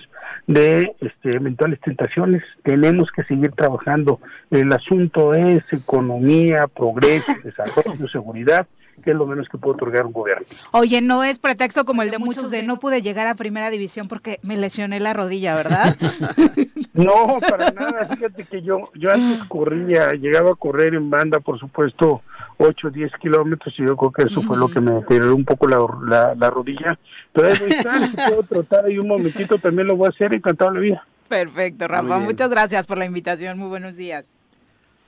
de 0.48 0.96
este, 1.02 1.36
eventuales 1.36 1.80
tentaciones. 1.82 2.44
Tenemos 2.64 3.12
que 3.12 3.24
seguir 3.24 3.52
trabajando. 3.52 4.20
El 4.50 4.72
asunto 4.72 5.34
es 5.34 5.62
economía, 5.74 6.68
progreso, 6.68 7.34
desarrollo, 7.44 8.08
seguridad 8.08 8.68
que 9.04 9.12
es 9.12 9.18
lo 9.18 9.26
menos 9.26 9.50
que 9.50 9.58
puede 9.58 9.76
otorgar 9.76 10.06
un 10.06 10.14
gobierno. 10.14 10.46
Oye, 10.72 11.02
no 11.02 11.24
es 11.24 11.40
pretexto 11.40 11.84
como 11.84 12.04
el 12.04 12.12
de 12.12 12.20
muchos 12.20 12.52
de 12.52 12.64
no 12.64 12.80
pude 12.80 13.02
llegar 13.02 13.28
a 13.28 13.36
primera 13.36 13.70
división 13.70 14.08
porque 14.08 14.40
me 14.44 14.56
lesioné 14.56 15.00
la 15.00 15.14
rodilla, 15.14 15.56
¿verdad? 15.56 15.98
no, 16.94 17.40
para 17.50 17.72
nada. 17.72 18.08
Fíjate 18.08 18.46
que 18.46 18.62
yo, 18.62 18.92
yo 18.96 19.12
antes 19.12 19.48
corría, 19.48 20.12
llegaba 20.12 20.52
a 20.52 20.56
correr 20.56 20.94
en 20.94 21.10
banda, 21.10 21.40
por 21.40 21.60
supuesto, 21.60 22.22
8 22.58 22.88
o 22.88 22.92
10 22.92 23.12
kilómetros 23.22 23.74
y 23.80 23.86
yo 23.86 23.96
creo 23.96 24.12
que 24.12 24.24
eso 24.24 24.42
fue 24.44 24.58
lo 24.58 24.68
que 24.68 24.82
me 24.82 24.92
deterioró 24.92 25.36
un 25.36 25.46
poco 25.46 25.68
la, 25.68 26.36
la, 26.36 26.50
rodilla. 26.50 26.98
Pero 27.32 27.50
muy 27.56 27.72
estar, 27.72 28.04
si 28.10 28.16
puedo 28.16 28.44
trotar 28.44 28.86
ahí 28.86 28.98
un 28.98 29.08
momentito 29.08 29.58
también 29.58 29.88
lo 29.88 29.96
voy 29.96 30.08
a 30.08 30.10
hacer, 30.10 30.34
encantado 30.34 30.72
la 30.72 30.80
vida. 30.80 31.08
Perfecto, 31.28 31.88
Rafa, 31.88 32.20
muchas 32.20 32.50
gracias 32.50 32.86
por 32.86 32.98
la 32.98 33.06
invitación, 33.06 33.58
muy 33.58 33.70
buenos 33.70 33.96
días. 33.96 34.33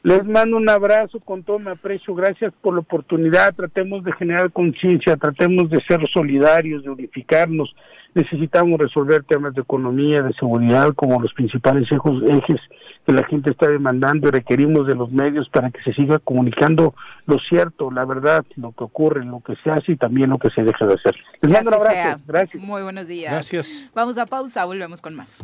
Les 0.06 0.24
mando 0.24 0.58
un 0.58 0.70
abrazo 0.70 1.20
con 1.20 1.42
todo 1.42 1.58
mi 1.58 1.72
aprecio. 1.72 2.14
Gracias 2.14 2.54
por 2.62 2.76
la 2.76 2.82
oportunidad. 2.82 3.56
Tratemos 3.56 4.04
de 4.04 4.14
generar 4.14 4.52
conciencia, 4.52 5.18
tratemos 5.18 5.68
de 5.72 5.82
ser 5.82 6.00
solidarios, 6.14 6.84
de 6.84 6.92
unificarnos. 6.92 7.76
Necesitamos 8.14 8.80
resolver 8.80 9.24
temas 9.24 9.56
de 9.56 9.62
economía, 9.62 10.22
de 10.22 10.32
seguridad, 10.34 10.94
como 10.94 11.20
los 11.20 11.34
principales 11.34 11.90
ejes 11.92 12.62
que 13.04 13.14
la 13.14 13.24
gente 13.24 13.50
está 13.50 13.68
demandando 13.68 14.28
y 14.28 14.32
requerimos 14.32 14.86
de 14.86 14.94
los 14.94 15.12
medios 15.12 15.50
para 15.50 15.72
que 15.72 15.82
se 15.82 15.92
siga 15.94 16.20
comunicando 16.20 16.94
lo 17.26 17.40
cierto, 17.40 17.90
la 17.90 18.06
verdad, 18.06 18.46
lo 18.58 18.74
que 18.74 18.84
ocurre, 18.84 19.26
lo 19.26 19.40
que 19.40 19.56
se 19.64 19.72
hace 19.72 19.94
y 19.94 19.98
también 19.98 20.30
lo 20.30 20.38
que 20.38 20.52
se 20.52 20.64
deja 20.64 20.86
de 20.86 20.94
hacer. 20.94 21.16
Les 21.42 21.52
mando 21.52 21.72
un 21.72 21.82
abrazo. 21.82 22.22
Gracias. 22.28 22.64
Muy 22.64 22.84
buenos 22.84 23.08
días. 23.08 23.32
Gracias. 23.32 23.90
Vamos 23.96 24.20
a 24.20 24.28
pausa, 24.28 24.66
volvemos 24.66 25.02
con 25.02 25.16
más. 25.16 25.36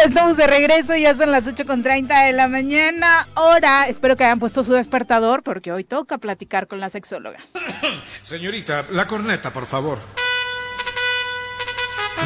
Estamos 0.04 0.36
de 0.36 0.46
regreso, 0.46 0.96
ya 0.96 1.14
son 1.14 1.30
las 1.30 1.44
8.30 1.44 2.26
de 2.26 2.32
la 2.32 2.48
mañana. 2.48 3.28
Ahora, 3.34 3.86
espero 3.86 4.16
que 4.16 4.24
hayan 4.24 4.38
puesto 4.38 4.64
su 4.64 4.72
despertador 4.72 5.42
porque 5.42 5.72
hoy 5.72 5.84
toca 5.84 6.16
platicar 6.18 6.68
con 6.68 6.80
la 6.80 6.88
sexóloga. 6.88 7.38
Señorita, 8.22 8.86
la 8.92 9.06
corneta, 9.06 9.52
por 9.52 9.66
favor. 9.66 9.98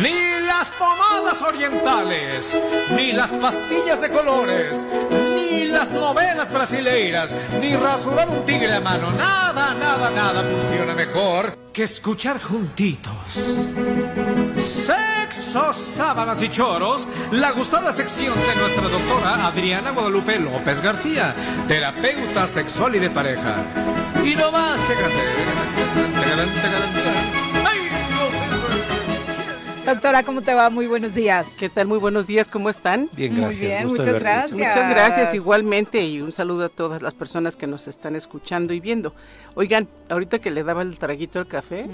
Ni 0.00 0.46
las 0.46 0.70
pomadas 0.72 1.42
orientales, 1.42 2.56
ni 2.96 3.12
las 3.12 3.30
pastillas 3.32 4.00
de 4.00 4.10
colores, 4.10 4.86
ni 5.34 5.66
las 5.66 5.90
novelas 5.92 6.52
brasileiras, 6.52 7.34
ni 7.60 7.74
rasurar 7.76 8.28
un 8.28 8.44
tigre 8.44 8.72
a 8.72 8.80
mano. 8.80 9.10
Nada, 9.12 9.74
nada, 9.74 10.10
nada 10.10 10.42
funciona 10.42 10.94
mejor 10.94 11.56
que 11.72 11.84
escuchar 11.84 12.40
juntitos. 12.40 13.14
Sexo, 15.34 15.72
sábanas 15.72 16.40
y 16.42 16.48
choros, 16.48 17.08
la 17.32 17.50
gustada 17.50 17.92
sección 17.92 18.38
de 18.38 18.54
nuestra 18.54 18.88
doctora 18.88 19.46
Adriana 19.46 19.90
Guadalupe 19.90 20.38
López 20.38 20.80
García, 20.80 21.34
terapeuta 21.66 22.46
sexual 22.46 22.94
y 22.94 23.00
de 23.00 23.10
pareja. 23.10 23.56
Y 24.24 24.36
no 24.36 24.52
más, 24.52 24.78
Doctora, 29.84 30.22
¿cómo 30.22 30.40
te 30.40 30.54
va? 30.54 30.70
Muy 30.70 30.86
buenos 30.86 31.16
días. 31.16 31.46
¿Qué 31.58 31.68
tal? 31.68 31.88
Muy 31.88 31.98
buenos 31.98 32.28
días, 32.28 32.48
¿cómo 32.48 32.70
están? 32.70 33.10
Bien, 33.12 33.34
gracias. 33.34 33.58
Muy 33.58 33.66
bien, 33.66 33.86
muchas 33.88 34.20
gracias. 34.20 34.52
Muchas 34.52 34.90
gracias 34.90 35.34
igualmente 35.34 36.06
y 36.06 36.20
un 36.20 36.30
saludo 36.30 36.66
a 36.66 36.68
todas 36.68 37.02
las 37.02 37.12
personas 37.12 37.56
que 37.56 37.66
nos 37.66 37.88
están 37.88 38.14
escuchando 38.14 38.72
y 38.72 38.78
viendo. 38.78 39.12
Oigan, 39.56 39.88
ahorita 40.08 40.38
que 40.38 40.52
le 40.52 40.62
daba 40.62 40.82
el 40.82 40.96
traguito 40.96 41.40
al 41.40 41.48
café, 41.48 41.88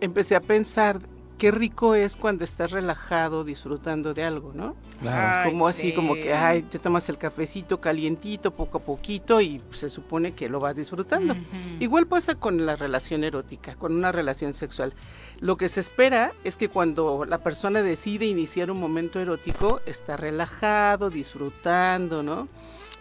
empecé 0.00 0.36
a 0.36 0.40
pensar 0.40 1.00
qué 1.40 1.50
rico 1.50 1.94
es 1.94 2.16
cuando 2.16 2.44
estás 2.44 2.70
relajado 2.70 3.44
disfrutando 3.44 4.12
de 4.12 4.24
algo, 4.24 4.52
¿no? 4.54 4.76
Claro. 5.00 5.50
como 5.50 5.66
así, 5.68 5.94
como 5.94 6.14
que, 6.14 6.34
ay, 6.34 6.60
te 6.60 6.78
tomas 6.78 7.08
el 7.08 7.16
cafecito 7.16 7.80
calientito, 7.80 8.50
poco 8.50 8.76
a 8.76 8.82
poquito, 8.82 9.40
y 9.40 9.58
se 9.72 9.88
supone 9.88 10.32
que 10.32 10.50
lo 10.50 10.60
vas 10.60 10.76
disfrutando. 10.76 11.34
Igual 11.80 12.06
pasa 12.06 12.34
con 12.34 12.66
la 12.66 12.76
relación 12.76 13.24
erótica, 13.24 13.74
con 13.76 13.94
una 13.94 14.12
relación 14.12 14.52
sexual. 14.52 14.92
Lo 15.40 15.56
que 15.56 15.70
se 15.70 15.80
espera 15.80 16.32
es 16.44 16.56
que 16.56 16.68
cuando 16.68 17.24
la 17.24 17.38
persona 17.38 17.80
decide 17.80 18.26
iniciar 18.26 18.70
un 18.70 18.78
momento 18.78 19.18
erótico, 19.18 19.80
está 19.86 20.18
relajado, 20.18 21.08
disfrutando, 21.08 22.22
¿no? 22.22 22.48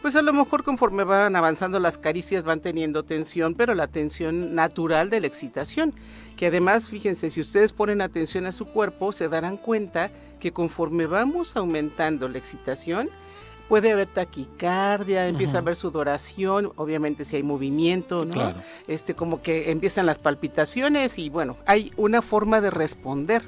Pues 0.02 0.16
a 0.16 0.22
lo 0.22 0.32
mejor 0.32 0.64
conforme 0.64 1.04
van 1.04 1.36
avanzando 1.36 1.78
las 1.78 1.98
caricias 1.98 2.46
van 2.46 2.62
teniendo 2.62 3.04
tensión, 3.04 3.54
pero 3.54 3.76
la 3.76 3.88
tensión 3.88 4.56
natural 4.56 5.10
de 5.10 5.20
la 5.20 5.28
excitación 5.28 5.94
que 6.40 6.48
además, 6.48 6.90
fíjense, 6.90 7.30
si 7.32 7.42
ustedes 7.42 7.74
ponen 7.74 8.00
atención 8.00 8.46
a 8.46 8.54
su 8.54 8.64
cuerpo, 8.64 9.12
se 9.12 9.28
darán 9.28 9.58
cuenta 9.58 10.10
que 10.40 10.54
conforme 10.54 11.06
vamos 11.06 11.58
aumentando 11.58 12.30
la 12.30 12.38
excitación, 12.38 13.10
puede 13.68 13.92
haber 13.92 14.08
taquicardia, 14.08 15.28
empieza 15.28 15.58
a 15.58 15.60
haber 15.60 15.76
sudoración, 15.76 16.72
obviamente 16.78 17.26
si 17.26 17.36
hay 17.36 17.44
movimiento, 17.44 18.24
¿no? 18.24 18.54
Este 18.88 19.16
como 19.16 19.42
que 19.42 19.70
empiezan 19.70 20.06
las 20.06 20.20
palpitaciones 20.20 21.20
y 21.20 21.30
bueno, 21.30 21.58
hay 21.66 21.92
una 21.98 22.22
forma 22.22 22.62
de 22.62 22.70
responder. 22.70 23.44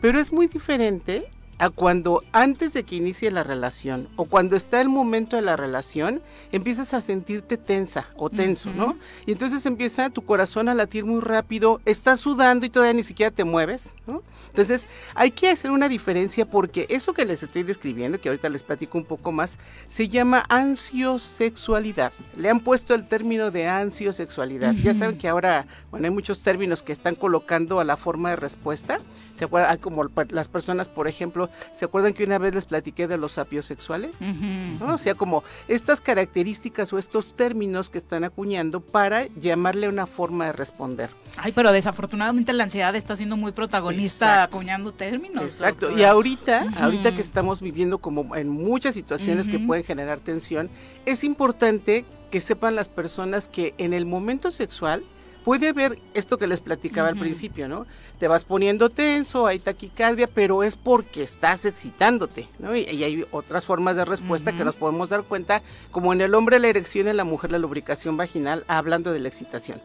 Pero 0.00 0.20
es 0.20 0.32
muy 0.32 0.46
diferente 0.46 1.24
a 1.60 1.68
cuando 1.68 2.22
antes 2.32 2.72
de 2.72 2.84
que 2.84 2.96
inicie 2.96 3.30
la 3.30 3.44
relación 3.44 4.08
o 4.16 4.24
cuando 4.24 4.56
está 4.56 4.80
el 4.80 4.88
momento 4.88 5.36
de 5.36 5.42
la 5.42 5.56
relación, 5.56 6.22
empiezas 6.52 6.94
a 6.94 7.02
sentirte 7.02 7.58
tensa 7.58 8.06
o 8.16 8.30
tenso, 8.30 8.72
¿no? 8.72 8.96
Y 9.26 9.32
entonces 9.32 9.66
empieza 9.66 10.08
tu 10.08 10.22
corazón 10.22 10.70
a 10.70 10.74
latir 10.74 11.04
muy 11.04 11.20
rápido, 11.20 11.82
estás 11.84 12.20
sudando 12.20 12.64
y 12.64 12.70
todavía 12.70 12.94
ni 12.94 13.04
siquiera 13.04 13.30
te 13.30 13.44
mueves, 13.44 13.92
¿no? 14.06 14.22
Entonces, 14.48 14.86
hay 15.14 15.30
que 15.30 15.48
hacer 15.50 15.70
una 15.70 15.88
diferencia 15.88 16.44
porque 16.44 16.86
eso 16.88 17.12
que 17.12 17.24
les 17.24 17.42
estoy 17.42 17.62
describiendo, 17.62 18.20
que 18.20 18.30
ahorita 18.30 18.48
les 18.48 18.64
platico 18.64 18.98
un 18.98 19.04
poco 19.04 19.30
más, 19.30 19.58
se 19.88 20.08
llama 20.08 20.44
ansiosexualidad. 20.48 22.12
Le 22.36 22.50
han 22.50 22.60
puesto 22.60 22.94
el 22.94 23.06
término 23.06 23.52
de 23.52 23.68
ansiosexualidad. 23.68 24.74
Ya 24.74 24.92
saben 24.94 25.18
que 25.18 25.28
ahora, 25.28 25.66
bueno, 25.90 26.06
hay 26.06 26.10
muchos 26.10 26.40
términos 26.40 26.82
que 26.82 26.92
están 26.92 27.14
colocando 27.14 27.78
a 27.78 27.84
la 27.84 27.96
forma 27.96 28.30
de 28.30 28.36
respuesta. 28.36 28.98
¿Se 29.40 29.46
acuerdan? 29.46 29.78
Como 29.78 30.04
las 30.28 30.48
personas, 30.48 30.90
por 30.90 31.08
ejemplo, 31.08 31.48
¿se 31.72 31.86
acuerdan 31.86 32.12
que 32.12 32.24
una 32.24 32.36
vez 32.36 32.54
les 32.54 32.66
platiqué 32.66 33.08
de 33.08 33.16
los 33.16 33.32
sapiosexuales? 33.32 34.20
¿No? 34.20 34.96
O 34.96 34.98
sea, 34.98 35.14
como 35.14 35.42
estas 35.66 36.02
características 36.02 36.92
o 36.92 36.98
estos 36.98 37.32
términos 37.34 37.88
que 37.88 37.96
están 37.96 38.24
acuñando 38.24 38.80
para 38.80 39.28
llamarle 39.28 39.88
una 39.88 40.06
forma 40.06 40.44
de 40.44 40.52
responder. 40.52 41.08
Ay, 41.38 41.52
pero 41.52 41.72
desafortunadamente 41.72 42.52
la 42.52 42.64
ansiedad 42.64 42.94
está 42.94 43.16
siendo 43.16 43.38
muy 43.38 43.52
protagonista 43.52 44.42
acuñando 44.42 44.92
términos. 44.92 45.42
Exacto. 45.42 45.96
Y 45.96 46.04
ahorita, 46.04 46.66
ahorita 46.78 47.14
que 47.14 47.22
estamos 47.22 47.62
viviendo 47.62 47.96
como 47.96 48.36
en 48.36 48.50
muchas 48.50 48.92
situaciones 48.92 49.48
que 49.48 49.58
pueden 49.58 49.84
generar 49.84 50.20
tensión, 50.20 50.68
es 51.06 51.24
importante 51.24 52.04
que 52.30 52.42
sepan 52.42 52.74
las 52.76 52.88
personas 52.88 53.48
que 53.48 53.72
en 53.78 53.94
el 53.94 54.04
momento 54.04 54.50
sexual 54.50 55.02
puede 55.44 55.68
haber 55.68 55.98
esto 56.14 56.38
que 56.38 56.46
les 56.46 56.60
platicaba 56.60 57.08
al 57.08 57.18
principio, 57.18 57.68
¿no? 57.68 57.86
Te 58.18 58.28
vas 58.28 58.44
poniendo 58.44 58.90
tenso, 58.90 59.46
hay 59.46 59.58
taquicardia, 59.58 60.26
pero 60.26 60.62
es 60.62 60.76
porque 60.76 61.22
estás 61.22 61.64
excitándote, 61.64 62.48
¿no? 62.58 62.76
Y, 62.76 62.84
hay 62.84 63.24
otras 63.30 63.64
formas 63.64 63.96
de 63.96 64.04
respuesta 64.04 64.52
que 64.52 64.64
nos 64.64 64.74
podemos 64.74 65.08
dar 65.08 65.22
cuenta, 65.22 65.62
como 65.90 66.12
en 66.12 66.20
el 66.20 66.34
hombre 66.34 66.58
la 66.58 66.68
erección, 66.68 67.08
en 67.08 67.16
la 67.16 67.24
mujer 67.24 67.50
la 67.50 67.58
lubricación 67.58 68.16
vaginal, 68.16 68.64
hablando 68.68 69.12
de 69.12 69.20
la 69.20 69.28
excitación. 69.28 69.80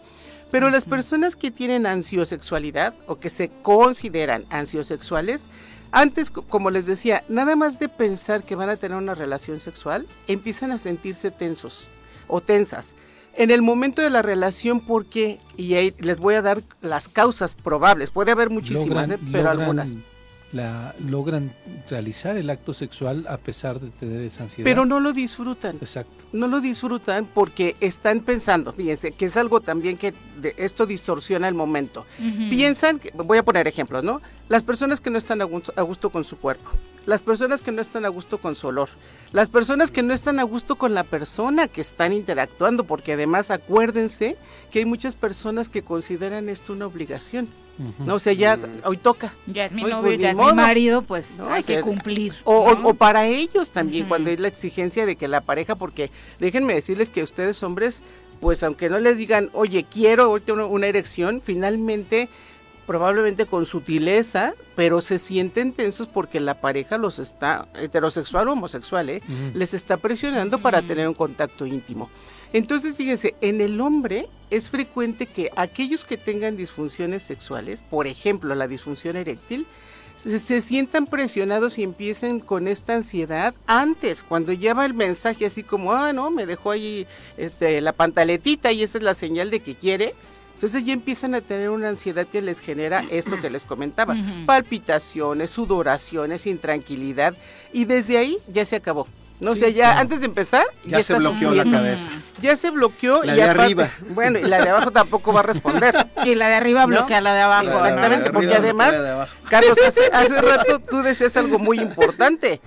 Pero 0.51 0.69
las 0.69 0.85
personas 0.85 1.35
que 1.35 1.51
tienen 1.51 1.85
ansiosexualidad 1.85 2.93
o 3.07 3.19
que 3.19 3.29
se 3.29 3.49
consideran 3.63 4.45
ansiosexuales, 4.49 5.43
antes, 5.91 6.29
como 6.29 6.71
les 6.71 6.85
decía, 6.85 7.23
nada 7.29 7.55
más 7.55 7.79
de 7.79 7.89
pensar 7.89 8.43
que 8.43 8.55
van 8.55 8.69
a 8.69 8.77
tener 8.77 8.97
una 8.97 9.15
relación 9.15 9.61
sexual, 9.61 10.05
empiezan 10.27 10.71
a 10.71 10.79
sentirse 10.79 11.31
tensos 11.31 11.87
o 12.27 12.41
tensas. 12.41 12.95
En 13.37 13.51
el 13.51 13.61
momento 13.61 14.01
de 14.01 14.09
la 14.09 14.21
relación, 14.21 14.79
¿por 14.79 15.05
qué? 15.05 15.39
Y 15.57 15.73
ahí 15.73 15.93
les 15.99 16.19
voy 16.19 16.35
a 16.35 16.41
dar 16.41 16.61
las 16.81 17.09
causas 17.09 17.55
probables. 17.55 18.09
Puede 18.09 18.31
haber 18.31 18.49
muchísimas, 18.49 19.09
¿eh? 19.09 19.19
pero 19.31 19.49
algunas 19.49 19.95
la 20.55 20.95
logran 21.05 21.51
realizar 21.89 22.37
el 22.37 22.49
acto 22.49 22.73
sexual 22.73 23.25
a 23.27 23.37
pesar 23.37 23.79
de 23.79 23.89
tener 23.89 24.21
esa 24.21 24.43
ansiedad. 24.43 24.63
Pero 24.63 24.85
no 24.85 25.01
lo 25.01 25.11
disfrutan. 25.11 25.75
Exacto. 25.75 26.25
No 26.31 26.47
lo 26.47 26.61
disfrutan 26.61 27.27
porque 27.33 27.75
están 27.81 28.21
pensando, 28.21 28.71
fíjense, 28.71 29.11
que 29.11 29.25
es 29.25 29.35
algo 29.35 29.59
también 29.59 29.97
que 29.97 30.13
esto 30.55 30.85
distorsiona 30.85 31.49
el 31.49 31.55
momento. 31.55 32.05
Piensan, 32.49 33.01
voy 33.15 33.37
a 33.37 33.43
poner 33.43 33.67
ejemplos, 33.67 34.03
¿no? 34.03 34.21
Las 34.47 34.61
personas 34.61 35.01
que 35.01 35.09
no 35.09 35.17
están 35.17 35.41
a 35.41 35.45
gusto, 35.45 35.73
a 35.75 35.81
gusto 35.81 36.11
con 36.11 36.23
su 36.23 36.37
cuerpo, 36.37 36.69
las 37.05 37.21
personas 37.21 37.61
que 37.61 37.71
no 37.71 37.81
están 37.81 38.05
a 38.05 38.09
gusto 38.09 38.37
con 38.37 38.55
su 38.55 38.67
olor, 38.67 38.89
las 39.31 39.49
personas 39.49 39.89
que 39.89 40.03
no 40.03 40.13
están 40.13 40.39
a 40.39 40.43
gusto 40.43 40.75
con 40.75 40.93
la 40.93 41.03
persona 41.03 41.67
que 41.67 41.81
están 41.81 42.13
interactuando, 42.13 42.83
porque 42.83 43.13
además 43.13 43.49
acuérdense 43.49 44.37
que 44.71 44.79
hay 44.79 44.85
muchas 44.85 45.15
personas 45.15 45.67
que 45.67 45.81
consideran 45.81 46.49
esto 46.49 46.73
una 46.73 46.85
obligación. 46.85 47.47
¿no? 47.99 48.15
O 48.15 48.19
sea, 48.19 48.33
ya 48.33 48.57
hoy 48.85 48.97
toca. 48.97 49.33
Ya 49.47 49.65
es 49.65 49.73
mi 49.73 49.81
novio, 49.81 50.01
pues, 50.01 50.19
ya 50.19 50.31
es 50.31 50.37
mi 50.37 50.53
marido, 50.53 51.01
pues 51.01 51.39
hay 51.41 51.63
que 51.63 51.81
cumplir. 51.81 52.33
O, 52.43 52.93
para 52.93 53.27
ellos 53.27 53.71
también, 53.71 54.05
cuando 54.07 54.29
hay 54.29 54.37
la 54.37 54.47
exigencia 54.47 55.05
de 55.05 55.15
que 55.15 55.27
la 55.27 55.41
pareja, 55.41 55.75
porque 55.75 56.09
déjenme 56.39 56.73
decirles 56.73 57.09
que 57.09 57.23
ustedes 57.23 57.61
hombres, 57.63 58.01
pues 58.39 58.63
aunque 58.63 58.89
no 58.89 58.99
les 58.99 59.17
digan, 59.17 59.49
oye, 59.53 59.85
quiero 59.91 60.37
una, 60.47 60.65
una 60.65 60.87
erección, 60.87 61.41
finalmente 61.43 62.29
probablemente 62.85 63.45
con 63.45 63.65
sutileza, 63.65 64.53
pero 64.75 65.01
se 65.01 65.19
sienten 65.19 65.73
tensos 65.73 66.07
porque 66.07 66.39
la 66.39 66.55
pareja 66.55 66.97
los 66.97 67.19
está, 67.19 67.67
heterosexual 67.75 68.47
o 68.47 68.53
homosexual, 68.53 69.09
¿eh? 69.09 69.21
les 69.53 69.73
está 69.73 69.97
presionando 69.97 70.59
para 70.59 70.81
tener 70.81 71.07
un 71.07 71.13
contacto 71.13 71.65
íntimo. 71.65 72.09
Entonces, 72.53 72.95
fíjense, 72.95 73.35
en 73.41 73.59
el 73.59 73.81
hombre 73.81 74.29
es 74.49 74.69
frecuente 74.69 75.25
que 75.25 75.51
aquellos 75.55 76.05
que 76.05 76.17
tengan 76.17 76.55
disfunciones 76.55 77.23
sexuales, 77.23 77.81
por 77.81 78.07
ejemplo, 78.07 78.55
la 78.55 78.67
disfunción 78.67 79.17
eréctil, 79.17 79.65
se, 80.17 80.39
se 80.39 80.61
sientan 80.61 81.05
presionados 81.05 81.77
y 81.77 81.83
empiecen 81.83 82.39
con 82.39 82.67
esta 82.67 82.95
ansiedad 82.95 83.53
antes, 83.67 84.23
cuando 84.23 84.53
ya 84.53 84.73
va 84.73 84.85
el 84.85 84.93
mensaje 84.93 85.45
así 85.45 85.63
como, 85.63 85.91
ah, 85.91 86.13
no, 86.13 86.31
me 86.31 86.45
dejó 86.45 86.71
ahí 86.71 87.05
este, 87.37 87.81
la 87.81 87.93
pantaletita 87.93 88.71
y 88.71 88.83
esa 88.83 88.99
es 88.99 89.03
la 89.03 89.13
señal 89.13 89.49
de 89.49 89.59
que 89.59 89.75
quiere. 89.75 90.15
Entonces 90.65 90.83
ya 90.87 90.93
empiezan 90.93 91.35
a 91.35 91.41
tener 91.41 91.69
una 91.69 91.89
ansiedad 91.89 92.25
que 92.25 92.41
les 92.41 92.59
genera 92.59 93.03
esto 93.11 93.39
que 93.39 93.51
les 93.51 93.63
comentaba, 93.65 94.15
palpitaciones, 94.47 95.51
sudoraciones, 95.51 96.47
intranquilidad 96.47 97.35
y 97.71 97.85
desde 97.85 98.17
ahí 98.17 98.37
ya 98.51 98.65
se 98.65 98.75
acabó. 98.75 99.07
No, 99.39 99.51
o 99.51 99.55
sea, 99.55 99.69
ya 99.69 99.99
antes 99.99 100.21
de 100.21 100.25
empezar 100.25 100.63
Ya 100.83 100.97
se 101.03 101.13
está 101.13 101.17
bloqueó 101.17 101.53
la 101.53 101.65
cabeza. 101.69 102.09
Ya 102.41 102.55
se 102.57 102.71
bloqueó 102.71 103.21
La 103.23 103.33
y 103.33 103.35
de 103.35 103.43
aparte- 103.43 103.61
arriba. 103.63 103.89
Bueno, 104.09 104.39
y 104.39 104.43
la 104.43 104.57
de 104.63 104.69
abajo 104.69 104.89
tampoco 104.89 105.31
va 105.33 105.41
a 105.41 105.43
responder. 105.43 105.93
Y 106.25 106.33
la 106.33 106.47
de 106.49 106.55
arriba 106.55 106.81
¿No? 106.81 106.87
bloquea 106.87 107.21
la 107.21 107.35
de 107.35 107.41
abajo. 107.41 107.65
¿no? 107.65 107.71
Exactamente, 107.75 108.31
porque 108.31 108.55
además. 108.55 108.95
Carlos, 109.47 109.77
hace, 109.87 109.99
hace 110.13 110.41
rato 110.41 110.79
tú 110.79 111.03
decías 111.03 111.37
algo 111.37 111.59
muy 111.59 111.79
importante. 111.79 112.59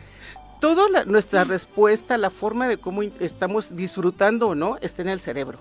Toda 0.60 0.88
la- 0.88 1.04
nuestra 1.04 1.42
respuesta, 1.42 2.16
la 2.16 2.30
forma 2.30 2.68
de 2.68 2.76
cómo 2.76 3.02
in- 3.02 3.12
estamos 3.18 3.74
disfrutando 3.74 4.46
o 4.48 4.54
no, 4.54 4.76
está 4.82 5.02
en 5.02 5.08
el 5.08 5.20
cerebro. 5.20 5.58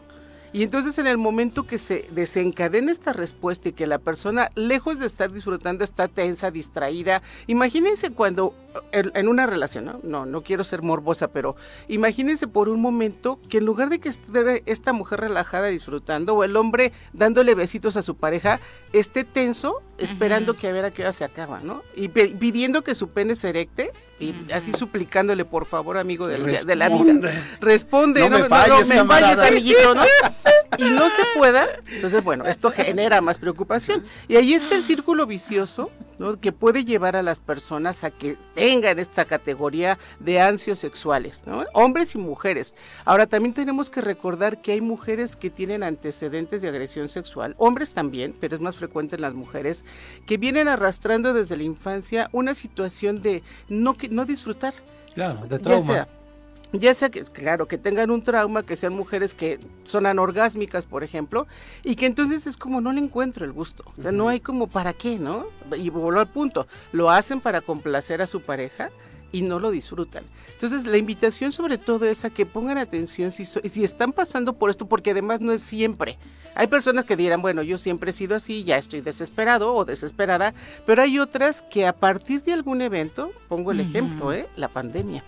Y 0.53 0.64
entonces 0.64 0.98
en 0.98 1.07
el 1.07 1.18
momento 1.18 1.68
que 1.68 1.78
se 1.78 2.07
desencadena 2.11 2.91
esta 2.91 3.14
respuesta 3.14 3.69
y 3.69 3.74
que 3.74 3.88
la 3.88 3.99
persona, 3.99 4.52
lejos 4.56 4.99
de 4.99 5.06
estar 5.06 5.32
disfrutando, 5.32 5.84
está 5.84 6.07
tensa, 6.07 6.52
distraída, 6.52 7.22
imagínense 7.48 8.11
cuando 8.11 8.53
en, 8.91 9.12
en 9.16 9.28
una 9.28 9.45
relación, 9.45 9.86
¿no? 9.86 9.99
¿no? 10.04 10.26
no 10.26 10.41
quiero 10.41 10.64
ser 10.64 10.82
morbosa, 10.82 11.28
pero 11.30 11.56
imagínense 11.88 12.48
por 12.48 12.70
un 12.70 12.82
momento 12.82 13.40
que 13.49 13.58
en 13.60 13.66
lugar 13.66 13.90
de 13.90 13.99
que 13.99 14.10
esté 14.10 14.64
esta 14.66 14.94
mujer 14.94 15.22
relajada 15.22 15.68
disfrutando 15.68 16.36
o 16.36 16.44
el 16.44 16.56
hombre 16.56 16.91
dándole 17.14 17.56
besitos 17.56 17.98
a 17.98 18.02
su 18.02 18.16
pareja, 18.16 18.60
esté 18.94 19.24
tenso 19.24 19.82
esperando 19.98 20.54
que 20.54 20.68
a 20.68 20.72
ver 20.72 20.86
a 20.86 20.91
qué 20.91 21.02
hora 21.04 21.14
se 21.14 21.24
acaba, 21.24 21.60
¿no? 21.62 21.82
Y 21.95 22.10
pidiendo 22.10 22.84
que 22.84 22.95
su 22.95 23.10
pene 23.10 23.36
se 23.36 23.49
erecte 23.49 23.91
y 24.20 24.34
así 24.52 24.72
suplicándole, 24.74 25.45
por 25.45 25.66
favor, 25.66 25.98
amigo 25.98 26.28
de, 26.28 26.38
la- 26.40 26.64
de 26.64 26.76
la 26.76 26.90
vida. 26.90 27.32
Responde. 27.62 28.22
No 28.22 28.30
no, 28.30 28.36
me 28.38 28.44
no, 28.44 28.49
falles, 28.49 28.88
me 28.90 28.95
camarada. 28.95 29.36
falles, 29.36 29.52
amiguito, 29.52 29.95
¿no? 29.95 30.04
y 30.78 30.84
no 30.84 31.10
se 31.10 31.24
pueda, 31.36 31.66
entonces 31.91 32.24
bueno, 32.24 32.45
esto 32.45 32.70
genera 32.72 33.22
más 33.22 33.40
preocupación. 33.40 34.04
Y 34.28 34.36
ahí 34.36 34.54
está 34.54 34.76
el 34.76 34.84
círculo 34.84 35.26
vicioso, 35.26 35.90
¿no? 36.20 36.40
Que 36.40 36.52
puede 36.52 36.86
llevar 36.86 37.16
a 37.16 37.24
las 37.24 37.40
personas 37.40 38.04
a 38.04 38.12
que 38.12 38.36
tengan 38.68 38.99
esta 38.99 39.23
categoría 39.23 39.98
de 40.19 40.41
ansios 40.41 40.80
sexuales, 40.80 41.44
¿no? 41.48 41.64
Hombres 41.72 42.15
y 42.15 42.18
mujeres. 42.18 42.76
Ahora 43.06 43.26
también 43.26 43.53
tenemos 43.53 43.89
que 43.89 44.02
recordar 44.02 44.61
que 44.61 44.73
hay 44.73 44.81
mujeres 44.81 45.38
que 45.38 45.49
tienen 45.49 45.84
antecedentes 45.84 46.61
de 46.61 46.68
agresión 46.68 47.07
sexual, 47.07 47.56
hombres 47.60 47.94
también, 47.94 48.35
pero 48.38 48.57
es 48.57 48.61
más 48.61 48.76
frecuente 48.76 49.15
en 49.15 49.22
las 49.22 49.35
mujeres, 49.35 49.85
que 50.26 50.35
vienen 50.35 50.68
arrastrando 50.68 51.34
desde 51.34 51.56
la 51.56 51.64
infancia 51.64 52.27
una 52.34 52.56
situación 52.56 53.22
de 53.22 53.41
no, 53.69 53.95
no 54.10 54.26
disfrutar. 54.26 54.73
Claro, 55.14 55.48
de 55.48 55.60
trauma. 55.60 56.06
Ya 56.73 56.94
sea 56.94 57.10
que, 57.10 57.23
claro, 57.23 57.68
que 57.68 57.77
tengan 57.77 58.11
un 58.11 58.22
trauma, 58.22 58.64
que 58.64 58.76
sean 58.76 58.94
mujeres 58.94 59.34
que 59.34 59.60
son 59.84 60.06
anorgásmicas, 60.06 60.84
por 60.85 61.03
ejemplo, 61.03 61.48
y 61.84 61.95
que 61.95 62.06
entonces 62.06 62.45
es 62.48 62.57
como 62.57 62.81
no 62.81 62.91
le 62.91 62.99
encuentro 63.02 63.45
el 63.45 63.53
gusto. 63.53 63.84
O 63.98 64.02
sea, 64.02 64.11
no 64.11 64.27
hay 64.30 64.39
como 64.39 64.68
para 64.68 64.94
qué, 64.94 65.18
¿no? 65.18 65.45
Y 65.77 65.89
voló 65.89 66.19
al 66.19 66.27
punto. 66.27 66.68
Lo 66.91 67.10
hacen 67.10 67.39
para 67.39 67.61
complacer 67.61 68.22
a 68.22 68.27
su 68.27 68.41
pareja 68.41 68.89
y 69.31 69.41
no 69.41 69.60
lo 69.60 69.72
disfrutan. 69.72 70.23
Entonces, 70.53 70.85
la 70.85 70.98
invitación 70.98 71.52
sobre 71.52 71.77
todo 71.77 72.06
es 72.06 72.26
a 72.26 72.30
que 72.30 72.45
pongan 72.45 72.77
atención 72.77 73.31
si, 73.31 73.45
so- 73.45 73.60
si 73.69 73.84
están 73.84 74.11
pasando 74.11 74.53
por 74.53 74.69
esto, 74.69 74.88
porque 74.88 75.11
además 75.11 75.41
no 75.41 75.52
es 75.52 75.61
siempre. 75.61 76.18
Hay 76.56 76.68
personas 76.68 77.06
que 77.06 77.15
dirán, 77.15 77.41
bueno, 77.41 77.61
yo 77.61 77.77
siempre 77.77 78.10
he 78.11 78.14
sido 78.14 78.35
así, 78.35 78.64
ya 78.64 78.77
estoy 78.77 79.02
desesperado 79.02 79.73
o 79.76 79.85
desesperada, 79.85 80.53
pero 80.85 81.02
hay 81.03 81.19
otras 81.19 81.61
que 81.61 81.85
a 81.85 81.94
partir 81.94 82.41
de 82.41 82.53
algún 82.53 82.81
evento, 82.81 83.31
pongo 83.48 83.72
el 83.72 83.81
ejemplo, 83.81 84.34
¿eh? 84.34 84.48
la 84.56 84.68
pandemia. 84.68 85.23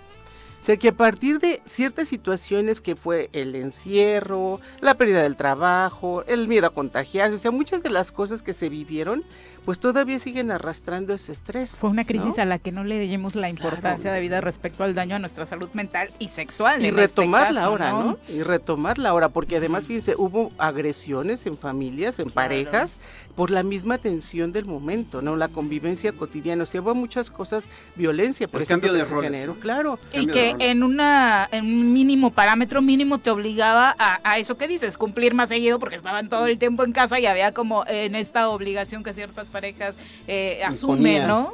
O 0.59 0.63
sea, 0.63 0.77
que 0.77 0.89
a 0.89 0.93
partir 0.93 1.39
de 1.39 1.61
ciertas 1.65 2.09
situaciones 2.09 2.81
que 2.81 2.95
fue 2.95 3.29
el 3.33 3.55
encierro, 3.55 4.59
la 4.81 4.95
pérdida 4.95 5.23
del 5.23 5.35
trabajo, 5.35 6.23
el 6.27 6.47
miedo 6.47 6.67
a 6.67 6.73
contagiarse, 6.73 7.35
o 7.35 7.39
sea, 7.39 7.51
muchas 7.51 7.81
de 7.81 7.89
las 7.89 8.11
cosas 8.11 8.43
que 8.43 8.53
se 8.53 8.69
vivieron, 8.69 9.23
pues 9.65 9.79
todavía 9.79 10.19
siguen 10.19 10.51
arrastrando 10.51 11.13
ese 11.13 11.31
estrés. 11.31 11.75
Fue 11.75 11.89
una 11.89 12.03
crisis 12.03 12.37
¿no? 12.37 12.43
a 12.43 12.45
la 12.45 12.59
que 12.59 12.71
no 12.71 12.83
le 12.83 12.99
dimos 12.99 13.35
la 13.35 13.49
importancia 13.49 14.11
debida 14.11 14.41
respecto 14.41 14.83
al 14.83 14.95
daño 14.95 15.15
a 15.15 15.19
nuestra 15.19 15.45
salud 15.45 15.69
mental 15.73 16.09
y 16.19 16.29
sexual. 16.29 16.81
Y 16.81 16.87
este 16.87 17.01
retomarla 17.01 17.61
caso, 17.61 17.69
ahora, 17.69 17.91
¿no? 17.91 18.17
Y 18.27 18.43
retomarla 18.43 19.09
ahora, 19.09 19.29
porque 19.29 19.57
además, 19.57 19.87
fíjense, 19.87 20.15
hubo 20.17 20.51
agresiones 20.57 21.45
en 21.45 21.57
familias, 21.57 22.19
en 22.19 22.31
parejas, 22.31 22.97
por 23.35 23.51
la 23.51 23.63
misma 23.63 23.97
tensión 23.97 24.51
del 24.51 24.65
momento, 24.65 25.21
¿no? 25.21 25.35
La 25.35 25.47
convivencia 25.47 26.11
cotidiana, 26.11 26.63
o 26.63 26.65
sea, 26.65 26.81
hubo 26.81 26.93
muchas 26.95 27.29
cosas, 27.29 27.65
violencia, 27.95 28.47
por 28.47 28.61
El 28.61 28.63
ejemplo, 28.65 28.89
cambio 28.89 29.05
de 29.05 29.09
roles, 29.09 29.47
¿no? 29.47 29.53
claro. 29.55 29.99
Y 30.11 30.27
que 30.27 30.55
en 30.59 30.83
una 30.83 31.47
en 31.51 31.65
un 31.65 31.93
mínimo 31.93 32.31
parámetro 32.31 32.81
mínimo 32.81 33.19
te 33.19 33.29
obligaba 33.29 33.95
a, 33.97 34.19
a 34.23 34.39
eso 34.39 34.57
que 34.57 34.67
dices, 34.67 34.97
cumplir 34.97 35.33
más 35.33 35.49
seguido 35.49 35.79
porque 35.79 35.95
estaban 35.95 36.29
todo 36.29 36.47
el 36.47 36.57
tiempo 36.57 36.83
en 36.83 36.91
casa 36.91 37.19
y 37.19 37.25
había 37.25 37.53
como 37.53 37.85
en 37.87 38.15
esta 38.15 38.49
obligación 38.49 39.03
que 39.03 39.13
ciertas 39.13 39.48
parejas 39.49 39.97
eh, 40.27 40.61
asumen. 40.63 41.27
¿no? 41.27 41.53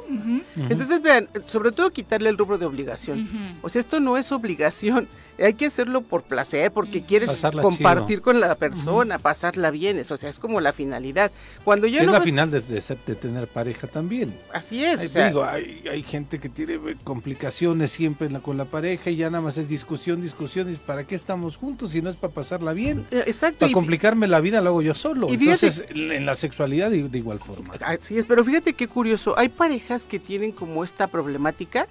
Entonces, 0.56 1.02
vean, 1.02 1.28
sobre 1.46 1.72
todo 1.72 1.90
quitarle 1.90 2.28
el 2.28 2.38
rubro 2.38 2.58
de 2.58 2.66
obligación. 2.66 3.28
O 3.62 3.68
sea, 3.68 3.80
esto 3.80 4.00
no 4.00 4.16
es 4.16 4.30
obligación. 4.32 5.08
Hay 5.38 5.54
que 5.54 5.66
hacerlo 5.66 6.00
por 6.02 6.22
placer, 6.22 6.70
porque 6.72 7.04
quieres 7.04 7.28
Pasarla 7.28 7.62
compartir 7.62 8.20
con 8.22 8.40
la 8.40 8.54
persona, 8.54 9.18
pasarla 9.18 9.70
bien. 9.70 9.98
Eso, 9.98 10.14
o 10.14 10.16
sea, 10.16 10.30
es 10.30 10.38
como 10.38 10.60
la 10.60 10.72
finalidad. 10.72 11.30
Cuando 11.64 11.86
ya 11.86 12.00
es 12.00 12.06
no 12.06 12.12
la 12.12 12.18
vas- 12.20 12.24
final 12.24 12.50
de, 12.50 12.60
de 12.60 12.80
ser- 12.80 12.98
de 13.06 13.14
tener 13.14 13.46
pareja 13.46 13.86
también. 13.86 14.34
Así 14.52 14.82
es. 14.84 15.00
Ay, 15.00 15.06
o 15.06 15.08
sea, 15.10 15.26
digo, 15.28 15.44
hay, 15.44 15.82
hay 15.90 16.02
gente 16.02 16.38
que 16.38 16.48
tiene 16.48 16.78
complicaciones 17.04 17.90
siempre 17.90 18.26
en 18.26 18.32
la- 18.34 18.40
con 18.40 18.56
la 18.56 18.64
pareja 18.66 19.10
y 19.10 19.16
ya 19.16 19.30
nada 19.30 19.42
más 19.42 19.58
es 19.58 19.68
discusión, 19.68 20.20
discusión. 20.22 20.70
y 20.72 20.76
¿Para 20.76 21.04
qué 21.04 21.14
estamos 21.14 21.56
juntos 21.56 21.92
si 21.92 22.02
no 22.02 22.10
es 22.10 22.16
para 22.16 22.32
pasarla 22.32 22.72
bien? 22.72 23.06
eh, 23.10 23.24
exacto. 23.26 23.58
Para 23.60 23.70
y- 23.70 23.74
complicarme 23.74 24.26
la 24.28 24.40
vida 24.40 24.60
lo 24.60 24.70
hago 24.70 24.82
yo 24.82 24.94
solo. 24.94 25.28
y 25.32 25.36
fíjate- 25.38 25.66
Entonces, 25.66 25.84
en 25.90 26.24
la 26.26 26.34
sexualidad 26.34 26.90
de, 26.90 27.08
de 27.08 27.18
igual 27.18 27.38
forma. 27.40 27.74
Así 27.84 28.18
es, 28.18 28.24
pero 28.26 28.44
fíjate 28.44 28.74
qué 28.74 28.88
curioso. 28.88 29.38
Hay 29.38 29.48
parejas 29.48 30.04
que 30.04 30.18
tienen 30.18 30.52
como 30.52 30.82
esta 30.84 31.06
problemática 31.06 31.86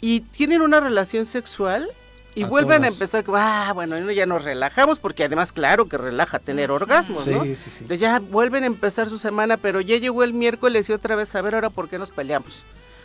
y 0.00 0.20
tienen 0.20 0.60
una 0.62 0.80
relación 0.80 1.26
sexual 1.26 1.88
y 2.34 2.42
A 2.42 2.46
vuelven 2.46 2.84
a 2.84 2.88
empezar, 2.88 3.24
ah, 3.34 3.72
bueno, 3.74 3.98
no, 4.00 4.10
ya 4.10 4.26
nos 4.26 4.42
relajamos, 4.44 4.98
porque 4.98 5.24
además, 5.24 5.52
claro 5.52 5.88
que 5.88 5.96
relaja 5.96 6.38
tener 6.38 6.70
orgasmos, 6.70 7.24
Sí, 7.24 7.30
¿no? 7.30 7.44
sí, 7.44 7.54
sí. 7.54 7.70
Entonces 7.80 8.00
ya 8.00 8.18
vuelven 8.18 8.64
a 8.64 8.66
empezar 8.66 9.08
su 9.08 9.18
semana, 9.18 9.56
pero 9.56 9.80
ya 9.80 9.96
llegó 9.98 10.24
el 10.24 10.32
miércoles 10.32 10.88
y 10.88 10.92
otra 10.92 11.14
vez 11.16 11.34
a 11.34 11.42
ver 11.42 11.54
ahora 11.54 11.70
por 11.70 11.88
qué 11.88 11.98
nos 11.98 12.10
peleamos. 12.10 12.62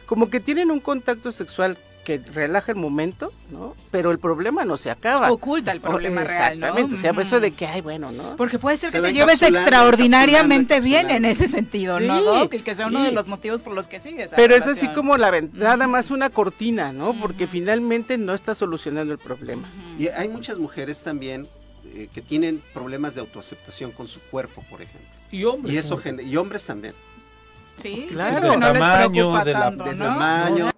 Como 0.10 0.32
que 0.32 0.40
tienen 0.40 0.72
un 0.72 0.80
contacto 0.80 1.32
sexual 1.32 1.78
que 2.04 2.18
relaja 2.18 2.72
el 2.72 2.80
momento, 2.80 3.32
¿no? 3.52 3.76
Pero 3.92 4.10
el 4.10 4.18
problema 4.18 4.66
no 4.66 4.76
se 4.76 4.90
acaba. 4.90 5.32
Oculta 5.32 5.72
el 5.72 5.82
problema 5.82 6.24
real, 6.24 6.60
¿no? 6.60 6.66
Exactamente, 6.66 6.96
o 6.96 6.98
sea, 6.98 7.12
Ujú. 7.12 7.22
eso 7.22 7.40
de 7.40 7.52
que, 7.52 7.68
ay, 7.68 7.82
bueno, 7.82 8.12
¿no? 8.12 8.36
Porque 8.36 8.58
puede 8.58 8.78
ser 8.78 8.90
Se 8.90 8.98
que 8.98 9.10
te 9.10 9.14
lleves 9.14 9.44
extraordinariamente 9.44 10.82
bien 10.82 11.12
en 11.12 11.26
ese 11.26 11.48
sentido, 11.48 12.00
¿no? 12.00 12.24
Doc? 12.24 12.56
Y 12.56 12.62
que 12.62 12.74
sea 12.74 12.88
uno 12.88 13.04
de 13.04 13.12
los 13.12 13.28
motivos 13.28 13.62
por 13.62 13.74
los 13.74 13.88
que 13.88 14.00
sigues. 14.00 14.32
Pero 14.36 14.56
es 14.56 14.66
así 14.66 14.88
como 14.96 15.16
la 15.16 15.30
nada 15.54 15.86
más 15.86 16.10
una 16.10 16.32
cortina, 16.32 16.92
¿no? 16.92 17.14
Porque 17.20 17.46
finalmente 17.46 18.18
no 18.18 18.34
está 18.34 18.56
solucionando 18.56 19.14
el 19.14 19.20
problema. 19.20 19.70
Y 20.00 20.08
hay 20.08 20.28
muchas 20.28 20.58
mujeres 20.58 21.04
también 21.04 21.46
eh, 21.94 22.10
que 22.12 22.24
tienen 22.24 22.64
problemas 22.74 23.14
de 23.14 23.22
autoaceptación 23.22 23.92
con 23.92 24.08
su 24.08 24.20
cuerpo, 24.22 24.64
por 24.72 24.82
ejemplo. 24.82 25.08
Y 25.30 25.44
hombres. 25.44 25.76
Y 25.76 25.78
eso 25.78 26.02
y 26.26 26.36
hombres 26.36 26.66
también. 26.66 26.96
Sí, 27.82 28.08
Claro. 28.12 28.52
Del 28.52 28.60
no 28.60 28.68
les 28.74 28.82
tamaño, 28.82 29.10
preocupa 29.12 29.46
de 29.46 29.54
la- 29.54 29.60
tanto, 29.62 29.84
De 29.86 29.96
¿no? 29.96 30.06
tamaño. 30.06 30.70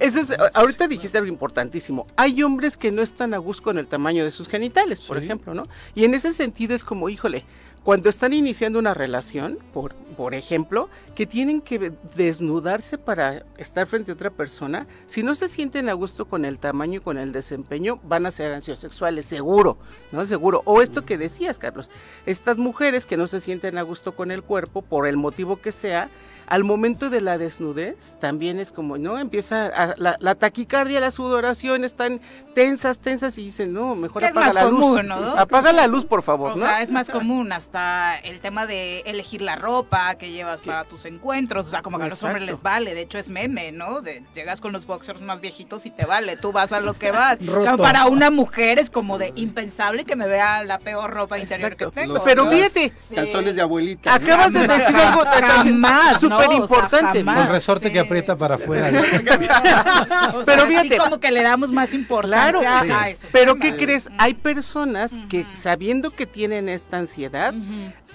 Eso 0.00 0.20
es, 0.20 0.32
ahorita 0.54 0.86
dijiste 0.88 1.16
algo 1.16 1.28
importantísimo. 1.30 2.06
Hay 2.16 2.42
hombres 2.42 2.76
que 2.76 2.92
no 2.92 3.00
están 3.02 3.32
a 3.34 3.38
gusto 3.38 3.62
con 3.62 3.78
el 3.78 3.86
tamaño 3.86 4.24
de 4.24 4.30
sus 4.30 4.46
genitales, 4.48 5.00
por 5.00 5.18
Sí. 5.18 5.24
ejemplo, 5.24 5.54
¿no? 5.54 5.62
Y 5.94 6.04
en 6.04 6.14
ese 6.14 6.32
sentido 6.32 6.74
es 6.74 6.84
como, 6.84 7.08
híjole, 7.08 7.44
cuando 7.84 8.08
están 8.08 8.32
iniciando 8.32 8.78
una 8.78 8.94
relación, 8.94 9.58
por, 9.72 9.94
por 9.94 10.34
ejemplo, 10.34 10.88
que 11.16 11.26
tienen 11.26 11.60
que 11.60 11.92
desnudarse 12.14 12.96
para 12.96 13.44
estar 13.56 13.86
frente 13.86 14.12
a 14.12 14.14
otra 14.14 14.30
persona, 14.30 14.86
si 15.08 15.22
no 15.22 15.34
se 15.34 15.48
sienten 15.48 15.88
a 15.88 15.92
gusto 15.92 16.26
con 16.26 16.44
el 16.44 16.58
tamaño 16.58 16.98
y 16.98 17.02
con 17.02 17.18
el 17.18 17.32
desempeño, 17.32 17.98
van 18.04 18.26
a 18.26 18.30
ser 18.30 18.52
ansiosexuales, 18.52 19.26
seguro, 19.26 19.78
¿no? 20.12 20.24
Seguro. 20.24 20.62
O 20.64 20.80
esto 20.80 21.04
que 21.04 21.18
decías, 21.18 21.58
Carlos, 21.58 21.90
estas 22.24 22.56
mujeres 22.56 23.04
que 23.04 23.16
no 23.16 23.26
se 23.26 23.40
sienten 23.40 23.76
a 23.78 23.82
gusto 23.82 24.12
con 24.12 24.30
el 24.30 24.42
cuerpo, 24.42 24.82
por 24.82 25.08
el 25.08 25.16
motivo 25.16 25.60
que 25.60 25.72
sea, 25.72 26.08
al 26.52 26.64
momento 26.64 27.08
de 27.08 27.22
la 27.22 27.38
desnudez 27.38 28.16
también 28.20 28.58
es 28.58 28.72
como, 28.72 28.98
¿no? 28.98 29.18
Empieza 29.18 29.66
a- 29.66 29.94
la, 29.96 30.16
la 30.20 30.34
taquicardia, 30.34 31.00
la 31.00 31.10
sudoración, 31.10 31.82
están 31.82 32.20
tensas, 32.54 32.98
tensas 32.98 33.38
y 33.38 33.44
dicen, 33.46 33.72
no, 33.72 33.94
mejor 33.94 34.20
Que 34.20 34.26
es 34.26 34.32
apaga 34.32 34.46
más 34.48 34.54
la 34.56 34.62
común, 34.64 34.96
luz. 34.96 35.04
¿no? 35.06 35.16
Apaga 35.38 35.72
la 35.72 35.86
luz, 35.86 36.04
por 36.04 36.22
favor, 36.22 36.52
O 36.52 36.56
¿no? 36.56 36.60
sea, 36.60 36.82
es 36.82 36.90
más 36.90 37.08
común 37.08 37.52
hasta 37.52 38.18
el 38.18 38.40
tema 38.40 38.66
de 38.66 39.00
elegir 39.06 39.40
la 39.40 39.56
ropa 39.56 40.14
que 40.16 40.30
llevas 40.30 40.60
para 40.60 40.84
tus 40.84 41.06
encuentros. 41.06 41.68
O 41.68 41.70
sea, 41.70 41.80
como 41.80 41.96
que 41.98 42.04
a 42.04 42.08
los 42.08 42.22
hombres 42.22 42.42
les 42.44 42.60
vale. 42.60 42.94
De 42.94 43.00
hecho, 43.00 43.16
es 43.18 43.30
meme, 43.30 43.72
¿no? 43.72 44.02
De, 44.02 44.22
llegas 44.34 44.60
con 44.60 44.72
los 44.72 44.84
boxers 44.86 45.22
más 45.22 45.40
viejitos 45.40 45.86
y 45.86 45.90
te 45.90 46.04
vale. 46.04 46.36
Tú 46.36 46.52
vas 46.52 46.72
a 46.72 46.80
lo 46.80 46.92
que 46.98 47.12
vas. 47.12 47.38
Roto. 47.46 47.78
Para 47.82 48.06
una 48.08 48.30
mujer 48.30 48.78
es 48.78 48.90
como 48.90 49.16
de 49.16 49.32
impensable 49.36 50.04
que 50.04 50.16
me 50.16 50.26
vea 50.28 50.62
la 50.64 50.78
peor 50.78 51.10
ropa 51.14 51.38
interior 51.38 51.72
Exacto. 51.72 51.92
que 51.94 52.00
tengo. 52.02 52.14
Los- 52.14 52.24
Pero 52.24 52.50
fíjate, 52.50 52.92
Sí. 52.94 53.14
Calzones 53.14 53.56
de 53.56 53.62
abuelita. 53.62 54.14
acabas 54.14 54.52
de 54.52 54.66
decir 54.68 54.96
algo 54.96 55.22
Jamás, 55.24 56.20
súper 56.20 56.41
súper 56.42 56.56
importante. 56.56 57.18
El 57.20 57.48
resorte 57.48 57.92
que 57.92 57.98
aprieta 57.98 58.36
para 58.36 58.56
afuera. 58.56 58.90
pero 60.44 60.66
fíjate, 60.66 60.96
como 60.98 61.20
que 61.20 61.30
le 61.30 61.42
damos 61.42 61.72
más 61.72 61.94
importancia 61.94 62.60
claro, 62.60 62.94
a 62.94 63.08
eso. 63.08 63.26
Pero 63.32 63.56
¿qué 63.56 63.76
crees? 63.76 64.08
Hay 64.18 64.34
personas 64.34 65.12
que 65.28 65.46
sabiendo 65.54 66.10
que 66.10 66.26
tienen 66.26 66.68
esta 66.68 66.98
ansiedad, 66.98 67.54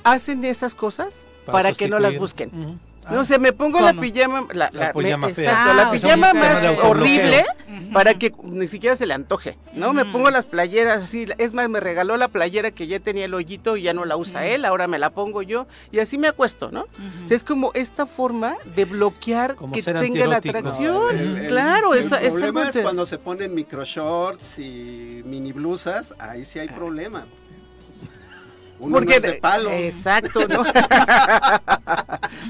hacen 0.04 0.44
esas 0.46 0.76
cosas 0.76 1.16
para, 1.46 1.74
que 1.74 1.88
no 1.88 2.00
las 2.00 2.18
busquen. 2.18 2.80
No 3.12 3.26
sé, 3.26 3.40
me 3.40 3.54
pongo 3.54 3.80
la 3.80 3.94
pijama, 3.94 4.48
la, 4.54 4.70
La 4.74 4.94
pijama 4.94 5.28
me- 5.28 5.34
fea. 5.34 5.52
exacto, 5.52 5.72
Ah, 5.72 5.74
la 5.76 5.90
o 5.90 5.98
sea, 5.98 6.16
pijama 6.16 6.34
más 6.34 6.64
horrible 6.84 7.46
para 7.94 8.14
que 8.16 8.34
ni 8.44 8.68
siquiera 8.68 8.96
se 8.96 9.06
le 9.06 9.14
antoje, 9.14 9.58
¿no? 9.74 9.94
Me 9.94 10.06
pongo 10.06 10.30
las 10.30 10.46
playeras 10.46 11.04
así, 11.04 11.26
es 11.38 11.54
más, 11.54 11.70
me 11.70 11.80
regaló 11.80 12.18
la 12.18 12.28
playera 12.28 12.72
que 12.72 12.88
ya 12.88 13.00
tenía 13.00 13.26
el 13.26 13.34
hoyito 13.34 13.78
y 13.78 13.84
ya 13.84 13.94
no 13.94 14.06
la 14.06 14.18
usa 14.18 14.46
él, 14.46 14.66
ahora 14.66 14.88
me 14.88 15.00
la 15.00 15.10
pongo 15.12 15.42
yo 15.42 15.68
y 15.92 16.00
así 16.00 16.18
me 16.18 16.28
acuesto, 16.28 16.70
¿no? 16.72 16.82
O 17.24 17.28
sea, 17.28 17.38
es 17.38 17.44
como 17.44 17.72
esta 17.74 18.06
forma 18.06 18.58
de 18.76 18.86
bloquear 18.86 19.56
Como 19.56 19.74
que 19.74 19.82
tenga 19.84 20.26
la 20.28 20.38
atracción. 20.38 21.16
El- 21.18 21.38
el- 21.38 21.48
claro, 21.48 21.94
el 21.94 22.00
es 22.02 22.08
problema 22.34 22.70
es 22.70 22.80
cuando 22.80 23.06
se 23.06 23.18
ponen 23.18 23.54
micro 23.56 23.84
shorts 23.86 24.60
y 24.60 25.22
mini 25.26 25.52
blusas, 25.52 26.14
ahí 26.20 26.46
sí 26.46 26.60
hay 26.60 26.68
problema. 26.70 27.26
Uno 28.80 29.02
no 29.02 29.12
es 29.12 29.22
de 29.22 29.34
palo. 29.34 29.72
Exacto, 29.72 30.48
¿no? 30.48 30.64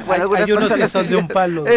Bueno, 0.05 0.31
Hay, 0.35 0.51
unos 0.51 0.71
que 0.71 0.87
son 0.87 1.07
de 1.07 1.15
un 1.17 1.27
palo. 1.27 1.65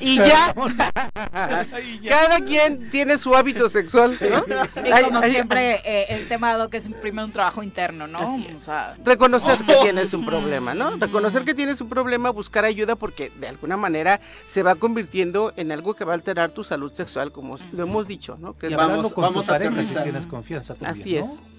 y 0.00 0.16
ya, 0.16 0.54
cada 2.08 2.40
quien 2.40 2.90
tiene 2.90 3.18
su 3.18 3.34
hábito 3.34 3.68
sexual, 3.68 4.16
¿no? 4.20 4.44
Y 4.84 4.92
Hay- 4.92 5.04
como 5.04 5.20
hay- 5.20 5.30
siempre, 5.32 5.80
eh, 5.84 6.06
el 6.10 6.28
tema 6.28 6.50
dado 6.52 6.70
que 6.70 6.76
es 6.78 6.88
primero 7.00 7.26
un 7.26 7.32
trabajo 7.32 7.62
interno, 7.62 8.06
¿no? 8.06 8.18
Así 8.18 8.46
es. 8.50 8.56
O 8.56 8.60
sea, 8.60 8.94
Reconocer 9.04 9.58
que 9.64 9.74
tienes 9.76 10.12
un 10.14 10.24
problema, 10.24 10.74
¿no? 10.74 10.96
Reconocer 10.96 11.44
que 11.44 11.54
tienes 11.54 11.80
un 11.80 11.88
problema, 11.88 12.30
buscar 12.30 12.64
ayuda 12.64 12.94
porque 12.96 13.30
de 13.40 13.48
alguna 13.48 13.76
manera 13.76 14.20
se 14.46 14.62
va 14.62 14.74
convirtiendo 14.76 15.52
en 15.56 15.72
algo 15.72 15.94
que 15.94 16.04
va 16.04 16.12
a 16.12 16.14
alterar 16.16 16.50
tu 16.50 16.62
salud 16.64 16.92
sexual, 16.92 17.32
como 17.32 17.56
lo 17.72 17.82
hemos 17.82 18.06
dicho, 18.06 18.36
¿no? 18.40 18.56
Que 18.56 18.68
Y 18.68 18.70
es- 18.70 18.76
Vamos- 18.76 18.90
hablando 18.90 19.10
con 19.14 19.22
vamos 19.22 19.46
tu 19.46 19.50
a 19.52 19.54
pareja 19.54 19.84
si 19.84 19.94
tienes 19.94 20.26
confianza 20.26 20.74
también, 20.74 21.00
Así 21.00 21.16
es. 21.16 21.26
¿no? 21.26 21.54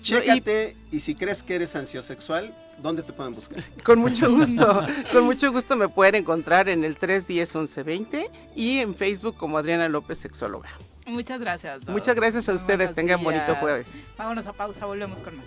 Y 0.92 1.00
si 1.00 1.16
crees 1.16 1.44
que 1.44 1.56
eres 1.56 1.76
ansiosexual, 1.76 2.54
¿dónde 2.82 3.04
te 3.04 3.14
pueden 3.14 3.34
buscar? 3.34 3.64
Con 3.84 4.00
mucho 4.00 4.32
gusto, 4.32 4.82
con 5.12 5.26
mucho 5.26 5.52
gusto 5.52 5.76
me 5.76 5.90
pueden 5.90 6.16
encontrar 6.16 6.70
en 6.70 6.84
el 6.84 6.98
310 6.98 7.56
1120 7.56 8.32
y 8.56 8.80
en 8.80 8.96
Facebook 8.96 9.36
como 9.38 9.58
Adriana 9.58 9.90
López 9.90 10.20
Sexóloga. 10.20 10.70
Muchas 11.06 11.40
gracias. 11.40 11.82
Doc. 11.82 11.90
Muchas 11.90 12.16
gracias 12.16 12.50
a 12.50 12.54
ustedes, 12.54 12.78
Buenos 12.78 12.96
tengan 12.96 13.24
bonito 13.24 13.46
días. 13.46 13.60
jueves. 13.60 13.88
Vámonos 14.18 14.48
a 14.48 14.54
pausa, 14.54 14.86
volvemos 14.86 15.20
con 15.20 15.36
más. 15.38 15.46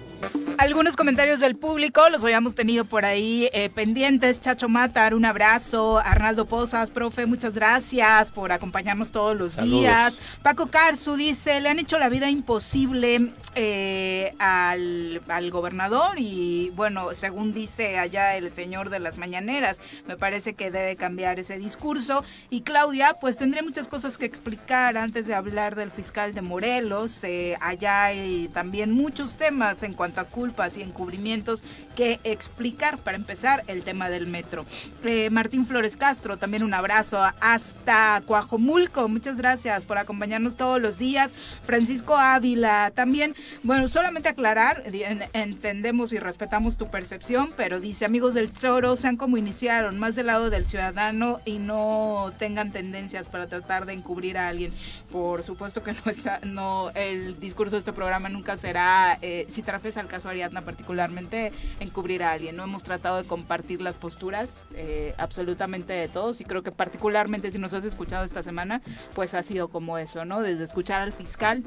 Algunos 0.59 0.97
comentarios 0.97 1.40
del 1.40 1.56
público, 1.56 2.09
los 2.10 2.22
habíamos 2.24 2.55
tenido 2.55 2.85
por 2.85 3.05
ahí 3.05 3.48
eh, 3.52 3.70
pendientes. 3.70 4.40
Chacho 4.40 4.68
Matar, 4.68 5.14
un 5.14 5.24
abrazo. 5.24 5.98
Arnaldo 5.98 6.47
Pozas, 6.47 6.90
profe, 6.90 7.26
muchas 7.26 7.55
gracias 7.55 8.30
por 8.32 8.51
acompañarnos 8.52 9.10
todos 9.12 9.36
los 9.36 9.55
Saludos. 9.55 9.80
días. 9.80 10.18
Paco 10.43 10.66
Carzu 10.66 11.14
dice, 11.16 11.60
le 11.60 11.68
han 11.68 11.78
hecho 11.78 11.98
la 11.98 12.09
vida 12.09 12.28
imposible 12.28 13.30
eh, 13.55 14.35
al, 14.39 15.22
al 15.28 15.51
gobernador 15.51 16.18
y 16.18 16.70
bueno, 16.74 17.09
según 17.14 17.52
dice 17.52 17.98
allá 17.98 18.36
el 18.36 18.51
señor 18.51 18.90
de 18.90 18.98
las 18.98 19.16
mañaneras, 19.16 19.80
me 20.06 20.16
parece 20.16 20.55
que 20.55 20.70
debe 20.70 20.97
cambiar 20.97 21.39
ese 21.39 21.56
discurso. 21.56 22.24
Y 22.51 22.62
Claudia, 22.62 23.14
pues 23.20 23.36
tendré 23.36 23.62
muchas 23.62 23.86
cosas 23.89 24.18
que 24.18 24.26
explicar 24.26 24.97
antes 24.97 25.26
de 25.26 25.35
hablar 25.35 25.47
del 25.48 25.90
fiscal 25.90 26.34
de 26.34 26.42
Morelos. 26.42 27.24
Eh, 27.24 27.56
allá 27.60 28.04
hay 28.04 28.48
también 28.48 28.92
muchos 28.92 29.36
temas 29.36 29.82
en 29.82 29.94
cuanto 29.94 30.20
a 30.20 30.24
culpas 30.24 30.76
y 30.76 30.82
encubrimientos 30.82 31.64
que 31.96 32.20
explicar. 32.22 32.98
Para 32.98 33.16
empezar, 33.16 33.64
el 33.66 33.82
tema 33.82 34.10
del 34.10 34.26
metro. 34.26 34.66
Eh, 35.04 35.30
Martín 35.30 35.66
Flores 35.66 35.96
Castro, 35.96 36.36
también 36.36 36.62
un 36.62 36.74
abrazo 36.74 37.18
hasta 37.40 38.22
Coajomulco. 38.26 39.08
Muchas 39.08 39.38
gracias 39.38 39.86
por 39.86 39.96
acompañarnos 39.96 40.56
todos 40.56 40.80
los 40.80 40.98
días. 40.98 41.32
Francisco 41.62 42.16
Ávila, 42.16 42.92
también, 42.94 43.34
bueno, 43.62 43.88
solamente 43.88 44.28
aclarar, 44.28 44.84
entendemos 45.32 46.12
y 46.12 46.18
respetamos 46.18 46.76
tu 46.76 46.90
percepción, 46.90 47.52
pero 47.56 47.80
dice, 47.80 48.04
amigos 48.04 48.34
del 48.34 48.52
Choro, 48.52 48.96
sean 48.96 49.16
como 49.16 49.38
iniciaron, 49.38 49.98
más 49.98 50.14
del 50.14 50.26
lado 50.26 50.50
del 50.50 50.66
ciudadano 50.66 51.40
y 51.46 51.58
no 51.58 52.32
tengan 52.38 52.70
tendencias 52.70 53.28
para 53.28 53.46
tratar 53.46 53.86
de 53.86 53.94
encubrir 53.94 54.36
a 54.36 54.48
alguien. 54.48 54.72
Por 55.10 55.38
supuesto 55.43 55.82
que 55.82 55.93
no 55.93 56.10
está, 56.10 56.40
no, 56.44 56.90
el 56.94 57.39
discurso 57.39 57.77
de 57.77 57.81
este 57.81 57.93
programa 57.93 58.28
nunca 58.28 58.56
será, 58.56 59.19
eh, 59.23 59.47
si 59.48 59.62
te 59.62 59.73
refieres 59.73 59.97
al 59.97 60.06
caso 60.06 60.28
Ariadna 60.28 60.62
particularmente, 60.62 61.52
encubrir 61.81 62.23
a 62.23 62.32
alguien. 62.32 62.56
No 62.56 62.65
hemos 62.65 62.82
tratado 62.82 63.19
de 63.19 63.24
compartir 63.24 63.81
las 63.81 63.98
posturas 63.98 64.62
eh, 64.74 65.15
absolutamente 65.19 65.93
de 65.93 66.09
todos 66.09 66.40
y 66.40 66.44
creo 66.44 66.62
que 66.62 66.73
particularmente 66.73 67.51
si 67.51 67.59
nos 67.59 67.74
has 67.74 67.85
escuchado 67.85 68.24
esta 68.24 68.43
semana, 68.43 68.82
pues 69.15 69.35
ha 69.35 69.43
sido 69.43 69.69
como 69.69 69.98
eso, 69.98 70.24
¿no? 70.24 70.40
Desde 70.40 70.65
escuchar 70.65 71.01
al 71.01 71.12
fiscal 71.12 71.65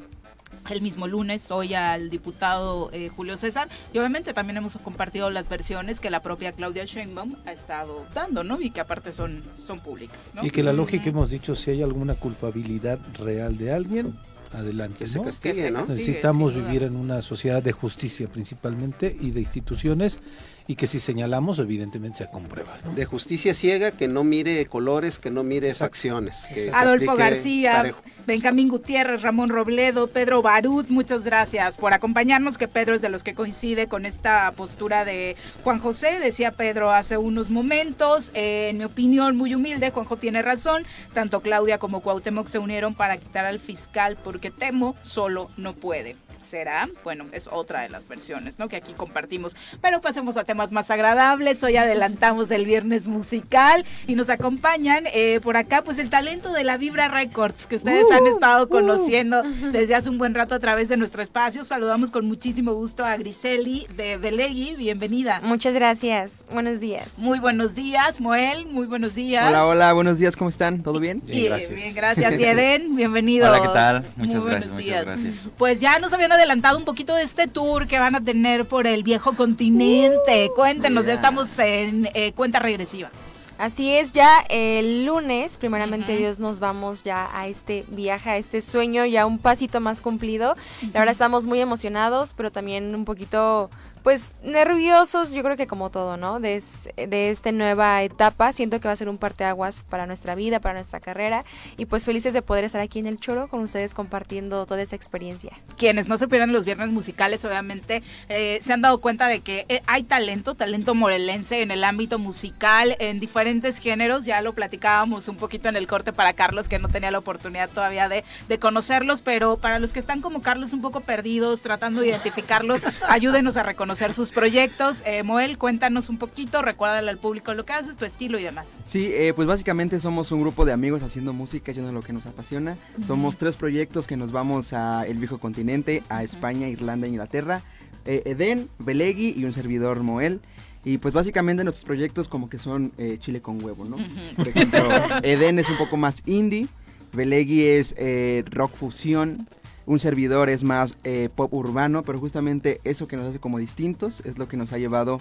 el 0.70 0.80
mismo 0.80 1.06
lunes, 1.06 1.50
hoy 1.50 1.74
al 1.74 2.10
diputado 2.10 2.90
eh, 2.92 3.08
Julio 3.08 3.36
César, 3.36 3.68
y 3.92 3.98
obviamente 3.98 4.32
también 4.32 4.56
hemos 4.56 4.76
compartido 4.76 5.30
las 5.30 5.48
versiones 5.48 6.00
que 6.00 6.10
la 6.10 6.20
propia 6.20 6.52
Claudia 6.52 6.84
Sheinbaum 6.84 7.36
ha 7.46 7.52
estado 7.52 8.04
dando, 8.14 8.44
¿no? 8.44 8.60
Y 8.60 8.70
que 8.70 8.80
aparte 8.80 9.12
son, 9.12 9.42
son 9.66 9.80
públicas, 9.80 10.32
¿no? 10.34 10.44
Y 10.44 10.50
que 10.50 10.62
la 10.62 10.72
lógica 10.72 11.08
hemos 11.08 11.30
dicho, 11.30 11.54
si 11.54 11.72
hay 11.72 11.82
alguna 11.82 12.14
culpabilidad 12.14 12.98
real 13.18 13.58
de 13.58 13.72
alguien, 13.72 14.14
adelante. 14.52 14.98
Que 15.00 15.06
se 15.06 15.18
¿no? 15.18 15.24
castigue, 15.24 15.54
Que 15.54 15.62
se 15.62 15.70
¿no? 15.70 15.80
Necesitamos 15.80 16.54
vivir 16.54 16.84
en 16.84 16.96
una 16.96 17.22
sociedad 17.22 17.62
de 17.62 17.72
justicia 17.72 18.28
principalmente 18.28 19.16
y 19.20 19.30
de 19.30 19.40
instituciones 19.40 20.20
y 20.66 20.76
que 20.76 20.86
si 20.86 21.00
señalamos 21.00 21.58
evidentemente 21.58 22.18
sea 22.18 22.30
con 22.30 22.44
pruebas. 22.44 22.84
¿no? 22.84 22.94
De 22.94 23.04
justicia 23.04 23.54
ciega, 23.54 23.90
que 23.90 24.08
no 24.08 24.24
mire 24.24 24.66
colores, 24.66 25.18
que 25.18 25.30
no 25.30 25.42
mire 25.42 25.74
facciones. 25.74 26.46
que 26.52 26.70
Adolfo 26.72 27.16
García, 27.16 27.74
parejo. 27.74 28.02
Benjamín 28.26 28.68
Gutiérrez, 28.68 29.22
Ramón 29.22 29.48
Robledo, 29.48 30.06
Pedro 30.06 30.42
Barut, 30.42 30.88
muchas 30.88 31.24
gracias 31.24 31.76
por 31.76 31.92
acompañarnos, 31.92 32.56
que 32.56 32.68
Pedro 32.68 32.94
es 32.94 33.02
de 33.02 33.08
los 33.08 33.24
que 33.24 33.34
coincide 33.34 33.88
con 33.88 34.06
esta 34.06 34.52
postura 34.52 35.04
de 35.04 35.36
Juan 35.64 35.80
José, 35.80 36.20
decía 36.20 36.52
Pedro 36.52 36.92
hace 36.92 37.16
unos 37.16 37.50
momentos, 37.50 38.30
eh, 38.34 38.68
en 38.70 38.78
mi 38.78 38.84
opinión 38.84 39.36
muy 39.36 39.54
humilde, 39.54 39.90
Juanjo 39.90 40.16
tiene 40.16 40.42
razón, 40.42 40.84
tanto 41.12 41.40
Claudia 41.40 41.78
como 41.78 42.00
Cuauhtémoc 42.00 42.46
se 42.46 42.58
unieron 42.58 42.94
para 42.94 43.16
quitar 43.16 43.44
al 43.44 43.58
fiscal 43.58 44.16
porque 44.22 44.50
Temo 44.50 44.94
solo 45.02 45.50
no 45.56 45.74
puede. 45.74 46.16
¿Será? 46.42 46.88
Bueno, 47.04 47.26
es 47.32 47.48
otra 47.50 47.82
de 47.82 47.88
las 47.88 48.08
versiones, 48.08 48.58
¿no? 48.58 48.68
Que 48.68 48.76
aquí 48.76 48.92
compartimos. 48.92 49.56
Pero 49.80 50.00
pasemos 50.00 50.36
a 50.36 50.44
temas 50.44 50.72
más 50.72 50.90
agradables. 50.90 51.62
Hoy 51.62 51.76
adelantamos 51.76 52.50
el 52.50 52.66
viernes 52.66 53.06
musical 53.06 53.84
y 54.06 54.14
nos 54.14 54.28
acompañan 54.28 55.04
eh, 55.12 55.40
por 55.42 55.56
acá, 55.56 55.82
pues 55.82 55.98
el 55.98 56.10
talento 56.10 56.52
de 56.52 56.64
la 56.64 56.76
Vibra 56.76 57.08
Records, 57.08 57.66
que 57.66 57.76
ustedes 57.76 58.10
han 58.10 58.26
estado 58.26 58.68
conociendo 58.68 59.42
desde 59.72 59.94
hace 59.94 60.10
un 60.10 60.18
buen 60.18 60.34
rato 60.34 60.54
a 60.54 60.58
través 60.58 60.88
de 60.88 60.96
nuestro 60.96 61.22
espacio. 61.22 61.64
Saludamos 61.64 62.10
con 62.10 62.26
muchísimo 62.26 62.74
gusto 62.74 63.04
a 63.04 63.16
Griseli 63.16 63.86
de 63.96 64.16
Belegui. 64.16 64.74
Bienvenida. 64.76 65.40
Muchas 65.42 65.74
gracias. 65.74 66.44
Buenos 66.52 66.80
días. 66.80 67.18
Muy 67.18 67.38
buenos 67.38 67.74
días, 67.74 68.20
Moel. 68.20 68.66
Muy 68.66 68.86
buenos 68.86 69.14
días. 69.14 69.48
Hola, 69.48 69.66
hola, 69.66 69.92
buenos 69.92 70.18
días, 70.18 70.36
¿cómo 70.36 70.50
están? 70.50 70.82
¿Todo 70.82 71.00
bien? 71.00 71.22
Y, 71.26 71.46
eh, 71.46 71.68
Bien, 71.68 71.94
gracias. 71.94 72.38
Y 72.38 72.44
Eden, 72.44 72.96
bienvenido. 72.96 73.48
Hola, 73.48 73.62
¿qué 73.62 73.68
tal? 73.68 74.06
Muchas 74.16 74.44
gracias, 74.44 74.70
muchas 74.70 74.84
días. 74.84 75.04
gracias. 75.04 75.48
Pues 75.56 75.80
ya 75.80 75.98
nos 75.98 76.12
habían 76.12 76.31
adelantado 76.32 76.78
un 76.78 76.84
poquito 76.84 77.14
de 77.14 77.22
este 77.22 77.48
tour 77.48 77.86
que 77.86 77.98
van 77.98 78.14
a 78.14 78.20
tener 78.20 78.66
por 78.66 78.86
el 78.86 79.02
viejo 79.02 79.34
continente. 79.34 80.50
Cuéntenos, 80.54 81.04
ya 81.04 81.10
ya. 81.10 81.14
estamos 81.14 81.58
en 81.58 82.08
eh, 82.14 82.32
cuenta 82.32 82.58
regresiva. 82.58 83.10
Así 83.58 83.94
es, 83.94 84.12
ya 84.12 84.40
el 84.48 85.04
lunes, 85.04 85.56
primeramente 85.56 86.16
Dios, 86.16 86.40
nos 86.40 86.58
vamos 86.58 87.04
ya 87.04 87.30
a 87.32 87.46
este 87.46 87.84
viaje, 87.88 88.30
a 88.30 88.36
este 88.36 88.60
sueño, 88.60 89.04
ya 89.04 89.24
un 89.24 89.38
pasito 89.38 89.80
más 89.80 90.00
cumplido. 90.00 90.56
La 90.92 90.98
verdad 90.98 91.12
estamos 91.12 91.46
muy 91.46 91.60
emocionados, 91.60 92.34
pero 92.34 92.50
también 92.50 92.92
un 92.92 93.04
poquito, 93.04 93.70
pues, 94.02 94.32
nerviosos, 94.42 95.32
yo 95.32 95.42
creo 95.42 95.56
que 95.56 95.66
como 95.66 95.90
todo, 95.90 96.16
¿no? 96.16 96.40
De, 96.40 96.62
de 96.96 97.30
esta 97.30 97.52
nueva 97.52 98.02
etapa, 98.02 98.52
siento 98.52 98.80
que 98.80 98.88
va 98.88 98.92
a 98.92 98.96
ser 98.96 99.08
un 99.08 99.18
parteaguas 99.18 99.84
para 99.88 100.06
nuestra 100.06 100.34
vida, 100.34 100.60
para 100.60 100.74
nuestra 100.74 100.98
carrera, 100.98 101.44
y 101.76 101.86
pues 101.86 102.04
felices 102.04 102.32
de 102.32 102.42
poder 102.42 102.64
estar 102.64 102.80
aquí 102.80 102.98
en 102.98 103.06
el 103.06 103.20
Choro 103.20 103.48
con 103.48 103.60
ustedes 103.60 103.94
compartiendo 103.94 104.66
toda 104.66 104.82
esa 104.82 104.96
experiencia. 104.96 105.52
Quienes 105.76 106.08
no 106.08 106.18
se 106.18 106.26
pierdan 106.26 106.52
los 106.52 106.64
viernes 106.64 106.88
musicales, 106.88 107.44
obviamente, 107.44 108.02
eh, 108.28 108.58
se 108.60 108.72
han 108.72 108.82
dado 108.82 109.00
cuenta 109.00 109.28
de 109.28 109.40
que 109.40 109.66
eh, 109.68 109.82
hay 109.86 110.02
talento, 110.02 110.54
talento 110.54 110.94
morelense 110.94 111.62
en 111.62 111.70
el 111.70 111.84
ámbito 111.84 112.18
musical, 112.18 112.96
en 112.98 113.20
diferentes 113.20 113.78
géneros. 113.78 114.24
Ya 114.24 114.42
lo 114.42 114.52
platicábamos 114.52 115.28
un 115.28 115.36
poquito 115.36 115.68
en 115.68 115.76
el 115.76 115.86
corte 115.86 116.12
para 116.12 116.32
Carlos, 116.32 116.68
que 116.68 116.80
no 116.80 116.88
tenía 116.88 117.12
la 117.12 117.18
oportunidad 117.18 117.70
todavía 117.70 118.08
de, 118.08 118.24
de 118.48 118.58
conocerlos, 118.58 119.22
pero 119.22 119.58
para 119.58 119.78
los 119.78 119.92
que 119.92 120.00
están 120.00 120.20
como 120.20 120.42
Carlos 120.42 120.72
un 120.72 120.80
poco 120.80 121.00
perdidos, 121.00 121.62
tratando 121.62 122.00
de 122.00 122.08
identificarlos, 122.08 122.82
ayúdenos 123.08 123.56
a 123.56 123.62
reconocer 123.62 123.91
sus 124.14 124.32
proyectos. 124.32 125.02
Eh, 125.06 125.22
Moel, 125.22 125.58
cuéntanos 125.58 126.08
un 126.08 126.18
poquito, 126.18 126.62
recuérdale 126.62 127.10
al 127.10 127.18
público 127.18 127.54
lo 127.54 127.64
que 127.64 127.72
haces, 127.72 127.96
tu 127.96 128.04
estilo 128.04 128.38
y 128.38 128.42
demás. 128.42 128.66
Sí, 128.84 129.10
eh, 129.12 129.32
pues 129.34 129.46
básicamente 129.46 130.00
somos 130.00 130.32
un 130.32 130.40
grupo 130.40 130.64
de 130.64 130.72
amigos 130.72 131.02
haciendo 131.02 131.32
música, 131.32 131.72
a 131.72 131.92
lo 131.92 132.02
que 132.02 132.12
nos 132.12 132.26
apasiona. 132.26 132.76
Somos 133.06 133.36
tres 133.36 133.56
proyectos 133.56 134.06
que 134.06 134.16
nos 134.16 134.32
vamos 134.32 134.72
a 134.72 135.06
el 135.06 135.18
viejo 135.18 135.38
continente, 135.38 136.02
a 136.08 136.22
España, 136.22 136.68
Irlanda 136.68 137.06
e 137.06 137.10
Inglaterra. 137.10 137.62
Eh, 138.04 138.22
Eden, 138.26 138.68
Belegui 138.78 139.34
y 139.36 139.44
un 139.44 139.52
servidor 139.52 140.02
Moel. 140.02 140.40
Y 140.84 140.98
pues 140.98 141.14
básicamente 141.14 141.62
nuestros 141.62 141.84
proyectos 141.84 142.28
como 142.28 142.48
que 142.48 142.58
son 142.58 142.92
eh, 142.98 143.16
chile 143.20 143.40
con 143.40 143.62
huevo, 143.62 143.84
¿no? 143.84 143.96
Por 144.34 144.48
ejemplo, 144.48 144.80
Eden 145.22 145.60
es 145.60 145.68
un 145.68 145.76
poco 145.76 145.96
más 145.96 146.22
indie, 146.26 146.66
Belegui 147.12 147.64
es 147.64 147.94
eh, 147.98 148.42
rock 148.50 148.74
fusión, 148.74 149.48
un 149.86 149.98
servidor 149.98 150.48
es 150.50 150.64
más 150.64 150.96
eh, 151.04 151.28
pop 151.34 151.52
urbano, 151.52 152.02
pero 152.02 152.18
justamente 152.18 152.80
eso 152.84 153.06
que 153.08 153.16
nos 153.16 153.26
hace 153.28 153.38
como 153.38 153.58
distintos 153.58 154.20
es 154.24 154.38
lo 154.38 154.48
que 154.48 154.56
nos 154.56 154.72
ha 154.72 154.78
llevado 154.78 155.20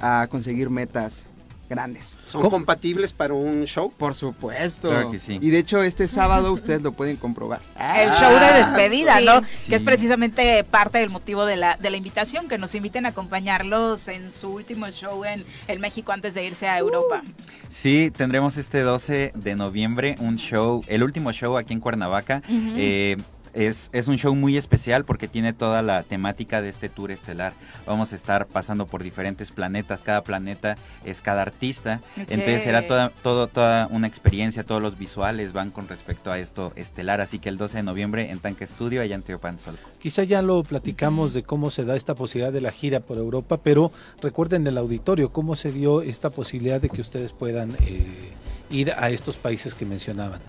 a 0.00 0.26
conseguir 0.30 0.70
metas 0.70 1.24
grandes. 1.70 2.18
¿Son 2.22 2.42
compatibles 2.50 3.14
para 3.14 3.32
un 3.32 3.64
show? 3.64 3.90
Por 3.96 4.14
supuesto. 4.14 4.90
Claro 4.90 5.10
que 5.10 5.18
sí. 5.18 5.38
Y 5.40 5.48
de 5.48 5.58
hecho 5.60 5.82
este 5.82 6.06
sábado 6.06 6.52
ustedes 6.52 6.82
lo 6.82 6.92
pueden 6.92 7.16
comprobar. 7.16 7.60
el 7.78 8.10
show 8.10 8.30
de 8.30 8.36
Ah, 8.44 8.58
despedida, 8.58 9.18
sí. 9.18 9.24
¿no? 9.24 9.40
Sí. 9.50 9.70
Que 9.70 9.76
es 9.76 9.82
precisamente 9.82 10.64
parte 10.64 10.98
del 10.98 11.08
motivo 11.08 11.46
de 11.46 11.56
la, 11.56 11.78
de 11.80 11.88
la 11.88 11.96
invitación, 11.96 12.46
que 12.48 12.58
nos 12.58 12.74
inviten 12.74 13.06
a 13.06 13.10
acompañarlos 13.10 14.08
en 14.08 14.30
su 14.30 14.50
último 14.52 14.90
show 14.90 15.24
en 15.24 15.44
el 15.66 15.78
México 15.78 16.12
antes 16.12 16.34
de 16.34 16.44
irse 16.44 16.68
a 16.68 16.78
Europa. 16.78 17.22
Sí, 17.70 18.10
tendremos 18.14 18.58
este 18.58 18.80
12 18.80 19.32
de 19.34 19.54
noviembre 19.56 20.16
un 20.18 20.36
show, 20.36 20.82
el 20.88 21.02
último 21.02 21.32
show 21.32 21.56
aquí 21.56 21.72
en 21.72 21.80
Cuernavaca. 21.80 22.42
Eh, 22.50 23.16
es, 23.54 23.90
es 23.92 24.08
un 24.08 24.16
show 24.16 24.34
muy 24.34 24.56
especial 24.56 25.04
porque 25.04 25.28
tiene 25.28 25.52
toda 25.52 25.82
la 25.82 26.02
temática 26.02 26.62
de 26.62 26.68
este 26.68 26.88
tour 26.88 27.10
estelar. 27.10 27.52
Vamos 27.86 28.12
a 28.12 28.16
estar 28.16 28.46
pasando 28.46 28.86
por 28.86 29.02
diferentes 29.02 29.50
planetas, 29.50 30.02
cada 30.02 30.22
planeta 30.22 30.76
es 31.04 31.20
cada 31.20 31.42
artista. 31.42 32.00
Entonces 32.16 32.62
será 32.62 32.86
toda, 32.86 33.10
todo, 33.22 33.46
toda 33.46 33.86
una 33.88 34.06
experiencia, 34.06 34.64
todos 34.64 34.82
los 34.82 34.98
visuales 34.98 35.52
van 35.52 35.70
con 35.70 35.88
respecto 35.88 36.30
a 36.30 36.38
esto 36.38 36.72
estelar. 36.76 37.20
Así 37.20 37.38
que 37.38 37.48
el 37.48 37.58
12 37.58 37.78
de 37.78 37.82
noviembre 37.82 38.30
en 38.30 38.38
Tanque 38.38 38.66
Studio, 38.66 39.02
allá 39.02 39.14
en 39.14 39.22
Teopanzolco. 39.22 39.88
Quizá 40.00 40.24
ya 40.24 40.42
lo 40.42 40.62
platicamos 40.62 41.34
de 41.34 41.42
cómo 41.42 41.70
se 41.70 41.84
da 41.84 41.96
esta 41.96 42.14
posibilidad 42.14 42.52
de 42.52 42.60
la 42.60 42.72
gira 42.72 43.00
por 43.00 43.18
Europa, 43.18 43.58
pero 43.62 43.92
recuerden 44.20 44.66
el 44.66 44.78
auditorio, 44.78 45.32
cómo 45.32 45.54
se 45.54 45.72
dio 45.72 46.02
esta 46.02 46.30
posibilidad 46.30 46.80
de 46.80 46.88
que 46.88 47.00
ustedes 47.00 47.32
puedan 47.32 47.72
eh, 47.86 48.32
ir 48.70 48.92
a 48.92 49.10
estos 49.10 49.36
países 49.36 49.74
que 49.74 49.84
mencionaban. 49.84 50.40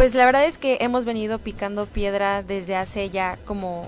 Pues 0.00 0.14
la 0.14 0.24
verdad 0.24 0.46
es 0.46 0.56
que 0.56 0.78
hemos 0.80 1.04
venido 1.04 1.38
picando 1.38 1.84
piedra 1.84 2.42
desde 2.42 2.74
hace 2.74 3.10
ya 3.10 3.36
como 3.44 3.86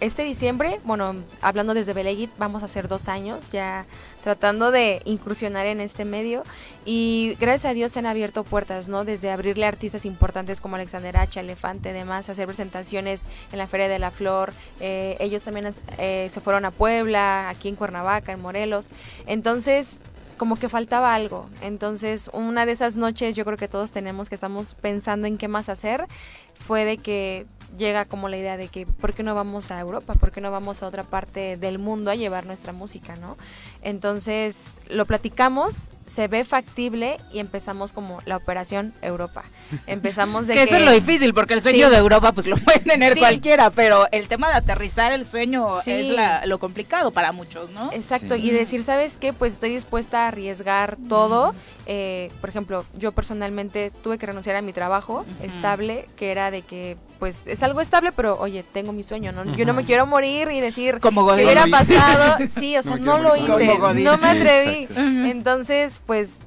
este 0.00 0.22
diciembre, 0.22 0.80
bueno, 0.84 1.14
hablando 1.40 1.72
desde 1.72 1.94
Belegit, 1.94 2.30
vamos 2.36 2.60
a 2.60 2.66
hacer 2.66 2.88
dos 2.88 3.08
años 3.08 3.50
ya 3.50 3.86
tratando 4.22 4.70
de 4.70 5.00
incursionar 5.06 5.64
en 5.64 5.80
este 5.80 6.04
medio. 6.04 6.42
Y 6.84 7.38
gracias 7.40 7.70
a 7.70 7.72
Dios 7.72 7.92
se 7.92 8.00
han 8.00 8.04
abierto 8.04 8.44
puertas, 8.44 8.88
¿no? 8.88 9.06
Desde 9.06 9.30
abrirle 9.30 9.64
artistas 9.64 10.04
importantes 10.04 10.60
como 10.60 10.76
Alexander 10.76 11.16
H, 11.16 11.40
Elefante, 11.40 11.94
demás, 11.94 12.28
hacer 12.28 12.46
presentaciones 12.46 13.22
en 13.50 13.56
la 13.56 13.66
Feria 13.66 13.88
de 13.88 13.98
la 13.98 14.10
Flor, 14.10 14.52
eh, 14.80 15.16
ellos 15.20 15.42
también 15.42 15.72
eh, 15.96 16.28
se 16.30 16.40
fueron 16.42 16.66
a 16.66 16.70
Puebla, 16.70 17.48
aquí 17.48 17.70
en 17.70 17.76
Cuernavaca, 17.76 18.30
en 18.30 18.42
Morelos, 18.42 18.90
entonces 19.26 20.00
como 20.36 20.56
que 20.56 20.68
faltaba 20.68 21.14
algo. 21.14 21.48
Entonces, 21.62 22.30
una 22.32 22.66
de 22.66 22.72
esas 22.72 22.96
noches 22.96 23.36
yo 23.36 23.44
creo 23.44 23.56
que 23.56 23.68
todos 23.68 23.92
tenemos 23.92 24.28
que 24.28 24.34
estamos 24.34 24.74
pensando 24.74 25.26
en 25.26 25.38
qué 25.38 25.48
más 25.48 25.68
hacer, 25.68 26.06
fue 26.54 26.84
de 26.84 26.98
que 26.98 27.46
llega 27.76 28.04
como 28.04 28.28
la 28.28 28.36
idea 28.36 28.56
de 28.56 28.68
que 28.68 28.86
¿por 28.86 29.12
qué 29.14 29.22
no 29.22 29.34
vamos 29.34 29.70
a 29.70 29.80
Europa? 29.80 30.14
¿Por 30.14 30.32
qué 30.32 30.40
no 30.40 30.50
vamos 30.50 30.82
a 30.82 30.86
otra 30.86 31.02
parte 31.02 31.56
del 31.56 31.78
mundo 31.78 32.10
a 32.10 32.14
llevar 32.14 32.46
nuestra 32.46 32.72
música, 32.72 33.16
no? 33.16 33.36
Entonces, 33.82 34.72
lo 34.88 35.06
platicamos, 35.06 35.90
se 36.06 36.28
ve 36.28 36.44
factible 36.44 37.16
y 37.32 37.38
empezamos 37.38 37.92
como 37.92 38.18
la 38.24 38.36
operación 38.36 38.92
Europa. 39.02 39.44
Empezamos 39.86 40.46
de 40.46 40.54
que, 40.54 40.60
que, 40.60 40.64
eso 40.66 40.76
es 40.76 40.84
lo 40.84 40.90
difícil, 40.92 41.32
porque 41.34 41.54
el 41.54 41.62
sueño 41.62 41.86
Sí. 41.88 41.92
de 41.92 41.98
Europa 41.98 42.32
pues 42.32 42.46
lo 42.46 42.56
puede 42.56 42.80
tener 42.80 43.14
Sí. 43.14 43.20
cualquiera, 43.20 43.70
pero 43.70 44.06
el 44.12 44.28
tema 44.28 44.48
de 44.48 44.54
aterrizar 44.54 45.12
el 45.12 45.24
sueño 45.26 45.66
Sí. 45.82 45.92
es 45.92 46.08
la- 46.10 46.46
lo 46.46 46.58
complicado 46.58 47.10
para 47.10 47.32
muchos, 47.32 47.70
¿no? 47.70 47.92
Exacto, 47.92 48.34
Sí. 48.36 48.48
y 48.48 48.50
decir, 48.50 48.82
¿sabes 48.82 49.16
qué? 49.16 49.32
Pues 49.32 49.54
estoy 49.54 49.70
dispuesta 49.70 50.24
a 50.24 50.28
arriesgar 50.28 50.96
todo. 51.08 51.54
Eh, 51.88 52.30
por 52.40 52.50
ejemplo, 52.50 52.84
yo 52.98 53.12
personalmente 53.12 53.92
tuve 54.02 54.18
que 54.18 54.26
renunciar 54.26 54.56
a 54.56 54.62
mi 54.62 54.72
trabajo 54.72 55.24
estable, 55.40 56.06
que 56.16 56.32
era 56.32 56.50
de 56.50 56.62
que, 56.62 56.96
pues, 57.20 57.46
es 57.46 57.62
algo 57.62 57.80
estable, 57.80 58.10
pero 58.10 58.36
oye, 58.40 58.64
tengo 58.72 58.92
mi 58.92 59.04
sueño, 59.04 59.30
¿no? 59.30 59.44
Yo 59.56 59.64
no 59.64 59.72
me 59.72 59.84
quiero 59.84 60.04
morir 60.04 60.50
y 60.50 60.60
decir, 60.60 60.98
Como 61.00 61.24
¿qué 61.24 61.30
Godín. 61.32 61.44
hubiera 61.44 61.66
pasado? 61.68 62.36
Sí, 62.58 62.76
o 62.76 62.82
sea, 62.82 62.96
no 62.96 63.18
lo 63.18 63.36
hice, 63.36 63.78
no 64.02 64.16
me 64.18 64.28
atreví. 64.28 64.88
Entonces, 65.30 66.00
pues, 66.06 66.38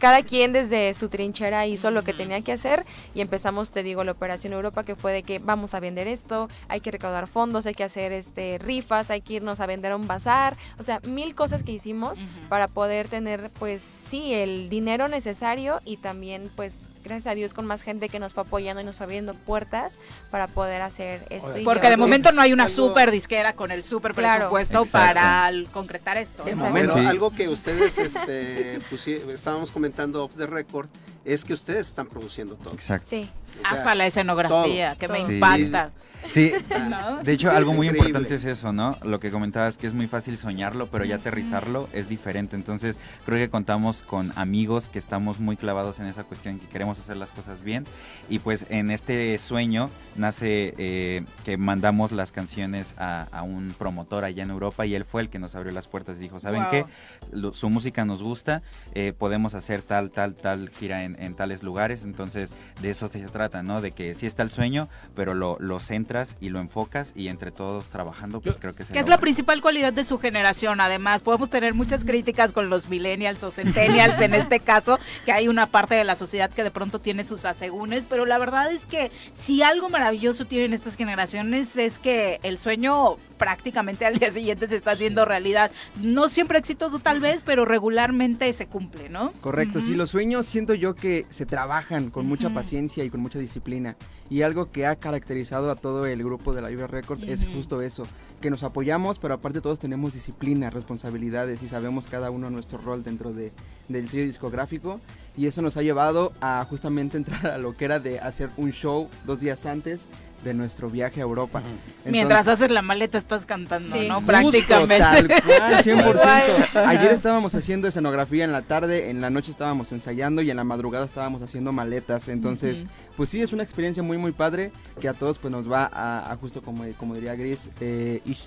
cada 0.00 0.22
quien 0.22 0.52
desde 0.52 0.94
su 0.94 1.08
trinchera 1.08 1.66
hizo 1.66 1.90
lo 1.90 2.02
que 2.02 2.14
tenía 2.14 2.40
que 2.40 2.52
hacer 2.52 2.86
y 3.14 3.20
empezamos, 3.20 3.70
te 3.70 3.82
digo, 3.82 4.02
la 4.02 4.12
operación 4.12 4.54
Europa 4.54 4.82
que 4.82 4.96
fue 4.96 5.12
de 5.12 5.22
que 5.22 5.38
vamos 5.38 5.74
a 5.74 5.80
vender 5.80 6.08
esto, 6.08 6.48
hay 6.68 6.80
que 6.80 6.90
recaudar 6.90 7.26
fondos, 7.26 7.66
hay 7.66 7.74
que 7.74 7.84
hacer 7.84 8.10
este 8.10 8.58
rifas, 8.58 9.10
hay 9.10 9.20
que 9.20 9.34
irnos 9.34 9.60
a 9.60 9.66
vender 9.66 9.92
a 9.92 9.96
un 9.96 10.06
bazar, 10.06 10.56
o 10.78 10.82
sea, 10.82 11.00
mil 11.00 11.34
cosas 11.34 11.62
que 11.62 11.72
hicimos 11.72 12.18
para 12.48 12.66
poder 12.66 13.08
tener 13.08 13.50
pues 13.58 13.82
sí 13.82 14.32
el 14.32 14.70
dinero 14.70 15.06
necesario 15.06 15.80
y 15.84 15.98
también 15.98 16.50
pues 16.56 16.74
gracias 17.04 17.26
a 17.26 17.34
Dios 17.34 17.54
con 17.54 17.66
más 17.66 17.82
gente 17.82 18.08
que 18.08 18.18
nos 18.18 18.34
fue 18.34 18.42
apoyando 18.42 18.82
y 18.82 18.84
nos 18.84 18.96
fue 18.96 19.04
abriendo 19.04 19.34
puertas 19.34 19.94
para 20.30 20.46
poder 20.46 20.82
hacer 20.82 21.26
esto. 21.30 21.58
y 21.58 21.64
Porque 21.64 21.88
de 21.90 21.96
momento 21.96 22.32
no 22.32 22.40
hay 22.42 22.52
una 22.52 22.64
Algo- 22.64 22.74
super 22.88 23.10
disquera 23.10 23.54
con 23.54 23.70
el 23.70 23.82
super 23.84 24.12
Claro. 24.14 24.50
presupuesto 24.50 24.82
Exacto. 24.82 25.14
para 25.14 25.50
concretar 25.72 26.16
esto. 26.18 26.44
De 26.44 26.54
¿no? 26.54 26.64
momento, 26.64 26.94
Sí. 26.94 27.06
algo 27.06 27.30
que 27.34 27.48
ustedes 27.48 27.98
este, 27.98 28.78
pusi- 28.90 29.28
estábamos 29.30 29.70
comentando 29.70 30.24
off 30.24 30.34
the 30.36 30.46
record 30.46 30.88
es 31.24 31.44
que 31.44 31.52
ustedes 31.52 31.88
están 31.88 32.06
produciendo 32.06 32.54
todo. 32.56 32.72
Exacto. 32.74 33.06
Sí. 33.10 33.28
O 33.58 33.62
sea, 33.62 33.70
Hasta 33.78 33.94
la 33.94 34.06
escenografía, 34.06 34.90
todo, 34.94 34.98
que 34.98 35.08
me 35.08 35.18
todo. 35.20 35.32
impacta. 35.32 35.90
Sí, 36.28 36.52
¿no? 36.90 37.22
de 37.22 37.32
hecho 37.32 37.50
algo 37.50 37.72
muy 37.72 37.86
Increíble. 37.86 38.10
importante 38.10 38.34
es 38.34 38.44
eso, 38.44 38.74
¿no? 38.74 38.98
Lo 39.02 39.18
que 39.20 39.30
comentabas 39.30 39.78
que 39.78 39.86
es 39.86 39.94
muy 39.94 40.06
fácil 40.06 40.36
soñarlo, 40.36 40.86
pero 40.88 41.04
ya 41.06 41.16
aterrizarlo 41.16 41.88
es 41.94 42.10
diferente. 42.10 42.56
Entonces 42.56 42.98
creo 43.24 43.38
que 43.38 43.48
contamos 43.48 44.02
con 44.02 44.30
amigos 44.36 44.86
que 44.88 44.98
estamos 44.98 45.40
muy 45.40 45.56
clavados 45.56 45.98
en 45.98 46.06
esa 46.06 46.22
cuestión, 46.24 46.58
que 46.58 46.66
queremos 46.66 46.98
hacer 46.98 47.16
las 47.16 47.30
cosas 47.30 47.64
bien. 47.64 47.84
Y 48.28 48.38
pues 48.38 48.66
en 48.68 48.90
este 48.90 49.38
sueño 49.38 49.88
nace 50.14 50.74
eh, 50.76 51.24
que 51.46 51.56
mandamos 51.56 52.12
las 52.12 52.32
canciones 52.32 52.92
a, 52.98 53.26
a 53.32 53.42
un 53.42 53.74
promotor 53.78 54.24
allá 54.24 54.42
en 54.42 54.50
Europa 54.50 54.84
y 54.84 54.94
él 54.94 55.06
fue 55.06 55.22
el 55.22 55.30
que 55.30 55.38
nos 55.38 55.54
abrió 55.54 55.72
las 55.72 55.88
puertas 55.88 56.18
y 56.18 56.20
dijo, 56.20 56.38
¿saben 56.38 56.62
Wow. 56.64 56.70
qué? 56.70 56.84
Lo- 57.32 57.54
su 57.54 57.70
música 57.70 58.04
nos 58.04 58.22
gusta, 58.22 58.60
eh, 58.94 59.14
podemos 59.16 59.54
hacer 59.54 59.80
tal, 59.80 60.10
tal, 60.10 60.34
tal 60.34 60.68
gira 60.68 61.02
en, 61.04 61.16
en 61.20 61.34
tales 61.34 61.62
lugares. 61.62 62.02
Entonces 62.02 62.52
de 62.82 62.90
eso 62.90 63.08
se 63.08 63.20
trata, 63.20 63.39
¿no? 63.62 63.80
De 63.80 63.92
que 63.92 64.14
sí 64.14 64.26
está 64.26 64.42
el 64.42 64.50
sueño, 64.50 64.88
pero 65.14 65.32
lo, 65.34 65.56
lo 65.60 65.80
centras 65.80 66.36
y 66.40 66.50
lo 66.50 66.58
enfocas 66.60 67.12
y 67.14 67.28
entre 67.28 67.50
todos 67.50 67.88
trabajando, 67.88 68.40
pues 68.40 68.56
creo 68.58 68.74
que 68.74 68.84
se 68.84 68.92
Que 68.92 68.98
es 68.98 69.04
logra. 69.04 69.16
la 69.16 69.20
principal 69.20 69.60
cualidad 69.62 69.92
de 69.92 70.04
su 70.04 70.18
generación. 70.18 70.80
Además, 70.80 71.22
podemos 71.22 71.48
tener 71.50 71.74
muchas 71.74 72.04
críticas 72.04 72.52
con 72.52 72.68
los 72.70 72.88
millennials 72.88 73.42
o 73.44 73.50
centennials 73.50 74.20
en 74.20 74.34
este 74.34 74.60
caso, 74.60 74.98
que 75.24 75.32
hay 75.32 75.48
una 75.48 75.66
parte 75.66 75.94
de 75.94 76.04
la 76.04 76.16
sociedad 76.16 76.50
que 76.50 76.62
de 76.62 76.70
pronto 76.70 77.00
tiene 77.00 77.24
sus 77.24 77.44
asegúnes, 77.44 78.04
pero 78.08 78.26
la 78.26 78.38
verdad 78.38 78.70
es 78.72 78.84
que 78.86 79.10
si 79.32 79.62
algo 79.62 79.88
maravilloso 79.88 80.44
tienen 80.44 80.72
estas 80.74 80.96
generaciones 80.96 81.76
es 81.76 81.98
que 81.98 82.38
el 82.42 82.58
sueño 82.58 83.16
prácticamente 83.38 84.04
al 84.04 84.18
día 84.18 84.30
siguiente 84.30 84.68
se 84.68 84.76
está 84.76 84.90
haciendo 84.90 85.24
realidad. 85.24 85.70
No 86.02 86.28
siempre 86.28 86.58
exitoso 86.58 86.98
tal 86.98 87.20
vez, 87.20 87.40
pero 87.42 87.64
regularmente 87.64 88.52
se 88.52 88.66
cumple, 88.66 89.08
¿no? 89.08 89.32
Correcto, 89.40 89.80
sí, 89.80 89.90
Ujú. 89.92 89.98
los 89.98 90.10
sueños 90.10 90.44
siento 90.46 90.74
yo 90.74 90.94
que 90.94 91.24
se 91.30 91.46
trabajan 91.46 92.10
con 92.10 92.26
mucha 92.26 92.46
Ujú. 92.48 92.56
paciencia 92.56 93.02
y 93.02 93.08
con 93.08 93.20
mucha 93.20 93.29
disciplina. 93.38 93.96
Y 94.28 94.42
algo 94.42 94.70
que 94.70 94.86
ha 94.86 94.96
caracterizado 94.96 95.70
a 95.70 95.76
todo 95.76 96.06
el 96.06 96.22
grupo 96.22 96.52
de 96.52 96.62
la 96.62 96.68
Vibra 96.68 96.86
Records 96.86 97.24
es 97.24 97.46
justo 97.46 97.82
eso, 97.82 98.04
que 98.40 98.50
nos 98.50 98.62
apoyamos, 98.62 99.18
pero 99.18 99.34
aparte 99.34 99.60
todos 99.60 99.78
tenemos 99.78 100.14
disciplina, 100.14 100.70
responsabilidades 100.70 101.62
y 101.62 101.68
sabemos 101.68 102.06
cada 102.06 102.30
uno 102.30 102.48
nuestro 102.48 102.78
rol 102.78 103.02
dentro 103.02 103.32
de, 103.32 103.52
del 103.88 104.08
sello 104.08 104.24
discográfico. 104.24 105.00
Y 105.36 105.46
eso 105.46 105.62
nos 105.62 105.76
ha 105.76 105.82
llevado 105.82 106.32
a 106.40 106.64
justamente 106.68 107.16
entrar 107.18 107.46
a 107.46 107.58
lo 107.58 107.76
que 107.76 107.84
era 107.84 107.98
de 107.98 108.20
hacer 108.20 108.50
un 108.56 108.72
show 108.72 109.08
dos 109.26 109.40
días 109.40 109.66
antes 109.66 110.02
de 110.44 110.54
nuestro 110.54 110.88
viaje 110.90 111.20
a 111.20 111.24
Europa. 111.24 111.58
Entonces- 111.64 112.12
Mientras 112.12 112.48
haces 112.48 112.70
la 112.70 112.82
maleta 112.82 113.18
estás 113.18 113.46
cantando, 113.46 113.88
Sí. 113.88 114.08
¿no? 114.08 114.16
Justo, 114.16 114.26
Prácticamente. 114.26 114.98
tal 114.98 115.28
cual, 115.42 115.84
100%. 115.84 116.68
Igual. 116.72 116.86
Ayer 116.88 117.12
estábamos 117.12 117.54
haciendo 117.54 117.88
escenografía 117.88 118.44
en 118.44 118.52
la 118.52 118.62
tarde, 118.62 119.10
en 119.10 119.20
la 119.20 119.30
noche 119.30 119.50
estábamos 119.50 119.92
ensayando 119.92 120.42
y 120.42 120.50
en 120.50 120.56
la 120.56 120.64
madrugada 120.64 121.04
estábamos 121.04 121.42
haciendo 121.42 121.72
maletas. 121.72 122.28
Entonces, 122.28 122.86
pues 123.16 123.28
sí, 123.28 123.42
es 123.42 123.52
una 123.52 123.62
experiencia 123.62 124.02
muy, 124.02 124.16
muy 124.18 124.32
padre 124.32 124.72
que 125.00 125.08
a 125.08 125.14
todos 125.14 125.38
pues 125.38 125.52
nos 125.52 125.70
va 125.70 125.90
a, 125.92 126.30
a 126.32 126.36
justo 126.36 126.62
como, 126.62 126.84
como 126.98 127.14
diría 127.14 127.34
Gris, 127.34 127.70
eh, 127.80 128.20
ish, 128.24 128.46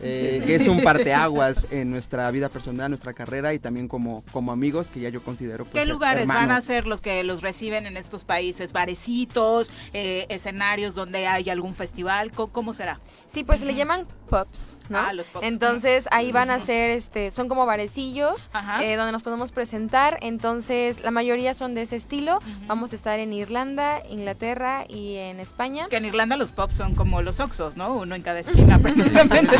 eh, 0.00 0.42
que 0.46 0.54
es 0.54 0.68
un 0.68 0.82
parteaguas 0.82 1.66
en 1.70 1.90
nuestra 1.90 2.30
vida 2.30 2.48
personal, 2.48 2.90
nuestra 2.90 3.12
carrera 3.12 3.54
y 3.54 3.58
también 3.58 3.88
como, 3.88 4.22
como 4.32 4.52
amigos 4.52 4.90
que 4.90 5.00
ya 5.00 5.08
yo 5.08 5.22
considero 5.22 5.64
pues, 5.64 5.82
¿Qué 5.82 5.88
lugares 5.88 6.26
van 6.26 6.50
a 6.50 6.60
ser 6.60 6.86
los 6.86 7.00
que 7.00 7.22
los 7.24 7.42
reciben 7.42 7.86
en 7.86 7.96
estos 7.96 8.24
países? 8.24 8.72
¿Barecitos, 8.72 9.70
eh, 9.92 10.26
escenarios 10.28 10.94
donde 10.94 11.26
hay 11.26 11.50
algún 11.50 11.74
festival? 11.74 12.30
¿Cómo, 12.32 12.52
cómo 12.52 12.72
será? 12.72 13.00
Sí, 13.26 13.44
pues 13.44 13.62
le 13.62 13.74
llaman 13.74 14.06
pubs, 14.26 14.76
¿no? 14.88 14.98
Ah, 14.98 15.12
los 15.12 15.26
pubs. 15.26 15.44
Entonces 15.44 16.08
ahí 16.10 16.32
van 16.32 16.50
a 16.50 16.60
ser, 16.60 16.90
este, 16.90 17.30
son 17.30 17.48
como 17.48 17.66
barecillos 17.66 18.50
eh, 18.80 18.96
donde 18.96 19.12
nos 19.12 19.22
podemos 19.22 19.52
presentar. 19.52 20.18
Entonces 20.20 21.02
la 21.02 21.10
mayoría 21.10 21.54
son 21.54 21.74
de 21.74 21.82
ese 21.82 21.96
estilo. 21.96 22.38
Vamos 22.66 22.92
a 22.92 22.96
estar 22.96 23.18
en 23.18 23.32
Irlanda, 23.32 24.02
Inglaterra 24.08 24.84
y 24.88 25.16
en 25.16 25.40
España. 25.40 25.86
Que 25.88 25.96
en 25.96 26.04
Irlanda 26.04 26.36
los 26.36 26.52
pubs 26.52 26.74
son 26.76 26.94
como 26.94 27.22
los 27.22 27.40
Oxos, 27.40 27.76
¿no? 27.76 27.94
Uno 27.94 28.14
en 28.14 28.22
cada 28.22 28.40
esquina 28.40 28.78
prácticamente. 28.82 29.56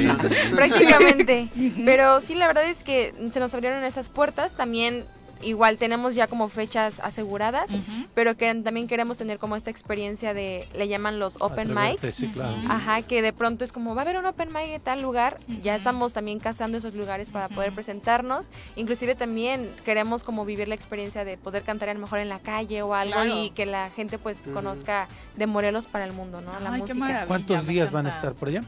prácticamente. 0.55 1.49
Pero 1.85 2.21
sí, 2.21 2.35
la 2.35 2.47
verdad 2.47 2.65
es 2.65 2.85
que 2.85 3.15
se 3.33 3.41
nos 3.41 3.55
abrieron 3.55 3.85
esas 3.85 4.09
puertas. 4.09 4.53
También 4.55 5.05
igual 5.43 5.77
tenemos 5.79 6.15
ya 6.15 6.27
como 6.27 6.49
fechas 6.49 7.01
aseguradas, 7.01 7.71
pero 8.15 8.37
que 8.37 8.55
también 8.63 8.87
queremos 8.89 9.19
tener 9.19 9.39
como 9.39 9.57
esta 9.57 9.71
experiencia 9.71 10.35
de, 10.35 10.67
le 10.75 10.89
llaman 10.89 11.19
los 11.19 11.37
open 11.41 11.75
mics. 11.75 12.15
sí, 12.15 12.29
claro. 12.29 12.57
Ajá, 12.69 13.03
que 13.03 13.23
de 13.23 13.33
pronto 13.33 13.65
es 13.65 13.73
como, 13.73 13.95
va 13.95 14.03
a 14.03 14.05
haber 14.05 14.17
un 14.17 14.27
open 14.27 14.49
mic 14.49 14.69
en 14.69 14.81
tal 14.81 15.03
lugar, 15.03 15.39
ya 15.63 15.77
estamos 15.77 16.13
también 16.13 16.39
cazando 16.39 16.79
esos 16.79 16.95
lugares 16.95 17.29
para 17.29 17.49
poder 17.49 17.73
presentarnos, 17.73 18.51
inclusive 18.77 19.15
también 19.15 19.71
queremos 19.85 20.25
como 20.25 20.45
vivir 20.45 20.69
la 20.69 20.75
experiencia 20.75 21.25
de 21.25 21.37
poder 21.37 21.63
cantar 21.63 21.89
a 21.89 21.95
lo 21.95 22.01
mejor 22.01 22.19
en 22.19 22.29
la 22.29 22.39
calle 22.39 22.83
o 22.83 22.95
algo 22.95 23.13
Claro. 23.15 23.43
y 23.45 23.51
que 23.51 23.67
la 23.67 23.91
gente 23.91 24.19
pues 24.19 24.39
conozca 24.53 25.09
de 25.37 25.47
Morelos 25.47 25.87
para 25.87 26.05
el 26.05 26.13
mundo, 26.13 26.41
¿no? 26.41 26.59
La 26.61 26.73
Ay, 26.73 26.81
música. 26.81 27.25
¿Cuántos 27.27 27.67
días 27.67 27.91
van 27.93 28.07
a 28.07 28.11
estar 28.11 28.35
por 28.35 28.49
allá? 28.49 28.63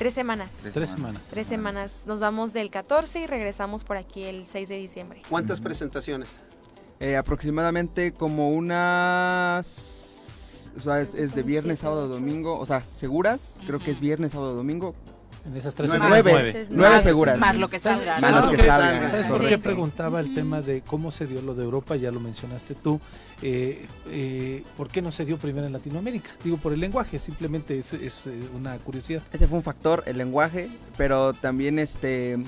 Tres 0.00 0.14
semanas. 0.14 0.50
Tres 0.72 0.88
semanas. 0.88 1.20
Tres 1.28 1.46
semanas. 1.46 2.04
Nos 2.06 2.20
vamos 2.20 2.54
del 2.54 2.70
14 2.70 3.20
y 3.20 3.26
regresamos 3.26 3.84
por 3.84 3.98
aquí 3.98 4.24
el 4.24 4.46
6 4.46 4.66
de 4.70 4.78
diciembre. 4.78 5.20
¿Cuántas 5.28 5.60
presentaciones? 5.60 6.38
Eh, 7.00 7.18
aproximadamente 7.18 8.12
como 8.12 8.48
unas... 8.48 9.92
O 10.74 10.80
sea, 10.80 11.02
es, 11.02 11.14
es 11.14 11.34
de 11.34 11.42
viernes, 11.42 11.80
sábado, 11.80 12.08
domingo. 12.08 12.58
O 12.58 12.64
sea, 12.64 12.80
seguras. 12.80 13.58
Creo 13.66 13.78
que 13.78 13.90
es 13.90 14.00
viernes, 14.00 14.32
sábado, 14.32 14.54
domingo. 14.54 14.94
En 15.46 15.56
esas 15.56 15.74
tres 15.74 15.90
Nueve. 15.90 16.30
Nueve. 16.32 16.66
Nueve 16.70 17.00
seguras. 17.00 17.38
Más 17.38 17.56
lo 17.56 17.68
que 17.68 17.78
salga. 17.78 18.18
Más 18.20 18.32
¿no? 18.32 18.40
los 18.40 18.50
que 18.50 18.56
¿Sabes 18.58 18.68
salgan. 18.68 19.10
¿Sabes 19.10 19.26
por 19.26 19.48
qué 19.48 19.58
preguntaba 19.58 20.20
el 20.20 20.34
tema 20.34 20.60
de 20.60 20.82
cómo 20.82 21.10
se 21.10 21.26
dio 21.26 21.40
lo 21.40 21.54
de 21.54 21.64
Europa? 21.64 21.96
Ya 21.96 22.10
lo 22.10 22.20
mencionaste 22.20 22.74
tú. 22.74 23.00
Eh, 23.42 23.86
eh, 24.10 24.62
¿Por 24.76 24.88
qué 24.88 25.00
no 25.00 25.10
se 25.10 25.24
dio 25.24 25.38
primero 25.38 25.66
en 25.66 25.72
Latinoamérica? 25.72 26.30
Digo, 26.44 26.58
por 26.58 26.72
el 26.72 26.80
lenguaje, 26.80 27.18
simplemente 27.18 27.78
es, 27.78 27.94
es, 27.94 28.26
eh, 28.26 28.32
una 28.54 28.76
curiosidad. 28.78 29.22
Ese 29.32 29.46
fue 29.46 29.56
un 29.56 29.64
factor, 29.64 30.02
el 30.06 30.18
lenguaje, 30.18 30.68
pero 30.98 31.32
también 31.32 31.78
este 31.78 32.38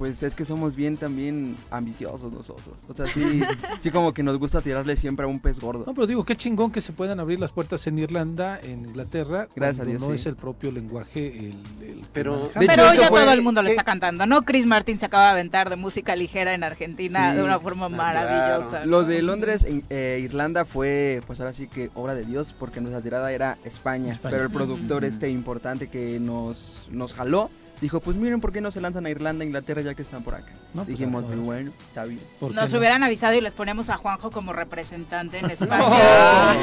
pues 0.00 0.22
es 0.22 0.34
que 0.34 0.46
somos 0.46 0.76
bien 0.76 0.96
también 0.96 1.54
ambiciosos 1.70 2.32
nosotros. 2.32 2.74
O 2.88 2.94
sea, 2.94 3.06
sí, 3.06 3.42
sí 3.80 3.90
como 3.90 4.14
que 4.14 4.22
nos 4.22 4.38
gusta 4.38 4.62
tirarle 4.62 4.96
siempre 4.96 5.26
a 5.26 5.28
un 5.28 5.40
pez 5.40 5.60
gordo. 5.60 5.84
No, 5.86 5.92
pero 5.92 6.06
digo, 6.06 6.24
qué 6.24 6.36
chingón 6.36 6.70
que 6.72 6.80
se 6.80 6.94
puedan 6.94 7.20
abrir 7.20 7.38
las 7.38 7.50
puertas 7.52 7.86
en 7.86 7.98
Irlanda, 7.98 8.58
en 8.62 8.86
Inglaterra, 8.86 9.48
Gracias 9.54 9.80
a 9.80 9.84
Dios, 9.84 10.00
no 10.00 10.08
sí. 10.08 10.12
es 10.14 10.24
el 10.24 10.36
propio 10.36 10.72
lenguaje 10.72 11.26
el, 11.38 11.46
el 11.86 12.00
que 12.00 12.04
Pero-. 12.14 12.50
De 12.54 12.64
hecho, 12.64 12.72
Pero 12.74 12.90
eso 12.92 13.02
ya 13.02 13.08
fue- 13.08 13.20
todo 13.20 13.32
el 13.32 13.42
mundo 13.42 13.62
lo 13.62 13.68
está 13.68 13.84
cantando, 13.84 14.24
¿no? 14.24 14.40
Chris 14.40 14.64
Martin 14.64 14.98
se 14.98 15.04
acaba 15.04 15.24
de 15.26 15.30
aventar 15.32 15.68
de 15.68 15.76
música 15.76 16.16
ligera 16.16 16.54
en 16.54 16.64
Argentina 16.64 17.32
Sí. 17.32 17.36
de 17.36 17.42
una 17.42 17.60
forma 17.60 17.90
maravillosa. 17.90 18.68
claro. 18.70 18.86
¿no? 18.86 18.90
Lo 18.90 19.04
de 19.04 19.20
Londres, 19.20 19.64
en- 19.64 19.84
eh, 19.90 20.18
Irlanda 20.22 20.64
fue 20.64 21.20
pues 21.26 21.40
ahora 21.40 21.52
sí 21.52 21.66
que 21.66 21.90
obra 21.94 22.14
de 22.14 22.24
Dios 22.24 22.54
porque 22.58 22.80
nuestra 22.80 23.02
tirada 23.02 23.30
era 23.32 23.58
España, 23.64 24.12
España. 24.12 24.30
pero 24.32 24.44
el 24.44 24.50
productor 24.50 25.04
este 25.04 25.28
importante 25.28 25.88
que 25.88 26.18
nos, 26.20 26.88
nos 26.90 27.12
jaló 27.12 27.50
dijo 27.80 28.00
pues 28.00 28.16
miren 28.16 28.40
por 28.40 28.52
qué 28.52 28.60
no 28.60 28.70
se 28.70 28.80
lanzan 28.80 29.06
a 29.06 29.10
Irlanda, 29.10 29.44
Inglaterra 29.44 29.80
ya 29.82 29.94
que 29.94 30.02
están 30.02 30.22
por 30.22 30.34
acá. 30.34 30.50
No, 30.74 30.84
pues, 30.84 30.98
Dijimos 30.98 31.24
pues, 31.24 31.38
bueno, 31.38 31.72
está 31.88 32.04
bien. 32.04 32.20
¿Por 32.38 32.50
qué 32.50 32.54
Nos 32.56 32.72
no? 32.72 32.78
hubieran 32.78 33.02
avisado 33.02 33.34
y 33.34 33.40
les 33.40 33.54
ponemos 33.54 33.88
a 33.90 33.96
Juanjo 33.96 34.30
como 34.30 34.52
representante 34.52 35.38
en 35.38 35.50
España. 35.50 36.54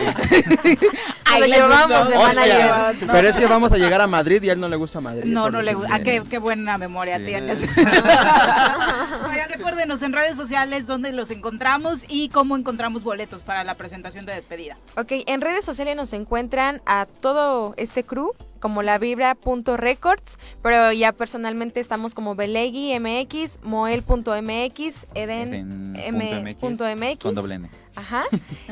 Lo 1.40 1.46
les 1.46 1.58
llevamos 1.58 1.98
gustó. 2.06 2.10
de 2.10 2.18
manager. 2.18 3.08
Pero 3.12 3.30
es 3.30 3.38
que 3.38 3.46
vamos 3.48 3.72
a 3.72 3.78
llegar 3.78 4.02
a 4.02 4.08
Madrid 4.08 4.42
y 4.44 4.50
a 4.50 4.54
él 4.54 4.60
no 4.60 4.70
le 4.70 4.76
gusta 4.78 5.02
Madrid. 5.02 5.26
No, 5.26 5.50
no 5.50 5.58
lo 5.58 5.62
le 5.62 5.74
gusta. 5.74 5.90
Ah, 5.94 6.00
qué, 6.00 6.24
qué 6.30 6.38
buena 6.40 6.78
memoria 6.78 7.18
Sí. 7.20 7.26
tienes. 7.26 7.58
Oigan, 7.78 9.50
recuérdenos 9.50 10.02
en 10.02 10.14
redes 10.14 10.36
sociales 10.38 10.88
dónde 10.88 11.12
los 11.12 11.30
encontramos 11.32 12.04
y 12.08 12.30
cómo 12.30 12.56
encontramos 12.58 13.04
boletos 13.04 13.44
para 13.44 13.64
la 13.64 13.76
presentación 13.76 14.26
de 14.26 14.34
despedida. 14.36 14.78
Ok, 14.96 15.12
en 15.28 15.42
redes 15.42 15.66
sociales 15.66 15.96
nos 15.96 16.14
encuentran 16.14 16.82
a 16.86 17.06
todo 17.22 17.74
este 17.78 18.04
crew 18.04 18.32
como 18.58 18.84
la 18.84 18.98
vibra.records, 18.98 20.40
pero 20.62 20.92
ya 20.92 21.12
personalmente 21.12 21.80
estamos 21.80 22.14
como 22.14 22.36
Belegui 22.36 22.98
MX, 23.00 23.60
Moel.mx, 23.64 25.08
Eden 25.14 25.96
Eden.mx. 25.96 27.20
Con 27.20 27.36
doble 27.36 27.56
N. 27.56 27.70
Ajá. 27.96 28.26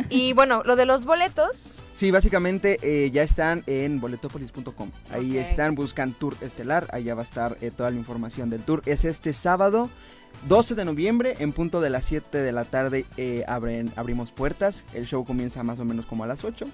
Y 0.10 0.34
bueno, 0.34 0.62
lo 0.64 0.76
de 0.76 0.86
los 0.86 1.06
boletos, 1.06 1.82
Sí, 1.96 2.12
básicamente 2.12 2.78
eh, 2.82 3.10
ya 3.12 3.24
están 3.24 3.64
en 3.68 4.02
boletopolis.com. 4.02 4.92
Ahí 5.12 5.38
están, 5.38 5.76
buscan 5.76 6.12
Tour 6.12 6.36
Estelar, 6.42 6.88
ahí 6.92 7.06
ya 7.06 7.16
va 7.16 7.22
a 7.22 7.24
estar 7.24 7.58
eh, 7.62 7.72
toda 7.72 7.90
la 7.90 7.96
información 7.96 8.50
del 8.50 8.64
tour. 8.64 8.82
Es 8.86 9.06
este 9.06 9.32
sábado 9.32 9.90
12 10.50 10.76
de 10.76 10.84
noviembre, 10.84 11.36
en 11.40 11.54
punto 11.54 11.80
de 11.80 11.90
las 11.90 12.04
7 12.04 12.40
de 12.40 12.52
la 12.52 12.66
tarde 12.66 13.06
eh, 13.16 13.46
abren, 13.48 13.94
abrimos 13.96 14.32
puertas. 14.32 14.84
El 14.94 15.06
show 15.06 15.24
comienza 15.24 15.64
más 15.64 15.80
o 15.80 15.86
menos 15.86 16.06
como 16.06 16.26
a 16.26 16.28
las 16.28 16.44
8. 16.44 16.68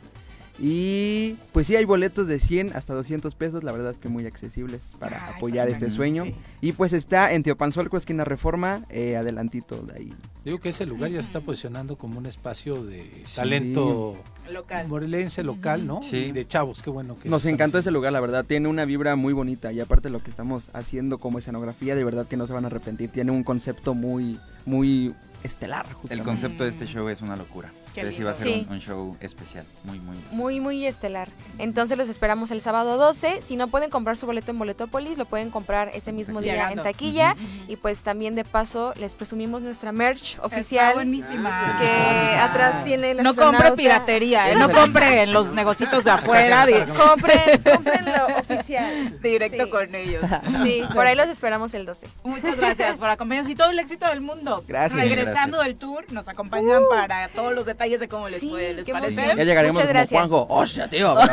Y 0.64 1.38
pues 1.54 1.66
sí, 1.66 1.76
hay 1.76 1.86
boletos 1.86 2.28
de 2.28 2.40
100 2.40 2.74
hasta 2.76 2.94
200 2.94 3.34
pesos, 3.34 3.64
la 3.64 3.72
verdad 3.72 3.92
es 3.92 3.98
que 3.98 4.10
muy 4.10 4.28
accesibles 4.28 4.92
para 5.00 5.26
Ay, 5.26 5.34
apoyar 5.36 5.68
este 5.70 5.90
sueño. 5.90 6.26
Y 6.62 6.74
pues 6.74 6.94
está 6.94 7.34
en 7.34 7.42
Teopanzuelco, 7.42 7.98
esquina 7.98 8.24
Reforma, 8.26 8.86
eh, 8.90 9.18
adelantito 9.18 9.78
de 9.82 9.94
ahí. 9.98 10.14
Digo 10.46 10.60
que 10.60 10.70
ese 10.70 10.86
lugar 10.86 11.10
ya 11.10 11.20
se 11.20 11.28
está 11.28 11.42
posicionando 11.42 11.98
como 11.98 12.20
un 12.20 12.28
espacio 12.28 12.84
de 12.84 13.24
talento 13.36 14.16
Local. 14.52 14.88
morelense 14.88 15.44
local, 15.44 15.86
¿no? 15.88 16.02
Sí. 16.04 16.18
Y 16.18 16.32
de 16.32 16.48
chavos, 16.48 16.82
qué 16.84 16.90
bueno 16.92 17.16
que 17.18 17.28
Nos 17.30 17.46
encantó 17.48 17.80
ese 17.80 17.90
lugar, 17.92 18.14
la 18.14 18.20
verdad. 18.20 18.46
Tiene 18.46 18.68
una 18.68 18.86
vibra 18.86 19.16
muy 19.16 19.34
bonita. 19.34 19.72
Y 19.72 19.80
aparte 19.80 20.10
lo 20.10 20.20
que 20.22 20.30
estamos 20.30 20.70
haciendo 20.74 21.18
como 21.18 21.40
escenografía, 21.40 21.96
de 21.96 22.04
verdad 22.04 22.28
que 22.28 22.38
no 22.38 22.46
se 22.48 22.54
van 22.54 22.66
a 22.66 22.68
arrepentir. 22.68 23.10
Tiene 23.10 23.32
un 23.32 23.44
concepto 23.44 23.94
muy, 23.94 24.40
muy 24.66 25.14
estelar. 25.44 25.86
El 25.88 25.94
justamente. 25.94 26.26
concepto 26.26 26.64
de 26.64 26.70
este 26.70 26.86
show 26.86 27.08
es 27.10 27.22
una 27.22 27.36
locura. 27.36 27.72
Entonces 27.96 28.16
sí 28.16 28.24
va 28.24 28.32
a 28.32 28.34
ser 28.34 28.48
un, 28.48 28.68
un 28.74 28.80
show 28.80 29.18
especial, 29.20 29.66
muy, 29.84 30.00
muy 30.00 30.16
especial. 30.18 30.36
muy, 30.38 30.60
muy 30.60 30.86
estelar. 30.86 31.28
Entonces 31.58 31.98
los 31.98 32.10
esperamos 32.10 32.52
el 32.52 32.62
sábado 32.62 32.98
12. 32.98 33.42
Si 33.42 33.56
no 33.56 33.68
pueden 33.68 33.90
comprar 33.90 34.18
su 34.18 34.26
boleto 34.26 34.52
en 34.52 34.60
Boletopolis, 34.60 35.18
lo 35.18 35.26
pueden 35.26 35.50
comprar 35.52 35.92
ese 35.94 36.12
mismo 36.12 36.42
día 36.42 36.54
Llegando. 36.54 36.82
en 36.82 36.84
taquilla. 36.84 37.36
Y 37.68 37.76
pues 37.76 38.00
también 38.00 38.36
de 38.36 38.44
paso 38.46 38.94
les 39.00 39.16
presumimos 39.16 39.62
nuestra 39.62 39.92
merch 39.92 40.34
Está 40.36 40.46
oficial. 40.46 40.94
buenísima. 40.94 41.78
Que 41.80 42.38
atrás 42.40 42.84
tiene 42.86 43.12
el 43.12 43.24
No 43.24 43.36
compre 43.36 43.72
piratería, 43.74 44.52
¿eh? 44.52 44.56
no 44.56 44.72
compre 44.72 45.24
en 45.24 45.34
los 45.34 45.52
negocitos 45.54 46.04
de 46.04 46.12
afuera, 46.12 46.66
Compren, 46.98 47.62
compren 47.76 48.06
lo 48.06 48.38
oficial. 48.38 49.20
directo 49.22 49.66
Sí. 49.66 49.70
con 49.70 49.94
ellos. 49.96 50.24
Sí, 50.64 50.82
por 50.94 51.06
ahí 51.08 51.16
los 51.16 51.28
esperamos 51.28 51.74
el 51.74 51.86
12. 51.86 52.08
Muchas 52.24 52.56
gracias 52.56 52.98
por 52.98 53.10
acompañarnos 53.10 53.52
y 53.52 53.56
todo 53.56 53.70
el 53.70 53.80
éxito 53.80 54.08
del 54.08 54.22
mundo. 54.22 54.64
Gracias. 54.68 55.00
Regresando 55.00 55.58
Gracias. 55.58 55.64
del 55.66 55.76
tour, 55.76 56.06
nos 56.12 56.28
acompañan 56.28 56.84
para 56.90 57.28
todos 57.30 57.54
los 57.54 57.66
detalles 57.66 57.81
de 57.90 58.08
cómo 58.08 58.30
les 58.30 58.40
Sí, 58.40 58.49
fue. 58.49 58.74
¿Les 58.74 58.86
qué 58.86 58.91
parece? 58.94 59.16
Ya 59.16 59.44
llegaremos 59.44 59.84
como. 59.84 60.08
Juanjo. 60.08 60.45
¡Hostia, 60.49 60.88
tío! 60.88 61.16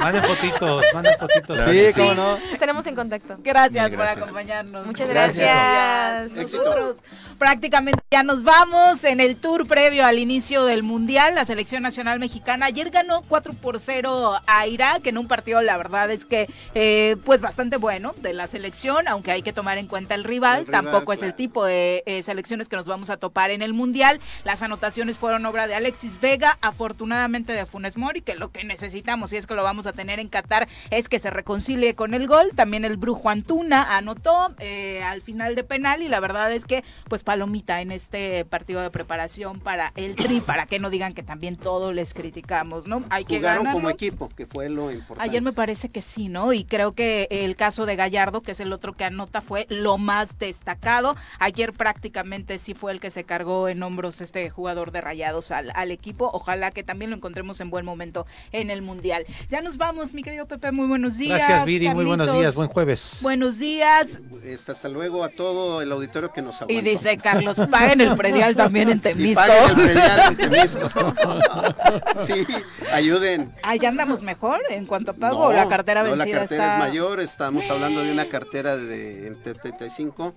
Manden 0.00 0.22
fotitos, 0.24 0.84
manden 0.94 1.14
fotitos. 1.18 1.60
Sí, 1.70 1.86
cómo 1.94 2.14
no. 2.14 2.36
Estaremos 2.52 2.86
en 2.86 2.94
contacto. 2.94 3.36
Gracias 3.42 3.90
por 3.90 4.02
acompañarnos. 4.02 4.86
Muchas 4.86 5.08
Gracias. 5.08 6.30
gracias. 6.30 6.52
Nosotros 6.52 6.96
prácticamente 7.38 8.00
ya 8.10 8.22
nos 8.22 8.44
vamos 8.44 9.04
en 9.04 9.20
el 9.20 9.36
tour 9.36 9.66
previo 9.66 10.06
al 10.06 10.18
inicio 10.18 10.64
del 10.64 10.82
Mundial. 10.82 11.34
La 11.34 11.44
selección 11.44 11.82
nacional 11.82 12.18
mexicana 12.18 12.66
ayer 12.66 12.90
ganó 12.90 13.22
4 13.28 13.52
por 13.54 13.80
0 13.80 14.38
a 14.46 14.66
Irak 14.66 15.06
en 15.06 15.18
un 15.18 15.28
partido, 15.28 15.60
la 15.62 15.76
verdad 15.76 16.10
es 16.10 16.24
que 16.24 16.48
eh, 16.74 17.16
pues 17.24 17.40
bastante 17.40 17.76
bueno 17.76 18.14
de 18.18 18.32
la 18.34 18.46
selección, 18.46 19.08
aunque 19.08 19.32
hay 19.32 19.42
que 19.42 19.52
tomar 19.52 19.78
en 19.78 19.86
cuenta 19.86 20.14
el 20.14 20.24
rival. 20.24 20.60
El 20.60 20.66
rival, 20.66 20.84
Tampoco 20.84 21.12
es 21.12 21.22
el 21.22 21.34
tipo 21.34 21.64
de 21.64 22.02
eh, 22.06 22.22
selecciones 22.22 22.68
que 22.68 22.76
nos 22.76 22.86
vamos 22.86 23.10
a 23.10 23.16
topar 23.16 23.50
en 23.50 23.62
el 23.62 23.72
Mundial. 23.74 23.97
Las 24.44 24.62
anotaciones 24.62 25.18
fueron 25.18 25.44
obra 25.46 25.66
de 25.66 25.74
Alexis 25.74 26.20
Vega, 26.20 26.58
afortunadamente 26.62 27.52
de 27.52 27.66
Funes 27.66 27.96
Mori, 27.96 28.22
que 28.22 28.36
lo 28.36 28.50
que 28.50 28.64
necesitamos, 28.64 29.32
y 29.32 29.36
es 29.36 29.46
que 29.46 29.54
lo 29.54 29.62
vamos 29.62 29.86
a 29.86 29.92
tener 29.92 30.20
en 30.20 30.28
Qatar, 30.28 30.68
es 30.90 31.08
que 31.08 31.18
se 31.18 31.30
reconcilie 31.30 31.94
con 31.94 32.14
el 32.14 32.26
gol. 32.26 32.52
También 32.54 32.84
el 32.84 32.96
Brujo 32.96 33.28
Antuna 33.28 33.96
anotó 33.96 34.54
eh, 34.58 35.02
al 35.02 35.22
final 35.22 35.54
de 35.54 35.64
penal 35.64 36.02
y 36.02 36.08
la 36.08 36.20
verdad 36.20 36.52
es 36.52 36.64
que 36.64 36.84
pues 37.08 37.24
palomita 37.24 37.80
en 37.80 37.90
este 37.90 38.44
partido 38.44 38.80
de 38.80 38.90
preparación 38.90 39.60
para 39.60 39.92
el 39.96 40.14
Tri, 40.14 40.40
para 40.40 40.66
que 40.66 40.78
no 40.78 40.90
digan 40.90 41.14
que 41.14 41.22
también 41.22 41.56
todo 41.56 41.92
les 41.92 42.14
criticamos, 42.14 42.86
¿no? 42.86 43.02
Hay 43.10 43.24
que 43.24 43.36
Jugaron 43.36 43.66
como 43.72 43.90
equipo, 43.90 44.28
que 44.28 44.46
fue 44.46 44.68
lo 44.68 44.90
importante. 44.90 45.22
Ayer 45.22 45.42
me 45.42 45.52
parece 45.52 45.88
que 45.88 46.02
sí, 46.02 46.28
¿no? 46.28 46.52
Y 46.52 46.64
creo 46.64 46.92
que 46.92 47.26
el 47.30 47.56
caso 47.56 47.86
de 47.86 47.96
Gallardo, 47.96 48.42
que 48.42 48.52
es 48.52 48.60
el 48.60 48.72
otro 48.72 48.92
que 48.92 49.04
anota, 49.04 49.40
fue 49.40 49.66
lo 49.68 49.98
más 49.98 50.38
destacado. 50.38 51.16
Ayer 51.38 51.72
prácticamente 51.72 52.58
sí 52.58 52.74
fue 52.74 52.92
el 52.92 53.00
que 53.00 53.10
se 53.10 53.24
cargó 53.24 53.68
en 53.68 53.82
hombros 53.88 54.20
este 54.20 54.48
jugador 54.50 54.92
de 54.92 55.00
rayados 55.00 55.50
al, 55.50 55.72
al 55.74 55.90
equipo. 55.90 56.30
Ojalá 56.32 56.70
que 56.70 56.82
también 56.84 57.10
lo 57.10 57.16
encontremos 57.16 57.60
en 57.60 57.70
buen 57.70 57.84
momento 57.84 58.26
en 58.52 58.70
el 58.70 58.82
Mundial. 58.82 59.24
Ya 59.50 59.60
nos 59.62 59.78
vamos, 59.78 60.12
mi 60.14 60.22
querido 60.22 60.46
Pepe. 60.46 60.70
Muy 60.72 60.86
buenos 60.86 61.16
días. 61.16 61.38
Gracias, 61.38 61.64
Viri. 61.64 61.88
Muy 61.88 62.04
buenos 62.04 62.26
Carlitos. 62.26 62.42
días. 62.42 62.54
Buen 62.54 62.68
jueves. 62.68 63.18
Buenos 63.22 63.58
días. 63.58 64.20
Este, 64.44 64.72
hasta 64.72 64.88
luego 64.88 65.24
a 65.24 65.30
todo 65.30 65.80
el 65.82 65.90
auditorio 65.90 66.30
que 66.32 66.42
nos 66.42 66.60
Y 66.60 66.64
aguantó. 66.64 66.90
dice 66.90 67.16
Carlos, 67.16 67.56
paguen 67.70 68.00
el 68.02 68.14
predial 68.16 68.54
también 68.54 68.90
en 68.90 68.98
Y 68.98 69.00
Temisco. 69.00 69.40
paguen 69.40 69.68
el 69.70 69.74
predial 69.86 70.20
en 70.28 70.36
Temisco. 70.36 70.88
sí, 72.26 72.46
ayuden. 72.92 73.52
Ah, 73.62 73.76
ya 73.76 73.88
andamos 73.88 74.22
mejor 74.22 74.60
en 74.70 74.86
cuanto 74.86 75.12
a 75.12 75.14
pago. 75.14 75.48
No, 75.48 75.52
la 75.52 75.68
cartera 75.68 76.02
no, 76.02 76.10
vencida 76.10 76.26
la 76.26 76.38
cartera 76.40 76.64
está... 76.64 76.72
es 76.74 76.78
mayor, 76.90 77.20
estamos 77.20 77.70
hablando 77.70 78.02
de 78.02 78.12
una 78.12 78.28
cartera 78.28 78.76
de 78.76 79.28
entre 79.28 79.54
35, 79.54 80.34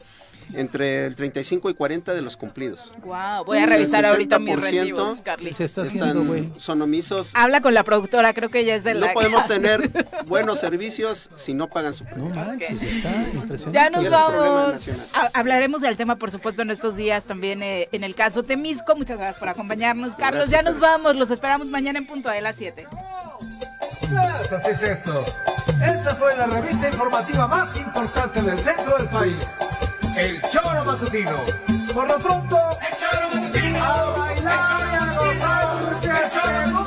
entre 0.54 1.06
el 1.06 1.16
35 1.16 1.70
y 1.70 1.74
40 1.74 2.14
de 2.14 2.22
los 2.22 2.38
cumplidos. 2.38 2.92
Guau, 3.04 3.46
voy 3.46 3.60
a 3.60 3.66
revisar 3.66 4.06
ahorita 4.06 4.40
mis 4.40 4.56
60% 4.56 4.60
recibos, 4.60 5.22
Carlitos. 5.22 5.58
Se 5.58 5.66
está 5.66 5.84
están 5.84 6.02
haciendo, 6.10 6.26
güey. 6.26 6.50
sonomisos. 6.58 7.32
Habla 7.36 7.62
con 7.62 7.74
la 7.74 7.84
productora, 7.84 8.34
creo 8.34 8.50
que 8.50 8.60
ella 8.60 8.76
es 8.76 8.84
de 8.84 8.94
la... 8.94 9.08
No 9.08 9.14
podemos 9.14 9.48
tener 9.48 9.90
buenos 10.26 10.60
servicios 10.60 11.30
si 11.36 11.54
no 11.54 11.68
pagan 11.70 11.94
su 11.94 12.04
No 12.16 12.30
manches, 12.30 12.82
está 12.82 13.10
impresionante. 13.34 13.72
Ya 13.72 13.90
nos 13.90 14.10
vamos. 14.10 14.90
Hablaremos 15.34 15.82
del 15.82 15.98
tema, 15.98 16.16
por 16.16 16.32
supuesto, 16.32 16.62
en 16.62 16.72
estos 16.72 16.96
días 16.96 17.26
también 17.26 17.64
eh, 17.64 17.90
en 17.92 18.04
el 18.04 18.16
caso 18.16 18.44
Temisco. 18.44 18.96
Muchas 18.96 19.18
gracias 19.18 19.38
por 19.38 19.50
acompañarnos. 19.50 20.16
Carlos, 20.16 20.50
Gracias 20.50 20.66
ya 20.66 20.72
nos 20.72 20.80
vamos. 20.80 21.16
Los 21.16 21.32
esperamos 21.32 21.68
mañana 21.68 22.00
en 22.00 22.08
punto 22.08 22.30
de 22.30 22.42
las 22.42 22.56
7. 22.56 22.88
Pues 24.00 24.52
así 24.54 24.72
es 24.72 24.84
esto. 24.84 25.26
Esta 25.82 26.16
fue 26.16 26.36
la 26.36 26.46
revista 26.48 26.88
informativa 26.88 27.48
más 27.48 27.76
importante 27.78 28.42
del 28.42 28.60
centro 28.60 28.98
del 28.98 29.08
país. 29.08 29.38
El 30.16 30.42
Choro 30.42 30.84
Matutino. 30.86 31.38
Por 31.94 32.08
lo 32.08 32.18
pronto, 32.20 32.58
el 32.82 32.98
Choro 32.98 33.30
Matutino. 33.34 33.84
A 33.84 34.18
bailar 34.18 34.88
y 34.92 34.96
a 34.96 35.14
gozar, 35.18 35.94
el 36.04 36.32
Choro 36.32 36.81